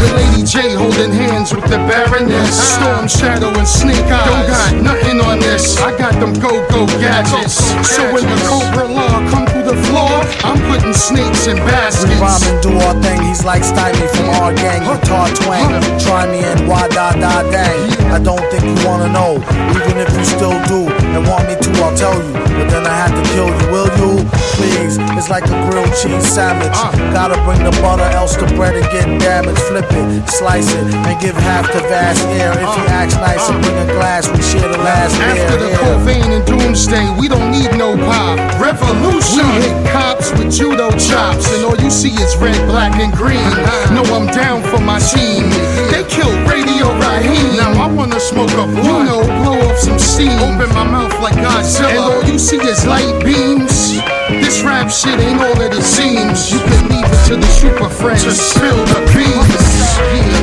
with 0.00 0.12
Lady 0.14 0.42
Jaye 0.44 0.76
holding 0.76 1.12
hands 1.12 1.54
with 1.54 1.64
the 1.64 1.78
Baroness. 1.88 2.52
Storm 2.76 3.08
Shadow 3.08 3.50
and 3.56 3.66
Snake 3.66 4.04
Eyes. 4.04 4.28
Don't 4.28 4.46
got 4.46 4.72
nothing 4.92 5.20
on 5.20 5.38
this. 5.40 5.76
I 5.80 5.96
got 5.96 6.12
them 6.20 6.32
go-go 6.34 6.86
gadgets. 7.00 7.56
So 7.88 8.12
when 8.12 8.24
the 8.24 8.38
Cobra 8.46 8.86
Law 8.86 9.18
come 9.30 9.46
the 9.68 9.76
floor, 9.92 10.24
I'm 10.48 10.56
putting 10.72 10.94
snakes 10.96 11.46
in 11.46 11.60
We 11.60 11.68
baskets. 11.68 12.16
rhyme 12.16 12.40
and 12.48 12.60
do 12.64 12.72
our 12.88 12.96
thing. 13.04 13.20
He's 13.28 13.44
like 13.44 13.62
Stymie 13.62 14.08
from 14.16 14.28
our 14.40 14.54
gang, 14.54 14.80
guitar 14.80 15.28
twang. 15.36 15.76
Try 16.00 16.24
me 16.32 16.40
and 16.40 16.66
why 16.66 16.88
da 16.88 17.12
da 17.12 17.42
dang. 17.52 17.92
I 18.08 18.18
don't 18.18 18.40
think 18.50 18.64
you 18.64 18.76
wanna 18.88 19.12
know, 19.12 19.36
even 19.76 20.00
if 20.00 20.08
you 20.16 20.24
still 20.24 20.56
do 20.72 20.88
and 21.12 21.26
want 21.28 21.44
me 21.48 21.54
to. 21.60 21.68
I'll 21.84 21.94
tell 21.96 22.16
you, 22.16 22.32
but 22.32 22.66
then 22.72 22.86
I 22.86 22.94
have 22.96 23.12
to 23.14 23.22
kill 23.36 23.46
you. 23.52 23.66
Will 23.70 23.90
you? 24.00 24.24
Please, 24.58 24.98
it's 25.14 25.28
like 25.30 25.44
a 25.46 25.56
grilled 25.70 25.92
cheese 26.00 26.26
sandwich. 26.26 26.74
Gotta 27.14 27.38
bring 27.44 27.62
the 27.62 27.70
butter, 27.82 28.08
else 28.16 28.34
the 28.36 28.46
bread 28.56 28.74
will 28.74 28.90
get 28.90 29.06
damaged. 29.20 29.60
Flip 29.68 29.86
it, 29.92 30.28
slice 30.28 30.72
it, 30.74 30.92
and 30.94 31.20
give 31.20 31.36
half 31.36 31.70
to 31.70 31.78
Vast 31.92 32.26
Aire. 32.34 32.52
If 32.58 32.74
he 32.74 32.82
acts 32.90 33.14
nice 33.16 33.48
and 33.48 33.62
bring 33.62 33.76
a 33.78 33.86
glass, 33.94 34.26
we 34.32 34.42
share 34.42 34.66
the 34.66 34.78
last 34.78 35.14
beer. 35.18 35.44
After 35.44 35.56
the. 35.60 35.68
Cobain 35.78 36.28
and 36.34 36.44
Doomsday, 36.46 37.06
we 37.20 37.28
don't 37.28 37.52
need 37.52 37.70
no 37.78 37.94
pop. 37.96 38.38
Revolution! 38.60 39.57
We 39.58 39.64
hit 39.64 39.90
cops 39.90 40.30
with 40.38 40.54
judo 40.54 40.90
chops, 40.92 41.50
and 41.50 41.64
all 41.64 41.76
you 41.82 41.90
see 41.90 42.14
is 42.14 42.36
red, 42.36 42.54
black, 42.68 42.94
and 43.00 43.12
green. 43.12 43.42
No, 43.90 44.06
I'm 44.14 44.26
down 44.30 44.62
for 44.62 44.78
my 44.78 45.00
team. 45.00 45.50
They 45.90 46.04
killed 46.06 46.38
Radio 46.46 46.94
Raheem. 46.94 47.56
Now 47.56 47.72
I 47.82 47.90
wanna 47.90 48.20
smoke 48.20 48.52
a 48.52 48.66
blunt. 48.70 48.86
You 48.86 49.02
know, 49.02 49.20
blow 49.42 49.58
off 49.66 49.78
some 49.78 49.98
steam. 49.98 50.38
Open 50.38 50.68
my 50.74 50.84
mouth 50.84 51.18
like 51.20 51.34
Godzilla. 51.34 51.90
And 51.90 51.98
all 51.98 52.22
you 52.22 52.38
see 52.38 52.58
is 52.58 52.86
light 52.86 53.24
beams. 53.24 53.98
This 54.30 54.62
rap 54.62 54.90
shit 54.92 55.18
ain't 55.18 55.40
all 55.40 55.54
that 55.56 55.74
it 55.74 55.82
seems. 55.82 56.52
You 56.52 56.60
can 56.60 56.88
leave 56.90 57.10
it 57.10 57.26
to 57.26 57.34
the 57.36 57.46
super 57.58 57.88
friends 57.88 58.22
to 58.24 58.30
spill 58.30 58.78
the 58.94 59.00
beans. 59.10 59.58
Yeah. 59.98 60.38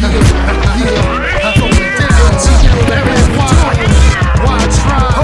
Yeah. 0.00 0.16
Yeah. 0.80 1.44
I 1.44 1.52
hold 1.52 1.76
it 1.76 2.00
down 2.00 2.32
to 2.44 2.52
you, 2.64 2.72
that 2.88 3.04
is 3.12 3.28
why. 3.36 3.76
Why 4.40 4.56
try? 4.80 5.20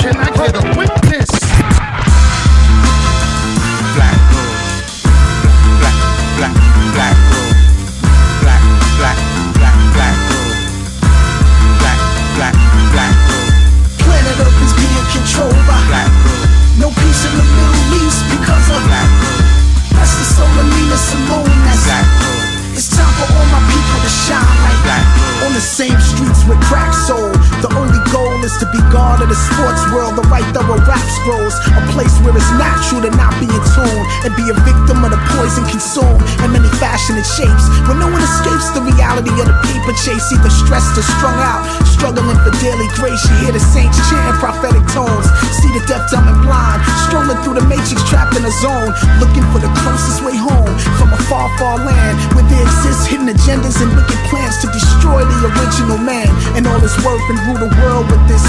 Can 0.00 0.16
I 0.16 0.28
get 0.36 0.54
a 0.56 0.79
the 29.30 29.38
sports 29.38 29.86
world, 29.94 30.18
the 30.18 30.26
right 30.26 30.44
thorough 30.50 30.82
rap 30.90 31.06
scrolls, 31.22 31.54
a 31.70 31.82
place 31.94 32.10
where 32.26 32.34
it's 32.34 32.50
natural 32.58 32.98
to 33.06 33.10
not 33.14 33.30
being 33.38 33.62
tune 33.78 34.04
and 34.26 34.34
be 34.34 34.50
a 34.50 34.56
victim 34.66 35.06
of 35.06 35.14
the 35.14 35.20
poison 35.38 35.62
consumed 35.70 36.18
in 36.42 36.50
many 36.50 36.66
fashioned 36.82 37.22
shapes. 37.22 37.64
When 37.86 38.02
no 38.02 38.10
one 38.10 38.18
escapes 38.18 38.74
the 38.74 38.82
reality 38.82 39.30
of 39.38 39.46
the 39.46 39.56
paper 39.70 39.94
chase, 40.02 40.26
either 40.34 40.50
stressed 40.50 40.98
or 40.98 41.06
strung 41.06 41.38
out, 41.38 41.62
struggling 41.86 42.42
for 42.42 42.50
daily 42.58 42.90
grace. 42.98 43.22
You 43.30 43.46
hear 43.46 43.54
the 43.54 43.62
saints 43.62 44.02
chanting 44.10 44.34
prophetic 44.42 44.82
tones, 44.90 45.30
see 45.62 45.70
the 45.70 45.82
deaf, 45.86 46.10
dumb, 46.10 46.26
and 46.26 46.40
blind, 46.42 46.82
strolling 47.06 47.38
through 47.46 47.62
the 47.62 47.66
matrix, 47.70 48.02
trapped 48.10 48.34
in 48.34 48.42
a 48.42 48.54
zone, 48.58 48.90
looking 49.22 49.46
for 49.54 49.62
the 49.62 49.70
closest 49.86 50.26
way 50.26 50.34
home 50.34 50.74
from 50.98 51.14
a 51.14 51.20
far, 51.30 51.46
far 51.54 51.78
land 51.78 52.18
where 52.34 52.46
there 52.50 52.66
exists 52.66 53.06
hidden 53.06 53.30
agendas 53.30 53.78
and 53.78 53.94
wicked 53.94 54.18
plans 54.26 54.58
to 54.58 54.66
destroy 54.74 55.22
the 55.22 55.38
original 55.54 56.02
man. 56.02 56.26
And 56.58 56.66
all 56.66 56.82
his 56.82 56.98
worth 57.06 57.22
and 57.30 57.38
rule 57.46 57.62
the 57.62 57.70
world 57.78 58.10
with 58.10 58.22
this 58.26 58.42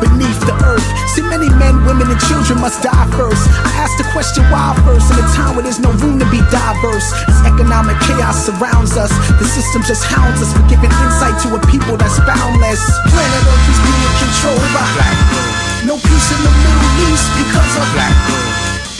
beneath 0.00 0.40
the 0.46 0.54
earth. 0.64 0.86
See, 1.12 1.22
many 1.22 1.50
men, 1.58 1.84
women, 1.84 2.10
and 2.10 2.20
children 2.30 2.62
must 2.62 2.82
die 2.82 3.08
first. 3.14 3.44
I 3.66 3.70
ask 3.82 3.94
the 3.98 4.08
question 4.14 4.42
why 4.50 4.74
first 4.86 5.10
in 5.12 5.18
a 5.18 5.26
time 5.34 5.54
where 5.54 5.64
there's 5.66 5.82
no 5.82 5.92
room 6.02 6.18
to 6.18 6.28
be 6.30 6.40
diverse. 6.50 7.10
As 7.26 7.38
economic 7.46 7.98
chaos 8.06 8.46
surrounds 8.46 8.96
us, 8.96 9.12
the 9.38 9.46
system 9.46 9.82
just 9.82 10.04
hounds 10.06 10.42
us 10.42 10.50
for 10.54 10.64
giving 10.70 10.90
insight 11.04 11.36
to 11.46 11.54
a 11.54 11.60
people 11.66 11.98
that's 11.98 12.18
boundless. 12.24 12.82
Planet 13.10 13.42
Earth 13.44 13.66
is 13.70 13.80
being 13.82 14.14
controlled 14.22 14.70
by 14.74 14.86
black 14.96 15.58
no 15.88 15.96
peace 15.96 16.28
in 16.36 16.42
the 16.44 16.50
Middle 16.50 16.90
East 17.08 17.28
because 17.38 17.72
of 17.80 17.86
black 17.94 18.12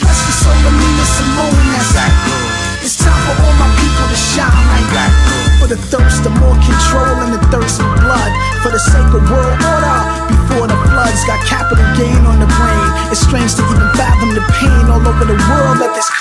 Bless 0.01 0.19
the 0.25 0.33
soul 0.41 0.57
of 0.65 0.73
Nina 0.73 1.05
Simone. 1.05 1.65
That's 1.75 2.81
It's 2.81 2.97
time 2.97 3.21
for 3.29 3.35
all 3.45 3.53
my 3.61 3.69
people 3.77 4.07
to 4.09 4.15
shine 4.15 4.65
like 4.73 4.89
black 4.89 5.13
For 5.59 5.67
the 5.67 5.77
thirst 5.77 6.25
of 6.25 6.33
more 6.39 6.55
control 6.55 7.13
and 7.21 7.33
the 7.33 7.41
thirst 7.51 7.77
for 7.77 7.93
blood. 8.01 8.31
For 8.63 8.71
the 8.71 8.79
sake 8.79 9.13
of 9.13 9.29
world 9.29 9.59
order. 9.61 10.28
Before 10.59 10.75
the 10.75 10.91
floods 10.91 11.23
got 11.23 11.39
capital 11.47 11.87
gain 11.95 12.19
on 12.27 12.35
the 12.43 12.49
brain. 12.59 12.89
It's 13.15 13.23
strange 13.23 13.55
to 13.55 13.63
even 13.63 13.87
fathom 13.95 14.35
the 14.35 14.43
pain 14.59 14.91
all 14.91 14.99
over 14.99 15.23
the 15.23 15.39
world 15.47 15.79
that 15.79 15.95
this 15.95 16.11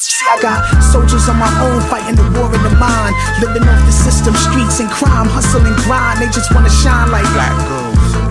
See, 0.00 0.24
I 0.24 0.40
got 0.40 0.64
soldiers 0.80 1.28
on 1.28 1.36
my 1.36 1.52
own 1.60 1.84
fighting 1.84 2.16
the 2.16 2.24
war 2.32 2.48
in 2.56 2.62
the 2.64 2.72
mind. 2.80 3.12
Living 3.44 3.68
off 3.68 3.84
the 3.84 3.92
system, 3.92 4.32
streets 4.32 4.80
and 4.80 4.88
crime, 4.88 5.28
hustle 5.28 5.60
and 5.60 5.76
grind. 5.84 6.24
They 6.24 6.32
just 6.32 6.54
wanna 6.56 6.72
shine 6.72 7.12
like 7.12 7.28
black 7.36 7.52
girls. 7.68 8.25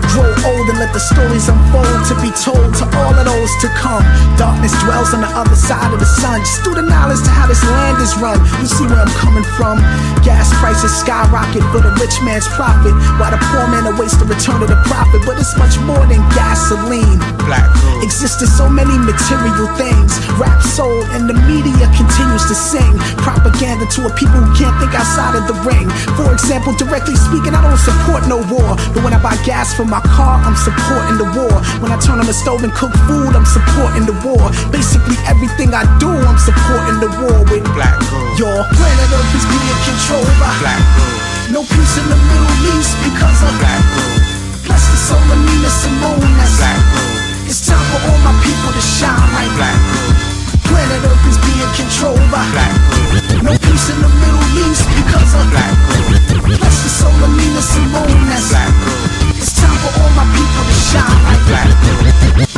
And 0.66 0.82
let 0.82 0.90
the 0.90 0.98
stories 0.98 1.46
unfold 1.46 2.02
to 2.10 2.14
be 2.18 2.34
told 2.34 2.74
to 2.82 2.84
all 2.98 3.14
of 3.14 3.22
those 3.22 3.52
to 3.62 3.70
come. 3.78 4.02
Darkness 4.34 4.74
dwells 4.82 5.14
on 5.14 5.22
the 5.22 5.30
other 5.30 5.54
side 5.54 5.94
of 5.94 6.02
the 6.02 6.10
sun. 6.18 6.42
Just 6.42 6.66
through 6.66 6.74
the 6.74 6.82
knowledge 6.82 7.22
to 7.22 7.30
how 7.30 7.46
this 7.46 7.62
land 7.62 8.02
is 8.02 8.10
run. 8.18 8.34
You 8.58 8.66
see 8.66 8.82
where 8.90 8.98
I'm 8.98 9.14
coming 9.14 9.46
from. 9.54 9.78
Gas 10.26 10.50
prices 10.58 10.90
skyrocket 10.90 11.62
for 11.70 11.78
the 11.78 11.94
rich 12.02 12.18
man's 12.26 12.50
profit, 12.50 12.98
while 13.22 13.30
the 13.30 13.38
poor 13.54 13.70
man 13.70 13.86
awaits 13.86 14.18
the 14.18 14.26
return 14.26 14.58
of 14.58 14.66
the 14.66 14.80
profit. 14.90 15.22
But 15.22 15.38
it's 15.38 15.54
much 15.54 15.78
more 15.86 16.02
than 16.10 16.18
gasoline. 16.34 17.22
Black 17.46 17.70
existed 18.02 18.50
so 18.50 18.66
many 18.66 18.98
material 18.98 19.70
things. 19.78 20.18
Rap 20.34 20.58
sold 20.58 21.06
and 21.14 21.30
the 21.30 21.38
media 21.46 21.86
continues 21.94 22.42
to 22.50 22.58
sing 22.58 22.90
propaganda 23.22 23.86
to 23.94 24.10
a 24.10 24.12
people 24.18 24.42
who 24.42 24.50
can't 24.58 24.74
think 24.82 24.98
outside 24.98 25.38
of 25.38 25.46
the 25.46 25.54
ring. 25.62 25.86
For 26.18 26.34
example, 26.34 26.74
directly 26.74 27.14
speaking, 27.14 27.54
I 27.54 27.62
don't 27.62 27.78
support 27.78 28.26
no 28.26 28.42
war, 28.50 28.74
but 28.90 29.06
when 29.06 29.14
I 29.14 29.22
buy 29.22 29.38
gas 29.46 29.70
for 29.70 29.86
my 29.86 30.02
car, 30.10 30.42
I'm 30.42 30.55
supporting 30.56 31.20
the 31.20 31.28
war. 31.36 31.52
When 31.84 31.92
I 31.92 31.98
turn 32.00 32.18
on 32.18 32.26
the 32.26 32.34
stove 32.34 32.64
and 32.64 32.72
cook 32.72 32.92
food, 33.06 33.36
I'm 33.36 33.46
supporting 33.46 34.08
the 34.08 34.16
war. 34.24 34.40
Basically, 34.72 35.16
everything 35.28 35.76
I 35.76 35.84
do, 36.00 36.08
I'm 36.08 36.40
supporting 36.40 36.98
the 36.98 37.10
war 37.20 37.38
with 37.46 37.64
black 37.76 38.00
girls. 38.08 38.38
Your 38.40 38.64
planet 38.74 39.08
Earth 39.12 39.32
is 39.36 39.46
being 39.46 39.80
controlled 39.84 40.34
by 40.40 40.50
black 40.64 40.82
girls. 40.96 41.52
No 41.52 41.60
peace 41.62 41.94
in 42.00 42.06
the 42.10 42.18
Middle 42.18 42.56
East 42.74 42.96
because 43.06 43.38
of 43.44 43.52
black 43.62 43.82
girls. 43.94 44.22
Bless 44.66 44.84
the 44.90 44.98
soul 44.98 45.22
of 45.30 45.38
Nina 45.46 45.70
Simone. 45.70 46.32
That's 46.40 46.56
black 46.58 46.80
girls. 46.90 47.20
It's 47.46 47.62
time 47.62 47.84
for 47.94 48.00
all 48.10 48.20
my 48.26 48.34
people 48.42 48.72
to 48.74 48.82
shine 48.82 49.30
like 49.38 49.52
black 49.54 49.78
girls. 49.94 50.18
Planet 50.66 51.00
Earth 51.06 51.24
is 51.30 51.38
being 51.46 51.72
controlled 51.78 52.26
by 52.34 52.42
black 52.50 52.74
girls. 52.90 53.46
No 53.46 53.52
peace 53.62 53.86
in 53.94 53.98
the 54.02 54.10
Middle 54.10 54.46
East 54.66 54.82
because 54.98 55.30
of 55.38 55.44
black 55.54 55.74
girls. 55.86 56.58
Bless 56.58 56.76
the 56.82 56.90
soul 56.90 57.14
of 57.14 57.30
Nina 57.30 57.62
Simone. 57.62 58.26
That's 58.26 58.50
black 58.50 58.74
girls. 58.82 59.15
It's 59.56 59.64
time 59.64 59.80
for 59.80 59.88
all 60.04 60.12
my 60.12 60.28
people 60.36 60.64
to 60.68 60.76
shine 60.92 61.16
like 61.24 61.40
girls. 61.48 62.52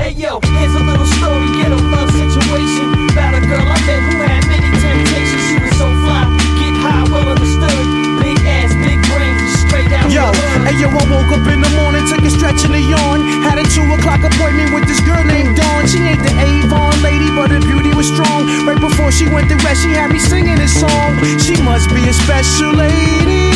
Hey 0.00 0.16
yo, 0.16 0.40
here's 0.56 0.72
a 0.72 0.80
little 0.80 1.04
story, 1.20 1.52
get 1.60 1.68
a 1.68 1.76
love 1.92 2.08
situation 2.16 3.12
about 3.12 3.36
a 3.36 3.44
girl 3.44 3.60
I 3.60 3.76
met 3.84 4.00
who 4.08 4.24
had 4.24 4.40
many 4.48 4.72
temptations. 4.72 5.44
She 5.44 5.60
was 5.60 5.76
so 5.76 5.84
fly, 6.08 6.24
get 6.56 6.72
high, 6.80 7.04
well 7.12 7.28
understood. 7.28 7.84
Big 8.24 8.40
ass, 8.40 8.72
big 8.88 8.96
brain, 9.04 9.36
straight 9.68 9.92
out 9.92 10.08
Yo, 10.08 10.32
hey 10.64 10.80
yo, 10.80 10.88
I 10.88 11.04
woke 11.12 11.28
up 11.36 11.44
in 11.52 11.60
the 11.60 11.72
morning, 11.76 12.08
took 12.08 12.24
a 12.24 12.32
stretch 12.32 12.64
and 12.64 12.72
a 12.72 12.80
yawn. 12.80 13.20
Had 13.44 13.60
a 13.60 13.68
two 13.68 13.84
o'clock 14.00 14.24
appointment 14.24 14.72
with 14.72 14.88
this 14.88 15.04
girl 15.04 15.20
named 15.28 15.60
Dawn. 15.60 15.84
She 15.84 16.00
ain't 16.08 16.24
the 16.24 16.32
Avon 16.40 16.96
lady, 17.04 17.28
but 17.36 17.52
her 17.52 17.60
beauty 17.60 17.92
was 17.92 18.08
strong. 18.08 18.48
Right 18.64 18.80
before 18.80 19.12
she 19.12 19.28
went 19.28 19.52
to 19.52 19.60
rest, 19.60 19.84
she 19.84 19.92
had 19.92 20.08
me 20.08 20.24
singing 20.24 20.56
this 20.56 20.72
song. 20.72 21.20
She 21.36 21.60
must 21.60 21.92
be 21.92 22.00
a 22.08 22.16
special 22.16 22.72
lady. 22.72 23.53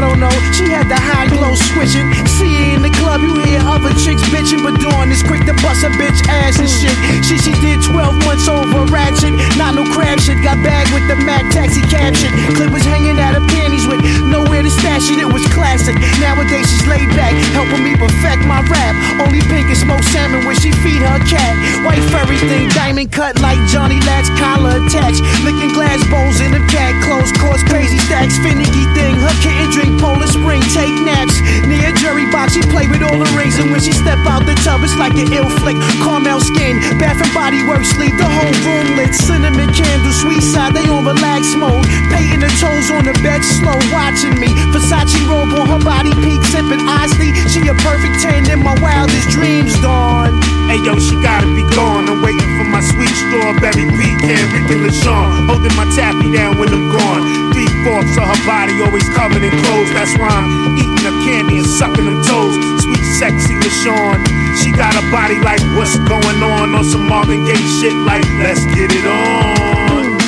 I 0.00 0.08
don't 0.08 0.16
know, 0.16 0.32
she 0.56 0.64
had 0.72 0.88
the 0.88 0.96
high 0.96 1.28
glow 1.28 1.52
switching. 1.52 2.08
See 2.24 2.72
in 2.72 2.80
the 2.80 2.88
club, 2.88 3.20
you 3.20 3.36
hear 3.44 3.60
other 3.68 3.92
chicks 4.00 4.24
bitching, 4.32 4.64
but 4.64 4.80
Dawn 4.80 5.12
is 5.12 5.20
quick 5.20 5.44
to 5.44 5.52
bust 5.60 5.84
a 5.84 5.92
bitch 6.00 6.16
ass 6.24 6.56
and 6.56 6.72
shit. 6.72 6.96
She 7.20 7.36
she 7.36 7.52
did 7.60 7.84
12 7.84 8.16
months 8.24 8.48
over 8.48 8.88
ratchet, 8.88 9.36
not 9.60 9.76
no 9.76 9.84
crab 9.92 10.16
shit. 10.16 10.40
Got 10.40 10.56
bagged 10.64 10.88
with 10.96 11.04
the 11.04 11.20
Mac 11.28 11.44
taxi 11.52 11.84
cab 11.92 12.16
shit. 12.16 12.32
Clip 12.56 12.72
was 12.72 12.80
hanging 12.88 13.20
out 13.20 13.36
of 13.36 13.44
panties 13.52 13.84
with 13.84 14.00
nowhere 14.24 14.64
to 14.64 14.72
stash 14.72 15.12
it. 15.12 15.20
It 15.20 15.28
was 15.28 15.44
classic. 15.52 15.92
Nowadays 16.16 16.64
she's 16.64 16.88
laid 16.88 17.12
back, 17.12 17.36
helping 17.52 17.84
me 17.84 17.92
perfect 17.92 18.48
my 18.48 18.64
rap. 18.72 18.96
Only 19.20 19.44
pink 19.52 19.68
and 19.68 19.76
smoked 19.76 20.08
salmon 20.16 20.48
when 20.48 20.56
she 20.56 20.72
feed 20.80 21.04
her 21.04 21.20
cat. 21.28 21.52
White 21.84 22.00
furry 22.08 22.40
thing, 22.48 22.72
diamond 22.72 23.12
cut 23.12 23.36
like 23.44 23.60
Johnny 23.68 24.00
Latch, 24.08 24.32
collar 24.40 24.80
attached. 24.80 25.20
Licking 25.44 25.76
glass 25.76 26.00
bowls 26.08 26.40
in 26.40 26.56
the 26.56 26.64
cat 26.72 26.96
clothes, 27.04 27.36
cause 27.36 27.60
crazy 27.68 28.00
stacks, 28.08 28.40
finicky 28.40 28.88
thing. 28.96 29.20
Her 29.20 29.36
kitten 29.44 29.68
drink 29.68 29.89
Poland 29.98 30.30
Spring, 30.30 30.62
take 30.70 30.94
naps. 31.02 31.40
Near 31.66 31.90
jury 31.98 32.28
box, 32.30 32.54
she 32.54 32.62
play 32.68 32.86
with 32.86 33.02
all 33.02 33.18
the 33.18 33.30
rings. 33.34 33.58
And 33.58 33.72
when 33.72 33.80
she 33.80 33.90
step 33.90 34.20
out 34.28 34.46
the 34.46 34.54
tub, 34.62 34.84
it's 34.84 34.96
like 34.96 35.16
an 35.16 35.32
ill 35.32 35.50
flick. 35.58 35.78
Caramel 36.04 36.40
skin, 36.40 36.78
bath 37.00 37.18
and 37.18 37.32
body 37.32 37.64
works, 37.64 37.96
leave 37.96 38.16
the 38.20 38.28
whole 38.28 38.54
room 38.66 38.94
lit. 38.94 39.14
Cinnamon 39.14 39.72
candles, 39.72 40.20
sweet 40.20 40.44
side, 40.44 40.76
they 40.76 40.86
on 40.86 41.02
relax 41.04 41.54
mode. 41.56 41.86
Painting 42.12 42.44
the 42.44 42.52
toes 42.60 42.90
on 42.92 43.08
the 43.08 43.16
bed, 43.24 43.40
slow 43.40 43.78
watching 43.90 44.36
me. 44.36 44.52
Versace 44.70 45.16
robe 45.26 45.54
on 45.56 45.66
her 45.66 45.82
body, 45.82 46.12
peak 46.20 46.42
sipping 46.52 46.84
Osley. 46.84 47.32
She 47.48 47.64
a 47.66 47.74
perfect 47.80 48.20
10 48.20 48.50
in 48.50 48.60
my 48.60 48.76
wildest 48.84 49.30
dreams, 49.30 49.72
dawn. 49.80 50.36
Hey 50.70 50.78
yo, 50.86 50.94
she 51.00 51.18
gotta 51.18 51.50
be 51.50 51.66
gone. 51.74 52.06
I'm 52.06 52.22
waiting 52.22 52.46
for 52.54 52.66
my 52.68 52.78
sweet 52.78 53.10
strawberry 53.10 53.90
pecan, 53.90 54.44
Ricky 54.54 54.76
LaShawn. 54.78 55.50
Holding 55.50 55.74
my 55.74 55.86
taffy 55.96 56.30
down 56.30 56.58
when 56.58 56.70
I'm 56.70 56.86
gone. 56.94 57.50
Three 57.50 57.66
fourths 57.82 58.14
of 58.14 58.28
her 58.28 58.40
body 58.46 58.78
always 58.78 59.08
covered 59.10 59.42
in 59.42 59.50
clothes. 59.64 59.79
That's 59.88 60.12
why 60.18 60.28
I'm 60.28 60.76
eating 60.76 61.04
her 61.08 61.16
candy 61.24 61.58
and 61.58 61.66
sucking 61.66 62.04
them 62.04 62.20
toes. 62.22 62.54
Sweet, 62.84 63.04
sexy 63.16 63.54
LaShawn. 63.56 64.20
She 64.60 64.72
got 64.72 64.92
a 64.92 65.04
body 65.10 65.40
like 65.40 65.60
what's 65.78 65.96
going 66.04 66.42
on 66.42 66.74
on 66.74 66.84
some 66.84 67.08
Marvin 67.08 67.44
Gaye 67.44 67.68
shit 67.80 67.94
like 68.04 68.24
let's 68.44 68.64
get 68.76 68.92
it 68.92 69.06
on. 69.06 70.18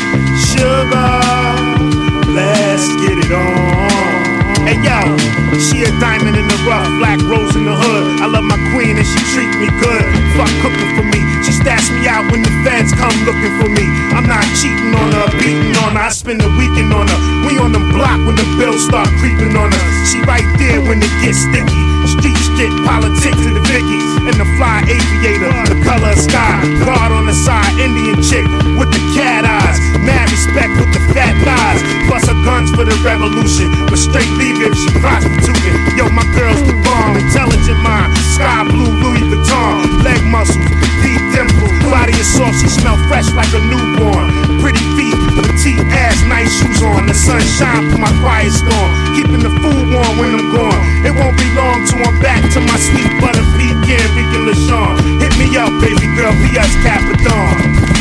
Sugar, 0.48 1.12
let's 2.32 2.88
get 3.04 3.18
it 3.18 3.32
on. 3.32 3.71
Hey 4.72 4.80
yo, 4.88 5.04
she 5.60 5.84
a 5.84 5.92
diamond 6.00 6.32
in 6.32 6.48
the 6.48 6.56
rough, 6.64 6.88
black 6.96 7.20
rose 7.28 7.52
in 7.52 7.68
the 7.68 7.76
hood. 7.76 8.24
I 8.24 8.26
love 8.32 8.48
my 8.48 8.56
queen 8.72 8.96
and 8.96 9.04
she 9.04 9.20
treat 9.36 9.52
me 9.60 9.68
good. 9.68 10.00
Fuck 10.32 10.48
cooking 10.64 10.96
for 10.96 11.04
me, 11.12 11.20
she 11.44 11.52
stash 11.52 11.92
me 11.92 12.08
out 12.08 12.24
when 12.32 12.40
the 12.40 12.48
feds 12.64 12.88
come 12.96 13.12
looking 13.28 13.52
for 13.60 13.68
me. 13.68 13.84
I'm 14.16 14.24
not 14.24 14.40
cheating 14.56 14.96
on 14.96 15.12
her, 15.12 15.28
beating 15.36 15.76
on 15.76 15.92
her. 15.92 16.08
I 16.08 16.08
spend 16.08 16.40
the 16.40 16.48
weekend 16.56 16.88
on 16.88 17.04
her. 17.04 17.20
We 17.44 17.60
on 17.60 17.76
the 17.76 17.84
block 17.92 18.16
when 18.24 18.32
the 18.32 18.48
bills 18.56 18.80
start 18.88 19.12
creeping 19.20 19.52
on 19.60 19.68
us. 19.68 19.84
She 20.08 20.24
right 20.24 20.48
there 20.56 20.80
when 20.88 21.04
it 21.04 21.12
gets 21.20 21.44
sticky. 21.44 21.84
Street 22.08 22.40
shit, 22.56 22.72
politics 22.88 23.36
to 23.44 23.52
the 23.52 23.60
Vickies. 23.68 24.24
And 24.24 24.40
the 24.40 24.48
fly 24.56 24.88
aviator, 24.88 25.52
the 25.68 25.84
color 25.84 26.16
of 26.16 26.18
sky. 26.18 26.64
Guard 26.80 27.12
on 27.12 27.28
the 27.28 27.36
side, 27.36 27.76
Indian 27.76 28.24
chick 28.24 28.48
with 28.80 28.88
the 28.88 29.04
cat 29.12 29.44
eyes. 29.44 29.51
Respect 30.32 30.72
with 30.80 30.88
the 30.96 31.02
fat 31.12 31.36
thighs. 31.44 31.84
Plus 32.08 32.24
her 32.24 32.38
guns 32.40 32.72
for 32.72 32.88
the 32.88 32.96
revolution. 33.04 33.68
But 33.84 34.00
straight 34.00 34.32
leave 34.40 34.64
if 34.64 34.72
she 34.72 34.88
prostituting. 34.96 35.76
Yo, 35.92 36.08
my 36.08 36.24
girl's 36.32 36.64
the 36.64 36.72
bomb. 36.80 37.20
Intelligent 37.20 37.76
mind. 37.84 38.16
Sky 38.32 38.64
blue 38.64 38.88
Louis 38.88 39.28
Vuitton. 39.28 40.00
Leg 40.00 40.24
muscles, 40.32 40.56
deep 41.04 41.20
dimple. 41.36 41.68
Body 41.92 42.16
is 42.16 42.24
soft, 42.24 42.56
she 42.64 42.72
smell 42.72 42.96
fresh 43.12 43.28
like 43.36 43.52
a 43.52 43.60
newborn. 43.68 44.32
Pretty 44.64 44.80
feet, 44.96 45.12
petite 45.36 45.84
ass, 45.92 46.16
nice 46.24 46.48
shoes 46.48 46.80
on. 46.80 47.04
The 47.04 47.12
sun 47.12 47.44
shine 47.60 47.92
for 47.92 48.00
my 48.00 48.12
quiet 48.24 48.56
storm. 48.56 48.90
Keeping 49.12 49.44
the 49.44 49.52
food 49.60 49.92
warm 49.92 50.16
when 50.16 50.32
I'm 50.32 50.48
gone. 50.48 50.80
It 51.04 51.12
won't 51.12 51.36
be 51.36 51.44
long 51.52 51.84
till 51.84 52.00
I'm 52.00 52.16
back 52.24 52.40
to 52.56 52.60
my 52.64 52.78
sweet 52.80 53.12
butter 53.20 53.44
pecan, 53.60 54.08
Ricky 54.16 54.40
LaShawn. 54.48 54.96
Hit 55.20 55.36
me 55.36 55.52
up, 55.60 55.68
baby 55.84 56.08
girl, 56.16 56.32
PS 56.40 56.72
Capadon. 56.80 57.91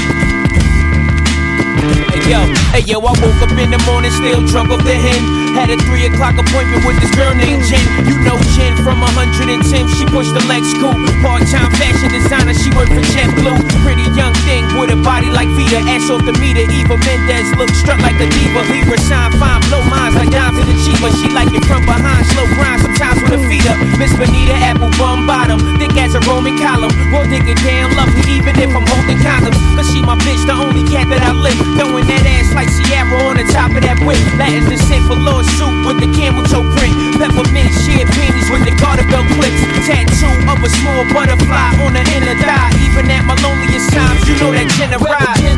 Hey 1.72 2.24
yo, 2.28 2.42
hey 2.76 2.84
yo, 2.84 3.00
I 3.00 3.16
woke 3.16 3.40
up 3.40 3.56
in 3.56 3.72
the 3.72 3.82
morning 3.88 4.12
still 4.12 4.44
drunk 4.48 4.72
off 4.72 4.84
the 4.84 4.92
hen. 4.92 5.22
Had 5.56 5.72
a 5.72 5.78
three 5.88 6.08
o'clock 6.08 6.36
appointment 6.36 6.84
with 6.84 7.00
this 7.00 7.12
girl 7.16 7.32
named 7.36 7.64
Jen. 7.68 7.84
You 8.08 8.16
know 8.24 8.36
Jen 8.56 8.76
from 8.84 9.00
110. 9.00 9.64
She 9.68 10.04
pushed 10.12 10.32
the 10.36 10.44
Lex 10.48 10.68
coupe. 10.80 11.00
Part-time 11.24 11.72
fashion 11.76 12.12
designer. 12.12 12.56
She 12.56 12.72
worked 12.76 12.92
for 12.92 13.04
JetBlue. 13.16 13.56
Pretty 13.84 14.08
young 14.16 14.36
thing 14.48 14.64
with 14.82 14.90
a 14.90 14.98
body 15.06 15.30
like 15.30 15.46
Vita. 15.54 15.78
Ass 15.86 16.10
off 16.10 16.26
the 16.26 16.34
meter. 16.42 16.66
Eva 16.66 16.98
Mendes 16.98 17.54
look 17.54 17.70
strut 17.78 18.02
like 18.02 18.18
a 18.18 18.26
diva. 18.26 18.66
Libra 18.74 18.98
shine 19.06 19.30
fine, 19.38 19.62
blow 19.70 19.86
minds 19.86 20.18
like 20.18 20.34
dimes 20.34 20.58
in 20.58 20.66
the 20.66 20.74
cheaper. 20.82 21.14
She 21.22 21.30
like 21.30 21.54
it 21.54 21.62
from 21.70 21.86
behind, 21.86 22.26
slow 22.34 22.50
grind 22.58 22.82
sometimes 22.82 23.22
with 23.30 23.46
feet 23.46 23.62
up. 23.70 23.78
Miss 24.02 24.10
Bonita, 24.18 24.58
apple 24.58 24.90
bum 24.98 25.30
bottom. 25.30 25.62
Thick 25.78 25.94
as 26.02 26.18
a 26.18 26.22
Roman 26.26 26.58
column. 26.58 26.90
Will 27.14 27.30
dig 27.30 27.46
down, 27.62 27.94
love 27.94 28.10
me 28.18 28.42
even 28.42 28.58
if 28.58 28.74
I'm 28.74 28.82
holding 28.90 29.22
condoms. 29.22 29.60
Cause 29.78 29.86
she 29.94 30.02
my 30.02 30.18
bitch, 30.26 30.42
the 30.50 30.58
only 30.58 30.82
cat 30.90 31.06
that 31.14 31.22
I 31.22 31.32
live. 31.38 31.62
Throwing 31.78 32.10
that 32.10 32.26
ass 32.26 32.50
like 32.58 32.74
Sierra 32.74 33.22
on 33.30 33.38
the 33.38 33.46
top 33.54 33.70
of 33.78 33.86
that 33.86 34.02
whip. 34.02 34.18
Latin 34.42 34.66
descent 34.66 35.06
for 35.06 35.20
Lord 35.20 35.46
suit 35.46 35.86
with 35.86 36.02
the 36.02 36.10
camel 36.18 36.42
toe 36.50 36.66
print. 36.74 36.98
Peppermint 37.22 37.70
sheer 37.86 38.10
panties 38.10 38.50
with 38.50 38.66
the 38.66 38.74
garter 38.82 39.06
belt 39.14 39.30
clips. 39.38 39.62
Tattoo 39.86 40.34
of 40.50 40.58
a 40.58 40.70
small 40.82 41.06
butterfly 41.14 41.70
on 41.86 41.94
the 41.94 42.02
inner 42.18 42.34
thigh. 42.42 42.74
Even 42.82 43.06
at 43.14 43.22
my 43.30 43.38
loneliest 43.46 43.94
times, 43.94 44.26
you 44.26 44.34
know 44.42 44.50
that 44.50 44.71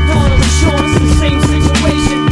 Thought 0.08 0.32
it 0.32 0.38
was 0.38 0.60
sure 0.60 0.74
it's 0.74 1.00
the 1.00 1.16
same 1.20 1.42
situation. 1.42 2.23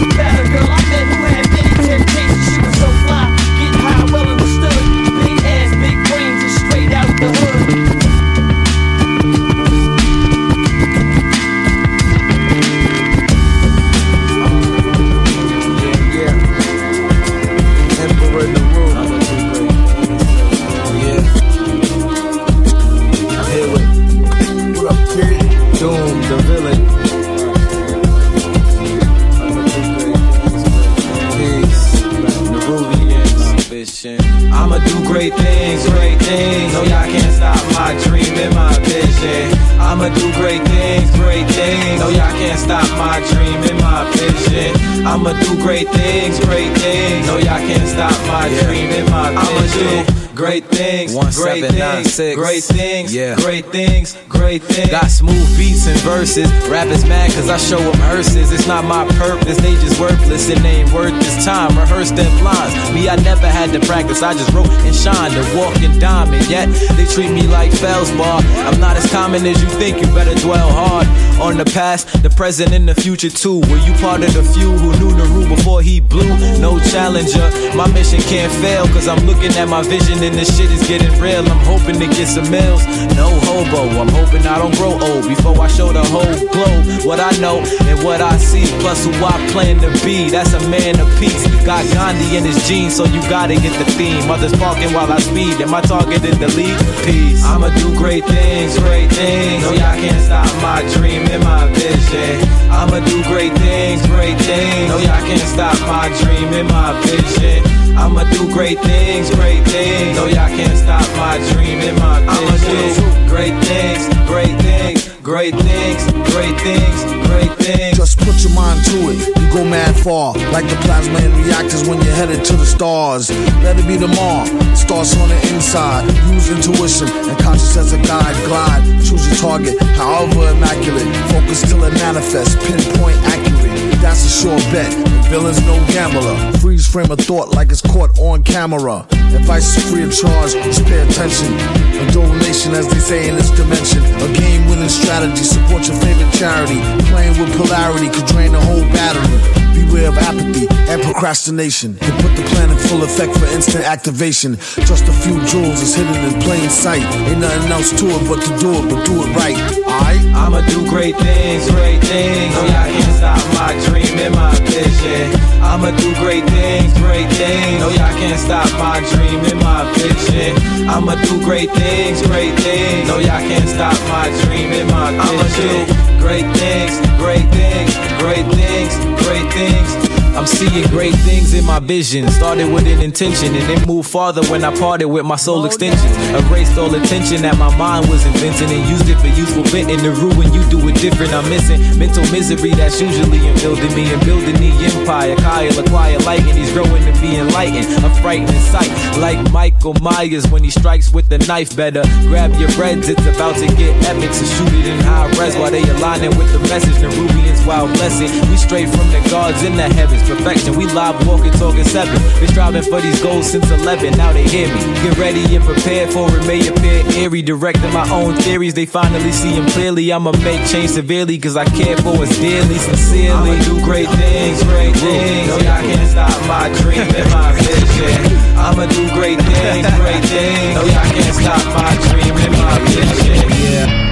Vision. 50.52 51.16
I'ma 51.16 51.30
do 51.30 51.40
great 51.40 51.64
things, 51.72 52.18
great 52.36 52.36
things, 52.36 52.36
great 52.36 52.64
things, 52.64 53.14
great 53.42 53.66
things, 53.66 54.18
great 54.28 54.64
things. 54.64 54.92
Got 54.92 55.10
smooth 55.10 55.58
beats 55.58 55.88
and 55.88 56.00
verses. 56.02 56.52
Rappers 56.68 57.06
mad 57.06 57.32
cause 57.32 57.50
I 57.50 57.58
show 57.58 57.80
them 57.80 57.96
hearses. 58.02 58.52
It's 58.52 58.68
not 58.68 58.84
my 58.84 59.08
purpose, 59.16 59.58
they 59.58 59.74
just 59.76 60.00
worthless 60.00 60.50
and 60.50 60.60
they 60.64 60.82
ain't 60.82 60.92
worth 60.92 61.14
this 61.20 61.46
time. 61.46 61.78
Rehearsed 61.78 62.16
them 62.16 62.32
lines. 62.44 62.74
Me, 62.94 63.08
I 63.08 63.16
never 63.18 63.48
had 63.48 63.72
to 63.74 63.80
practice. 63.86 64.22
I 64.22 64.34
just 64.34 64.52
wrote 64.52 64.70
and 64.70 64.96
shined 64.96 65.36
a 65.36 65.44
walking 65.58 65.98
diamond. 66.00 66.48
Yet 66.50 66.68
they 66.98 67.06
treat 67.06 67.32
me 67.32 67.48
like 67.48 67.72
feldspar. 67.72 68.42
I'm 68.68 68.80
not 68.80 68.98
as 68.98 69.10
common 69.12 69.46
as 69.46 69.62
you 69.62 69.70
think. 69.80 70.02
You 70.02 70.08
better 70.14 70.36
dwell 70.42 70.70
hard 70.70 71.08
on 71.40 71.58
the 71.58 71.66
past, 71.66 72.24
the 72.24 72.30
present, 72.30 72.74
and 72.74 72.88
the 72.88 72.96
future 72.96 73.30
too. 73.30 73.60
Were 73.62 73.84
you 73.88 73.94
part 74.04 74.24
of 74.24 74.34
the 74.34 74.44
few 74.44 74.72
who 74.72 74.92
knew 75.00 75.16
the 75.16 75.28
rule 75.32 75.48
before 75.48 75.82
he 75.82 76.00
blew? 76.00 76.28
No 76.60 76.80
challenger. 76.92 77.48
My 77.76 77.88
mission 77.94 78.20
can't 78.22 78.52
fail 78.62 78.88
cause 78.88 79.08
I'm 79.08 79.26
looking 79.26 79.52
at 79.56 79.68
my 79.68 79.82
vision 79.84 80.22
and 80.24 80.41
this 80.42 80.58
shit 80.58 80.72
is 80.72 80.82
getting 80.88 81.14
real. 81.22 81.46
I'm 81.46 81.64
hoping 81.70 82.00
to 82.02 82.08
get 82.08 82.26
some 82.26 82.50
meals. 82.50 82.82
No 83.14 83.30
hobo. 83.46 83.94
I'm 84.02 84.10
hoping 84.10 84.42
I 84.50 84.58
don't 84.58 84.74
grow 84.74 84.98
old 84.98 85.30
before 85.30 85.54
I 85.62 85.68
show 85.68 85.94
the 85.94 86.02
whole 86.02 86.34
globe 86.50 87.06
what 87.06 87.20
I 87.20 87.30
know 87.38 87.62
and 87.86 88.02
what 88.04 88.22
I 88.22 88.38
see. 88.38 88.66
Plus 88.82 89.06
who 89.06 89.14
I 89.22 89.38
plan 89.54 89.78
to 89.86 89.90
be. 90.04 90.32
That's 90.32 90.54
a 90.54 90.62
man 90.68 91.00
of 91.00 91.08
peace. 91.20 91.46
Got 91.64 91.86
Gandhi 91.94 92.38
in 92.38 92.44
his 92.44 92.58
jeans, 92.68 92.96
so 92.96 93.06
you 93.06 93.22
gotta 93.30 93.54
get 93.54 93.78
the 93.78 93.86
theme. 93.94 94.32
Others 94.32 94.58
parking 94.58 94.92
while 94.94 95.12
I 95.12 95.20
speed. 95.20 95.62
And 95.62 95.70
my 95.70 95.82
target 95.82 96.26
is 96.26 96.38
the 96.40 96.50
lead. 96.58 96.78
Peace. 97.06 97.46
I'ma 97.46 97.70
do 97.78 97.94
great 97.94 98.26
things, 98.26 98.78
great 98.80 99.14
things. 99.14 99.62
No, 99.62 99.72
y'all 99.78 99.94
can't 100.02 100.22
stop 100.26 100.50
my 100.66 100.82
dream 100.98 101.22
and 101.30 101.44
my 101.44 101.70
vision. 101.78 102.50
I'ma 102.74 102.98
do 103.06 103.22
great 103.30 103.54
things, 103.62 104.02
great 104.08 104.40
things. 104.42 104.90
No, 104.90 104.98
y'all 104.98 105.22
can't 105.22 105.50
stop 105.54 105.78
my 105.86 106.10
dream 106.22 106.50
and 106.50 106.68
my 106.68 106.98
vision. 107.06 107.81
I'ma 107.98 108.24
do 108.32 108.52
great 108.54 108.80
things, 108.80 109.30
great 109.36 109.64
things. 109.68 110.18
No, 110.18 110.26
y'all 110.26 110.50
can't 110.50 110.78
stop 110.78 111.06
my 111.18 111.38
dream 111.52 111.80
and 111.80 111.98
my 112.00 112.20
vision. 112.20 113.04
I'ma 113.06 113.16
do 113.16 113.30
great 113.30 113.56
things, 113.66 114.04
great 114.28 114.56
things, 114.62 115.10
great 115.24 115.56
things, 115.56 116.02
great 116.32 116.58
things, 116.62 117.00
great 117.28 117.54
things. 117.58 117.98
Just 117.98 118.20
put 118.20 118.36
your 118.44 118.54
mind 118.54 118.84
to 118.86 118.98
it. 119.12 119.20
You 119.38 119.48
go 119.54 119.64
mad 119.64 119.96
far, 119.96 120.34
like 120.52 120.68
the 120.68 120.76
plasma 120.84 121.20
in 121.20 121.32
reactors 121.44 121.88
when 121.88 122.02
you're 122.02 122.16
headed 122.16 122.44
to 122.46 122.54
the 122.54 122.66
stars. 122.66 123.30
Let 123.64 123.80
it 123.80 123.88
be. 123.88 124.02
It 124.02 124.78
starts 124.78 125.16
on 125.18 125.30
the 125.30 125.54
inside. 125.54 126.06
Use 126.34 126.50
intuition 126.50 127.08
and 127.30 127.38
conscious 127.40 127.78
as 127.78 127.94
a 127.94 127.98
guide. 128.02 128.36
Glide. 128.48 128.84
Choose 129.04 129.26
your 129.28 129.38
target, 129.38 129.80
however 129.96 130.50
immaculate. 130.50 131.08
Focus 131.32 131.62
till 131.62 131.84
it 131.84 131.94
manifests. 131.94 132.56
Pinpoint 132.66 133.18
accurate. 133.24 133.71
That's 134.02 134.26
a 134.26 134.30
sure 134.30 134.58
bet. 134.74 134.92
The 134.92 135.30
villain's 135.30 135.62
no 135.62 135.76
gambler. 135.94 136.36
Freeze 136.60 136.88
frame 136.88 137.12
of 137.12 137.20
thought 137.20 137.54
like 137.56 137.72
it's 137.72 137.82
caught 137.82 138.18
on 138.20 138.44
camera. 138.44 139.06
Advice 139.34 139.78
is 139.78 139.90
free 139.90 140.04
of 140.04 140.14
charge. 140.14 140.54
Just 140.54 140.84
pay 140.86 141.02
attention. 141.08 141.54
A 142.02 142.12
donation, 142.12 142.74
as 142.74 142.88
they 142.88 143.00
say 143.00 143.30
in 143.30 143.36
this 143.36 143.52
dimension. 143.52 144.04
A 144.04 144.34
game 144.34 144.68
winning 144.70 144.90
strategy. 144.90 145.44
Support 145.44 145.88
your 145.88 145.98
favorite 146.02 146.34
charity. 146.34 146.82
Playing 147.12 147.40
with 147.40 147.56
polarity 147.56 148.10
could 148.10 148.26
drain 148.26 148.52
the 148.52 148.62
whole 148.62 148.82
battery. 148.92 149.61
Beware 149.92 150.08
of 150.08 150.18
apathy 150.20 150.72
and 150.88 151.02
procrastination. 151.04 151.98
And 152.00 152.14
put 152.24 152.32
the 152.40 152.48
plan 152.56 152.72
in 152.72 152.78
full 152.78 153.04
effect 153.04 153.36
for 153.36 153.44
instant 153.52 153.84
activation. 153.84 154.56
Just 154.88 155.04
a 155.04 155.12
few 155.12 155.36
jewels 155.44 155.84
is 155.84 155.96
hidden 155.96 156.16
in 156.16 156.40
plain 156.40 156.70
sight. 156.70 157.04
Ain't 157.28 157.44
nothing 157.44 157.72
else 157.72 157.92
to 158.00 158.08
it 158.08 158.24
but 158.24 158.40
to 158.40 158.52
do 158.64 158.72
it, 158.72 158.88
but 158.88 159.04
do 159.04 159.20
it 159.20 159.36
right. 159.36 159.60
Alright? 159.84 160.24
I'ma 160.32 160.64
do 160.72 160.88
great 160.88 161.20
things, 161.20 161.68
great 161.76 162.00
things. 162.08 162.56
Oh, 162.56 162.64
no, 162.64 162.72
y'all 162.72 162.88
can't 162.88 163.20
stop 163.20 163.44
my 163.60 163.76
dream 163.84 164.16
and 164.16 164.32
my 164.34 164.56
vision. 164.72 165.28
I'ma 165.60 165.92
do 166.00 166.16
great 166.24 166.48
things, 166.48 166.96
great 166.96 167.28
things. 167.36 167.84
Oh, 167.84 167.92
no, 167.92 167.96
y'all 168.00 168.16
can't 168.16 168.40
stop 168.40 168.72
my 168.80 169.04
dream 169.12 169.44
and 169.44 169.60
my 169.60 169.84
vision. 170.00 170.56
I'ma 170.88 171.20
do 171.20 171.36
great 171.44 171.68
things, 171.76 172.24
great 172.32 172.56
things. 172.64 173.12
Oh, 173.12 173.20
no, 173.20 173.28
y'all 173.28 173.44
can't 173.44 173.68
stop 173.68 174.00
my 174.08 174.32
dream 174.48 174.72
and 174.72 174.88
my 174.88 175.12
vision. 175.20 175.28
I'ma 175.28 175.52
do 175.60 176.24
great 176.24 176.48
things, 176.56 176.96
great 177.20 177.48
things, 177.52 177.92
great 178.24 178.48
things, 178.56 178.96
great 179.32 179.54
things. 179.54 180.11
I'm 180.36 180.48
seeing 180.48 180.88
great 180.88 181.16
things 181.28 181.54
in 181.54 181.66
my 181.66 181.80
vision. 181.80 182.30
Started 182.32 182.72
with 182.72 182.88
an 182.88 183.02
intention 183.02 183.54
and 183.54 183.66
then 183.70 183.86
moved 183.86 184.10
farther 184.10 184.44
when 184.48 184.64
I 184.64 184.74
parted 184.74 185.08
with 185.08 185.26
my 185.26 185.36
soul 185.36 185.66
extensions. 185.66 186.16
Erased 186.48 186.78
all 186.78 186.94
attention 186.96 187.42
that 187.44 187.58
my 187.58 187.70
mind 187.78 188.08
was 188.10 188.26
inventing 188.26 188.72
and 188.72 188.90
used 188.90 189.10
it 189.10 189.20
for 189.20 189.28
useful 189.28 189.64
bent. 189.72 189.92
And 189.92 190.00
to 190.02 190.12
ruin 190.12 190.54
you 190.54 190.64
do 190.72 190.80
it 190.88 190.96
different. 190.96 191.34
I'm 191.34 191.48
missing 191.50 191.82
mental 192.00 192.24
misery 192.32 192.72
that's 192.72 193.02
usually 193.02 193.46
in 193.46 193.56
building 193.60 193.94
me 193.94 194.08
and 194.08 194.24
building 194.24 194.56
the 194.56 194.72
empire. 194.96 195.36
Kyle 195.36 195.80
acquire 195.80 196.18
light 196.20 196.42
and 196.48 196.58
he's 196.58 196.72
growing 196.72 197.04
to 197.04 197.14
be 197.20 197.36
enlightened. 197.36 197.92
A 198.06 198.10
frightening 198.22 198.62
sight 198.72 198.90
like 199.20 199.40
Michael 199.52 199.94
Myers 200.02 200.48
when 200.48 200.64
he 200.64 200.72
strikes 200.72 201.12
with 201.12 201.28
the 201.28 201.40
knife. 201.40 201.76
Better 201.76 202.04
grab 202.32 202.56
your 202.56 202.72
breads, 202.80 203.10
it's 203.10 203.26
about 203.28 203.56
to 203.60 203.68
get 203.76 203.92
epic. 204.08 204.34
So 204.34 204.46
shoot 204.46 204.74
it 204.80 204.88
in 204.88 205.00
high 205.02 205.28
res 205.36 205.56
while 205.56 205.72
they 205.72 205.84
aligning 205.84 206.32
with 206.38 206.52
the 206.54 206.60
message. 206.72 206.96
Nerubians 207.04 207.68
wild 207.68 207.92
blessing. 208.00 208.32
We 208.50 208.56
straight 208.56 208.88
from 208.88 209.12
the 209.12 209.20
gods 209.30 209.64
in 209.64 209.76
the 209.76 209.90
heavens. 209.92 210.21
Perfection, 210.28 210.76
we 210.78 210.86
live 210.88 211.16
walking, 211.28 211.52
talking 211.54 211.84
seven. 211.84 212.16
Been 212.40 212.50
striving 212.50 212.84
for 212.84 213.02
these 213.02 213.22
goals 213.22 213.52
since 213.52 213.70
11. 213.70 214.18
Now 214.18 214.32
they 214.34 214.44
hear 214.44 214.68
me. 214.68 214.80
Get 215.04 215.18
ready 215.18 215.56
and 215.56 215.64
prepared 215.64 216.12
for 216.12 216.28
it. 216.36 216.46
May 216.48 216.68
appear 216.68 217.06
eerie. 217.18 217.42
Directing 217.42 217.92
my 217.94 218.10
own 218.12 218.36
theories. 218.36 218.74
They 218.74 218.86
finally 218.86 219.32
see 219.32 219.56
them 219.56 219.68
clearly. 219.70 220.12
I'ma 220.12 220.32
make 220.44 220.68
change 220.68 220.92
severely. 220.92 221.38
Cause 221.38 221.56
I 221.58 221.66
care 221.66 221.98
for 221.98 222.16
us 222.24 222.36
dearly, 222.40 222.78
sincerely. 222.78 223.52
I'ma 223.52 223.64
do 223.64 223.84
great 223.84 224.10
things, 224.10 224.64
great 224.64 224.96
things. 224.96 225.48
No, 225.48 225.58
y'all 225.58 225.82
can't 225.82 226.10
stop 226.10 226.48
my 226.48 226.70
dream 226.82 227.02
and 227.02 227.30
my 227.32 227.52
vision. 227.54 228.38
I'ma 228.58 228.86
do 228.88 229.10
great 229.14 229.40
things, 229.40 229.88
great 230.00 230.24
things. 230.26 230.76
No, 230.76 230.84
y'all 230.86 231.12
can't 231.12 231.36
stop 231.36 231.64
my 231.74 231.92
dream 232.10 232.36
and 232.36 232.54
my 232.54 232.80
vision. 232.90 233.50
Yeah. 233.50 233.72
Yeah. 233.72 234.11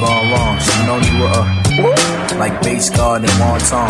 Gone 0.00 0.30
wrong. 0.32 0.58
She 0.58 0.86
known 0.86 1.04
you 1.04 1.20
were 1.20 1.30
a 1.30 2.38
like 2.38 2.60
base 2.62 2.88
guard 2.88 3.22
and 3.22 3.32
wonton, 3.32 3.88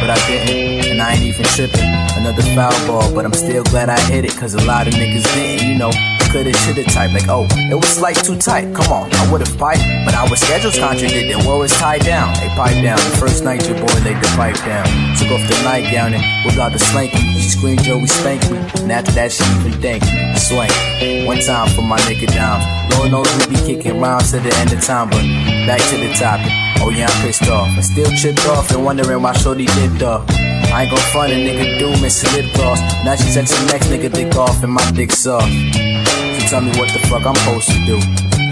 but 0.00 0.10
I 0.10 0.18
didn't, 0.26 0.90
and 0.90 1.02
I 1.02 1.14
ain't 1.14 1.22
even 1.22 1.44
tripping. 1.44 1.92
Another 2.16 2.42
foul 2.54 2.86
ball, 2.86 3.14
but 3.14 3.24
I'm 3.24 3.34
still 3.34 3.62
glad 3.64 3.88
I 3.90 4.00
hit 4.00 4.24
it, 4.24 4.34
cause 4.36 4.54
a 4.54 4.64
lot 4.64 4.88
of 4.88 4.94
niggas 4.94 5.24
didn't, 5.34 5.68
you 5.68 5.74
know. 5.76 6.09
Coulda, 6.30 6.52
shoulda 6.62 6.84
type, 6.84 7.10
like, 7.10 7.28
oh, 7.28 7.46
it 7.50 7.74
was 7.74 8.00
like 8.00 8.14
too 8.22 8.38
tight. 8.38 8.72
Come 8.72 8.92
on, 8.92 9.12
I 9.12 9.32
would've 9.32 9.50
piped, 9.58 9.82
but 10.04 10.14
our 10.14 10.30
schedules 10.36 10.78
contradicted. 10.78 11.44
War 11.44 11.58
was 11.58 11.72
tied 11.72 12.02
down. 12.02 12.32
They 12.38 12.46
pipe 12.54 12.78
down. 12.84 12.98
The 12.98 13.16
first 13.18 13.42
night 13.42 13.66
your 13.66 13.74
boy 13.74 13.90
laid 14.06 14.22
the 14.22 14.30
pipe 14.38 14.54
down. 14.62 14.86
Took 15.18 15.34
off 15.34 15.42
the 15.50 15.58
nightgown 15.64 16.14
and 16.14 16.22
whipped 16.46 16.58
out 16.58 16.70
the 16.70 16.78
slanky. 16.78 17.18
She 17.34 17.50
screamed, 17.50 17.82
Joey, 17.82 18.06
spank 18.06 18.42
me. 18.50 18.58
And 18.82 18.92
after 18.92 19.10
that, 19.12 19.32
she 19.32 19.42
even 19.58 19.74
thanked 19.82 20.06
me. 20.06 20.38
Swank. 20.38 20.70
One 21.26 21.40
time 21.40 21.68
for 21.74 21.82
my 21.82 21.98
nigga 22.06 22.30
down. 22.30 22.62
Lord 22.94 23.10
knows 23.10 23.26
we 23.48 23.56
be 23.56 23.60
kicking 23.66 24.00
rounds 24.00 24.30
to 24.30 24.38
the 24.38 24.54
end 24.54 24.72
of 24.72 24.80
time, 24.84 25.10
but 25.10 25.26
back 25.66 25.82
to 25.90 25.96
the 25.98 26.14
topic. 26.14 26.52
Oh 26.78 26.90
yeah, 26.90 27.10
I'm 27.10 27.26
pissed 27.26 27.48
off. 27.50 27.68
I 27.76 27.80
still 27.80 28.10
chipped 28.14 28.46
off 28.46 28.70
and 28.70 28.84
wondering 28.84 29.20
why 29.20 29.32
Shorty 29.32 29.66
dipped 29.66 30.02
off. 30.02 30.30
I 30.30 30.82
ain't 30.82 30.90
gon' 30.92 31.00
front 31.10 31.32
a 31.32 31.34
nigga 31.34 31.78
do 31.80 31.90
miss 32.00 32.22
a 32.22 32.30
lip 32.36 32.54
gloss. 32.54 32.80
Now 33.04 33.16
she 33.16 33.24
sets 33.24 33.50
the 33.50 33.66
next 33.72 33.86
nigga 33.88 34.12
dick 34.12 34.36
off 34.36 34.62
and 34.62 34.72
my 34.72 34.90
dick 34.92 35.10
soft. 35.10 35.50
Tell 36.50 36.60
me 36.60 36.72
what 36.80 36.92
the 36.92 36.98
fuck 37.06 37.24
I'm 37.24 37.34
supposed 37.36 37.68
to 37.68 37.86
do. 37.86 37.94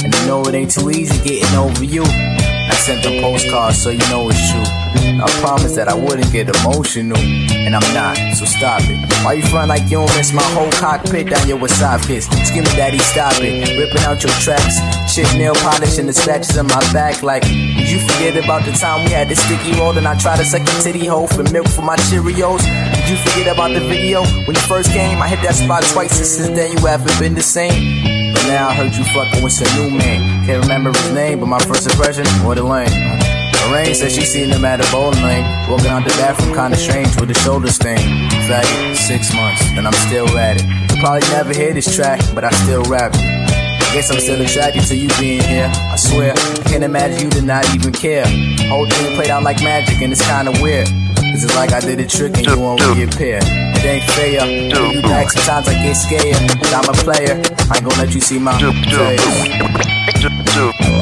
And 0.04 0.14
you 0.14 0.26
know 0.28 0.40
it 0.42 0.54
ain't 0.54 0.70
too 0.70 0.88
easy 0.88 1.18
getting 1.18 1.58
over 1.58 1.82
you. 1.82 2.04
I 2.04 2.70
sent 2.86 3.02
the 3.02 3.20
postcards 3.20 3.82
so 3.82 3.90
you 3.90 3.98
know 4.08 4.30
it's 4.30 4.52
true. 4.52 4.87
I 5.20 5.26
promised 5.40 5.74
that 5.74 5.88
I 5.88 5.94
wouldn't 5.94 6.30
get 6.30 6.48
emotional, 6.48 7.18
and 7.18 7.74
I'm 7.74 7.94
not, 7.94 8.16
so 8.36 8.44
stop 8.44 8.82
it. 8.84 8.98
Why 9.24 9.34
you 9.34 9.42
front 9.42 9.68
like 9.68 9.82
you 9.90 9.98
don't 9.98 10.16
miss 10.16 10.32
my 10.32 10.46
whole 10.54 10.70
cockpit 10.72 11.30
down 11.30 11.48
your 11.48 11.58
wasabi 11.58 12.06
kiss? 12.06 12.26
Screaming, 12.46 12.70
daddy, 12.78 12.98
stop 12.98 13.34
it. 13.42 13.76
Ripping 13.78 14.02
out 14.06 14.22
your 14.22 14.32
tracks, 14.38 14.78
chip 15.12 15.26
nail 15.34 15.54
polish 15.54 15.98
and 15.98 16.08
the 16.08 16.12
scratches 16.12 16.56
on 16.56 16.66
my 16.66 16.80
back. 16.92 17.22
Like, 17.22 17.42
did 17.42 17.90
you 17.90 17.98
forget 18.06 18.38
about 18.42 18.64
the 18.64 18.72
time 18.72 19.04
we 19.04 19.10
had 19.10 19.28
the 19.28 19.36
sticky 19.36 19.74
roll 19.78 19.96
and 19.98 20.06
I 20.06 20.16
tried 20.18 20.38
to 20.38 20.44
suck 20.44 20.62
your 20.62 20.80
titty 20.82 21.06
hole 21.06 21.26
for 21.26 21.42
milk 21.50 21.68
for 21.68 21.82
my 21.82 21.96
Cheerios? 22.06 22.62
Did 22.62 23.08
you 23.10 23.16
forget 23.16 23.52
about 23.52 23.74
the 23.74 23.80
video 23.80 24.22
when 24.46 24.54
you 24.54 24.64
first 24.70 24.90
came? 24.90 25.20
I 25.20 25.28
hit 25.28 25.42
that 25.42 25.54
spot 25.56 25.82
twice, 25.90 26.16
and 26.18 26.26
since 26.26 26.48
then 26.54 26.78
you 26.78 26.86
haven't 26.86 27.18
been 27.18 27.34
the 27.34 27.42
same. 27.42 28.34
But 28.34 28.46
now 28.46 28.68
I 28.68 28.74
heard 28.74 28.94
you 28.94 29.04
fucking 29.04 29.42
with 29.42 29.52
some 29.52 29.70
new 29.78 29.96
man. 29.96 30.46
Can't 30.46 30.62
remember 30.62 30.90
his 30.90 31.12
name, 31.12 31.40
but 31.40 31.46
my 31.46 31.58
first 31.58 31.90
impression, 31.90 32.24
what 32.46 32.58
a 32.58 32.62
lame. 32.62 33.37
Lorraine 33.68 33.94
said 33.94 34.10
she 34.10 34.22
seen 34.22 34.48
him 34.48 34.64
at 34.64 34.80
a 34.80 34.90
bowling 34.90 35.22
lane. 35.22 35.44
Walking 35.68 35.88
out 35.88 36.02
the 36.02 36.14
bathroom 36.16 36.54
kinda 36.54 36.76
strange 36.76 37.14
with 37.20 37.28
his 37.28 37.36
shoulders 37.38 37.74
stained. 37.74 38.32
Faggot, 38.48 38.96
six 38.96 39.34
months, 39.34 39.62
and 39.76 39.86
I'm 39.86 39.92
still 40.08 40.26
at 40.38 40.56
it. 40.56 40.64
You 40.64 40.96
probably 41.02 41.28
never 41.28 41.52
hear 41.52 41.74
this 41.74 41.94
track, 41.94 42.20
but 42.34 42.44
I 42.44 42.50
still 42.64 42.82
rap 42.84 43.12
it. 43.14 43.20
I 43.20 43.90
guess 43.92 44.10
I'm 44.10 44.20
still 44.20 44.40
attracted 44.40 44.84
to 44.84 44.96
you 44.96 45.08
being 45.18 45.42
here. 45.42 45.70
I 45.74 45.96
swear, 45.96 46.32
I 46.32 46.62
can't 46.64 46.82
imagine 46.82 47.24
you 47.24 47.30
to 47.30 47.42
not 47.42 47.68
even 47.74 47.92
care. 47.92 48.26
Whole 48.68 48.88
thing 48.88 49.14
played 49.16 49.30
out 49.30 49.42
like 49.42 49.62
magic, 49.62 50.00
and 50.00 50.12
it's 50.12 50.26
kinda 50.26 50.52
weird. 50.62 50.88
This 51.32 51.44
is 51.44 51.54
like 51.54 51.72
I 51.72 51.80
did 51.80 52.00
a 52.00 52.06
trick 52.06 52.38
and 52.38 52.46
you 52.46 52.58
won't 52.58 52.80
reappear. 52.80 53.40
It 53.42 53.84
ain't 53.84 54.04
fair. 54.16 54.40
When 54.40 54.96
you 54.96 55.02
back, 55.02 55.30
sometimes 55.30 55.68
I 55.68 55.74
get 55.74 55.94
scared. 55.94 56.58
But 56.58 56.72
I'm 56.72 56.88
a 56.88 56.94
player. 57.04 57.36
I 57.70 57.76
ain't 57.76 57.84
gonna 57.84 58.02
let 58.02 58.14
you 58.14 58.20
see 58.20 58.38
my 58.38 58.58
face. 58.58 59.20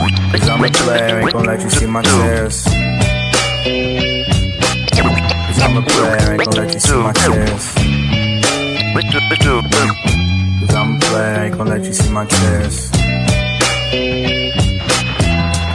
Cause 0.06 0.48
I'm 0.48 0.62
a 0.62 0.68
player, 0.70 1.18
ain't 1.18 1.32
gonna 1.32 1.48
let 1.48 1.60
you 1.60 1.70
see 1.70 1.86
my 1.86 2.00
tears. 2.02 2.62
Cause 2.64 2.78
I'm 5.60 5.76
a 5.76 5.82
player, 5.82 6.30
ain't 6.30 6.44
gonna 6.44 6.60
let 6.60 6.72
you 6.74 6.78
see 6.78 6.94
my 6.94 7.12
tears. 7.12 7.74
Cause 10.60 10.74
I'm 10.74 10.94
a 10.94 10.98
player, 11.00 11.42
ain't 11.42 11.56
gonna 11.56 11.70
let 11.70 11.84
you 11.84 11.92
see 11.92 12.10
my 12.12 12.24
tears. 12.24 12.90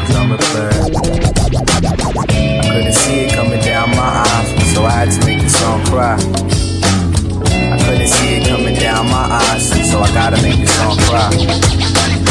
Cause 0.06 0.16
I'm 0.16 0.32
a 0.32 0.38
player. 0.38 0.72
I 2.62 2.70
couldn't 2.72 2.94
see 2.94 3.26
it 3.26 3.34
coming 3.34 3.60
down 3.60 3.90
my 3.90 4.24
eyes, 4.26 4.74
so 4.74 4.86
I 4.86 4.92
had 4.92 5.12
to 5.12 5.26
make 5.26 5.42
the 5.42 5.50
song 5.50 5.84
cry. 5.88 6.16
I 7.74 7.78
couldn't 7.84 8.08
see 8.08 8.36
it 8.36 8.48
coming 8.48 8.76
down 8.76 9.08
my 9.08 9.28
eyes, 9.30 9.92
so 9.92 10.00
I 10.00 10.10
gotta 10.14 10.42
make 10.42 10.58
the 10.58 10.68
song 10.68 10.98
cry. 11.10 12.31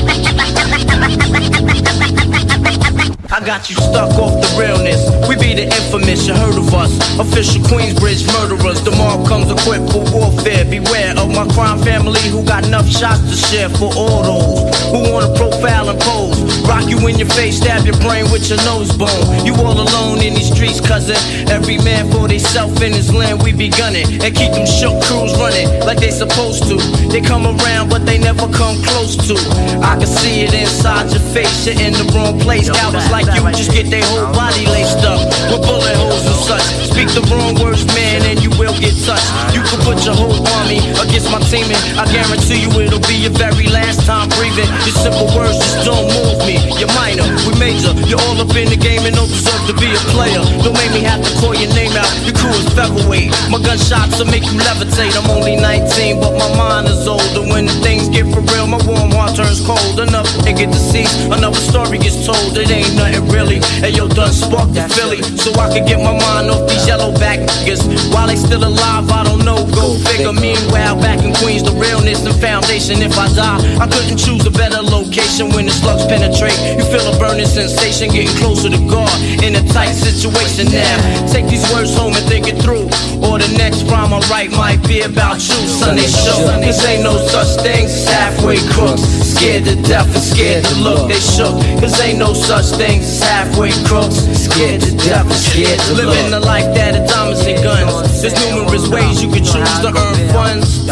got 3.51 3.69
you 3.69 3.75
stuck 3.75 4.15
off 4.15 4.31
the 4.39 4.47
realness. 4.57 5.03
We 5.27 5.35
be 5.35 5.53
the 5.53 5.63
infamous, 5.63 6.25
you 6.25 6.33
heard 6.33 6.57
of 6.57 6.73
us. 6.73 6.91
Official 7.19 7.61
Queensbridge 7.63 8.23
murderers. 8.31 8.81
The 8.81 8.91
mob 8.91 9.27
comes 9.27 9.51
equipped 9.51 9.91
for 9.91 10.07
warfare. 10.07 10.63
Beware 10.63 11.19
of 11.19 11.27
my 11.35 11.45
crime 11.51 11.79
family 11.79 12.21
who 12.31 12.45
got 12.45 12.65
enough 12.65 12.87
shots 12.87 13.19
to 13.19 13.35
share 13.35 13.67
for 13.67 13.91
all 13.93 14.23
those 14.23 14.70
who 14.91 14.99
wanna 15.11 15.31
profile 15.35 15.89
and 15.89 15.99
pose. 15.99 16.37
Rock 16.67 16.85
you 16.87 16.99
in 17.07 17.17
your 17.17 17.31
face, 17.31 17.57
stab 17.57 17.85
your 17.85 17.97
brain 18.03 18.29
with 18.31 18.47
your 18.49 18.59
nose 18.67 18.91
bone. 18.95 19.23
You 19.45 19.55
all 19.55 19.79
alone 19.79 20.21
in 20.21 20.35
these 20.35 20.51
streets, 20.51 20.79
cousin. 20.79 21.17
Every 21.49 21.77
man 21.79 22.11
for 22.11 22.27
theyself 22.27 22.81
in 22.81 22.91
his 22.93 23.13
land, 23.13 23.41
we 23.41 23.53
be 23.53 23.69
gunning. 23.69 24.05
And 24.21 24.35
keep 24.35 24.51
them 24.51 24.67
shook 24.67 25.01
crews 25.07 25.33
running 25.39 25.67
like 25.87 25.99
they 25.99 26.11
supposed 26.11 26.67
to. 26.69 26.77
They 27.07 27.21
come 27.21 27.47
around, 27.47 27.89
but 27.89 28.05
they 28.05 28.17
never 28.19 28.47
come 28.51 28.77
close 28.83 29.15
to. 29.27 29.35
I 29.81 29.95
can 29.97 30.07
see 30.07 30.43
it 30.43 30.53
inside 30.53 31.09
your 31.11 31.23
face, 31.31 31.65
you're 31.65 31.79
in 31.79 31.93
the 31.93 32.05
wrong 32.13 32.39
place. 32.39 32.69
Cowards 32.69 33.09
like 33.11 33.25
you 33.33 33.41
just 33.55 33.71
get 33.71 33.89
their 33.89 34.03
whole 34.11 34.31
body 34.33 34.65
laced 34.67 35.03
up 35.07 35.19
with 35.49 35.63
bullet 35.63 35.95
holes 35.95 36.25
and 36.27 36.35
such. 36.35 36.65
Speak 36.91 37.07
the 37.15 37.23
wrong 37.31 37.55
words, 37.63 37.85
man, 37.95 38.21
and 38.27 38.43
you 38.43 38.49
will 38.59 38.75
get 38.77 38.93
touched. 39.07 39.27
You 39.55 39.63
can 39.63 39.79
put 39.87 40.03
your 40.05 40.15
whole 40.15 40.35
army 40.59 40.83
against 40.99 41.31
my 41.31 41.39
team, 41.47 41.65
and 41.71 41.81
I 41.99 42.05
guarantee 42.11 42.67
you 42.67 42.69
it'll 42.81 42.99
be 43.07 43.15
your 43.25 43.35
very 43.35 43.67
last 43.67 44.05
time 44.05 44.27
breathing. 44.35 44.69
Your 44.85 44.97
simple 44.97 45.29
words 45.37 45.57
just 45.61 45.85
don't 45.85 46.07
move 46.09 46.41
me. 46.45 46.57
You're 46.79 46.91
minor, 46.97 47.25
we 47.45 47.53
major. 47.61 47.93
You're 48.09 48.21
all 48.25 48.37
up 48.41 48.53
in 48.57 48.69
the 48.69 48.79
game 48.79 49.05
and 49.05 49.15
don't 49.15 49.29
deserve 49.29 49.61
to 49.69 49.75
be 49.77 49.93
a 49.93 50.01
player. 50.09 50.41
Don't 50.65 50.77
make 50.77 50.91
me 50.91 51.05
have 51.05 51.21
to 51.21 51.31
call 51.37 51.53
your 51.53 51.69
name 51.73 51.93
out. 51.93 52.09
Your 52.25 52.33
crew 52.33 52.53
is 52.53 52.67
featherweight. 52.73 53.29
My 53.49 53.61
gunshots 53.61 54.17
will 54.17 54.29
make 54.29 54.45
you 54.45 54.57
levitate. 54.57 55.13
I'm 55.17 55.29
only 55.29 55.55
19, 55.55 56.19
but 56.19 56.33
my 56.33 56.49
mind 56.57 56.87
is 56.87 57.07
older. 57.07 57.45
When 57.45 57.67
things 57.85 58.09
get 58.09 58.25
for 58.33 58.41
real, 58.53 58.65
my 58.65 58.81
warm 58.85 59.11
heart 59.13 59.37
turns 59.37 59.61
cold. 59.61 59.99
Enough 59.99 60.29
to 60.45 60.51
get 60.53 60.73
deceased, 60.73 61.29
another 61.29 61.61
story 61.61 61.97
gets 61.97 62.25
told. 62.25 62.57
It 62.57 62.71
ain't 62.71 62.95
nothing 62.95 63.27
really. 63.29 63.61
And 63.85 63.93
yo, 63.95 64.07
done 64.07 64.33
sparked 64.33 64.73
the 64.73 64.87
Philly, 64.97 65.21
so 65.37 65.53
I 65.61 65.69
could 65.69 65.85
get 65.85 66.01
my 66.01 66.13
mind 66.13 66.49
off 66.49 66.67
these 66.67 66.87
yellow 66.87 67.13
back 67.19 67.39
niggas. 67.39 67.85
While 68.13 68.27
they 68.27 68.35
still 68.35 68.63
alive, 68.63 69.09
I 69.09 69.23
don't 69.23 69.45
know. 69.45 69.65
Go 69.73 69.97
figure. 70.09 70.33
Meanwhile, 70.33 70.95
back 71.01 71.19
in 71.23 71.33
Queens, 71.35 71.63
the 71.63 71.73
realness 71.77 72.25
and 72.25 72.35
foundation. 72.39 73.01
If 73.01 73.17
I 73.17 73.27
die, 73.33 73.59
I 73.77 73.85
couldn't 73.87 74.17
choose 74.17 74.45
a 74.45 74.51
better 74.51 74.70
location 74.79 75.51
when 75.51 75.67
the 75.67 75.75
slugs 75.75 76.07
penetrate. 76.07 76.55
You 76.79 76.87
feel 76.87 77.03
a 77.03 77.19
burning 77.19 77.49
sensation, 77.49 78.07
getting 78.07 78.31
closer 78.39 78.71
to 78.71 78.79
God 78.87 79.11
in 79.43 79.59
a 79.59 79.63
tight 79.75 79.91
situation 79.91 80.71
now. 80.71 80.95
Take 81.27 81.51
these 81.51 81.67
words 81.75 81.91
home 81.91 82.15
and 82.15 82.23
think 82.31 82.47
it 82.47 82.55
through. 82.63 82.87
Or 83.19 83.35
the 83.35 83.51
next 83.59 83.83
rhyme 83.91 84.15
I 84.15 84.23
write 84.31 84.51
might 84.55 84.79
be 84.87 85.01
about 85.01 85.43
you. 85.43 85.59
Sunday 85.67 86.07
show, 86.07 86.47
cause 86.63 86.79
ain't 86.87 87.03
no 87.03 87.19
such 87.27 87.59
thing 87.59 87.91
as 87.91 88.07
halfway 88.07 88.63
crooks. 88.71 89.03
Scared 89.35 89.65
to 89.65 89.75
death 89.83 90.07
and 90.07 90.23
scared 90.23 90.63
to 90.63 90.75
look, 90.79 91.11
they 91.11 91.19
shook. 91.19 91.57
Cause 91.83 91.99
ain't 91.99 92.19
no 92.19 92.33
such 92.33 92.77
thing 92.79 93.03
as 93.03 93.19
halfway 93.19 93.75
crooks. 93.83 94.23
Scared 94.37 94.81
to 94.81 94.91
death 95.03 95.27
and 95.27 95.41
scared 95.51 95.79
to 95.91 95.93
look. 95.99 96.13
Living 96.13 96.31
the 96.31 96.39
life 96.39 96.69
that 96.75 96.95
is 96.95 97.09
diamonds 97.09 97.41
and 97.45 97.59
guns. 97.63 98.21
There's 98.21 98.37
numerous 98.47 98.87
ways 98.87 99.21
you 99.21 99.29
could 99.29 99.43
choose 99.43 99.75
to 99.81 99.89
earn 99.89 100.17
funds. 100.29 100.85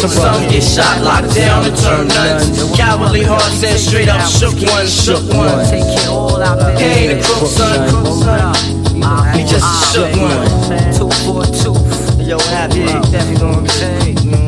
Some 0.00 0.48
get 0.48 0.62
shot, 0.62 1.02
locked 1.02 1.34
down, 1.34 1.66
and 1.66 1.76
turn 1.76 2.08
nuns. 2.08 2.76
Cowardly 2.76 3.19
hearts 3.24 3.62
and 3.62 3.78
straight 3.78 4.08
up 4.08 4.20
shook 4.28 4.54
one, 4.54 4.86
shook 4.86 5.26
ones. 5.32 5.70
He 5.70 6.84
ain't 6.84 7.20
a 7.20 7.24
crook, 7.24 7.48
son. 7.50 7.88
He 9.34 9.42
just 9.44 9.64
a 9.64 9.92
shook 9.92 10.12
one. 10.16 10.46
Two 10.94 11.10
for. 11.24 11.44
Yo, 12.22 12.38
happy, 12.38 12.84
what 12.84 13.58
I'm 13.58 13.66
saying? 13.66 14.39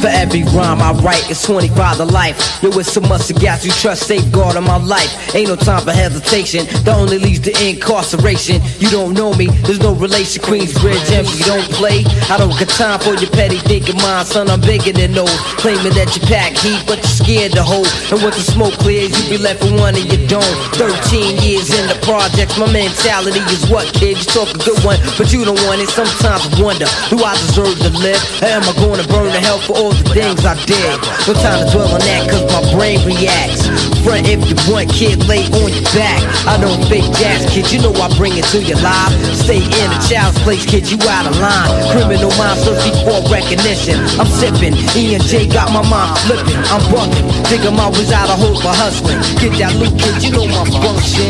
For 0.00 0.08
every 0.08 0.44
rhyme 0.52 0.82
I 0.82 0.92
write, 1.00 1.30
it's 1.30 1.42
25 1.44 1.96
to 1.96 2.04
life. 2.04 2.62
Yo, 2.62 2.68
it's 2.78 2.92
so 2.92 3.00
much 3.00 3.26
to 3.26 3.34
gas 3.34 3.64
you 3.64 3.72
trust, 3.72 4.06
safeguard 4.06 4.56
on 4.56 4.64
my 4.64 4.76
life. 4.76 5.34
Ain't 5.34 5.48
no 5.48 5.56
time 5.56 5.82
for 5.82 5.92
hesitation, 5.92 6.66
that 6.84 6.94
only 6.96 7.18
leads 7.18 7.40
to 7.48 7.52
incarceration. 7.56 8.60
You 8.78 8.90
don't 8.90 9.14
know 9.14 9.32
me, 9.34 9.46
there's 9.64 9.80
no 9.80 9.94
relation. 9.94 10.42
Queensbridge, 10.42 11.10
and 11.16 11.26
you 11.32 11.44
don't 11.44 11.64
play. 11.72 12.04
I 12.28 12.36
don't 12.36 12.52
got 12.54 12.68
time 12.76 13.00
for 13.00 13.16
your 13.16 13.30
petty 13.32 13.58
thinking, 13.58 13.96
mind, 14.04 14.28
son. 14.28 14.50
I'm 14.50 14.60
bigger 14.60 14.92
than 14.92 15.12
those. 15.12 15.32
Claiming 15.56 15.96
that 15.96 16.12
you 16.14 16.22
pack 16.28 16.52
heat, 16.52 16.84
but 16.86 17.00
you're 17.00 17.18
scared 17.24 17.52
to 17.52 17.64
hold. 17.64 17.88
And 18.12 18.20
once 18.22 18.36
the 18.36 18.46
smoke 18.46 18.76
clears, 18.84 19.10
you 19.16 19.38
be 19.38 19.38
left 19.42 19.64
with 19.64 19.80
one 19.80 19.96
and 19.96 20.04
you 20.06 20.20
don't. 20.28 20.54
13 20.76 21.40
years 21.40 21.72
in 21.72 21.88
the 21.88 21.98
projects, 22.04 22.58
my 22.60 22.70
mentality 22.70 23.40
is 23.48 23.64
what, 23.72 23.88
kid? 23.96 24.20
You 24.20 24.26
talk 24.28 24.52
a 24.52 24.60
good 24.60 24.78
one, 24.84 25.00
but 25.16 25.32
you 25.32 25.42
don't 25.48 25.58
want 25.64 25.80
it. 25.80 25.88
Sometimes 25.88 26.44
I 26.44 26.52
wonder, 26.60 26.86
do 27.08 27.16
I 27.24 27.32
deserve 27.48 27.80
to 27.80 27.90
live? 27.96 28.20
Or 28.44 28.52
am 28.60 28.62
I 28.68 28.74
going 28.76 29.00
to 29.00 29.08
burn 29.08 29.32
to 29.32 29.40
hell 29.40 29.58
for 29.58 29.74
all 29.76 29.95
the 29.96 30.06
things 30.12 30.44
I 30.44 30.54
did. 30.66 30.96
No 31.26 31.32
time 31.34 31.64
to 31.64 31.66
dwell 31.72 31.90
on 31.92 32.00
that, 32.00 32.22
cause 32.28 32.44
my 32.52 32.62
brain 32.74 33.00
reacts. 33.06 33.66
Front 34.04 34.28
if 34.28 34.40
you 34.46 34.56
want, 34.70 34.88
kid, 34.92 35.24
lay 35.26 35.44
on 35.50 35.70
your 35.72 35.86
back. 35.96 36.20
I 36.46 36.60
don't 36.60 36.78
fake 36.86 37.08
gas, 37.18 37.46
kid, 37.50 37.70
you 37.72 37.80
know 37.82 37.92
I 37.96 38.08
bring 38.16 38.36
it 38.36 38.46
to 38.54 38.62
your 38.62 38.78
live. 38.80 39.12
Stay 39.34 39.62
in 39.62 39.88
a 39.90 39.98
child's 40.06 40.38
place, 40.42 40.64
kid, 40.66 40.90
you 40.90 40.98
out 41.08 41.26
of 41.26 41.36
line. 41.38 41.70
Criminal 41.92 42.32
mind 42.38 42.58
thirsty 42.62 42.92
for 43.04 43.18
recognition. 43.30 43.98
I'm 44.20 44.28
sipping, 44.28 44.74
E 44.94 45.14
and 45.14 45.24
J 45.24 45.46
got 45.48 45.72
my 45.72 45.82
mind 45.86 46.18
flipping. 46.26 46.60
I'm 46.70 46.82
bugging, 46.92 47.26
thinking 47.50 47.76
I 47.76 47.88
was 47.90 48.10
out 48.12 48.30
of 48.30 48.38
hope 48.38 48.62
for 48.62 48.74
hustling. 48.74 49.20
Get 49.42 49.58
that 49.58 49.74
loot, 49.76 49.94
kid, 49.98 50.22
you 50.22 50.30
know 50.34 50.46
my 50.48 50.64
function. 50.82 51.28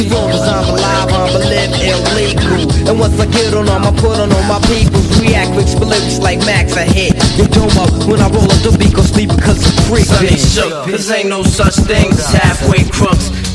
As 0.00 0.06
long 0.10 0.30
as 0.30 0.44
I'm 0.44 0.66
alive, 0.68 1.08
I'm 1.12 1.30
a 1.30 1.40
live 1.46 1.72
illegal. 1.78 2.88
And 2.88 2.96
once 2.98 3.18
I 3.20 3.26
get 3.26 3.54
on 3.54 3.66
them, 3.66 3.84
I 3.84 3.92
put 3.96 4.18
on 4.18 4.32
all 4.32 4.46
my 4.48 4.60
people. 4.66 5.00
React 5.20 5.56
with 5.56 5.70
lyrics 5.80 6.18
like 6.18 6.38
Max, 6.44 6.76
I 6.76 6.84
hit. 6.84 7.14
You 7.38 7.46
dome 7.48 7.70
up 7.78 7.93
when 8.06 8.20
I 8.20 8.28
roll 8.28 8.50
up 8.50 8.62
the 8.62 8.76
beat, 8.78 8.94
go 8.94 9.02
sleep 9.02 9.30
because 9.30 9.58
it's 9.58 9.88
free. 9.88 10.02
Sonny 10.02 10.36
shook, 10.36 10.72
cause 10.90 11.10
ain't 11.10 11.28
no 11.28 11.42
such 11.42 11.76
thing 11.76 12.10
as 12.10 12.32
halfway 12.32 12.84
crooks. 12.90 13.53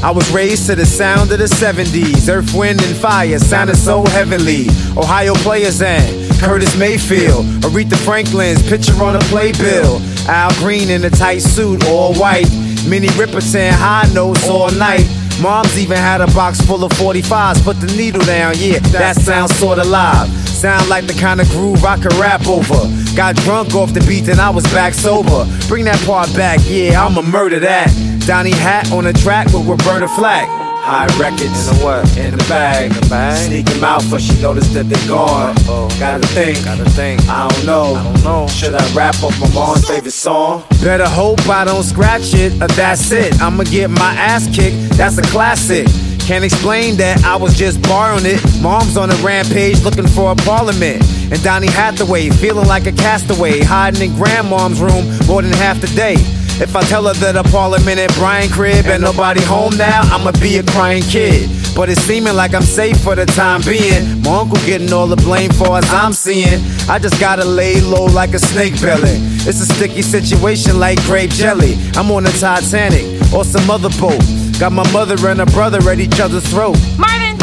I 0.00 0.12
was 0.12 0.30
raised 0.30 0.66
to 0.66 0.76
the 0.76 0.86
sound 0.86 1.32
of 1.32 1.38
the 1.38 1.46
70s. 1.46 2.28
Earth, 2.32 2.54
wind, 2.54 2.80
and 2.80 2.96
fire 2.96 3.38
sounded 3.38 3.76
so 3.76 4.04
heavenly. 4.06 4.66
Ohio 4.96 5.34
players 5.34 5.82
and 5.82 6.30
Curtis 6.40 6.76
Mayfield, 6.78 7.44
Aretha 7.66 7.96
Franklin's 8.04 8.62
picture 8.68 8.94
on 9.02 9.16
a 9.16 9.18
playbill. 9.30 10.00
Al 10.28 10.54
Green 10.60 10.88
in 10.90 11.04
a 11.04 11.10
tight 11.10 11.40
suit, 11.40 11.84
all 11.86 12.14
white. 12.14 12.48
Minnie 12.88 13.08
Riperton, 13.18 13.72
high 13.72 14.08
notes 14.14 14.48
all 14.48 14.70
night. 14.70 15.04
Mom's 15.42 15.76
even 15.76 15.96
had 15.96 16.20
a 16.20 16.26
box 16.28 16.60
full 16.60 16.84
of 16.84 16.92
45s. 16.92 17.62
Put 17.64 17.80
the 17.80 17.92
needle 17.96 18.22
down, 18.22 18.54
yeah, 18.56 18.78
that 18.90 19.16
sounds 19.16 19.54
sorta 19.56 19.82
live. 19.82 20.28
Sound 20.48 20.88
like 20.88 21.06
the 21.06 21.12
kind 21.14 21.40
of 21.40 21.48
groove 21.50 21.84
I 21.84 21.96
could 21.98 22.14
rap 22.14 22.46
over. 22.46 22.86
Got 23.16 23.34
drunk 23.36 23.74
off 23.74 23.92
the 23.92 24.00
beat, 24.06 24.26
then 24.26 24.38
I 24.38 24.50
was 24.50 24.64
back 24.72 24.94
sober. 24.94 25.44
Bring 25.66 25.84
that 25.86 26.00
part 26.06 26.32
back, 26.34 26.60
yeah, 26.64 27.04
I'ma 27.04 27.22
murder 27.22 27.58
that. 27.60 28.17
Donnie 28.28 28.50
Hat 28.50 28.92
on 28.92 29.04
the 29.04 29.12
track 29.14 29.46
with 29.54 29.66
Roberta 29.66 30.06
Flack. 30.06 30.46
High 30.50 31.06
records 31.18 31.44
in 31.44 31.48
the 31.48 31.82
what? 31.82 32.18
In 32.18 32.36
the 32.36 32.44
bag. 32.44 32.90
In 32.90 33.00
the 33.00 33.06
bag. 33.08 33.38
Sneak 33.38 33.82
out, 33.82 34.04
but 34.10 34.20
she 34.20 34.38
noticed 34.42 34.74
that 34.74 34.84
they 34.84 35.00
gone. 35.08 35.54
Gotta 35.98 36.26
think. 36.26 36.62
Gotta 36.62 36.84
think. 36.90 37.26
I 37.26 37.48
don't 37.48 37.64
know. 37.64 37.94
I 37.94 38.04
don't 38.04 38.24
know. 38.24 38.46
Should 38.48 38.74
I 38.74 38.84
rap 38.94 39.14
off 39.22 39.40
my 39.40 39.48
mom's 39.54 39.88
favorite 39.88 40.10
song? 40.10 40.62
Better 40.82 41.08
hope 41.08 41.40
I 41.48 41.64
don't 41.64 41.82
scratch 41.82 42.34
it, 42.34 42.52
or 42.60 42.68
that's 42.68 43.10
it. 43.12 43.40
I'ma 43.40 43.64
get 43.64 43.88
my 43.88 44.12
ass 44.12 44.44
kicked. 44.54 44.76
That's 44.98 45.16
a 45.16 45.22
classic. 45.22 45.86
Can't 46.20 46.44
explain 46.44 46.96
that 46.98 47.24
I 47.24 47.34
was 47.34 47.56
just 47.56 47.80
borrowing 47.80 48.26
it. 48.26 48.44
Mom's 48.60 48.98
on 48.98 49.10
a 49.10 49.16
rampage 49.24 49.82
looking 49.84 50.06
for 50.06 50.32
a 50.32 50.36
parliament. 50.36 51.02
And 51.32 51.42
Donny 51.42 51.68
Hathaway 51.68 52.28
feeling 52.28 52.68
like 52.68 52.84
a 52.84 52.92
castaway, 52.92 53.60
hiding 53.60 54.10
in 54.10 54.16
grandmom's 54.18 54.82
room 54.82 55.08
more 55.26 55.40
than 55.40 55.52
half 55.54 55.80
the 55.80 55.86
day. 55.96 56.16
If 56.60 56.74
I 56.74 56.82
tell 56.82 57.06
her 57.06 57.14
that 57.14 57.36
a 57.36 57.44
parliament 57.44 58.00
at 58.00 58.12
Brian 58.14 58.50
crib 58.50 58.86
and 58.86 59.02
nobody 59.02 59.40
home 59.42 59.76
now, 59.76 60.00
I'ma 60.02 60.32
be 60.40 60.58
a 60.58 60.62
crying 60.64 61.04
kid. 61.04 61.48
But 61.74 61.88
it's 61.88 62.00
seeming 62.02 62.34
like 62.34 62.52
I'm 62.54 62.62
safe 62.62 62.98
for 63.00 63.14
the 63.14 63.26
time 63.26 63.62
being. 63.62 64.20
My 64.22 64.40
uncle 64.40 64.58
getting 64.66 64.92
all 64.92 65.06
the 65.06 65.16
blame 65.16 65.52
for 65.52 65.78
as 65.78 65.88
I'm 65.92 66.12
seeing. 66.12 66.60
I 66.88 66.98
just 66.98 67.20
gotta 67.20 67.44
lay 67.44 67.80
low 67.80 68.06
like 68.06 68.34
a 68.34 68.40
snake 68.40 68.80
belly. 68.82 69.14
It's 69.46 69.60
a 69.60 69.66
sticky 69.66 70.02
situation 70.02 70.80
like 70.80 71.00
grape 71.04 71.30
jelly. 71.30 71.76
I'm 71.94 72.10
on 72.10 72.24
the 72.24 72.32
Titanic 72.32 73.04
or 73.32 73.44
some 73.44 73.70
other 73.70 73.90
boat. 74.00 74.20
Got 74.58 74.72
my 74.72 74.90
mother 74.92 75.14
and 75.28 75.38
her 75.38 75.46
brother 75.46 75.78
at 75.88 76.00
each 76.00 76.18
other's 76.18 76.46
throat. 76.50 76.76
Marvin, 76.98 77.36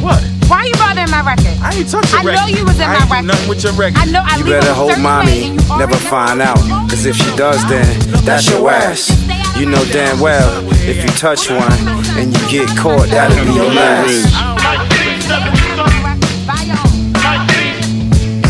What? 0.00 0.33
Why 0.48 0.58
are 0.58 0.66
you 0.66 0.74
bothering 0.74 1.10
my 1.10 1.22
record? 1.24 1.56
I 1.62 1.72
ain't 1.74 1.88
touching 1.88 2.18
I 2.18 2.22
know 2.22 2.46
you 2.46 2.64
was 2.64 2.78
in 2.78 2.88
my 2.88 3.06
record. 3.08 3.26
Nothing 3.26 3.48
with 3.48 3.64
your 3.64 3.72
record. 3.74 3.98
I 3.98 4.04
know 4.06 4.22
I 4.24 4.36
You 4.38 4.44
better 4.44 4.66
it 4.66 4.70
a 4.70 4.74
hope 4.74 4.90
certain 4.90 5.04
way 5.04 5.10
mommy 5.10 5.40
you 5.56 5.78
never 5.78 5.96
find 5.96 6.42
out. 6.42 6.58
Cause 6.90 7.06
if 7.06 7.16
she 7.16 7.36
does, 7.36 7.64
then 7.68 7.86
that's 8.24 8.50
your 8.50 8.68
ass. 8.70 9.10
You 9.56 9.66
know 9.66 9.84
damn 9.92 10.20
well 10.20 10.50
if 10.88 10.96
you 11.02 11.08
touch 11.16 11.50
one 11.50 11.72
and 12.18 12.32
you 12.36 12.42
get 12.50 12.68
caught, 12.76 13.08
that'll 13.08 13.44
be 13.44 13.52
your 13.52 13.72
last. 13.72 14.32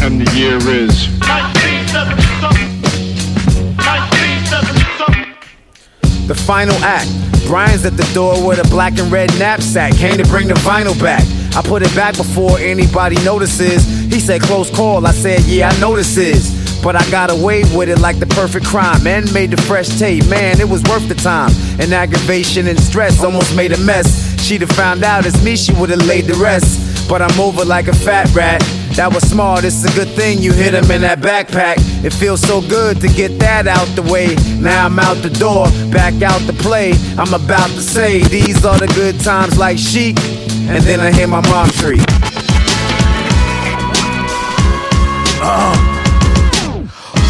And 0.02 0.20
the 0.20 0.30
year 0.36 0.58
is. 0.68 1.08
The 6.26 6.34
final 6.34 6.74
act. 6.82 7.10
Brian's 7.46 7.84
at 7.84 7.96
the 7.98 8.10
door 8.14 8.46
with 8.46 8.58
a 8.58 8.68
black 8.70 8.98
and 8.98 9.12
red 9.12 9.28
knapsack. 9.38 9.94
Came 9.96 10.16
to 10.16 10.24
bring 10.24 10.48
the 10.48 10.54
vinyl 10.54 10.98
back. 11.00 11.22
I 11.56 11.62
put 11.62 11.82
it 11.82 11.94
back 11.94 12.16
before 12.16 12.58
anybody 12.58 13.16
notices. 13.24 13.86
He 14.12 14.18
said, 14.18 14.42
close 14.42 14.70
call. 14.70 15.06
I 15.06 15.12
said, 15.12 15.42
yeah, 15.42 15.68
I 15.68 15.80
notices. 15.80 16.50
But 16.82 16.96
I 16.96 17.10
got 17.10 17.30
away 17.30 17.62
with 17.76 17.88
it 17.88 18.00
like 18.00 18.18
the 18.18 18.26
perfect 18.26 18.66
crime. 18.66 19.06
And 19.06 19.32
made 19.32 19.50
the 19.52 19.62
fresh 19.62 19.88
tape. 19.98 20.26
Man, 20.26 20.60
it 20.60 20.68
was 20.68 20.82
worth 20.84 21.08
the 21.08 21.14
time. 21.14 21.50
And 21.78 21.92
aggravation 21.92 22.66
and 22.66 22.78
stress 22.78 23.22
almost 23.22 23.56
made 23.56 23.72
a 23.72 23.78
mess. 23.78 24.34
She'd 24.42 24.60
have 24.60 24.70
found 24.72 25.04
out 25.04 25.24
it's 25.26 25.42
me, 25.42 25.56
she 25.56 25.72
would 25.74 25.90
have 25.90 26.04
laid 26.06 26.24
the 26.26 26.34
rest. 26.34 27.08
But 27.08 27.22
I'm 27.22 27.38
over 27.40 27.64
like 27.64 27.88
a 27.88 27.94
fat 27.94 28.34
rat. 28.34 28.60
That 28.96 29.12
was 29.12 29.28
smart, 29.28 29.64
it's 29.64 29.84
a 29.84 29.92
good 29.94 30.08
thing 30.08 30.40
you 30.40 30.52
hit 30.52 30.74
him 30.74 30.88
in 30.90 31.00
that 31.00 31.18
backpack. 31.18 31.76
It 32.04 32.12
feels 32.12 32.40
so 32.40 32.60
good 32.60 33.00
to 33.00 33.08
get 33.08 33.38
that 33.40 33.66
out 33.66 33.86
the 33.96 34.02
way. 34.02 34.36
Now 34.60 34.86
I'm 34.86 34.98
out 34.98 35.16
the 35.16 35.30
door, 35.30 35.66
back 35.90 36.22
out 36.22 36.40
to 36.42 36.52
play. 36.52 36.92
I'm 37.18 37.34
about 37.34 37.70
to 37.70 37.80
say, 37.80 38.22
these 38.22 38.64
are 38.64 38.78
the 38.78 38.86
good 38.88 39.18
times 39.20 39.58
like 39.58 39.78
chic. 39.78 40.16
And 40.66 40.82
then 40.82 41.00
I 41.00 41.12
hear 41.12 41.26
my 41.26 41.40
mom 41.48 41.68
shriek. 41.70 42.00
Uh. 45.44 45.94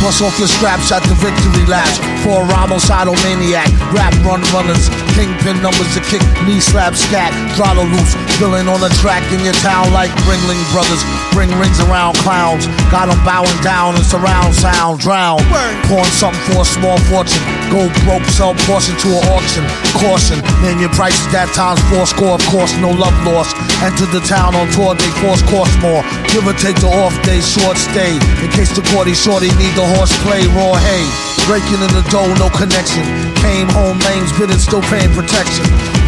Bust 0.01 0.23
off 0.23 0.39
your 0.39 0.49
straps 0.49 0.93
at 0.93 1.03
the 1.09 1.15
victory 1.19 1.67
laps. 1.67 1.99
For 2.23 2.45
homicidal 2.47 3.15
maniac. 3.27 3.67
Rap 3.91 4.15
run 4.23 4.43
runners. 4.55 4.89
Kingpin 5.19 5.61
numbers 5.61 5.93
to 5.95 6.01
kick. 6.07 6.23
Knee 6.47 6.61
slap 6.61 6.95
scat. 6.95 7.33
Throttle 7.57 7.85
loose. 7.85 8.15
Villain 8.39 8.67
on 8.67 8.81
the 8.81 8.91
track 8.99 9.23
in 9.31 9.45
your 9.47 9.55
town 9.63 9.93
like 9.93 10.11
Ringling 10.27 10.59
Brothers. 10.75 11.03
Bring 11.31 11.51
rings 11.59 11.79
around 11.87 12.19
clowns. 12.19 12.67
Got 12.91 13.09
'em 13.09 13.19
bowing 13.25 13.61
down 13.63 13.95
and 13.95 14.05
surround 14.05 14.55
sound. 14.55 14.99
Drown. 14.99 15.39
Pouring 15.87 16.11
something 16.19 16.43
for 16.51 16.63
a 16.63 16.65
small 16.65 16.99
fortune. 17.11 17.43
Go 17.71 17.89
broke, 18.05 18.27
sell 18.31 18.55
portion 18.67 18.97
to 18.97 19.09
an 19.19 19.23
auction. 19.31 19.65
Caution. 20.03 20.43
Name 20.63 20.81
your 20.81 20.91
prices 20.91 21.27
that 21.31 21.53
times 21.55 21.81
four 21.91 22.07
score. 22.07 22.35
Of 22.35 22.45
course, 22.51 22.73
no 22.83 22.91
love 22.91 23.15
lost. 23.25 23.55
Enter 23.83 24.07
the 24.07 24.21
town 24.21 24.55
on 24.57 24.67
tour. 24.73 24.95
They 24.95 25.11
force 25.23 25.43
cost 25.43 25.75
more. 25.79 26.03
Give 26.33 26.47
or 26.47 26.55
take 26.55 26.79
the 26.81 26.91
off 26.91 27.15
day, 27.23 27.41
short 27.41 27.79
stay. 27.79 28.19
In 28.43 28.51
case 28.51 28.71
the 28.71 28.83
Gordy 28.91 29.15
shorty 29.15 29.51
need 29.63 29.75
the 29.77 29.87
horseplay, 29.95 30.47
raw 30.59 30.75
hay. 30.75 31.07
Breaking 31.47 31.81
in 31.87 31.93
the 31.95 32.03
dough, 32.11 32.35
no 32.43 32.49
connection. 32.51 33.05
Came 33.37 33.69
home, 33.69 33.99
lanes 34.01 34.33
bidding, 34.33 34.59
still 34.59 34.83
paying 34.83 35.13
protection. 35.15 35.65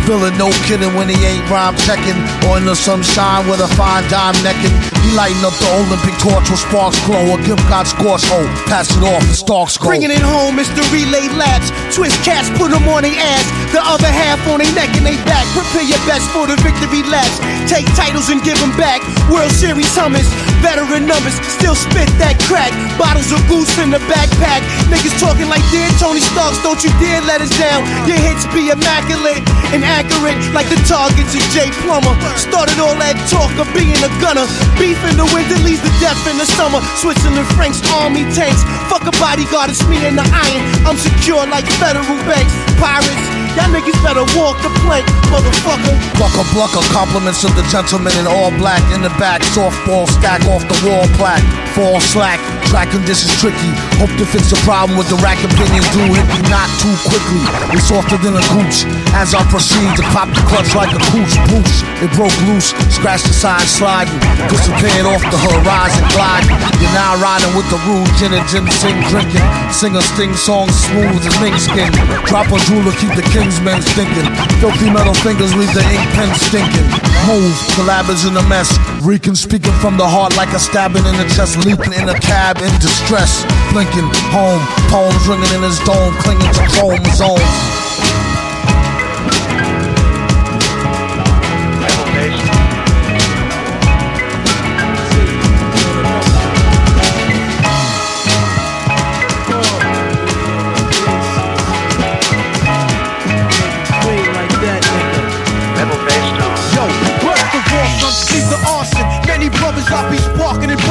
Villain, 0.07 0.39
no 0.39 0.55
kidding 0.71 0.95
when 0.95 1.11
he 1.11 1.19
ain't 1.27 1.43
rhyme 1.51 1.75
checking. 1.83 2.15
Or 2.47 2.63
in 2.63 2.65
the 2.65 2.79
sunshine 2.79 3.43
with 3.51 3.59
a 3.59 3.67
fine 3.75 4.07
dime 4.07 4.39
necking. 4.47 4.71
He 5.03 5.11
lighting 5.19 5.43
up 5.43 5.51
the 5.59 5.67
Olympic 5.83 6.15
torch 6.23 6.47
with 6.47 6.63
sparks 6.63 6.95
glow. 7.03 7.35
A 7.35 7.37
gift 7.43 7.67
God 7.67 7.91
scorch 7.91 8.23
hole. 8.31 8.47
Oh, 8.47 8.65
pass 8.71 8.87
it 8.95 9.03
off, 9.03 9.27
the 9.27 9.35
stalks 9.35 9.75
go. 9.75 9.91
Bringing 9.91 10.15
it 10.15 10.23
home, 10.23 10.55
the 10.55 10.85
relay 10.95 11.27
laps. 11.35 11.75
Twist 11.91 12.15
cats, 12.23 12.47
put 12.55 12.71
them 12.71 12.87
on 12.87 13.03
their 13.03 13.19
ass. 13.19 13.47
The 13.75 13.83
other 13.83 14.07
half 14.07 14.39
on 14.47 14.63
their 14.63 14.71
neck 14.79 14.95
and 14.95 15.03
they 15.03 15.19
back. 15.27 15.43
Prepare 15.51 15.91
your 15.91 15.99
best 16.07 16.31
for 16.31 16.47
the 16.47 16.55
victory 16.63 17.03
laps. 17.11 17.43
Take 17.67 17.91
titles 17.99 18.31
and 18.31 18.39
give 18.47 18.63
them 18.63 18.71
back. 18.79 19.03
World 19.27 19.51
Series 19.51 19.91
hummus, 19.91 20.31
veteran 20.63 21.11
numbers, 21.11 21.35
still 21.51 21.75
spit 21.75 22.07
that 22.23 22.39
crack. 22.47 22.71
Bottles 22.95 23.35
of 23.35 23.43
goose 23.51 23.75
in 23.83 23.91
the 23.91 23.99
backpack. 24.07 24.63
Niggas 24.87 25.19
talking 25.19 25.51
like 25.51 25.67
dear 25.75 25.91
Tony 25.99 26.23
Starks, 26.23 26.63
don't 26.63 26.79
you 26.87 26.95
dare 27.03 27.27
let 27.27 27.43
us 27.43 27.51
down. 27.59 27.83
Your 28.07 28.23
hits 28.23 28.47
be 28.55 28.71
immaculate 28.71 29.43
and 29.75 29.83
accurate 29.97 30.37
like 30.53 30.69
the 30.69 30.77
targets 30.85 31.33
of 31.33 31.41
Jay 31.57 31.73
Plummer. 31.81 32.13
Started 32.37 32.77
all 32.77 32.93
that 33.01 33.17
talk 33.33 33.49
of 33.57 33.65
being 33.73 33.97
a 34.05 34.11
gunner. 34.21 34.45
Beef 34.77 35.01
in 35.09 35.17
the 35.17 35.25
winter 35.33 35.57
leads 35.65 35.81
to 35.81 35.93
death 36.05 36.21
in 36.29 36.37
the 36.37 36.45
summer. 36.45 36.85
Switzerland 37.01 37.49
Frank's 37.57 37.81
army 37.97 38.29
tanks. 38.37 38.61
Fuck 38.93 39.09
a 39.09 39.15
bodyguard, 39.17 39.73
it's 39.73 39.81
me 39.89 39.97
and 40.05 40.21
the 40.21 40.27
iron. 40.29 40.63
I'm 40.85 41.01
secure 41.01 41.41
like 41.49 41.65
federal 41.81 42.21
banks. 42.29 42.53
Pirates, 42.77 43.25
y'all 43.57 43.73
niggas 43.73 43.97
better 44.05 44.25
walk 44.37 44.61
the 44.61 44.71
plank, 44.85 45.07
motherfucker. 45.33 45.97
Bucka 46.21 46.45
blucka, 46.53 46.81
compliments 46.93 47.43
of 47.43 47.57
the 47.57 47.65
gentleman 47.73 48.13
in 48.21 48.27
all 48.27 48.51
black 48.61 48.85
in 48.95 49.03
the 49.03 49.13
back. 49.17 49.41
Softball 49.57 50.07
stack 50.07 50.45
off 50.47 50.63
the 50.69 50.79
wall 50.87 51.09
plaque. 51.17 51.45
Fall 51.75 52.01
slack, 52.01 52.41
Track 52.67 52.91
conditions 52.91 53.31
tricky. 53.39 53.71
Hope 54.03 54.11
to 54.19 54.27
fix 54.27 54.51
the 54.51 54.59
problem 54.67 54.99
with 54.99 55.07
the 55.07 55.15
rack 55.23 55.39
opinions. 55.47 55.87
Do 55.95 56.03
hit 56.03 56.27
not 56.51 56.67
too 56.83 56.91
quickly. 57.07 57.39
It's 57.71 57.87
softer 57.87 58.19
than 58.19 58.35
a 58.35 58.43
gooch. 58.51 58.83
As 59.15 59.39
I 59.39 59.47
proceed 59.47 59.95
to 59.95 60.03
pop 60.11 60.27
the 60.35 60.43
clutch 60.51 60.75
like 60.75 60.91
a 60.91 60.99
pooch. 61.15 61.31
Booch. 61.47 61.75
It 62.03 62.11
broke 62.19 62.35
loose. 62.51 62.75
Scratched 62.91 63.31
the 63.31 63.37
side 63.39 63.71
sliding. 63.71 64.19
Disappeared 64.51 65.07
off 65.07 65.23
the 65.31 65.39
horizon 65.39 66.03
gliding. 66.11 66.59
You're 66.83 66.91
now 66.91 67.15
riding 67.23 67.55
with 67.55 67.71
the 67.71 67.79
rude 67.87 68.11
gin 68.19 68.35
and 68.35 68.43
gin 68.51 68.67
sing 68.83 68.99
drinking. 69.07 69.47
Sing 69.71 69.95
a 69.95 70.03
sting 70.03 70.35
song 70.35 70.67
smooth 70.67 71.23
as 71.23 71.39
mink 71.39 71.55
skin. 71.63 71.95
Drop 72.27 72.51
a 72.51 72.59
jeweler, 72.67 72.95
keep 72.99 73.15
the 73.15 73.23
kingsmen 73.47 73.81
thinking. 73.95 74.27
Filthy 74.61 74.91
metal 74.91 75.15
fingers 75.15 75.55
leave 75.55 75.73
the 75.73 75.83
ink 75.95 76.07
pen 76.15 76.35
stinking. 76.35 76.89
Move, 77.31 77.55
collab 77.79 78.11
is 78.11 78.25
in 78.25 78.37
a 78.37 78.43
mess. 78.49 78.77
Reeking, 79.03 79.37
speaking 79.37 79.73
from 79.75 79.97
the 79.97 80.07
heart 80.07 80.37
like 80.37 80.53
a 80.53 80.59
stabbing 80.59 81.07
in 81.07 81.17
the 81.17 81.29
chest. 81.35 81.65
Leaping 81.65 81.93
in 81.93 82.09
a 82.09 82.19
cab 82.19 82.59
in 82.59 82.73
distress. 82.81 83.45
Blinking, 83.73 84.11
home, 84.35 84.63
poems 84.91 85.29
ringing 85.29 85.53
in 85.55 85.63
his 85.63 85.79
dome, 85.87 86.15
clinging 86.23 86.53
to 86.59 86.63
chromosomes. 86.75 87.07
Yo, 87.21 87.86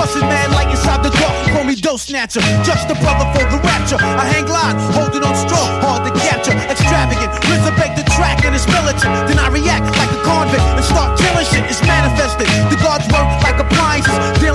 busting 0.05 0.29
mad 0.29 0.51
like 0.53 0.69
inside 0.69 1.01
the 1.01 1.09
dark. 1.09 1.33
Call 1.49 1.63
me 1.63 1.75
dough 1.75 1.97
snatcher, 1.97 2.41
just 2.61 2.85
a 2.93 2.95
brother 3.01 3.25
for 3.33 3.45
the 3.49 3.57
rapture. 3.65 3.97
I 3.97 4.25
hang 4.29 4.45
line, 4.45 4.77
holding 4.93 5.23
on 5.25 5.33
strong, 5.33 5.81
hard 5.81 6.05
to 6.05 6.11
capture. 6.21 6.53
Extravagant, 6.69 7.33
resurrect 7.49 7.97
the 7.97 8.05
track 8.13 8.45
and 8.45 8.53
it's 8.53 8.67
militant. 8.69 9.09
Then 9.27 9.39
I 9.39 9.49
react 9.49 9.89
like 9.97 10.11
a 10.13 10.21
convict 10.21 10.61
and 10.77 10.85
start 10.85 11.17
killing 11.17 11.45
shit. 11.49 11.65
It's 11.65 11.81
manifested. 11.81 12.47
The 12.69 12.77
guards 12.77 13.09
work 13.09 13.25
like 13.41 13.57
appliances. 13.57 13.64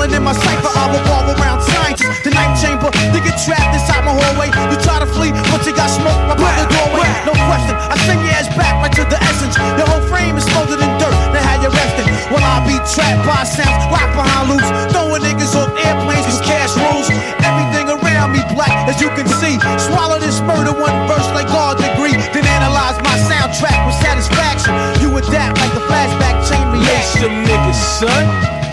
In 0.01 0.25
my 0.25 0.33
cipher, 0.33 0.73
I 0.73 0.97
revolve 0.97 1.29
around 1.37 1.61
scientists. 1.61 2.25
The 2.25 2.33
night 2.33 2.57
chamber, 2.57 2.89
they 3.13 3.21
get 3.21 3.37
trapped 3.45 3.77
inside 3.77 4.01
my 4.01 4.17
hallway. 4.17 4.49
You 4.73 4.81
try 4.81 4.97
to 4.97 5.05
flee, 5.05 5.29
but 5.53 5.61
you 5.69 5.77
got 5.77 5.93
smoke 5.93 6.17
right 6.25 6.41
by 6.41 6.53
the 6.57 6.67
doorway. 6.73 7.05
No 7.29 7.37
question, 7.45 7.77
I 7.77 8.01
send 8.09 8.25
your 8.25 8.33
ass 8.33 8.49
back 8.57 8.81
right 8.81 8.91
to 8.97 9.05
the 9.05 9.21
essence. 9.21 9.61
Your 9.77 9.85
whole 9.85 10.01
frame 10.09 10.41
is 10.41 10.49
smothered 10.49 10.81
in 10.81 10.89
dirt. 10.97 11.13
Now 11.37 11.45
how 11.45 11.61
you 11.61 11.69
resting? 11.69 12.09
Well, 12.33 12.41
I 12.41 12.65
be 12.65 12.81
trapped 12.91 13.29
by 13.29 13.45
sounds, 13.45 13.85
rock 13.93 14.09
behind 14.17 14.49
loops, 14.49 14.69
throwing 14.89 15.21
niggas 15.21 15.53
off 15.53 15.69
airplanes 15.85 16.25
with 16.25 16.43
cash 16.49 16.73
rules. 16.81 17.07
Everything 17.45 17.93
around 17.93 18.33
me 18.33 18.41
black, 18.57 18.73
as 18.89 19.05
you 19.05 19.13
can 19.13 19.29
see. 19.29 19.61
Swallow 19.85 20.17
this 20.17 20.41
murder 20.41 20.73
one 20.73 20.97
verse 21.13 21.29
like 21.37 21.47
God 21.53 21.77
degree, 21.77 22.17
then 22.33 22.49
analyze 22.49 22.97
my 23.05 23.15
soundtrack 23.29 23.79
with 23.85 24.01
satisfaction. 24.01 24.73
You 25.05 25.13
adapt 25.21 25.61
like 25.61 25.77
the 25.77 25.85
flashback 25.87 26.41
chain 26.49 26.67
reaction. 26.73 27.45
Niggas, 27.45 27.79
son. 28.01 28.70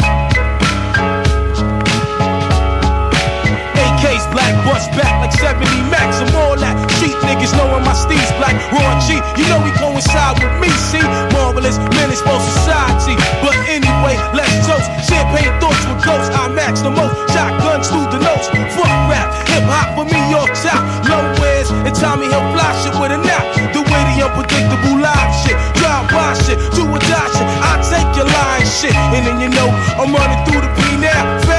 Black 4.48 4.66
bust 4.66 4.92
back 4.96 5.20
like 5.20 5.34
70 5.34 5.68
max. 5.92 6.20
I'm 6.24 6.32
all 6.36 6.56
that. 6.56 6.76
Street 6.98 7.16
niggas 7.28 7.52
knowing 7.58 7.84
my 7.84 7.92
steez 7.92 8.28
black. 8.40 8.56
Raw 8.72 8.96
G, 9.04 9.20
you 9.36 9.46
know 9.52 9.60
we 9.60 9.72
coincide 9.76 10.40
with 10.40 10.56
me, 10.62 10.70
see? 10.88 11.04
Marvelous, 11.36 11.78
menaceful 12.00 12.40
society. 12.40 13.16
But 13.44 13.56
anyway, 13.68 14.16
let's 14.32 14.54
toast. 14.64 14.88
Champagne 15.04 15.52
thoughts 15.60 15.84
with 15.88 16.00
ghosts. 16.04 16.32
I 16.32 16.48
max 16.48 16.82
the 16.82 16.92
most. 16.92 17.16
Shotguns 17.34 17.92
through 17.92 18.08
the 18.08 18.20
nose. 18.24 18.48
Fuck 18.76 18.92
rap. 19.12 19.28
Hip 19.52 19.64
hop 19.68 20.00
for 20.00 20.06
me, 20.08 20.20
York 20.32 20.52
top. 20.64 20.82
Low 21.08 21.24
wears 21.44 21.70
and 21.72 21.96
Tommy 21.96 22.28
Hill 22.32 22.44
fly 22.56 22.72
shit 22.84 22.96
with 22.96 23.12
a 23.12 23.20
nap. 23.20 23.44
The 23.76 23.84
way 23.84 24.02
the 24.16 24.24
unpredictable 24.24 24.96
live 24.96 25.32
shit. 25.44 25.58
Drive 25.76 26.08
by 26.08 26.32
shit. 26.48 26.60
Do 26.76 26.88
a 26.88 27.00
die 27.00 27.30
shit. 27.36 27.48
I 27.68 27.74
take 27.84 28.12
your 28.16 28.28
line 28.28 28.68
shit. 28.68 28.96
And 29.16 29.28
then 29.28 29.38
you 29.44 29.50
know 29.52 29.68
I'm 30.00 30.16
running 30.16 30.40
through 30.48 30.64
the 30.64 30.72
P 30.80 30.98
now. 31.04 31.57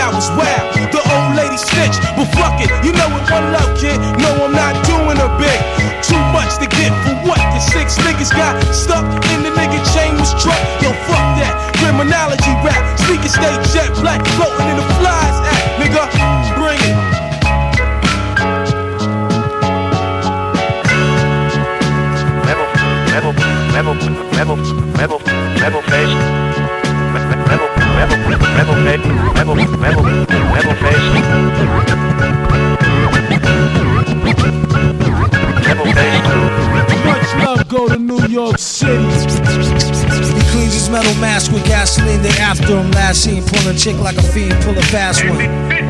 Walk 0.00 0.16
was 0.16 0.30
wild. 0.32 0.72
The 0.88 1.00
old 1.12 1.36
lady 1.36 1.60
snitch, 1.60 1.92
but 2.16 2.24
fuck 2.32 2.56
it, 2.56 2.72
you 2.80 2.92
know 2.96 3.08
it 3.20 3.24
one 3.28 3.52
love, 3.52 3.76
kid. 3.76 4.00
No, 4.16 4.32
I'm 4.48 4.52
not 4.52 4.72
doing 4.88 5.20
a 5.20 5.28
bit. 5.36 5.60
Too 6.00 6.16
much 6.32 6.56
to 6.56 6.66
get 6.66 6.88
for 7.04 7.14
what? 7.28 7.36
The 7.52 7.60
six 7.60 7.98
niggas 8.00 8.32
got 8.32 8.56
stuck 8.72 9.04
in 9.28 9.44
the 9.44 9.52
nigga 9.52 9.76
chain 9.92 10.16
was 10.16 10.32
truck. 10.40 10.56
Yo, 10.80 10.88
fuck 11.04 11.36
that. 11.36 11.52
Criminology 11.76 12.52
rap, 12.64 12.80
sneaker 12.98 13.28
state 13.28 13.60
jet 13.76 13.92
black, 14.00 14.24
floating 14.40 14.72
in 14.72 14.76
the 14.80 14.88
flies 14.96 15.36
act, 15.44 15.68
nigga. 15.76 16.08
Bring 16.56 16.80
it. 16.80 16.96
Rebel, 22.48 22.66
rebel, 23.12 23.32
rebel, 23.76 23.94
rebel, 24.32 24.56
rebel, 24.96 25.20
rebel 25.60 25.82
face. 25.92 26.89
Metal 40.90 41.14
mask 41.20 41.52
with 41.52 41.64
gasoline, 41.66 42.20
they 42.20 42.36
after 42.40 42.76
him. 42.76 42.90
Last 42.90 43.22
seen 43.22 43.44
pull 43.44 43.70
a 43.70 43.74
chick 43.76 43.96
like 43.98 44.16
a 44.16 44.22
fiend, 44.22 44.60
pull 44.64 44.76
a 44.76 44.82
fast 44.82 45.24
one. 45.24 45.89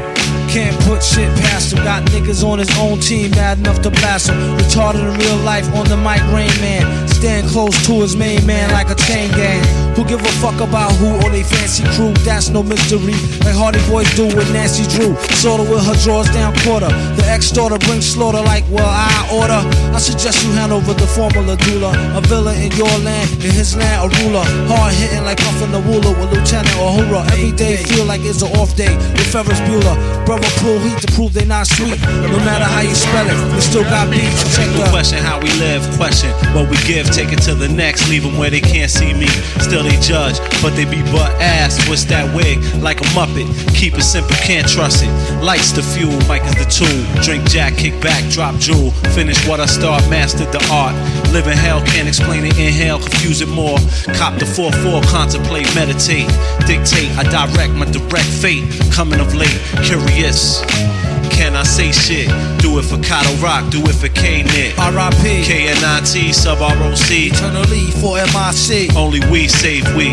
Can't 0.51 0.77
put 0.83 1.01
shit 1.01 1.31
past 1.47 1.73
him. 1.73 1.85
Got 1.85 2.03
niggas 2.11 2.43
on 2.43 2.59
his 2.59 2.71
own 2.77 2.99
team, 2.99 3.31
mad 3.31 3.59
enough 3.59 3.81
to 3.83 3.91
blast 3.91 4.31
him. 4.31 4.37
Retarded 4.59 4.99
in 4.99 5.15
real 5.21 5.37
life 5.47 5.73
on 5.75 5.87
the 5.87 5.97
mic, 5.97 6.19
Rain 6.35 6.51
Man. 6.59 6.83
Stand 7.07 7.47
close 7.47 7.77
to 7.87 8.01
his 8.01 8.17
main 8.17 8.45
man 8.47 8.73
like 8.73 8.91
a 8.91 8.97
chain 8.97 9.31
gang. 9.31 9.63
Who 9.95 10.05
give 10.05 10.21
a 10.21 10.33
fuck 10.43 10.59
about 10.61 10.91
who 10.97 11.15
or 11.23 11.31
they 11.31 11.45
fancy 11.45 11.85
crew? 11.95 12.13
That's 12.27 12.49
no 12.49 12.65
mystery. 12.65 13.15
Like 13.47 13.55
Hardy 13.55 13.79
Boys 13.87 14.11
do 14.17 14.27
with 14.27 14.51
Nancy 14.53 14.89
Drew. 14.91 15.15
Sorta 15.39 15.63
with 15.63 15.87
her 15.87 15.95
drawers 16.03 16.31
down 16.31 16.57
quarter. 16.67 16.91
The 17.15 17.25
ex 17.31 17.53
daughter 17.53 17.79
brings 17.87 18.11
slaughter 18.11 18.43
like, 18.43 18.65
well, 18.71 18.91
I 18.91 19.31
order. 19.31 19.63
I 19.95 19.99
suggest 19.99 20.43
you 20.43 20.51
hand 20.53 20.73
over 20.73 20.95
the 20.95 21.07
formula 21.07 21.57
doula. 21.63 21.95
A 22.19 22.21
villain 22.23 22.59
in 22.59 22.73
your 22.73 22.91
land, 23.07 23.31
in 23.45 23.53
his 23.55 23.77
land, 23.77 24.03
a 24.03 24.09
ruler. 24.19 24.43
Hard 24.67 24.95
hitting 24.95 25.23
like 25.23 25.39
puffin' 25.39 25.71
the 25.71 25.81
ruler 25.83 26.11
with 26.19 26.33
Lieutenant 26.33 26.75
Uhura. 26.75 27.23
Every 27.31 27.53
day 27.53 27.77
feel 27.85 28.07
like 28.07 28.23
it's 28.25 28.43
an 28.43 28.51
off 28.59 28.75
day 28.75 28.97
with 29.15 29.31
Ferris 29.31 29.61
Bueller. 29.69 29.95
Brother 30.25 30.40
pull 30.61 30.79
heat 30.79 30.99
to 31.03 31.09
prove 31.13 31.33
they 31.35 31.45
not 31.45 31.67
sweet. 31.67 32.01
No 32.01 32.39
matter 32.45 32.65
how 32.65 32.81
you 32.81 32.95
spell 32.95 33.27
it, 33.27 33.37
they 33.55 33.61
still 33.61 33.85
got 33.85 34.11
beats. 34.11 34.57
Check 34.57 34.69
People 34.69 34.85
the 34.85 34.91
question 34.91 35.19
how 35.19 35.41
we 35.41 35.51
live, 35.59 35.83
question 35.97 36.31
what 36.55 36.69
we 36.71 36.77
give, 36.87 37.11
take 37.11 37.33
it 37.33 37.43
to 37.43 37.55
the 37.55 37.69
next, 37.69 38.09
leave 38.09 38.23
them 38.23 38.39
where 38.39 38.51
they 38.51 38.61
can't 38.61 38.91
see 38.91 39.13
me. 39.13 39.29
Still 39.61 39.83
they 39.83 39.99
judge, 40.01 40.39
but 40.63 40.71
they 40.77 40.85
be 40.85 41.03
butt 41.13 41.33
ass. 41.41 41.77
What's 41.89 42.05
that 42.07 42.25
wig? 42.35 42.59
Like 42.83 43.01
a 43.01 43.09
muppet. 43.17 43.49
Keep 43.75 43.99
it 43.99 44.03
simple, 44.03 44.37
can't 44.37 44.69
trust 44.69 45.03
it. 45.05 45.11
Lights 45.43 45.73
the 45.73 45.83
fuel, 45.83 46.17
mic 46.29 46.43
is 46.45 46.57
the 46.57 46.69
tool. 46.69 47.23
Drink 47.23 47.45
jack, 47.49 47.77
kick 47.77 48.01
back, 48.01 48.23
drop 48.31 48.57
jewel. 48.57 48.91
Finish 49.13 49.47
what 49.47 49.61
I 49.61 49.67
start, 49.67 50.03
mastered 50.09 50.53
the 50.53 50.63
art. 50.71 50.95
Live 51.33 51.47
in 51.47 51.57
hell, 51.57 51.81
can't 51.85 52.09
explain 52.09 52.45
it. 52.45 52.59
Inhale, 52.59 52.99
confuse 52.99 53.41
it 53.41 53.49
more. 53.49 53.79
Cop 54.15 54.39
the 54.39 54.47
4-4, 54.47 55.05
contemplate, 55.07 55.67
meditate. 55.75 56.29
Dictate, 56.67 57.11
I 57.19 57.25
direct 57.25 57.75
my 57.75 57.87
direct 57.87 58.29
fate. 58.29 58.65
Coming 58.93 59.21
of 59.21 59.35
late, 59.35 59.59
curious. 59.83 60.30
Can 60.31 61.57
I 61.57 61.65
say 61.65 61.91
shit? 61.91 62.29
Do 62.61 62.79
it 62.79 62.85
for 62.85 63.03
Kato 63.03 63.35
Rock, 63.43 63.69
do 63.71 63.83
it 63.83 63.95
for 63.95 64.07
K-Nit. 64.09 64.79
R.I.P. 64.79 65.43
KNIT, 65.43 66.31
Subroc. 66.31 66.71
Eternally 67.11 67.91
for 68.01 68.15
MIC. 68.15 68.95
Only 68.95 69.19
we 69.29 69.49
save 69.49 69.93
we. 69.97 70.11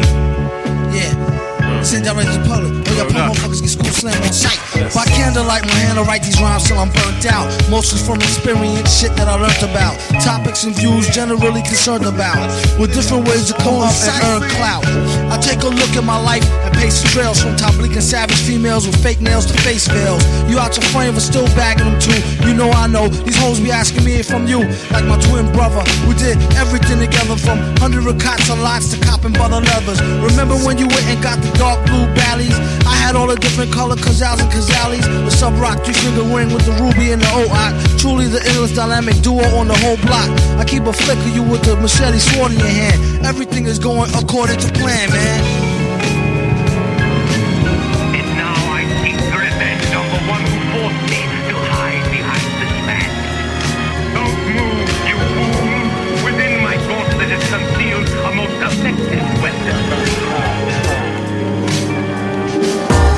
Yeah. 0.91 1.36
Send 1.83 2.05
direct 2.05 2.33
to 2.33 2.41
public. 2.43 2.73
Oh, 2.87 2.93
y'all 2.97 3.09
punk 3.11 3.37
motherfuckers 3.37 3.61
get 3.61 3.69
school 3.69 3.91
slam 3.93 4.17
on 4.23 4.33
sight. 4.33 4.57
By 4.93 5.05
candlelight, 5.05 5.65
my 5.65 5.77
hand 5.81 5.97
to 5.97 6.03
write 6.03 6.23
these 6.23 6.39
rhymes 6.39 6.67
till 6.67 6.77
I'm 6.77 6.89
burnt 6.91 7.25
out. 7.25 7.47
Mostly 7.69 7.99
from 8.01 8.17
experience, 8.21 8.89
shit 8.93 9.13
that 9.17 9.27
I 9.27 9.35
learned 9.35 9.63
about. 9.63 9.97
Topics 10.21 10.63
and 10.63 10.75
views 10.75 11.09
generally 11.09 11.61
concerned 11.61 12.05
about. 12.05 12.49
With 12.79 12.93
different 12.93 13.27
ways 13.27 13.51
to 13.51 13.53
come 13.61 13.81
up 13.81 13.93
and 13.93 14.17
earn 14.25 14.49
clout. 14.49 14.85
I 15.33 15.37
take 15.41 15.61
a 15.61 15.69
look 15.69 15.91
at 15.97 16.03
my 16.03 16.17
life 16.17 16.45
and 16.65 16.73
pace 16.75 17.01
the 17.01 17.09
trails 17.09 17.41
from 17.41 17.55
top 17.55 17.75
bleak 17.75 17.93
and 17.93 18.03
savage 18.03 18.39
females 18.41 18.87
with 18.87 18.97
fake 19.01 19.21
nails 19.21 19.45
to 19.47 19.53
face 19.61 19.87
veils. 19.87 20.23
You 20.49 20.59
out 20.59 20.75
your 20.77 20.85
frame 20.93 21.13
but 21.13 21.23
still 21.23 21.47
bagging 21.57 21.85
them 21.85 21.99
too. 21.99 22.19
You 22.47 22.53
know 22.53 22.69
I 22.71 22.87
know 22.87 23.07
these 23.07 23.37
hoes 23.37 23.59
be 23.59 23.71
asking 23.71 24.03
me 24.03 24.15
if 24.15 24.33
I'm 24.33 24.47
you. 24.47 24.63
Like 24.91 25.05
my 25.05 25.19
twin 25.29 25.51
brother, 25.51 25.83
we 26.07 26.15
did 26.15 26.37
everything 26.55 26.99
together 26.99 27.35
from 27.35 27.59
hundred 27.77 28.05
cots 28.21 28.49
of 28.49 28.59
lots 28.59 28.93
to 28.93 28.97
copping 29.03 29.33
butter 29.33 29.61
leathers. 29.61 30.01
Remember 30.21 30.55
when 30.63 30.77
you 30.77 30.87
went 30.87 31.05
and 31.07 31.21
got 31.21 31.37
the 31.41 31.51
dark 31.67 31.85
blue 31.87 32.07
ballies? 32.15 32.57
I 32.87 32.95
had 32.95 33.15
all 33.15 33.27
the 33.27 33.35
different 33.35 33.73
color 33.73 33.95
Cazals 33.95 34.39
and 34.39 34.49
Kazalis. 34.51 35.03
The 35.27 35.33
Subroc 35.39 35.83
three 35.83 35.93
finger 35.93 36.23
ring 36.33 36.53
with 36.53 36.65
the 36.65 36.75
ruby 36.79 37.11
and 37.11 37.21
the 37.21 37.31
OI. 37.41 37.69
Truly 37.99 38.27
the 38.27 38.39
illest 38.51 38.75
dynamic 38.75 39.17
duo 39.21 39.43
on 39.59 39.67
the 39.67 39.77
whole 39.83 39.99
block. 40.07 40.29
I 40.61 40.63
keep 40.63 40.83
a 40.83 40.93
flick 40.93 41.19
of 41.19 41.35
you 41.35 41.43
with 41.43 41.63
the 41.63 41.75
machete 41.75 42.19
sword 42.19 42.53
in 42.53 42.59
your 42.59 42.75
hand. 42.81 43.25
Everything 43.25 43.65
is 43.65 43.79
going 43.79 44.09
according 44.15 44.59
to 44.59 44.67
plan, 44.79 45.09
man. 45.09 45.76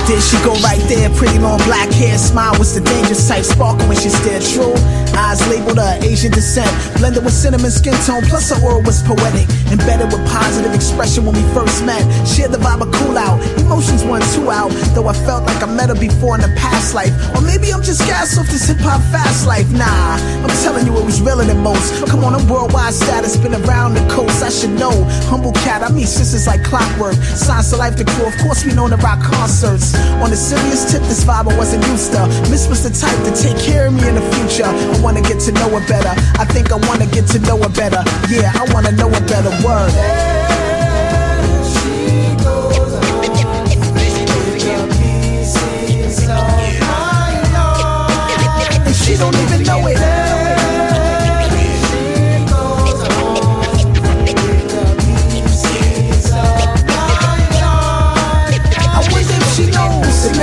She 0.10 0.38
go 0.45 0.53
right 0.61 0.81
there, 0.90 1.10
pretty 1.18 1.38
long 1.38 1.57
black 1.65 1.90
hair, 1.94 2.18
smile 2.18 2.57
was 2.57 2.73
the 2.73 2.81
dangerous 2.81 3.27
type, 3.27 3.45
sparkle 3.45 3.88
when 3.88 3.98
she 3.98 4.10
stared 4.10 4.41
true. 4.41 4.73
Eyes 5.14 5.41
labeled 5.49 5.77
her 5.77 5.98
Asian 6.02 6.31
descent, 6.31 6.69
blended 6.98 7.23
with 7.23 7.34
cinnamon 7.34 7.69
skin 7.69 7.94
tone, 8.06 8.22
plus 8.26 8.49
her 8.49 8.61
aura 8.65 8.81
was 8.81 9.02
poetic, 9.02 9.49
embedded 9.69 10.14
with 10.14 10.22
positive 10.30 10.73
expression 10.73 11.26
when 11.26 11.34
we 11.34 11.41
first 11.53 11.86
met. 11.86 12.02
Shared 12.26 12.52
the 12.52 12.57
vibe 12.57 12.81
of 12.81 12.94
cool 12.94 13.18
out, 13.18 13.38
emotions 13.57 14.03
weren't 14.03 14.26
too 14.34 14.49
out, 14.49 14.69
though 14.94 15.07
I 15.07 15.14
felt 15.14 15.45
like 15.45 15.61
I 15.61 15.68
met 15.68 15.90
her 15.90 15.95
before 15.95 16.36
in 16.36 16.41
a 16.41 16.53
past 16.57 16.94
life. 16.94 17.14
Or 17.34 17.41
maybe 17.41 17.73
I'm 17.73 17.81
just 17.81 18.02
gas 18.06 18.38
off 18.38 18.48
this 18.48 18.68
hip 18.68 18.77
hop 18.81 19.02
fast 19.14 19.45
life. 19.48 19.69
Nah, 19.72 20.18
I'm 20.45 20.53
telling 20.61 20.86
you 20.86 20.98
it 20.98 21.06
was 21.06 21.22
realer 21.22 21.45
than 21.45 21.61
most. 21.61 22.06
Come 22.06 22.23
on, 22.23 22.34
I'm 22.34 22.48
worldwide 22.48 22.94
status, 22.94 23.38
been 23.38 23.53
around 23.53 23.94
the 23.94 24.06
coast, 24.10 24.41
I 24.41 24.49
should 24.49 24.77
know. 24.77 24.94
Humble 25.30 25.53
cat, 25.65 25.81
I 25.81 25.90
meet 25.90 26.07
sisters 26.07 26.45
like 26.45 26.64
clockwork. 26.64 27.15
Signs 27.38 27.69
to 27.72 27.77
life, 27.77 27.95
crew, 27.98 28.26
of 28.26 28.38
course 28.40 28.65
we 28.65 28.73
know 28.73 28.88
the 28.88 28.98
rock 28.98 29.22
concerts. 29.22 29.98
On 30.23 30.30
the 30.30 30.35
serious 30.35 30.91
tip, 30.91 31.01
this 31.03 31.23
vibe 31.23 31.51
I 31.51 31.57
wasn't 31.57 31.85
used 31.88 32.11
to. 32.13 32.27
Miss 32.49 32.67
was 32.67 32.84
the 32.84 32.91
type 32.91 33.19
to 33.23 33.31
take 33.31 33.57
care 33.57 33.88
of 33.88 33.93
me 33.93 34.07
in 34.07 34.15
the 34.15 34.26
future. 34.35 34.67
I 34.67 34.99
wanna 35.01 35.21
get 35.21 35.39
to 35.47 35.51
know 35.53 35.69
her 35.69 35.85
better. 35.88 36.13
I 36.39 36.45
think 36.45 36.71
I 36.71 36.77
wanna 36.88 37.05
get 37.07 37.27
to 37.27 37.39
know 37.39 37.57
her 37.57 37.69
better. 37.69 38.03
Yeah, 38.30 38.51
I 38.53 38.65
wanna 38.73 38.91
know 38.91 39.09
her 39.09 39.26
better. 39.27 39.49
Word. 39.65 39.91
And 48.85 48.95
she 48.95 49.17
don't 49.17 49.35
even 49.35 49.63
know 49.63 49.88
it. 49.88 50.09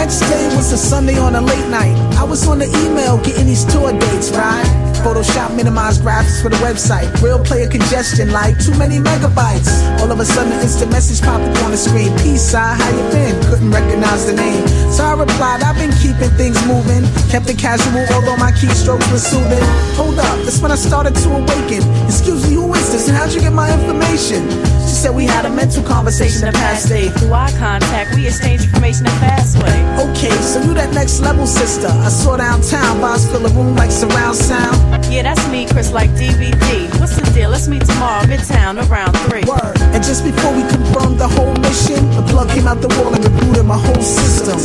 Next 0.06 0.20
day 0.20 0.46
was 0.54 0.70
a 0.70 0.78
Sunday 0.78 1.18
on 1.18 1.34
a 1.34 1.40
late 1.40 1.68
night. 1.68 1.96
I 2.14 2.22
was 2.22 2.46
on 2.46 2.60
the 2.60 2.66
email 2.86 3.18
getting 3.24 3.46
these 3.46 3.64
tour 3.64 3.90
dates, 3.90 4.30
right? 4.30 4.95
Photoshop 5.06 5.54
minimized 5.54 6.02
graphics 6.02 6.42
for 6.42 6.48
the 6.48 6.56
website. 6.56 7.06
Real 7.22 7.38
player 7.38 7.68
congestion 7.70 8.32
like 8.32 8.58
too 8.58 8.74
many 8.74 8.98
megabytes. 8.98 9.70
All 10.00 10.10
of 10.10 10.18
a 10.18 10.24
sudden, 10.24 10.50
an 10.50 10.60
instant 10.60 10.90
message 10.90 11.22
popped 11.22 11.44
up 11.44 11.62
on 11.62 11.70
the 11.70 11.76
screen. 11.76 12.10
Peace, 12.18 12.42
sir, 12.42 12.58
how 12.58 12.90
you 12.90 13.06
been? 13.14 13.40
Couldn't 13.44 13.70
recognize 13.70 14.26
the 14.26 14.34
name. 14.34 14.66
So 14.90 15.04
I 15.04 15.14
replied, 15.14 15.62
I've 15.62 15.78
been 15.78 15.94
keeping 16.02 16.34
things 16.34 16.58
moving. 16.66 17.06
Kept 17.30 17.46
it 17.46 17.56
casual, 17.56 18.02
although 18.18 18.36
my 18.36 18.50
keystrokes 18.50 19.06
were 19.12 19.22
soothing. 19.22 19.62
Hold 19.94 20.18
up, 20.18 20.42
that's 20.42 20.58
when 20.58 20.72
I 20.72 20.74
started 20.74 21.14
to 21.22 21.28
awaken. 21.38 21.86
Excuse 22.10 22.42
me, 22.42 22.56
who 22.58 22.74
is 22.74 22.90
this 22.90 23.06
and 23.06 23.16
how'd 23.16 23.30
you 23.30 23.38
get 23.38 23.52
my 23.52 23.70
information? 23.70 24.42
She 24.90 24.98
said 24.98 25.14
we 25.14 25.24
had 25.24 25.46
a 25.46 25.50
mental 25.50 25.84
conversation 25.84 26.46
the 26.46 26.52
past 26.52 26.88
day. 26.88 27.10
Through 27.10 27.32
eye 27.32 27.54
contact, 27.58 28.16
we 28.16 28.26
exchanged 28.26 28.64
information 28.64 29.06
in 29.06 29.12
a 29.12 29.20
fast 29.22 29.54
way. 29.62 29.76
Okay, 30.10 30.34
so 30.42 30.60
you 30.62 30.74
that 30.74 30.92
next 30.94 31.20
level 31.20 31.46
sister. 31.46 31.86
I 31.86 32.08
saw 32.08 32.36
downtown, 32.36 32.98
vibes 32.98 33.30
fill 33.30 33.46
a 33.46 33.50
room 33.54 33.76
like 33.76 33.92
surround 33.92 34.34
sound. 34.34 34.95
Yeah, 35.10 35.22
that's 35.22 35.48
me, 35.48 35.66
Chris, 35.66 35.92
like 35.92 36.10
DVD. 36.10 36.88
What's 37.00 37.16
the 37.16 37.22
deal? 37.32 37.50
Let's 37.50 37.68
meet 37.68 37.84
tomorrow, 37.84 38.24
Midtown, 38.24 38.76
around 38.88 39.14
3. 39.30 39.44
Word. 39.48 39.80
And 39.94 40.02
just 40.02 40.24
before 40.24 40.52
we 40.52 40.62
confirmed 40.68 41.18
the 41.18 41.28
whole 41.28 41.54
mission, 41.54 42.10
the 42.16 42.22
plug 42.28 42.50
came 42.50 42.66
out 42.66 42.80
the 42.80 42.88
wall 42.88 43.14
and 43.14 43.24
rebooted 43.24 43.64
my 43.64 43.78
whole 43.78 44.02
system. 44.02 44.58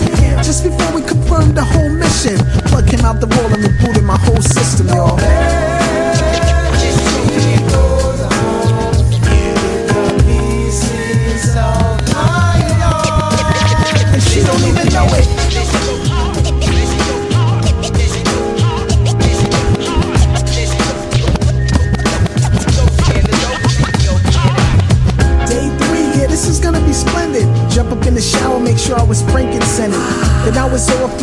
Just 0.44 0.64
before 0.64 0.92
we 0.94 1.02
confirmed 1.02 1.56
the 1.56 1.64
whole 1.64 1.90
mission, 1.90 2.38
plug 2.68 2.88
came 2.88 3.06
out 3.06 3.20
the 3.20 3.28
wall 3.28 3.54
and 3.54 3.64
rebooted 3.64 4.04
my 4.04 4.18
whole 4.18 4.42
system, 4.42 4.88
y'all. 4.88 5.61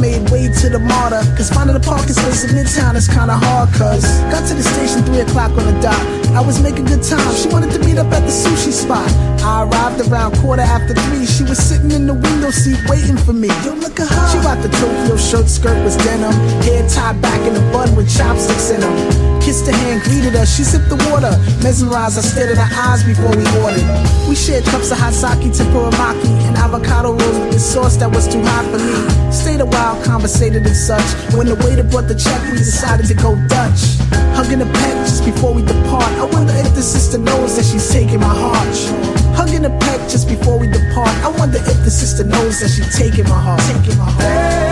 Made 0.00 0.30
way 0.30 0.48
to 0.48 0.68
the 0.68 0.78
martyr. 0.78 1.22
Cause 1.36 1.50
finding 1.50 1.76
a 1.76 1.80
parking 1.80 2.14
space 2.14 2.44
in 2.44 2.50
Midtown 2.56 2.94
is 2.94 3.08
kinda 3.08 3.34
hard, 3.34 3.68
cuz. 3.74 4.04
Got 4.32 4.46
to 4.48 4.54
the 4.54 4.62
station 4.62 5.02
3 5.04 5.20
o'clock 5.20 5.50
on 5.58 5.66
the 5.66 5.76
dot. 5.80 6.00
I 6.34 6.40
was 6.40 6.60
making 6.62 6.84
good 6.86 7.02
time. 7.02 7.34
She 7.34 7.48
wanted 7.48 7.70
to 7.72 7.80
meet 7.80 7.98
up 7.98 8.12
at 8.12 8.22
the 8.22 8.32
sushi 8.32 8.72
spot. 8.72 9.08
I 9.42 9.64
arrived 9.64 10.00
around 10.06 10.36
quarter 10.38 10.62
after 10.62 10.94
three. 10.94 11.26
She 11.26 11.42
was 11.42 11.58
sitting 11.58 11.90
in 11.90 12.06
the 12.06 12.14
window 12.14 12.50
seat 12.50 12.78
waiting 12.88 13.16
for 13.16 13.32
me. 13.32 13.48
Yo, 13.64 13.72
look 13.74 13.98
at 13.98 14.08
her. 14.08 14.28
She 14.30 14.38
rocked 14.46 14.62
the 14.62 14.68
Tokyo 14.68 15.16
shirt, 15.16 15.48
skirt 15.48 15.82
was 15.84 15.96
denim. 15.96 16.32
Hair 16.62 16.88
tied 16.88 17.20
back 17.20 17.40
in 17.48 17.56
a 17.56 17.72
bun 17.72 17.94
with 17.96 18.08
chopsticks 18.14 18.70
in 18.70 18.80
them. 18.80 19.37
Kissed 19.48 19.64
her 19.64 19.72
hand, 19.72 20.02
greeted 20.02 20.36
us. 20.36 20.54
She 20.54 20.62
sipped 20.62 20.90
the 20.90 21.00
water. 21.08 21.32
Mesmerized, 21.64 22.18
I 22.18 22.20
stared 22.20 22.50
in 22.50 22.58
her 22.60 22.68
eyes 22.84 23.00
before 23.02 23.32
we 23.32 23.48
ordered. 23.64 23.80
We 24.28 24.36
shared 24.36 24.62
cups 24.68 24.92
of 24.92 24.98
hot 24.98 25.14
sake, 25.16 25.40
tempuramaki, 25.56 26.28
and 26.44 26.54
avocado 26.58 27.16
rolls 27.16 27.38
with 27.40 27.52
the 27.56 27.58
sauce 27.58 27.96
that 27.96 28.12
was 28.12 28.28
too 28.28 28.44
hot 28.44 28.68
for 28.68 28.76
me. 28.76 29.32
Stayed 29.32 29.62
a 29.62 29.64
while, 29.64 29.96
conversated 30.04 30.66
and 30.66 30.76
such. 30.76 31.08
When 31.32 31.46
the 31.48 31.56
waiter 31.64 31.82
brought 31.82 32.08
the 32.12 32.14
check, 32.14 32.44
we 32.52 32.58
decided 32.60 33.06
to 33.08 33.14
go 33.14 33.40
Dutch. 33.48 33.96
Hugging 34.36 34.60
a 34.60 34.68
peck 34.68 34.96
just 35.08 35.24
before 35.24 35.54
we 35.54 35.64
depart. 35.64 36.12
I 36.20 36.28
wonder 36.28 36.52
if 36.52 36.74
the 36.76 36.84
sister 36.84 37.16
knows 37.16 37.56
that 37.56 37.64
she's 37.64 37.88
taking 37.88 38.20
my 38.20 38.28
heart. 38.28 38.76
Hugging 39.32 39.64
a 39.64 39.72
peck 39.80 40.12
just 40.12 40.28
before 40.28 40.58
we 40.60 40.68
depart. 40.68 41.08
I 41.24 41.32
wonder 41.40 41.56
if 41.56 41.78
the 41.88 41.90
sister 41.90 42.22
knows 42.22 42.60
that 42.60 42.68
she's 42.68 42.92
taking 42.92 43.24
my 43.24 43.40
heart. 43.40 43.64
Taking 43.64 43.96
my 43.96 44.12
heart. 44.12 44.67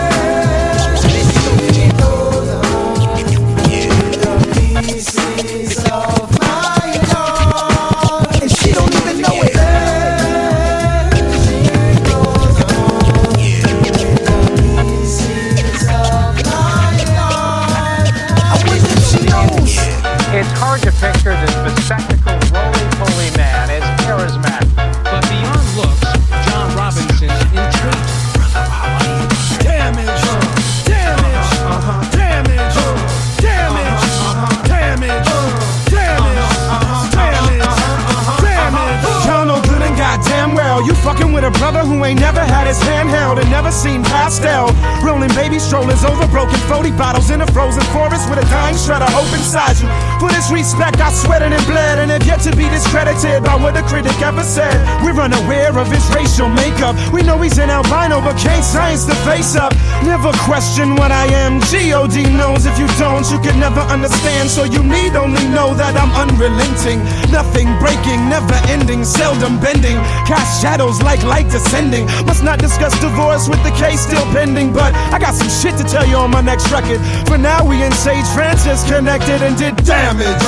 His 42.67 42.81
hand 42.81 42.96
held 43.27 43.39
and 43.39 43.51
never 43.51 43.71
seen 43.71 44.03
pastel. 44.03 44.71
Rolling 45.03 45.33
baby 45.35 45.59
strollers 45.59 46.03
over 46.07 46.27
broken 46.31 46.59
40 46.71 46.91
bottles 46.95 47.29
in 47.29 47.41
a 47.41 47.47
frozen 47.51 47.83
forest 47.91 48.29
with 48.29 48.39
a 48.39 48.47
dying 48.47 48.77
shred 48.79 49.01
of 49.01 49.11
hope 49.11 49.31
inside 49.35 49.75
you. 49.83 49.87
For 50.19 50.31
this 50.31 50.47
respect, 50.49 51.03
I 51.03 51.11
sweated 51.11 51.51
and 51.51 51.65
bled 51.67 51.99
and 51.99 52.09
have 52.11 52.25
yet 52.25 52.39
to 52.47 52.55
be 52.55 52.69
discredited 52.71 53.43
by 53.43 53.55
what 53.59 53.75
a 53.75 53.83
critic 53.83 54.15
ever 54.23 54.43
said. 54.43 54.75
We're 55.03 55.19
unaware 55.19 55.75
of 55.77 55.91
his 55.91 56.05
racial 56.15 56.47
makeup. 56.47 56.95
We 57.11 57.21
know 57.21 57.37
he's 57.41 57.59
an 57.59 57.69
albino, 57.69 58.21
but 58.21 58.39
can't 58.39 58.63
science 58.63 59.03
the 59.03 59.15
face 59.27 59.55
up. 59.55 59.73
Never 60.03 60.31
question 60.47 60.95
what 60.95 61.11
I 61.11 61.25
am. 61.43 61.59
God 61.97 62.13
knows 62.37 62.65
if 62.65 62.77
you 62.79 62.87
don't, 63.01 63.25
you 63.31 63.39
can 63.39 63.59
never 63.59 63.81
understand. 63.91 64.49
So 64.49 64.63
you 64.63 64.81
need 64.83 65.15
only 65.15 65.43
know 65.49 65.73
that 65.75 65.97
I'm 65.97 66.13
unrelenting. 66.15 67.03
Nothing 67.33 67.67
breaking, 67.83 68.29
never 68.29 68.53
ending, 68.69 69.03
seldom 69.03 69.59
bending. 69.59 69.97
Cast 70.29 70.61
shadows 70.61 71.01
like 71.01 71.21
light 71.23 71.49
descending. 71.49 72.05
Must 72.29 72.43
not 72.43 72.59
discuss 72.59 72.93
with 73.17 73.63
the 73.63 73.71
case 73.71 74.01
still 74.01 74.23
pending. 74.31 74.71
But 74.73 74.93
I 74.93 75.17
got 75.17 75.33
some 75.33 75.49
shit 75.49 75.75
to 75.77 75.83
tell 75.83 76.05
you 76.05 76.17
on 76.17 76.29
my 76.29 76.41
next 76.41 76.71
record. 76.71 76.99
For 77.27 77.37
now, 77.37 77.65
we 77.65 77.83
in 77.83 77.91
Sage 77.91 78.27
Francis 78.27 78.87
connected 78.87 79.41
and 79.41 79.57
did 79.57 79.75
damage. 79.83 80.43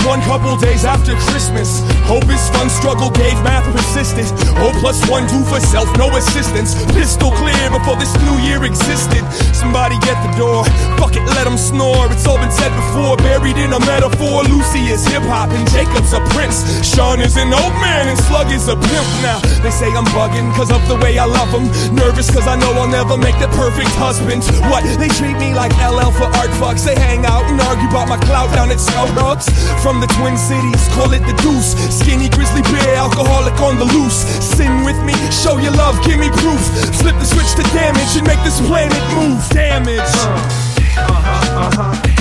one 0.04 0.20
couple 0.22 0.56
days 0.56 0.84
after 0.84 1.14
Christmas. 1.28 1.82
Hope 2.08 2.28
is 2.28 2.42
fun, 2.50 2.68
struggle 2.70 3.10
gave 3.10 3.36
math 3.42 3.64
persistence. 3.74 4.32
O 4.62 4.72
plus 4.80 4.98
one, 5.08 5.28
two 5.28 5.44
for 5.44 5.60
self, 5.60 5.88
no 5.96 6.08
assistance. 6.16 6.74
Pistol 6.92 7.30
clear 7.32 7.70
before 7.70 7.96
this 7.96 8.12
new 8.24 8.36
year 8.40 8.64
existed. 8.64 9.22
Somebody 9.52 9.98
get 10.00 10.18
the 10.24 10.32
door, 10.38 10.64
fuck 10.98 11.14
it, 11.16 11.24
let 11.36 11.44
them 11.44 11.56
snore. 11.56 12.10
It's 12.10 12.26
all 12.26 12.38
been 12.38 12.50
said 12.50 12.72
before, 12.74 13.16
buried 13.18 13.56
in 13.56 13.72
a 13.72 13.80
metaphor. 13.80 14.44
Lucy 14.44 14.90
is 14.90 15.04
hip 15.06 15.22
hop 15.26 15.50
and 15.50 15.64
Jacob's 15.70 16.12
a 16.12 16.20
prince. 16.34 16.62
Sean 16.86 17.20
is 17.20 17.36
an 17.36 17.52
old 17.52 17.74
man 17.82 18.08
and 18.08 18.18
Slug 18.28 18.50
is 18.52 18.68
a 18.68 18.76
pimp. 18.76 19.08
Now, 19.22 19.38
they 19.62 19.70
say 19.70 19.90
I'm 19.92 20.06
bugging 20.14 20.52
cause 20.54 20.70
of 20.70 20.82
the 20.88 20.96
way 20.96 21.18
I 21.18 21.26
love 21.26 21.50
them. 21.50 21.66
Nervous 21.94 22.30
cause 22.30 22.46
I 22.46 22.56
know 22.56 22.72
I'll 22.78 22.88
never 22.88 23.16
make 23.16 23.38
the 23.38 23.48
perfect 23.58 23.90
husband. 23.98 24.44
What? 24.70 24.84
They 24.98 25.08
treat 25.08 25.36
me 25.38 25.54
like 25.54 25.72
LL 25.78 26.12
for 26.14 26.28
art 26.38 26.52
fucks. 26.60 26.84
They 26.84 26.94
hang 26.94 27.26
out 27.26 27.44
and 27.50 27.60
argue 27.60 27.88
about 27.88 28.08
my 28.08 28.18
clout 28.18 28.54
down 28.54 28.70
at 28.70 28.78
Starbucks. 28.78 29.81
From 29.82 30.00
the 30.00 30.06
Twin 30.06 30.36
Cities, 30.36 30.86
call 30.94 31.12
it 31.12 31.26
the 31.26 31.34
deuce. 31.42 31.74
Skinny 31.90 32.28
grizzly 32.28 32.62
bear, 32.62 32.94
alcoholic 32.96 33.58
on 33.60 33.80
the 33.80 33.84
loose. 33.84 34.22
Sin 34.38 34.84
with 34.84 34.96
me, 35.02 35.12
show 35.32 35.58
your 35.58 35.72
love, 35.72 35.98
give 36.06 36.20
me 36.20 36.30
proof. 36.30 36.62
Flip 37.02 37.16
the 37.18 37.24
switch 37.24 37.50
to 37.56 37.64
damage 37.74 38.16
and 38.16 38.24
make 38.24 38.38
this 38.44 38.60
planet 38.60 39.02
move. 39.18 39.42
Damage. 39.48 39.98
Uh-huh, 39.98 41.80
uh-huh. 41.82 42.11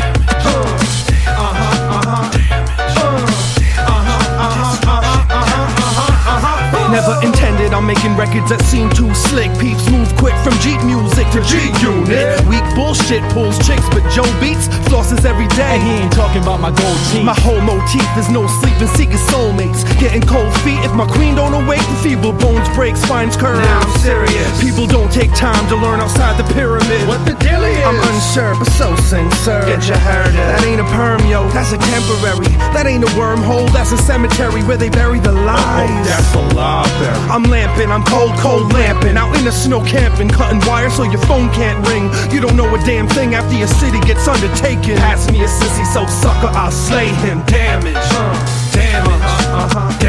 Never 6.91 7.15
intended 7.23 7.71
on 7.71 7.87
making 7.87 8.19
records 8.19 8.51
that 8.51 8.59
seem 8.67 8.91
too 8.91 9.07
slick. 9.15 9.47
Peeps 9.55 9.87
move 9.87 10.11
quick 10.19 10.35
from 10.43 10.51
Jeep 10.59 10.75
music 10.83 11.23
to 11.31 11.39
G 11.47 11.71
Unit. 11.79 12.35
Weak 12.51 12.67
bullshit 12.75 13.23
pulls 13.31 13.55
chicks, 13.63 13.87
but 13.95 14.03
Joe 14.11 14.27
beats 14.43 14.67
flosses 14.91 15.23
every 15.23 15.47
day. 15.55 15.79
And 15.79 15.83
he 15.87 16.03
ain't 16.03 16.11
talking 16.11 16.43
about 16.43 16.59
my 16.59 16.67
gold 16.75 16.99
teeth. 17.07 17.23
My 17.23 17.37
whole 17.39 17.63
motif 17.63 18.03
is 18.19 18.27
no 18.27 18.43
sleeping, 18.59 18.91
seeking 18.99 19.23
soulmates. 19.31 19.87
Getting 20.03 20.19
cold 20.27 20.51
feet 20.67 20.83
if 20.83 20.91
my 20.91 21.07
queen 21.07 21.39
don't 21.39 21.55
awake. 21.55 21.79
The 21.79 21.99
feeble 22.03 22.35
bones 22.35 22.67
break, 22.75 22.99
spines 22.99 23.39
curve. 23.39 23.63
Now 23.63 23.87
I'm 23.87 23.95
serious. 24.03 24.51
People 24.59 24.83
don't 24.83 25.11
take 25.15 25.31
time 25.31 25.63
to 25.71 25.79
learn 25.79 26.03
outside 26.03 26.35
the 26.35 26.47
pyramid. 26.51 27.07
What 27.07 27.23
the 27.23 27.39
deal 27.39 27.63
is? 27.63 27.79
I'm 27.87 27.95
unsure, 28.03 28.51
but 28.59 28.67
so 28.75 28.91
sincere. 29.07 29.63
Get 29.63 29.87
your 29.87 29.95
heard 30.03 30.35
That 30.35 30.67
ain't 30.67 30.83
a 30.83 30.87
perm, 30.91 31.23
yo. 31.23 31.47
That's 31.55 31.71
a 31.71 31.79
temporary. 31.79 32.51
That 32.75 32.83
ain't 32.83 33.07
a 33.07 33.11
wormhole. 33.15 33.71
That's 33.71 33.95
a 33.95 33.97
cemetery 33.97 34.59
where 34.67 34.77
they 34.77 34.89
bury 34.89 35.23
the 35.23 35.31
lies. 35.31 35.87
Oh, 35.87 36.03
that's 36.03 36.35
a 36.35 36.43
lie. 36.51 36.80
I'm 37.29 37.43
lamping, 37.43 37.91
I'm 37.91 38.03
cold, 38.03 38.31
cold 38.39 38.73
lamping. 38.73 39.17
Out 39.17 39.35
in 39.37 39.45
the 39.45 39.51
snow 39.51 39.81
camping, 39.83 40.29
cutting 40.29 40.59
wires 40.67 40.95
so 40.95 41.03
your 41.03 41.21
phone 41.25 41.49
can't 41.53 41.85
ring. 41.87 42.09
You 42.33 42.41
don't 42.41 42.55
know 42.55 42.73
a 42.73 42.77
damn 42.85 43.07
thing 43.07 43.35
after 43.35 43.55
your 43.55 43.67
city 43.67 43.99
gets 44.01 44.27
undertaken. 44.27 44.97
Pass 44.97 45.29
me 45.31 45.43
a 45.43 45.47
sissy, 45.47 45.85
so 45.93 46.05
sucker, 46.05 46.51
I'll 46.55 46.71
slay 46.71 47.09
him. 47.25 47.43
Damage, 47.45 47.93
damage, 48.73 49.21
uh-huh, 49.51 50.00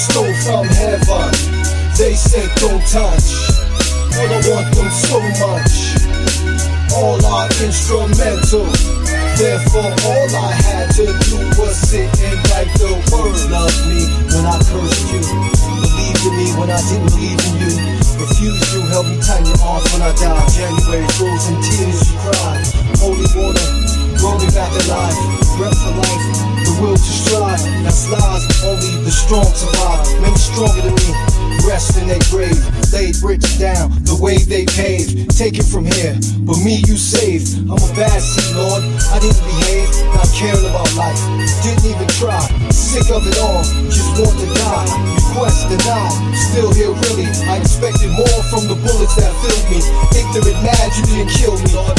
Stole 0.00 0.32
from 0.40 0.64
heaven. 0.64 1.28
They 2.00 2.16
said 2.16 2.48
don't 2.56 2.80
touch, 2.88 3.36
but 4.16 4.32
I 4.32 4.40
want 4.48 4.72
them 4.72 4.88
so 4.88 5.20
much. 5.44 5.92
All 6.96 7.20
are 7.20 7.44
instrumental. 7.60 8.64
Therefore, 9.36 9.92
all 9.92 10.28
I 10.40 10.56
had 10.56 10.88
to 10.96 11.04
do 11.04 11.36
was 11.60 11.76
sit 11.76 12.08
and 12.24 12.40
write 12.48 12.72
the 12.80 12.96
words. 13.12 13.44
Love 13.52 13.76
me 13.92 14.08
when 14.32 14.48
I 14.48 14.56
cursed 14.72 15.04
you. 15.12 15.20
Believe 15.84 16.20
in 16.24 16.34
me 16.36 16.48
when 16.56 16.70
I 16.72 16.80
didn't 16.88 17.12
believe 17.12 17.36
in 17.36 17.54
you. 17.60 18.00
Refuse 18.24 18.60
you, 18.72 18.80
help 18.88 19.04
me 19.04 19.20
tighten 19.20 19.52
your 19.52 19.60
arms 19.60 19.84
when 19.92 20.00
I 20.00 20.16
die. 20.16 20.48
January 20.48 21.04
frozen 21.20 21.60
tears 21.60 22.08
you 22.08 22.16
cry. 22.24 22.56
Holy 23.04 23.28
water, 23.36 23.68
rolling 24.24 24.52
back 24.56 24.72
alive. 24.80 25.16
Breath 25.60 25.76
for 25.76 25.92
life, 25.92 26.59
will 26.80 26.96
to 26.96 27.12
strive. 27.12 27.60
That's 27.84 28.08
lies, 28.10 28.44
only 28.64 29.04
the 29.04 29.10
strong 29.12 29.44
survive. 29.44 30.06
Many 30.20 30.36
stronger 30.36 30.82
than 30.82 30.94
me. 30.96 31.12
Rest 31.68 32.00
in 32.00 32.08
their 32.08 32.24
grave, 32.32 32.56
laid 32.92 33.18
bricks 33.20 33.58
down 33.58 33.90
the 34.02 34.18
way 34.18 34.38
they 34.38 34.66
paved. 34.66 35.30
Take 35.36 35.58
it 35.58 35.66
from 35.66 35.86
here, 35.86 36.18
but 36.42 36.58
me 36.62 36.82
you 36.86 36.98
saved. 36.98 37.62
I'm 37.70 37.78
a 37.78 37.90
bad 37.94 38.18
seed, 38.18 38.56
Lord. 38.58 38.82
I 39.14 39.18
didn't 39.22 39.42
behave, 39.46 39.90
not 40.14 40.30
caring 40.34 40.66
about 40.66 40.90
life. 40.98 41.18
Didn't 41.62 41.86
even 41.86 42.08
try. 42.18 42.42
Sick 42.70 43.06
of 43.14 43.22
it 43.26 43.38
all, 43.38 43.62
just 43.86 44.10
want 44.18 44.34
to 44.38 44.48
die. 44.58 44.90
Request 45.14 45.70
denied, 45.70 46.14
still 46.50 46.74
here 46.74 46.90
really. 47.06 47.30
I 47.46 47.62
expected 47.62 48.10
more 48.10 48.40
from 48.50 48.66
the 48.66 48.74
bullets 48.74 49.14
that 49.18 49.30
filled 49.38 49.66
me. 49.70 49.78
Ignorant 50.14 50.58
mad, 50.66 50.88
you 50.98 51.04
didn't 51.06 51.30
kill 51.30 51.54
me. 51.54 51.70
Lord, 51.70 51.94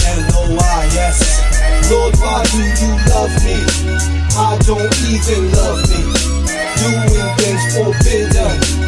why, 0.60 0.92
yes. 0.92 1.40
Lord, 1.88 2.16
why 2.20 2.44
do 2.52 2.60
you 2.60 2.92
love 3.12 3.34
me? 3.48 3.60
I 4.36 4.60
don't 4.68 4.92
even 5.08 5.52
love 5.56 5.82
me. 5.88 6.02
Doing 6.82 7.30
things 7.40 7.64
forbidden. 7.76 8.81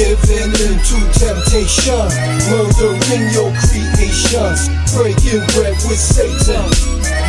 Giving 0.00 0.48
into 0.64 0.96
temptation, 1.12 2.08
murdering 2.48 3.28
your 3.36 3.52
creations, 3.60 4.72
breaking 4.96 5.44
bread 5.52 5.76
with 5.84 6.00
Satan. 6.00 6.64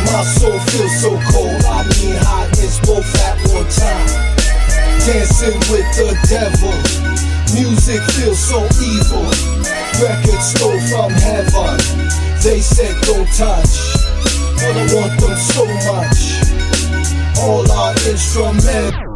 My 0.08 0.24
soul 0.24 0.58
feels 0.72 1.02
so 1.02 1.10
cold, 1.36 1.60
I 1.68 1.84
mean 2.00 2.16
hot, 2.16 2.48
it's 2.56 2.80
both 2.80 3.04
at 3.28 3.36
one 3.52 3.68
time. 3.68 4.08
Dancing 5.04 5.60
with 5.68 5.84
the 6.00 6.16
devil, 6.32 6.72
music 7.52 8.00
feels 8.16 8.40
so 8.40 8.64
evil. 8.80 9.28
Records 10.00 10.56
stole 10.56 10.80
from 10.88 11.12
heaven, 11.12 11.76
they 12.40 12.60
said 12.60 12.96
don't 13.04 13.28
touch, 13.36 14.00
but 14.56 14.72
I 14.72 14.88
want 14.96 15.20
them 15.20 15.36
so 15.36 15.68
much. 15.92 16.40
All 17.36 17.70
are 17.70 17.92
instrumental. 18.08 19.12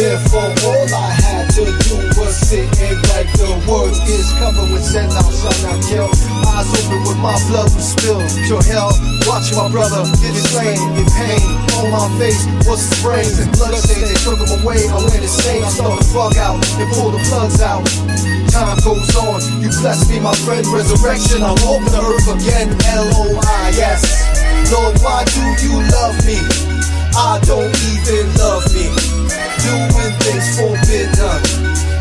Therefore, 0.00 0.48
all 0.64 0.88
I 0.96 1.12
had 1.12 1.52
to 1.60 1.76
do 1.84 2.00
was 2.16 2.32
sit 2.32 2.64
and 2.80 2.96
write 3.12 3.28
the 3.36 3.52
words. 3.68 4.00
Ears 4.08 4.32
covered 4.40 4.72
with 4.72 4.80
sand, 4.80 5.12
thou 5.12 5.28
shalt 5.28 5.60
not 5.60 5.76
kill. 5.84 6.08
Eyes 6.56 6.72
open 6.72 7.04
with 7.04 7.20
my 7.20 7.36
blood 7.52 7.68
was 7.76 7.92
spilled. 7.92 8.24
Hell, 8.64 8.96
watching 9.28 9.60
my 9.60 9.68
brother 9.68 10.00
get 10.24 10.32
slain 10.40 10.80
in 10.96 11.04
pain. 11.04 11.44
On 11.76 11.92
my 11.92 12.08
face 12.16 12.48
was 12.64 12.80
sprains 12.80 13.44
and 13.44 13.52
blood 13.52 13.76
bloodstains. 13.76 14.08
They 14.08 14.16
took 14.24 14.40
him 14.40 14.48
away. 14.64 14.88
I 14.88 15.04
went 15.04 15.20
insane. 15.20 15.60
I 15.60 15.68
start 15.68 16.00
the 16.00 16.08
fog 16.08 16.32
out 16.40 16.56
and 16.80 16.88
pull 16.96 17.12
the 17.12 17.20
plugs 17.28 17.60
out. 17.60 17.84
Time 18.48 18.80
goes 18.80 19.04
on. 19.20 19.44
You 19.60 19.68
bless 19.84 20.08
me, 20.08 20.16
my 20.16 20.32
friend. 20.48 20.64
Resurrection. 20.72 21.44
I'll 21.44 21.60
open 21.68 21.92
the 21.92 22.00
earth 22.00 22.40
again. 22.40 22.72
L 22.96 23.04
O 23.20 23.36
I 23.36 23.68
S. 23.76 24.08
Lord, 24.72 24.96
why 25.04 25.28
do 25.28 25.44
you 25.60 25.76
love 25.92 26.16
me? 26.24 26.40
I 27.12 27.36
don't 27.44 27.76
even 27.92 28.32
love 28.40 28.64
me. 28.72 29.19
Doing 29.62 30.12
things 30.22 30.48
forbidden. 30.58 31.40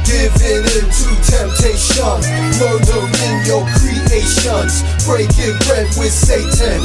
Giving 0.06 0.65
into 0.65 1.10
temptation. 1.26 2.18
Murdering 2.57 3.38
your 3.45 3.64
creations. 3.77 4.81
Breaking 5.06 5.56
bread 5.65 5.88
with 5.97 6.14
Satan. 6.14 6.81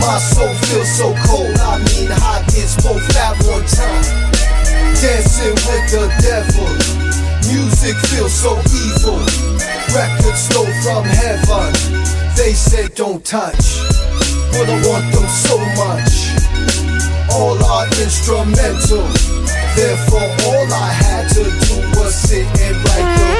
My 0.00 0.18
soul 0.18 0.52
feels 0.68 0.90
so 0.96 1.12
cold. 1.28 1.56
I 1.60 1.78
mean 1.92 2.10
hot. 2.10 2.44
It's 2.56 2.76
both 2.80 3.04
at 3.16 3.36
one 3.44 3.66
time. 3.68 4.04
Dancing 5.00 5.56
with 5.68 5.86
the 5.92 6.06
devil. 6.24 6.70
Music 7.52 7.96
feels 8.08 8.32
so 8.32 8.56
evil. 8.72 9.20
Records 9.92 10.40
stole 10.40 10.74
from 10.80 11.04
heaven. 11.04 11.72
They 12.36 12.52
said 12.54 12.94
don't 12.94 13.24
touch. 13.24 13.80
But 14.52 14.70
I 14.70 14.80
want 14.86 15.12
them 15.12 15.28
so 15.28 15.58
much 15.76 16.34
all 17.34 17.58
are 17.64 17.86
instrumental. 18.00 19.43
Therefore, 19.76 20.30
all 20.46 20.72
I 20.72 20.90
had 20.92 21.28
to 21.30 21.42
do 21.42 21.98
was 21.98 22.14
sit 22.14 22.46
and 22.60 22.76
write 22.76 23.33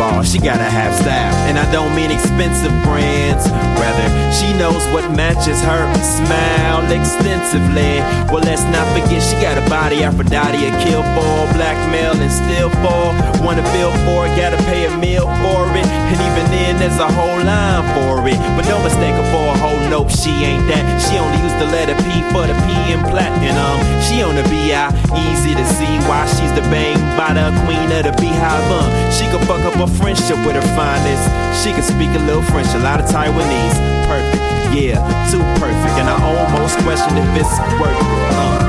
all, 0.00 0.22
she 0.22 0.38
gotta 0.38 0.64
have 0.64 0.94
style. 0.94 1.34
And 1.48 1.58
I 1.58 1.70
don't 1.72 1.94
mean 1.94 2.10
expensive 2.10 2.72
brands, 2.82 3.44
rather, 3.78 4.06
she 4.32 4.52
knows 4.54 4.86
what 4.94 5.10
matches 5.10 5.60
her 5.62 5.84
smile 6.02 6.84
extensively. 6.90 7.98
Well, 8.30 8.44
let's 8.44 8.64
not 8.70 8.86
forget, 8.94 9.22
she 9.22 9.36
got 9.42 9.58
a 9.58 9.64
body 9.68 10.04
Aphrodite, 10.04 10.58
a 10.58 10.70
kill 10.84 11.02
for, 11.14 11.36
blackmail 11.56 12.14
and 12.14 12.30
steal 12.30 12.70
for. 12.82 13.14
Wanna 13.44 13.64
feel 13.74 13.90
for 14.06 14.26
it, 14.26 14.36
gotta 14.36 14.60
pay 14.70 14.86
a 14.86 14.92
meal 14.98 15.26
for 15.42 15.66
it. 15.74 15.86
And 15.86 16.18
even 16.20 16.44
then, 16.50 16.78
there's 16.78 16.98
a 16.98 17.10
whole 17.10 17.42
line 17.42 17.84
for 17.94 18.22
it. 18.28 18.38
But 18.56 18.64
don't 18.70 18.82
mistake 18.84 19.16
for 19.32 19.44
a 19.54 19.56
whole 19.58 19.80
nope, 19.90 20.10
she 20.10 20.30
ain't 20.44 20.66
that. 20.68 20.84
She 21.02 21.18
only 21.18 21.38
used 21.42 21.58
the 21.58 21.66
letter 21.66 21.96
P 22.06 22.22
for 22.30 22.46
the 22.46 22.54
P 22.66 22.92
in 22.92 23.00
platinum. 23.10 23.82
She 24.06 24.22
on 24.22 24.36
the 24.36 24.46
BI, 24.46 24.88
easy 25.26 25.54
to 25.54 25.64
see 25.66 25.94
why 26.06 26.26
she's 26.26 26.52
the 26.54 26.62
bang 26.70 26.96
by 27.16 27.34
the 27.34 27.50
queen 27.64 27.90
of 27.92 28.04
the 28.06 28.12
beehive. 28.20 28.64
Um, 28.70 28.88
she 29.10 29.26
could 29.30 29.42
fuck 29.48 29.64
up 29.64 29.76
a 29.80 29.87
friendship 29.96 30.38
with 30.44 30.56
her 30.56 30.68
finest. 30.76 31.24
She 31.62 31.72
can 31.72 31.82
speak 31.82 32.10
a 32.14 32.22
little 32.24 32.42
French, 32.42 32.68
a 32.74 32.78
lot 32.78 33.00
of 33.00 33.06
Taiwanese. 33.06 33.78
Perfect, 34.06 34.42
yeah, 34.74 35.00
too 35.30 35.42
perfect. 35.60 35.94
And 35.98 36.08
I 36.08 36.16
almost 36.20 36.78
question 36.84 37.16
if 37.16 37.28
it's 37.40 37.58
worth 37.80 37.96
it. 37.96 38.34
Uh. 38.36 38.67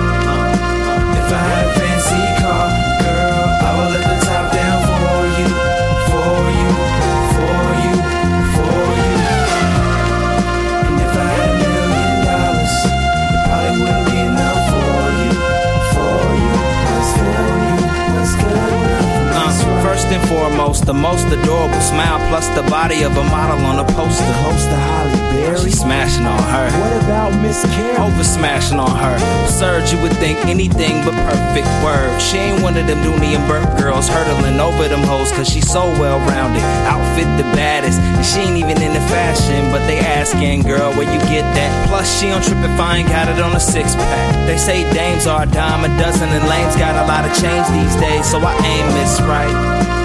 Foremost, 20.29 20.85
the 20.85 20.93
most 20.93 21.25
adorable 21.33 21.81
smile, 21.81 22.21
plus 22.29 22.47
the 22.49 22.61
body 22.69 23.01
of 23.01 23.17
a 23.17 23.23
model 23.33 23.65
on 23.65 23.79
a 23.79 23.87
poster. 23.97 24.31
Host 24.45 24.69
of 24.69 24.77
Halle 24.77 25.09
Berry. 25.33 25.71
Smashing 25.71 26.27
on 26.27 26.37
her. 26.53 26.69
What 26.77 27.03
about 27.03 27.33
Miss 27.41 27.65
Carey? 27.73 27.97
Over 27.97 28.23
smashing 28.23 28.77
on 28.77 28.93
her. 28.93 29.17
Absurd, 29.45 29.89
you 29.89 29.99
would 30.03 30.13
think 30.21 30.37
anything 30.45 31.03
but 31.03 31.17
perfect 31.25 31.65
word. 31.81 32.13
She 32.21 32.37
ain't 32.37 32.61
one 32.61 32.77
of 32.77 32.85
them 32.85 33.01
Dooney 33.01 33.33
and 33.33 33.41
Bourke 33.49 33.73
girls 33.81 34.07
hurdling 34.07 34.59
over 34.59 34.87
them 34.87 35.01
hoes, 35.01 35.31
cause 35.31 35.49
she's 35.49 35.65
so 35.65 35.89
well 35.97 36.19
rounded. 36.29 36.61
Outfit 36.85 37.25
the 37.41 37.49
baddest, 37.57 37.97
and 37.99 38.23
she 38.23 38.41
ain't 38.41 38.57
even 38.57 38.77
in 38.85 38.93
the 38.93 39.01
fashion, 39.09 39.71
but 39.71 39.81
they 39.87 39.97
asking, 39.97 40.61
girl, 40.61 40.93
where 40.93 41.09
you 41.11 41.19
get 41.25 41.41
that? 41.57 41.89
Plus, 41.89 42.05
she 42.21 42.29
on 42.29 42.43
trip 42.43 42.61
if 42.61 42.79
I 42.79 42.97
ain't 42.97 43.09
got 43.09 43.29
it 43.29 43.41
on 43.41 43.55
a 43.55 43.59
six 43.59 43.95
pack. 43.95 44.45
They 44.45 44.59
say 44.59 44.85
dames 44.93 45.25
are 45.25 45.41
a 45.41 45.47
dime 45.47 45.89
a 45.89 45.89
dozen, 45.97 46.29
and 46.29 46.47
lames 46.47 46.75
got 46.75 46.93
a 46.93 47.07
lot 47.09 47.25
of 47.25 47.33
change 47.33 47.65
these 47.73 47.95
days, 47.97 48.29
so 48.29 48.37
I 48.37 48.53
aim 48.61 48.85
this 48.93 49.19
right. 49.21 49.98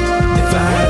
If 0.57 0.84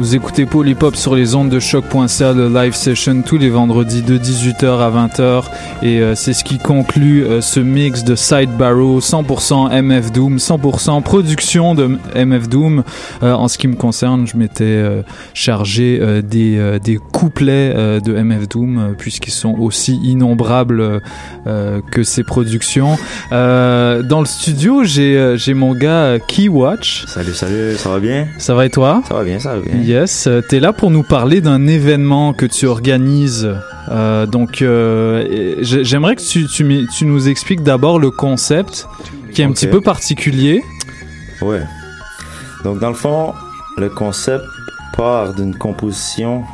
Vous 0.00 0.14
écoutez 0.14 0.46
Polypop 0.46 0.96
sur 0.96 1.14
les 1.14 1.34
ondes 1.34 1.50
de 1.50 1.60
choc.ca, 1.60 2.32
le 2.32 2.48
live 2.48 2.72
session 2.72 3.20
tous 3.20 3.36
les 3.36 3.50
vendredis 3.50 4.00
de 4.00 4.16
18h 4.16 4.64
à 4.64 4.90
20h. 4.90 5.44
Et 5.82 6.00
euh, 6.00 6.14
c'est 6.14 6.32
ce 6.32 6.42
qui 6.42 6.56
conclut 6.56 7.22
euh, 7.22 7.42
ce 7.42 7.60
mix 7.60 8.02
de 8.02 8.14
Side 8.14 8.56
Barrow, 8.56 9.00
100% 9.00 9.82
MF 9.82 10.10
Doom, 10.10 10.38
100% 10.38 11.02
production 11.02 11.74
de 11.74 11.98
MF 12.16 12.48
Doom. 12.48 12.82
Euh, 13.22 13.34
en 13.34 13.46
ce 13.46 13.58
qui 13.58 13.68
me 13.68 13.76
concerne, 13.76 14.26
je 14.26 14.38
m'étais 14.38 14.82
chargé 15.34 16.22
des, 16.22 16.78
des 16.82 16.96
couplets 16.96 18.00
de 18.00 18.14
MF 18.14 18.48
Doom, 18.48 18.94
puisqu'ils 18.96 19.32
sont 19.32 19.54
aussi 19.58 20.00
innombrables 20.02 21.02
que 21.44 22.02
ses 22.02 22.24
productions. 22.24 22.96
Dans 23.30 24.20
le 24.20 24.26
studio, 24.26 24.82
j'ai 24.82 25.34
j'ai 25.36 25.52
mon 25.52 25.74
gars 25.74 26.18
Keywatch. 26.18 27.04
Salut, 27.06 27.34
salut, 27.34 27.74
ça 27.76 27.90
va 27.90 28.00
bien? 28.00 28.28
Ça 28.38 28.54
va 28.54 28.64
et 28.64 28.70
toi? 28.70 29.02
Ça 29.06 29.14
va 29.14 29.24
bien, 29.24 29.38
ça 29.38 29.56
va 29.56 29.60
bien. 29.60 29.89
Yes, 29.90 30.28
euh, 30.28 30.40
t'es 30.40 30.60
là 30.60 30.72
pour 30.72 30.92
nous 30.92 31.02
parler 31.02 31.40
d'un 31.40 31.66
événement 31.66 32.32
que 32.32 32.46
tu 32.46 32.66
organises. 32.66 33.56
Euh, 33.88 34.24
donc, 34.24 34.62
euh, 34.62 35.56
j'aimerais 35.62 36.14
que 36.14 36.20
tu, 36.20 36.46
tu, 36.46 36.86
tu 36.96 37.06
nous 37.06 37.28
expliques 37.28 37.64
d'abord 37.64 37.98
le 37.98 38.12
concept, 38.12 38.86
qui 39.34 39.42
est 39.42 39.44
un 39.44 39.50
petit 39.50 39.66
peu 39.66 39.80
particulier. 39.80 40.62
Ouais. 41.42 41.64
Donc, 42.62 42.78
dans 42.78 42.90
le 42.90 42.94
fond, 42.94 43.34
le 43.78 43.88
concept 43.88 44.44
part 44.96 45.34
d'une 45.34 45.56
composition 45.56 46.44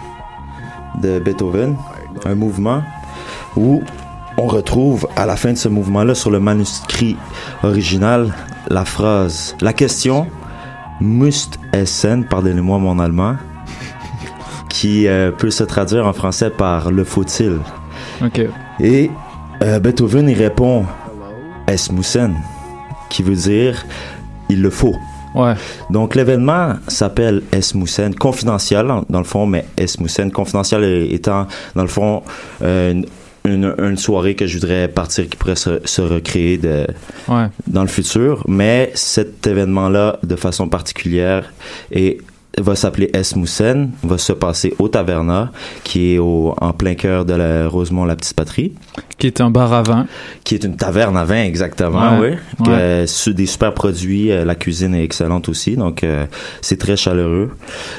de 1.03 1.19
Beethoven, 1.19 1.77
un 2.25 2.35
mouvement 2.35 2.83
où 3.55 3.83
on 4.39 4.47
retrouve 4.47 5.07
à 5.15 5.27
la 5.27 5.37
fin 5.37 5.53
de 5.53 5.59
ce 5.59 5.69
mouvement-là, 5.69 6.15
sur 6.15 6.31
le 6.31 6.41
manuscrit 6.41 7.19
original, 7.63 8.33
la 8.71 8.87
phrase, 8.87 9.55
la 9.61 9.75
question 9.75 10.27
Must 11.01 11.59
essen, 11.73 12.25
pardonnez-moi 12.25 12.79
mon 12.79 12.99
allemand, 12.99 13.37
qui 14.69 15.07
euh, 15.07 15.31
peut 15.31 15.51
se 15.51 15.65
traduire 15.65 16.07
en 16.07 16.13
français 16.13 16.51
par 16.51 16.91
le 16.91 17.05
faut-il. 17.05 17.59
Ok. 18.23 18.43
Et 18.81 19.11
euh, 19.63 19.79
Beethoven 19.79 20.29
y 20.29 20.35
répond 20.35 20.87
Es 21.67 21.93
müssen, 21.93 22.37
qui 23.09 23.23
veut 23.23 23.35
dire 23.35 23.85
il 24.49 24.63
le 24.63 24.71
faut. 24.71 24.95
Ouais. 25.35 25.55
Donc 25.91 26.15
l'événement 26.15 26.75
s'appelle 26.89 27.43
Es 27.53 27.75
müssen, 27.75 28.15
confidentiel 28.15 28.87
dans 29.09 29.19
le 29.19 29.25
fond, 29.25 29.47
mais 29.47 29.67
Es 29.77 30.01
müssen, 30.01 30.31
confidentiel 30.31 31.13
étant 31.13 31.47
dans 31.75 31.83
le 31.83 31.89
fond 31.89 32.23
euh, 32.63 32.93
une, 32.93 33.07
une, 33.47 33.75
une 33.79 33.97
soirée 33.97 34.35
que 34.35 34.47
je 34.47 34.59
voudrais 34.59 34.89
partir 34.89 35.29
qui 35.29 35.37
pourrait 35.37 35.57
se, 35.57 35.81
se 35.85 36.03
recréer 36.03 36.59
de, 36.59 36.87
Ouais. 37.29 37.47
dans 37.67 37.83
le 37.83 37.89
futur, 37.89 38.45
mais 38.49 38.91
cet 38.95 39.47
événement-là, 39.47 40.19
de 40.23 40.37
façon 40.37 40.69
particulière, 40.69 41.53
et 41.91 42.19
va 42.59 42.75
s'appeler 42.75 43.11
Esmussen, 43.13 43.91
va 44.03 44.17
se 44.17 44.33
passer 44.33 44.73
au 44.79 44.89
Taverna, 44.89 45.53
qui 45.85 46.15
est 46.15 46.19
au, 46.19 46.55
en 46.59 46.73
plein 46.73 46.95
cœur 46.95 47.27
de 47.27 47.35
la 47.35 47.69
Rosemont-la 47.69 48.17
Petite 48.17 48.33
Patrie. 48.35 48.73
Qui 49.19 49.27
est 49.27 49.43
un 49.43 49.51
bar 49.51 49.75
à 49.75 49.83
vin. 49.83 50.07
Qui 50.43 50.55
est 50.55 50.65
une 50.65 50.77
taverne 50.77 51.19
à 51.19 51.25
vin, 51.27 51.43
exactement, 51.45 52.19
Ouais. 52.19 52.39
oui. 52.61 52.67
Ouais. 52.67 52.75
euh, 52.75 53.07
des 53.35 53.45
super 53.47 53.75
produits, 53.75 54.31
euh, 54.33 54.47
la 54.47 54.55
cuisine 54.55 54.95
est 54.95 55.05
excellente 55.05 55.51
aussi, 55.51 55.77
donc 55.77 56.03
euh, 56.03 56.25
c'est 56.63 56.79
très 56.79 56.97
chaleureux. 56.97 57.51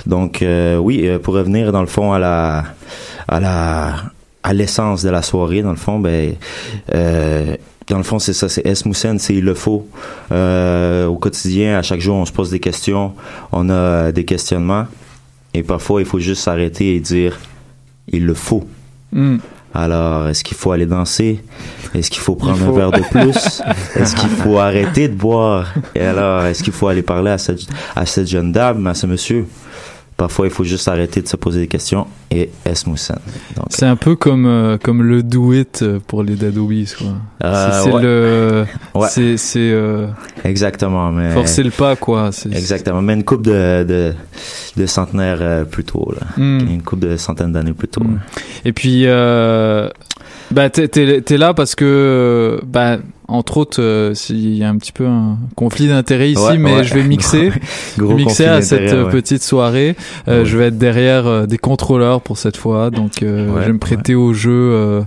Donc 0.08 0.42
euh, 0.42 0.78
oui, 0.78 1.08
pour 1.22 1.36
revenir 1.36 1.72
dans 1.72 1.82
le 1.82 1.88
fond 1.88 2.12
à 2.14 2.18
la 2.20 2.64
à 3.28 3.40
la 3.40 3.94
à 4.48 4.54
l'essence 4.54 5.04
de 5.04 5.10
la 5.10 5.22
soirée, 5.22 5.62
dans 5.62 5.72
le 5.72 5.76
fond, 5.78 6.00
ben 6.00 6.34
euh, 6.96 7.58
dans 7.88 7.98
le 7.98 8.04
fond, 8.04 8.18
c'est 8.18 8.32
ça, 8.32 8.48
c'est 8.48 8.66
Esmussen, 8.66 9.20
c'est 9.20 9.36
il 9.36 9.44
le 9.44 9.54
faut. 9.54 9.86
Euh, 10.32 11.06
au 11.06 11.18
quotidien, 11.18 11.78
à 11.78 11.82
chaque 11.82 12.00
jour, 12.00 12.16
on 12.16 12.26
se 12.26 12.32
pose 12.32 12.50
des 12.50 12.62
questions, 12.62 13.14
on 13.52 13.70
a 13.70 14.14
des 14.14 14.24
questionnements, 14.24 14.86
et 15.54 15.64
parfois, 15.64 16.00
il 16.00 16.08
faut 16.08 16.20
juste 16.20 16.44
s'arrêter 16.44 16.96
et 16.96 17.02
dire 17.02 17.38
il 18.08 18.26
le 18.26 18.34
faut. 18.34 18.66
Hmm. 19.12 19.38
Alors, 19.74 20.30
est-ce 20.30 20.46
qu'il 20.46 20.56
faut 20.56 20.72
aller 20.72 20.86
danser? 20.86 21.44
Est-ce 21.94 22.10
qu'il 22.10 22.22
faut 22.22 22.36
prendre 22.36 22.58
faut. 22.58 22.72
un 22.72 22.78
verre 22.78 22.92
de 22.92 23.02
plus? 23.02 23.62
est-ce 23.96 24.16
qu'il 24.16 24.30
faut 24.30 24.60
arrêter 24.60 25.10
de 25.10 25.16
boire? 25.16 25.74
Et 25.94 26.02
alors, 26.02 26.46
est-ce 26.46 26.64
qu'il 26.64 26.72
faut 26.72 26.88
aller 26.88 27.02
parler 27.02 27.32
à 27.32 27.38
cette, 27.38 27.68
à 27.98 28.06
cette 28.06 28.28
jeune 28.28 28.54
dame, 28.54 28.88
à 28.88 28.94
ce 28.94 29.08
monsieur? 29.08 29.46
Parfois, 30.18 30.48
il 30.48 30.52
faut 30.52 30.64
juste 30.64 30.88
arrêter 30.88 31.22
de 31.22 31.28
se 31.28 31.38
poser 31.38 31.60
des 31.62 31.68
questions 31.68 32.08
et. 32.32 32.50
Donc, 32.84 32.98
C'est 33.70 33.86
un 33.86 33.96
peu 33.96 34.16
comme, 34.16 34.48
euh, 34.48 34.80
comme 34.82 35.04
le 35.04 35.22
do 35.22 35.54
it 35.54 35.84
euh, 35.84 36.00
pour 36.06 36.24
les 36.24 36.36
Dead 36.36 36.58
Obies, 36.58 36.92
quoi. 36.98 37.08
Euh, 37.44 37.84
c'est 37.84 37.92
ouais. 37.92 38.02
le. 38.02 38.66
Ouais. 38.96 39.08
C'est. 39.10 39.38
c'est, 39.38 39.70
euh, 39.72 40.08
Exactement, 40.44 41.12
mais. 41.12 41.32
Forcer 41.34 41.62
le 41.62 41.70
pas, 41.70 41.96
quoi. 41.96 42.32
Exactement, 42.52 43.04
mais 43.04 43.14
une 43.14 43.24
coupe 43.24 43.44
de, 43.44 43.84
de, 43.84 44.14
de 44.76 44.86
centenaires 44.88 45.38
euh, 45.42 45.66
plus 45.66 45.84
tôt, 45.84 46.12
là. 46.20 46.26
Mm. 46.44 46.68
Une 46.68 46.82
coupe 46.82 47.02
de 47.02 47.16
centaines 47.16 47.52
d'années 47.52 47.74
plus 47.74 47.88
tôt. 47.88 48.04
Mm. 48.04 48.20
Et 48.66 48.74
puis, 48.74 49.06
bah, 50.50 50.70
t'es, 50.72 51.22
t'es 51.22 51.38
là 51.38 51.54
parce 51.54 51.76
que, 51.76 52.60
bah, 52.66 52.98
entre 53.28 53.58
autres, 53.58 53.82
euh, 53.82 54.14
s'il 54.14 54.56
y 54.56 54.64
a 54.64 54.70
un 54.70 54.78
petit 54.78 54.92
peu 54.92 55.06
un 55.06 55.38
conflit 55.56 55.88
d'intérêts 55.88 56.32
ici, 56.32 56.42
Ouais, 56.42 56.58
mais 56.58 56.76
ouais. 56.78 56.84
je 56.84 56.94
vais 56.94 57.04
mixer, 57.04 57.52
Gros 57.98 58.16
mixer 58.16 58.46
à 58.46 58.62
cette 58.62 58.94
euh, 58.94 59.06
ouais. 59.06 59.12
petite 59.12 59.44
soirée. 59.44 59.96
Euh, 60.28 60.46
Je 60.46 60.58
vais 60.58 60.66
être 60.68 60.78
derrière 60.78 61.46
des 61.48 61.58
contrôleurs 61.58 62.22
pour 62.22 62.38
cette 62.38 62.58
fois, 62.58 62.90
donc 62.90 63.12
je 63.22 63.26
vais 63.26 63.74
me 63.74 63.80
prêter 63.80 64.16
au 64.16 64.34
jeu 64.34 65.02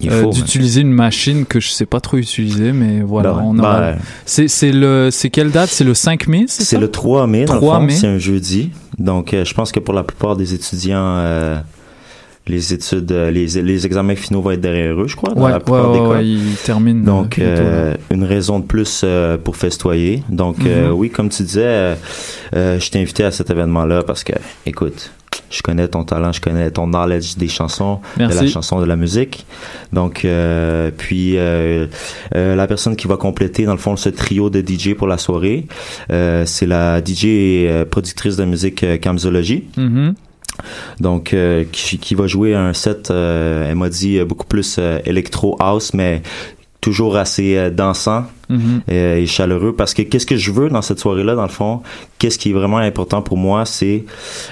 d'utiliser 0.00 0.80
une 0.82 0.92
machine 0.92 1.44
que 1.46 1.60
je 1.60 1.68
sais 1.70 1.86
pas 1.86 2.00
trop 2.00 2.16
utiliser, 2.16 2.72
mais 2.72 3.00
voilà. 3.02 3.32
Bah 3.32 3.40
on 3.44 3.58
aura- 3.58 3.80
Bah, 3.80 3.94
c'est, 4.26 4.48
c'est 4.48 4.72
le, 4.72 5.08
c'est 5.10 5.30
quelle 5.30 5.50
date? 5.50 5.70
C'est 5.70 5.84
le 5.84 5.94
5 5.94 6.28
mai, 6.28 6.44
c'est 6.48 6.78
le 6.78 6.90
3 6.90 7.26
mai, 7.26 7.44
dans 7.44 7.54
le 7.54 7.60
3 7.60 7.76
fond, 7.78 7.82
mai. 7.86 7.92
c'est 7.94 8.06
un 8.06 8.18
jeudi. 8.18 8.70
Donc, 8.98 9.34
je 9.34 9.54
pense 9.54 9.72
que 9.72 9.80
pour 9.80 9.94
la 9.94 10.04
plupart 10.04 10.36
des 10.36 10.54
étudiants, 10.54 11.16
les 12.46 12.74
études, 12.74 13.10
euh, 13.12 13.30
les, 13.30 13.46
les 13.62 13.86
examens 13.86 14.14
finaux 14.16 14.42
vont 14.42 14.50
être 14.50 14.60
derrière 14.60 15.00
eux, 15.00 15.06
je 15.08 15.16
crois, 15.16 15.32
dans 15.34 15.44
Ouais, 15.44 15.50
la 15.50 15.60
plupart 15.60 15.90
ouais, 15.90 15.94
des 15.98 16.00
ouais, 16.00 16.08
cas. 16.10 16.14
ouais, 16.16 16.26
ils 16.26 16.56
terminent, 16.62 17.02
Donc, 17.04 17.38
euh, 17.38 17.54
bientôt, 17.54 17.68
euh, 17.68 17.94
une 18.14 18.24
raison 18.24 18.58
de 18.60 18.64
plus 18.64 19.00
euh, 19.04 19.38
pour 19.38 19.56
festoyer. 19.56 20.22
Donc, 20.28 20.56
euh, 20.66 20.88
Mhm. 20.88 20.92
oui, 20.94 21.10
comme 21.10 21.30
tu 21.30 21.42
disais, 21.42 21.96
euh, 22.54 22.78
je 22.78 22.90
t'ai 22.90 23.00
invité 23.00 23.24
à 23.24 23.30
cet 23.30 23.48
événement-là 23.50 24.02
parce 24.02 24.24
que, 24.24 24.34
écoute, 24.66 25.10
je 25.50 25.62
connais 25.62 25.86
ton 25.88 26.04
talent, 26.04 26.32
je 26.32 26.40
connais 26.40 26.70
ton 26.70 26.86
knowledge 26.86 27.36
des 27.36 27.48
chansons, 27.48 28.00
de 28.16 28.22
la 28.22 28.28
Merci. 28.28 28.48
chanson, 28.48 28.80
de 28.80 28.84
la 28.86 28.96
musique. 28.96 29.46
Donc, 29.92 30.24
euh, 30.24 30.90
puis 30.96 31.36
euh, 31.38 31.86
euh, 32.34 32.54
la 32.56 32.66
personne 32.66 32.96
qui 32.96 33.06
va 33.06 33.16
compléter, 33.16 33.64
dans 33.64 33.72
le 33.72 33.78
fond, 33.78 33.96
ce 33.96 34.08
trio 34.10 34.50
de 34.50 34.60
DJ 34.60 34.94
pour 34.94 35.06
la 35.06 35.16
soirée, 35.16 35.66
euh, 36.10 36.44
c'est 36.44 36.66
la 36.66 37.00
DJ 37.02 37.24
et 37.26 37.84
productrice 37.90 38.36
de 38.36 38.44
musique 38.44 38.84
Camzology. 39.00 39.64
Mhm. 39.76 40.14
Donc, 41.00 41.34
euh, 41.34 41.64
qui, 41.70 42.14
va 42.14 42.26
jouer 42.26 42.54
un 42.54 42.72
set, 42.72 43.10
euh, 43.10 43.68
elle 43.68 43.76
m'a 43.76 43.88
dit, 43.88 44.18
euh, 44.18 44.24
beaucoup 44.24 44.46
plus 44.46 44.78
électro 45.04 45.56
house, 45.60 45.94
mais 45.94 46.22
toujours 46.80 47.16
assez 47.16 47.56
euh, 47.56 47.70
Mhm. 48.48 48.82
euh, 48.90 49.16
et 49.16 49.26
chaleureux. 49.26 49.74
Parce 49.76 49.94
que 49.94 50.02
qu'est-ce 50.02 50.26
que 50.26 50.36
je 50.36 50.50
veux 50.52 50.68
dans 50.68 50.82
cette 50.82 50.98
soirée-là, 51.00 51.34
dans 51.34 51.42
le 51.42 51.48
fond, 51.48 51.80
qu'est-ce 52.18 52.38
qui 52.38 52.50
est 52.50 52.52
vraiment 52.52 52.78
important 52.78 53.22
pour 53.22 53.36
moi, 53.36 53.64
c'est 53.64 54.04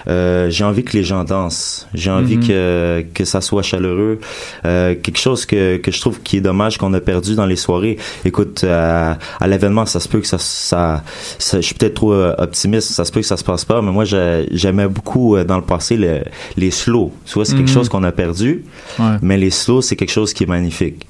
euh, 0.08 0.50
j'ai 0.50 0.64
envie 0.64 0.84
que 0.84 0.96
les 0.96 1.04
gens 1.04 1.24
dansent. 1.24 1.86
J'ai 1.94 2.10
envie 2.10 2.36
Mhm. 2.36 2.46
que, 2.48 3.04
que 3.14 3.24
ça 3.24 3.40
soit 3.40 3.62
chaleureux. 3.62 4.20
Euh, 4.64 4.94
quelque 4.94 5.18
chose 5.18 5.46
que, 5.46 5.76
que 5.76 5.90
je 5.90 6.00
trouve 6.00 6.20
qui 6.22 6.36
est 6.38 6.40
dommage 6.40 6.78
qu'on 6.78 6.92
a 6.94 7.00
perdu 7.00 7.34
dans 7.34 7.46
les 7.46 7.56
soirées. 7.56 7.96
Écoute, 8.24 8.62
euh, 8.64 9.14
à 9.40 9.46
l'événement, 9.48 9.86
ça 9.86 10.00
se 10.00 10.08
peut 10.08 10.20
que 10.20 10.26
ça, 10.26 10.38
ça, 10.38 11.02
ça- 11.38 11.60
je 11.60 11.66
suis 11.66 11.74
peut-être 11.74 11.94
trop 11.94 12.12
euh, 12.12 12.34
optimiste, 12.38 12.90
ça 12.90 13.04
se 13.04 13.12
peut 13.12 13.20
que 13.20 13.26
ça 13.26 13.36
se 13.36 13.44
passe 13.44 13.64
pas, 13.64 13.80
mais 13.82 13.90
moi, 13.92 14.04
j'ai- 14.04 14.46
j'aimais 14.52 14.88
beaucoup 14.88 15.36
euh, 15.36 15.44
dans 15.44 15.56
le 15.56 15.62
passé 15.64 15.96
le- 15.96 16.22
les 16.56 16.70
slows. 16.70 17.12
Tu 17.26 17.34
vois, 17.34 17.44
c'est 17.44 17.54
quelque 17.54 17.68
Mhm. 17.68 17.74
chose 17.74 17.88
qu'on 17.88 18.02
a 18.04 18.12
perdu, 18.12 18.64
Ouais. 18.98 19.16
mais 19.22 19.36
les 19.36 19.50
slows, 19.50 19.82
c'est 19.82 19.96
quelque 19.96 20.12
chose 20.12 20.32
qui 20.32 20.44
est 20.44 20.46
magnifique. 20.46 21.06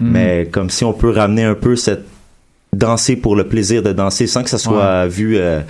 Mhm. 0.00 0.10
Mais 0.10 0.48
comme 0.50 0.70
si 0.70 0.84
on 0.84 0.92
peut 0.92 1.10
ramener 1.10 1.44
un 1.44 1.54
peu 1.54 1.76
cette 1.76 2.04
danser 2.72 3.14
pour 3.16 3.36
le 3.36 3.44
plaisir 3.46 3.82
de 3.82 3.92
danser 3.92 4.26
sans 4.26 4.42
que 4.42 4.50
ça 4.50 4.58
soit 4.58 5.06
vu 5.06 5.36
euh, 5.38 5.60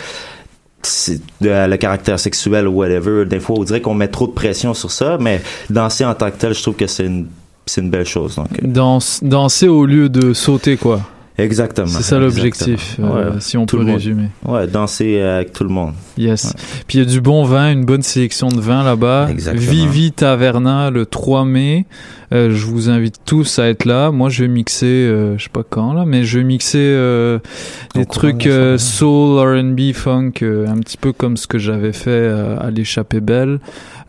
le 1.40 1.76
caractère 1.76 2.18
sexuel 2.18 2.66
ou 2.68 2.72
whatever. 2.72 3.24
Des 3.26 3.40
fois, 3.40 3.56
on 3.58 3.64
dirait 3.64 3.80
qu'on 3.80 3.94
met 3.94 4.08
trop 4.08 4.26
de 4.26 4.32
pression 4.32 4.74
sur 4.74 4.90
ça, 4.90 5.18
mais 5.20 5.40
danser 5.70 6.04
en 6.04 6.14
tant 6.14 6.30
que 6.30 6.36
tel, 6.36 6.54
je 6.54 6.62
trouve 6.62 6.76
que 6.76 6.86
c'est 6.86 7.06
une, 7.06 7.26
c'est 7.66 7.80
une 7.80 7.90
belle 7.90 8.06
chose. 8.06 8.36
Donc, 8.36 8.48
Danse- 8.62 9.20
danser 9.22 9.68
au 9.68 9.84
lieu 9.86 10.08
de 10.08 10.32
sauter, 10.32 10.76
quoi. 10.76 11.00
Exactement. 11.38 11.86
C'est 11.88 12.02
ça 12.02 12.18
l'objectif, 12.18 12.96
euh, 13.00 13.32
Ouais, 13.32 13.40
si 13.40 13.56
on 13.56 13.66
peut 13.66 13.82
résumer. 13.82 14.28
Ouais, 14.44 14.66
danser 14.66 15.20
avec 15.20 15.52
tout 15.52 15.64
le 15.64 15.70
monde. 15.70 15.92
Yes. 16.16 16.54
Puis 16.86 16.98
il 16.98 17.04
y 17.04 17.06
a 17.06 17.10
du 17.10 17.20
bon 17.20 17.44
vin, 17.44 17.72
une 17.72 17.84
bonne 17.84 18.02
sélection 18.02 18.48
de 18.48 18.60
vin 18.60 18.82
là-bas. 18.84 19.28
Exactement. 19.30 19.70
Vivi 19.70 20.12
Taverna 20.12 20.90
le 20.90 21.06
3 21.06 21.44
mai. 21.44 21.86
Euh, 22.32 22.50
je 22.54 22.66
vous 22.66 22.88
invite 22.90 23.16
tous 23.24 23.58
à 23.58 23.68
être 23.68 23.84
là. 23.84 24.10
Moi, 24.10 24.28
je 24.28 24.42
vais 24.44 24.48
mixer, 24.48 24.86
euh, 24.86 25.38
je 25.38 25.44
sais 25.44 25.50
pas 25.50 25.62
quand 25.68 25.92
là, 25.92 26.04
mais 26.06 26.24
je 26.24 26.38
vais 26.38 26.44
mixer 26.44 26.78
euh, 26.80 27.38
des 27.94 28.06
trucs 28.06 28.46
euh, 28.46 28.76
soul, 28.78 29.38
R&B, 29.38 29.92
funk, 29.92 30.32
euh, 30.42 30.66
un 30.66 30.78
petit 30.78 30.96
peu 30.96 31.12
comme 31.12 31.36
ce 31.36 31.46
que 31.46 31.58
j'avais 31.58 31.92
fait 31.92 32.10
euh, 32.10 32.56
à 32.58 32.70
l'échappée 32.70 33.20
belle, 33.20 33.60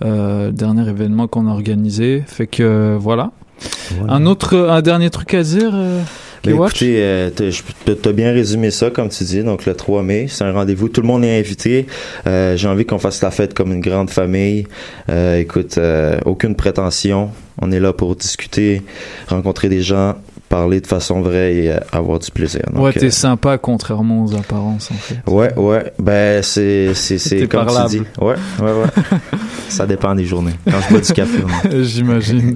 euh, 0.03 0.47
le 0.47 0.51
dernier 0.53 0.89
événement 0.89 1.27
qu'on 1.27 1.47
a 1.47 1.51
organisé. 1.51 2.23
Fait 2.25 2.47
que 2.47 2.63
euh, 2.63 2.97
voilà. 2.99 3.31
Un 4.09 4.25
autre, 4.25 4.55
un 4.69 4.81
dernier 4.81 5.09
truc 5.09 5.33
à 5.33 5.43
dire. 5.43 5.73
Euh, 6.47 6.57
Ben, 6.57 6.65
écoutez, 6.65 6.95
euh, 6.99 7.29
t'as 7.85 7.95
t'as 7.95 8.11
bien 8.11 8.31
résumé 8.31 8.71
ça, 8.71 8.89
comme 8.89 9.09
tu 9.09 9.23
dis. 9.23 9.43
Donc, 9.43 9.65
le 9.65 9.73
3 9.73 10.03
mai, 10.03 10.27
c'est 10.29 10.43
un 10.43 10.51
rendez-vous. 10.51 10.89
Tout 10.89 11.01
le 11.01 11.07
monde 11.07 11.23
est 11.23 11.37
invité. 11.39 11.85
Euh, 12.27 12.55
J'ai 12.57 12.67
envie 12.67 12.85
qu'on 12.85 12.99
fasse 12.99 13.21
la 13.21 13.31
fête 13.31 13.53
comme 13.53 13.71
une 13.71 13.81
grande 13.81 14.09
famille. 14.09 14.67
Euh, 15.09 15.39
écoute, 15.39 15.77
euh, 15.77 16.17
aucune 16.25 16.55
prétention. 16.55 17.29
On 17.61 17.71
est 17.71 17.79
là 17.79 17.93
pour 17.93 18.15
discuter, 18.15 18.81
rencontrer 19.27 19.69
des 19.69 19.81
gens, 19.81 20.15
parler 20.49 20.79
de 20.81 20.87
façon 20.87 21.21
vraie 21.21 21.55
et 21.55 21.71
euh, 21.71 21.77
avoir 21.91 22.19
du 22.19 22.29
plaisir. 22.31 22.61
Donc, 22.73 22.83
ouais, 22.83 22.93
t'es 22.93 23.05
euh, 23.07 23.09
sympa 23.11 23.57
contrairement 23.57 24.23
aux 24.25 24.35
apparences 24.35 24.89
en 24.91 24.95
fait. 24.95 25.17
Ouais, 25.29 25.53
ouais. 25.57 25.91
Ben, 25.99 26.41
c'est, 26.43 26.93
c'est, 26.93 27.17
c'est 27.17 27.47
comme 27.47 27.65
parlable. 27.65 27.89
tu 27.89 27.99
dis. 27.99 28.05
Ouais, 28.21 28.35
ouais, 28.61 28.71
ouais. 28.71 29.19
ça 29.69 29.85
dépend 29.85 30.13
des 30.15 30.25
journées. 30.25 30.53
Quand 30.69 30.77
je 30.87 30.89
bois 30.93 31.01
du 31.01 31.13
café, 31.13 31.39
on- 31.43 31.81
J'imagine. 31.83 32.55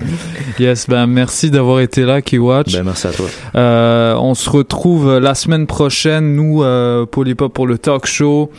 Yes, 0.59 0.87
ben 0.87 1.07
merci 1.07 1.49
d'avoir 1.49 1.79
été 1.79 2.03
là, 2.05 2.21
K-Watch. 2.21 2.73
Ben, 2.73 2.83
merci 2.83 3.07
à 3.07 3.11
toi. 3.11 3.25
Euh, 3.55 4.15
on 4.15 4.35
se 4.35 4.49
retrouve 4.49 5.17
la 5.17 5.35
semaine 5.35 5.67
prochaine, 5.67 6.35
nous, 6.35 6.63
euh, 6.63 7.05
Polypop 7.05 7.53
pour 7.53 7.67
le 7.67 7.77
talk 7.77 8.05
show. 8.05 8.51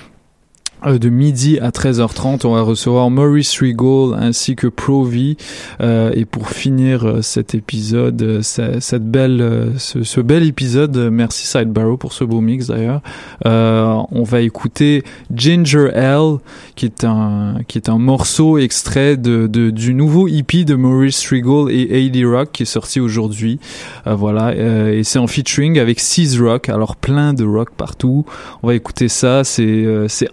Euh, 0.86 0.98
de 0.98 1.08
midi 1.08 1.58
à 1.60 1.70
13h30, 1.70 2.46
on 2.46 2.54
va 2.54 2.62
recevoir 2.62 3.10
Maurice 3.10 3.60
Regal 3.60 4.18
ainsi 4.20 4.56
que 4.56 4.66
Provi. 4.66 5.36
Euh, 5.80 6.10
et 6.14 6.24
pour 6.24 6.48
finir 6.48 7.04
euh, 7.06 7.22
cet 7.22 7.54
épisode, 7.54 8.20
euh, 8.22 8.42
ce- 8.42 8.80
cette 8.80 9.04
belle, 9.10 9.72
ce, 9.78 10.20
bel 10.20 10.44
épisode, 10.46 10.96
merci 11.12 11.46
Sidebarrow 11.46 11.96
pour 11.96 12.12
ce 12.12 12.24
beau 12.24 12.40
mix 12.40 12.68
d'ailleurs. 12.68 13.00
Euh, 13.46 13.94
on 14.10 14.22
va 14.22 14.40
écouter 14.40 15.02
Ginger 15.34 15.90
Ale, 15.94 16.38
qui 16.76 16.86
est 16.86 17.04
un 17.04 17.56
qui 17.68 17.78
est 17.78 17.88
un 17.88 17.98
morceau 17.98 18.58
extrait 18.58 19.16
de, 19.16 19.46
de 19.46 19.70
du 19.70 19.94
nouveau 19.94 20.28
EP 20.28 20.64
de 20.64 20.74
Maurice 20.74 21.28
Regal 21.30 21.70
et 21.74 21.82
Hailey 22.06 22.24
Rock 22.24 22.50
qui 22.52 22.62
est 22.62 22.66
sorti 22.66 23.00
aujourd'hui. 23.00 23.58
Euh, 24.06 24.14
voilà, 24.14 24.54
et 24.54 25.02
c'est 25.04 25.18
en 25.18 25.26
featuring 25.26 25.78
avec 25.78 26.00
Seize 26.00 26.40
Rock, 26.40 26.68
alors 26.68 26.96
plein 26.96 27.32
de 27.34 27.44
rock 27.44 27.70
partout. 27.76 28.24
On 28.62 28.68
va 28.68 28.74
écouter 28.74 29.08
ça, 29.08 29.44
c'est 29.44 29.84
c'est 30.08 30.28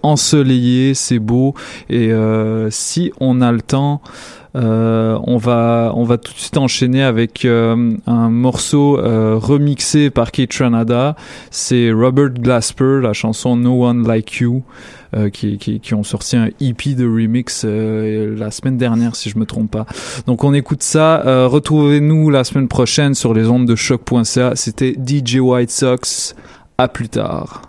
c'est 0.94 1.20
beau, 1.20 1.54
et 1.90 2.12
euh, 2.12 2.70
si 2.70 3.12
on 3.20 3.42
a 3.42 3.52
le 3.52 3.62
temps. 3.62 4.02
Euh, 4.56 5.20
on 5.26 5.38
va 5.38 5.92
on 5.94 6.04
va 6.04 6.18
tout 6.18 6.34
de 6.34 6.40
suite 6.40 6.58
enchaîner 6.58 7.04
avec 7.04 7.46
euh, 7.46 7.96
un 8.08 8.30
morceau 8.30 8.98
remixé 8.98 10.10
par 10.10 10.32
Kate 10.32 10.50
Tranada. 10.50 11.16
C'est 11.52 11.92
Robert 11.92 12.32
Glasper, 12.32 13.02
la 13.04 13.14
chanson 13.14 13.56
No 13.56 13.86
One 13.86 14.08
Like 14.08 14.38
You, 14.38 14.64
qui, 15.32 15.94
ont 15.94 16.04
sorti 16.04 16.38
un 16.38 16.48
EP 16.60 16.96
de 16.96 17.06
remix 17.06 17.66
la 17.66 18.50
semaine 18.50 18.78
dernière 18.78 19.16
si 19.16 19.30
je 19.30 19.38
me 19.38 19.46
trompe 19.46 19.70
pas. 19.70 19.86
Donc 20.26 20.44
on 20.44 20.54
écoute 20.56 20.82
ça. 20.82 21.22
Retrouvez-nous 21.48 22.32
la 22.32 22.44
semaine 22.44 22.68
prochaine 22.68 23.14
sur 23.14 23.36
les 23.36 23.48
ondes 23.48 23.68
de 23.68 23.76
choc.ca. 23.76 24.56
C'était 24.56 24.94
DJ 24.94 25.36
White 25.36 25.72
Sox. 25.72 26.34
À 26.80 26.88
plus 26.88 27.10
tard. 27.10 27.67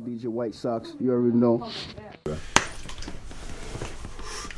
DJ 0.00 0.26
White 0.26 0.54
Sox. 0.54 0.94
You 0.98 1.12
already 1.12 1.36
know. 1.36 1.70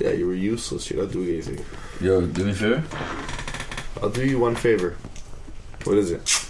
Yeah, 0.00 0.10
you 0.10 0.26
were 0.26 0.34
useless. 0.34 0.90
You're 0.90 1.04
not 1.04 1.12
doing 1.12 1.28
anything. 1.28 1.64
Yo, 2.00 2.26
do 2.26 2.44
me 2.44 2.50
a 2.50 2.54
favor. 2.54 2.82
I'll 4.02 4.10
do 4.10 4.26
you 4.26 4.38
one 4.38 4.56
favor. 4.56 4.96
What 5.84 5.98
is 5.98 6.10
it? 6.10 6.48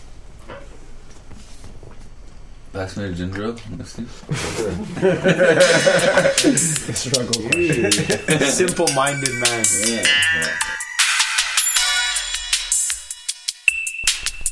Pass 2.73 2.97
me 2.97 3.09
the 3.09 3.15
ginger 3.15 3.45
ale 3.45 3.57
next 3.77 3.97
thing. 3.97 4.09
Struggle. 6.95 7.35
Simple-minded 8.51 9.35
man. 9.35 9.65
Yeah. 9.85 10.07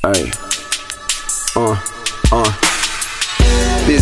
Hey. 0.03 0.31
Uh, 1.55 1.71
uh. 1.71 1.90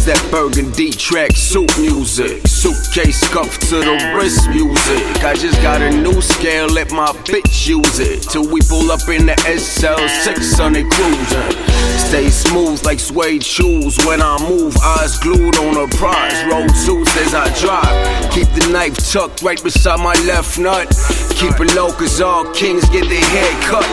That 0.09 0.31
burgundy 0.31 0.89
track 0.89 1.37
suit 1.37 1.69
music. 1.77 2.41
Suitcase 2.47 3.21
scuffed 3.21 3.61
to 3.69 3.77
the 3.77 3.93
wrist 4.17 4.49
music. 4.49 5.05
I 5.23 5.35
just 5.35 5.61
got 5.61 5.83
a 5.83 5.91
new 5.91 6.19
scale, 6.19 6.65
let 6.65 6.89
my 6.89 7.13
bitch 7.29 7.67
use 7.67 7.99
it. 7.99 8.23
Till 8.23 8.49
we 8.49 8.59
pull 8.61 8.89
up 8.89 9.07
in 9.07 9.27
the 9.27 9.37
SL6 9.45 10.65
on 10.65 10.73
the 10.73 10.81
cruiser. 10.89 11.45
Stay 12.09 12.27
smooth 12.31 12.83
like 12.83 12.99
suede 12.99 13.43
shoes 13.43 14.03
when 14.03 14.19
I 14.19 14.41
move. 14.49 14.75
Eyes 14.81 15.19
glued 15.19 15.55
on 15.61 15.77
a 15.77 15.87
prize. 15.95 16.41
Suits 16.73 17.15
as 17.17 17.35
I 17.35 17.45
drive. 17.61 18.33
Keep 18.33 18.49
the 18.57 18.67
knife 18.73 18.97
tucked 19.11 19.43
right 19.43 19.61
beside 19.61 19.99
my 19.99 20.15
left 20.25 20.57
nut. 20.57 20.89
Keep 21.37 21.61
it 21.61 21.75
low 21.75 21.91
cause 21.93 22.19
all 22.19 22.51
kings 22.53 22.89
get 22.89 23.07
their 23.07 23.23
hair 23.29 23.61
cut. 23.61 23.85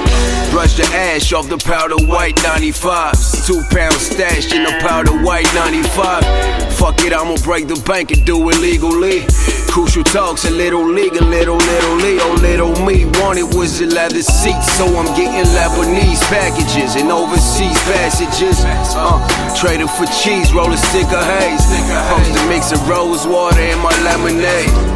Brush 0.51 0.77
the 0.77 0.89
ash 0.97 1.35
off 1.35 1.49
the 1.51 1.59
powder 1.59 2.01
white 2.07 2.37
95s. 2.37 3.47
Two 3.47 3.61
pounds 3.69 4.01
stashed 4.01 4.55
in 4.55 4.65
the 4.65 4.73
powder 4.81 5.13
white 5.23 5.53
95. 5.55 6.06
Fuck 6.07 7.03
it, 7.03 7.13
I'ma 7.13 7.35
break 7.43 7.67
the 7.67 7.75
bank 7.83 8.13
and 8.13 8.25
do 8.25 8.39
it 8.51 8.59
legally. 8.61 9.27
Crucial 9.67 10.05
talks, 10.05 10.45
a 10.45 10.51
little 10.51 10.87
league, 10.87 11.17
a 11.17 11.25
little, 11.25 11.57
little 11.57 11.97
Leo, 11.97 12.33
little 12.35 12.75
me. 12.87 13.07
Wanted 13.19 13.55
was 13.55 13.81
a 13.81 13.87
leather 13.87 14.23
seat, 14.23 14.61
so 14.63 14.87
I'm 14.87 15.11
getting 15.17 15.45
Lebanese 15.51 16.23
packages 16.31 16.95
and 16.95 17.11
overseas 17.11 17.77
passages. 17.91 18.63
Uh, 18.95 19.19
trading 19.59 19.89
for 19.89 20.07
cheese, 20.07 20.55
roll 20.55 20.73
a 20.73 20.77
stick 20.77 21.11
of 21.11 21.25
haze. 21.27 21.67
Post 22.09 22.39
a 22.39 22.49
mix 22.49 22.71
of 22.71 22.89
rose 22.89 23.27
water 23.27 23.77
my 23.83 23.91
lemonade. 24.05 24.96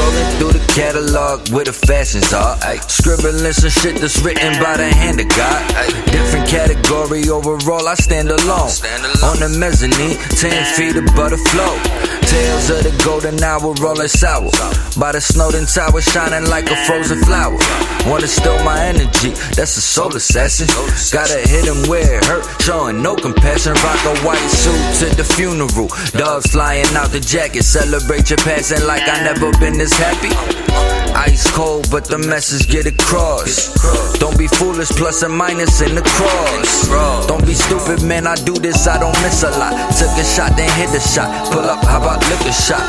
Scrolling 0.00 0.38
through 0.38 0.52
the 0.52 0.69
catalog 0.80 1.46
where 1.52 1.64
the 1.64 1.72
fashions 1.72 2.32
are. 2.32 2.56
Ay. 2.64 2.80
Scribbling 2.88 3.52
some 3.52 3.68
shit 3.68 4.00
that's 4.00 4.16
written 4.24 4.56
by 4.64 4.78
the 4.80 4.88
hand 4.88 5.20
of 5.20 5.28
God. 5.28 5.60
Ay. 5.76 5.92
Different 6.08 6.48
category 6.48 7.28
overall, 7.28 7.86
I 7.86 7.94
stand 7.94 8.30
alone. 8.30 8.72
On 9.20 9.36
the 9.36 9.52
mezzanine, 9.60 10.16
10 10.40 10.64
feet 10.72 10.96
above 10.96 11.36
the 11.36 11.40
flow. 11.52 11.76
Tales 12.24 12.70
of 12.72 12.80
the 12.80 12.94
golden 13.04 13.36
hour 13.44 13.74
rolling 13.84 14.08
sour. 14.08 14.48
By 14.96 15.12
the 15.12 15.20
Snowden 15.20 15.66
Tower, 15.66 16.00
shining 16.00 16.48
like 16.48 16.70
a 16.70 16.76
frozen 16.88 17.20
flower. 17.28 17.60
Wanna 18.08 18.26
steal 18.26 18.56
my 18.64 18.80
energy, 18.80 19.36
that's 19.52 19.76
a 19.76 19.84
soul 19.84 20.14
assassin. 20.16 20.68
Gotta 21.12 21.44
hit 21.44 21.68
him 21.68 21.90
where 21.90 22.18
it 22.18 22.24
hurt, 22.24 22.44
showing 22.62 23.02
no 23.02 23.16
compassion. 23.16 23.74
Rock 23.84 24.00
a 24.08 24.16
white 24.24 24.48
suit 24.48 24.80
to 25.00 25.06
the 25.16 25.24
funeral. 25.24 25.88
Dogs 26.16 26.50
flying 26.50 26.88
out 26.96 27.10
the 27.10 27.20
jacket, 27.20 27.64
celebrate 27.64 28.30
your 28.30 28.38
passing 28.38 28.86
like 28.86 29.04
I 29.04 29.22
never 29.24 29.52
been 29.60 29.76
this 29.76 29.92
happy. 29.92 30.69
Ice 31.16 31.50
cold, 31.50 31.90
but 31.90 32.04
the 32.06 32.18
message 32.18 32.68
get 32.68 32.86
across. 32.86 33.72
Don't 34.18 34.38
be 34.38 34.46
foolish, 34.46 34.90
plus 34.90 35.22
and 35.22 35.34
minus 35.36 35.80
in 35.80 35.94
the 35.94 36.02
cross. 36.02 36.88
Don't 37.26 37.44
be 37.46 37.54
stupid, 37.54 38.02
man. 38.02 38.26
I 38.26 38.34
do 38.36 38.54
this, 38.54 38.86
I 38.86 38.98
don't 38.98 39.16
miss 39.22 39.42
a 39.42 39.50
lot. 39.50 39.72
Took 39.98 40.10
a 40.16 40.24
shot, 40.24 40.56
then 40.56 40.70
hit 40.78 40.90
the 40.90 41.00
shot. 41.00 41.28
Pull 41.52 41.64
up, 41.64 41.84
how 41.84 42.00
about 42.00 42.20
lick 42.28 42.40
a 42.46 42.52
shot? 42.52 42.84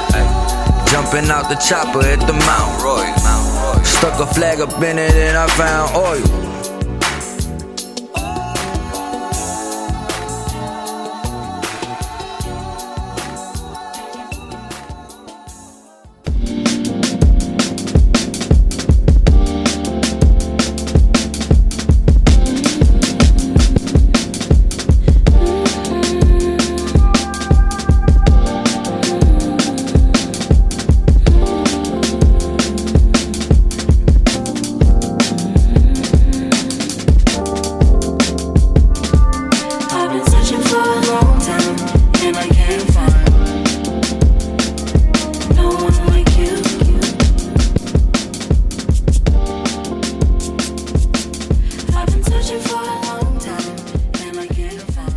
Jumping 0.91 1.29
out 1.29 1.49
the 1.49 1.55
chopper 1.55 2.03
at 2.03 2.19
the 2.27 2.33
Mount 2.33 2.83
Roy. 2.83 3.07
Stuck 3.83 4.19
a 4.19 4.27
flag 4.33 4.59
up 4.59 4.81
in 4.83 4.99
it 4.99 5.13
and 5.13 5.37
I 5.37 5.47
found 5.47 5.95
oil. 5.95 6.50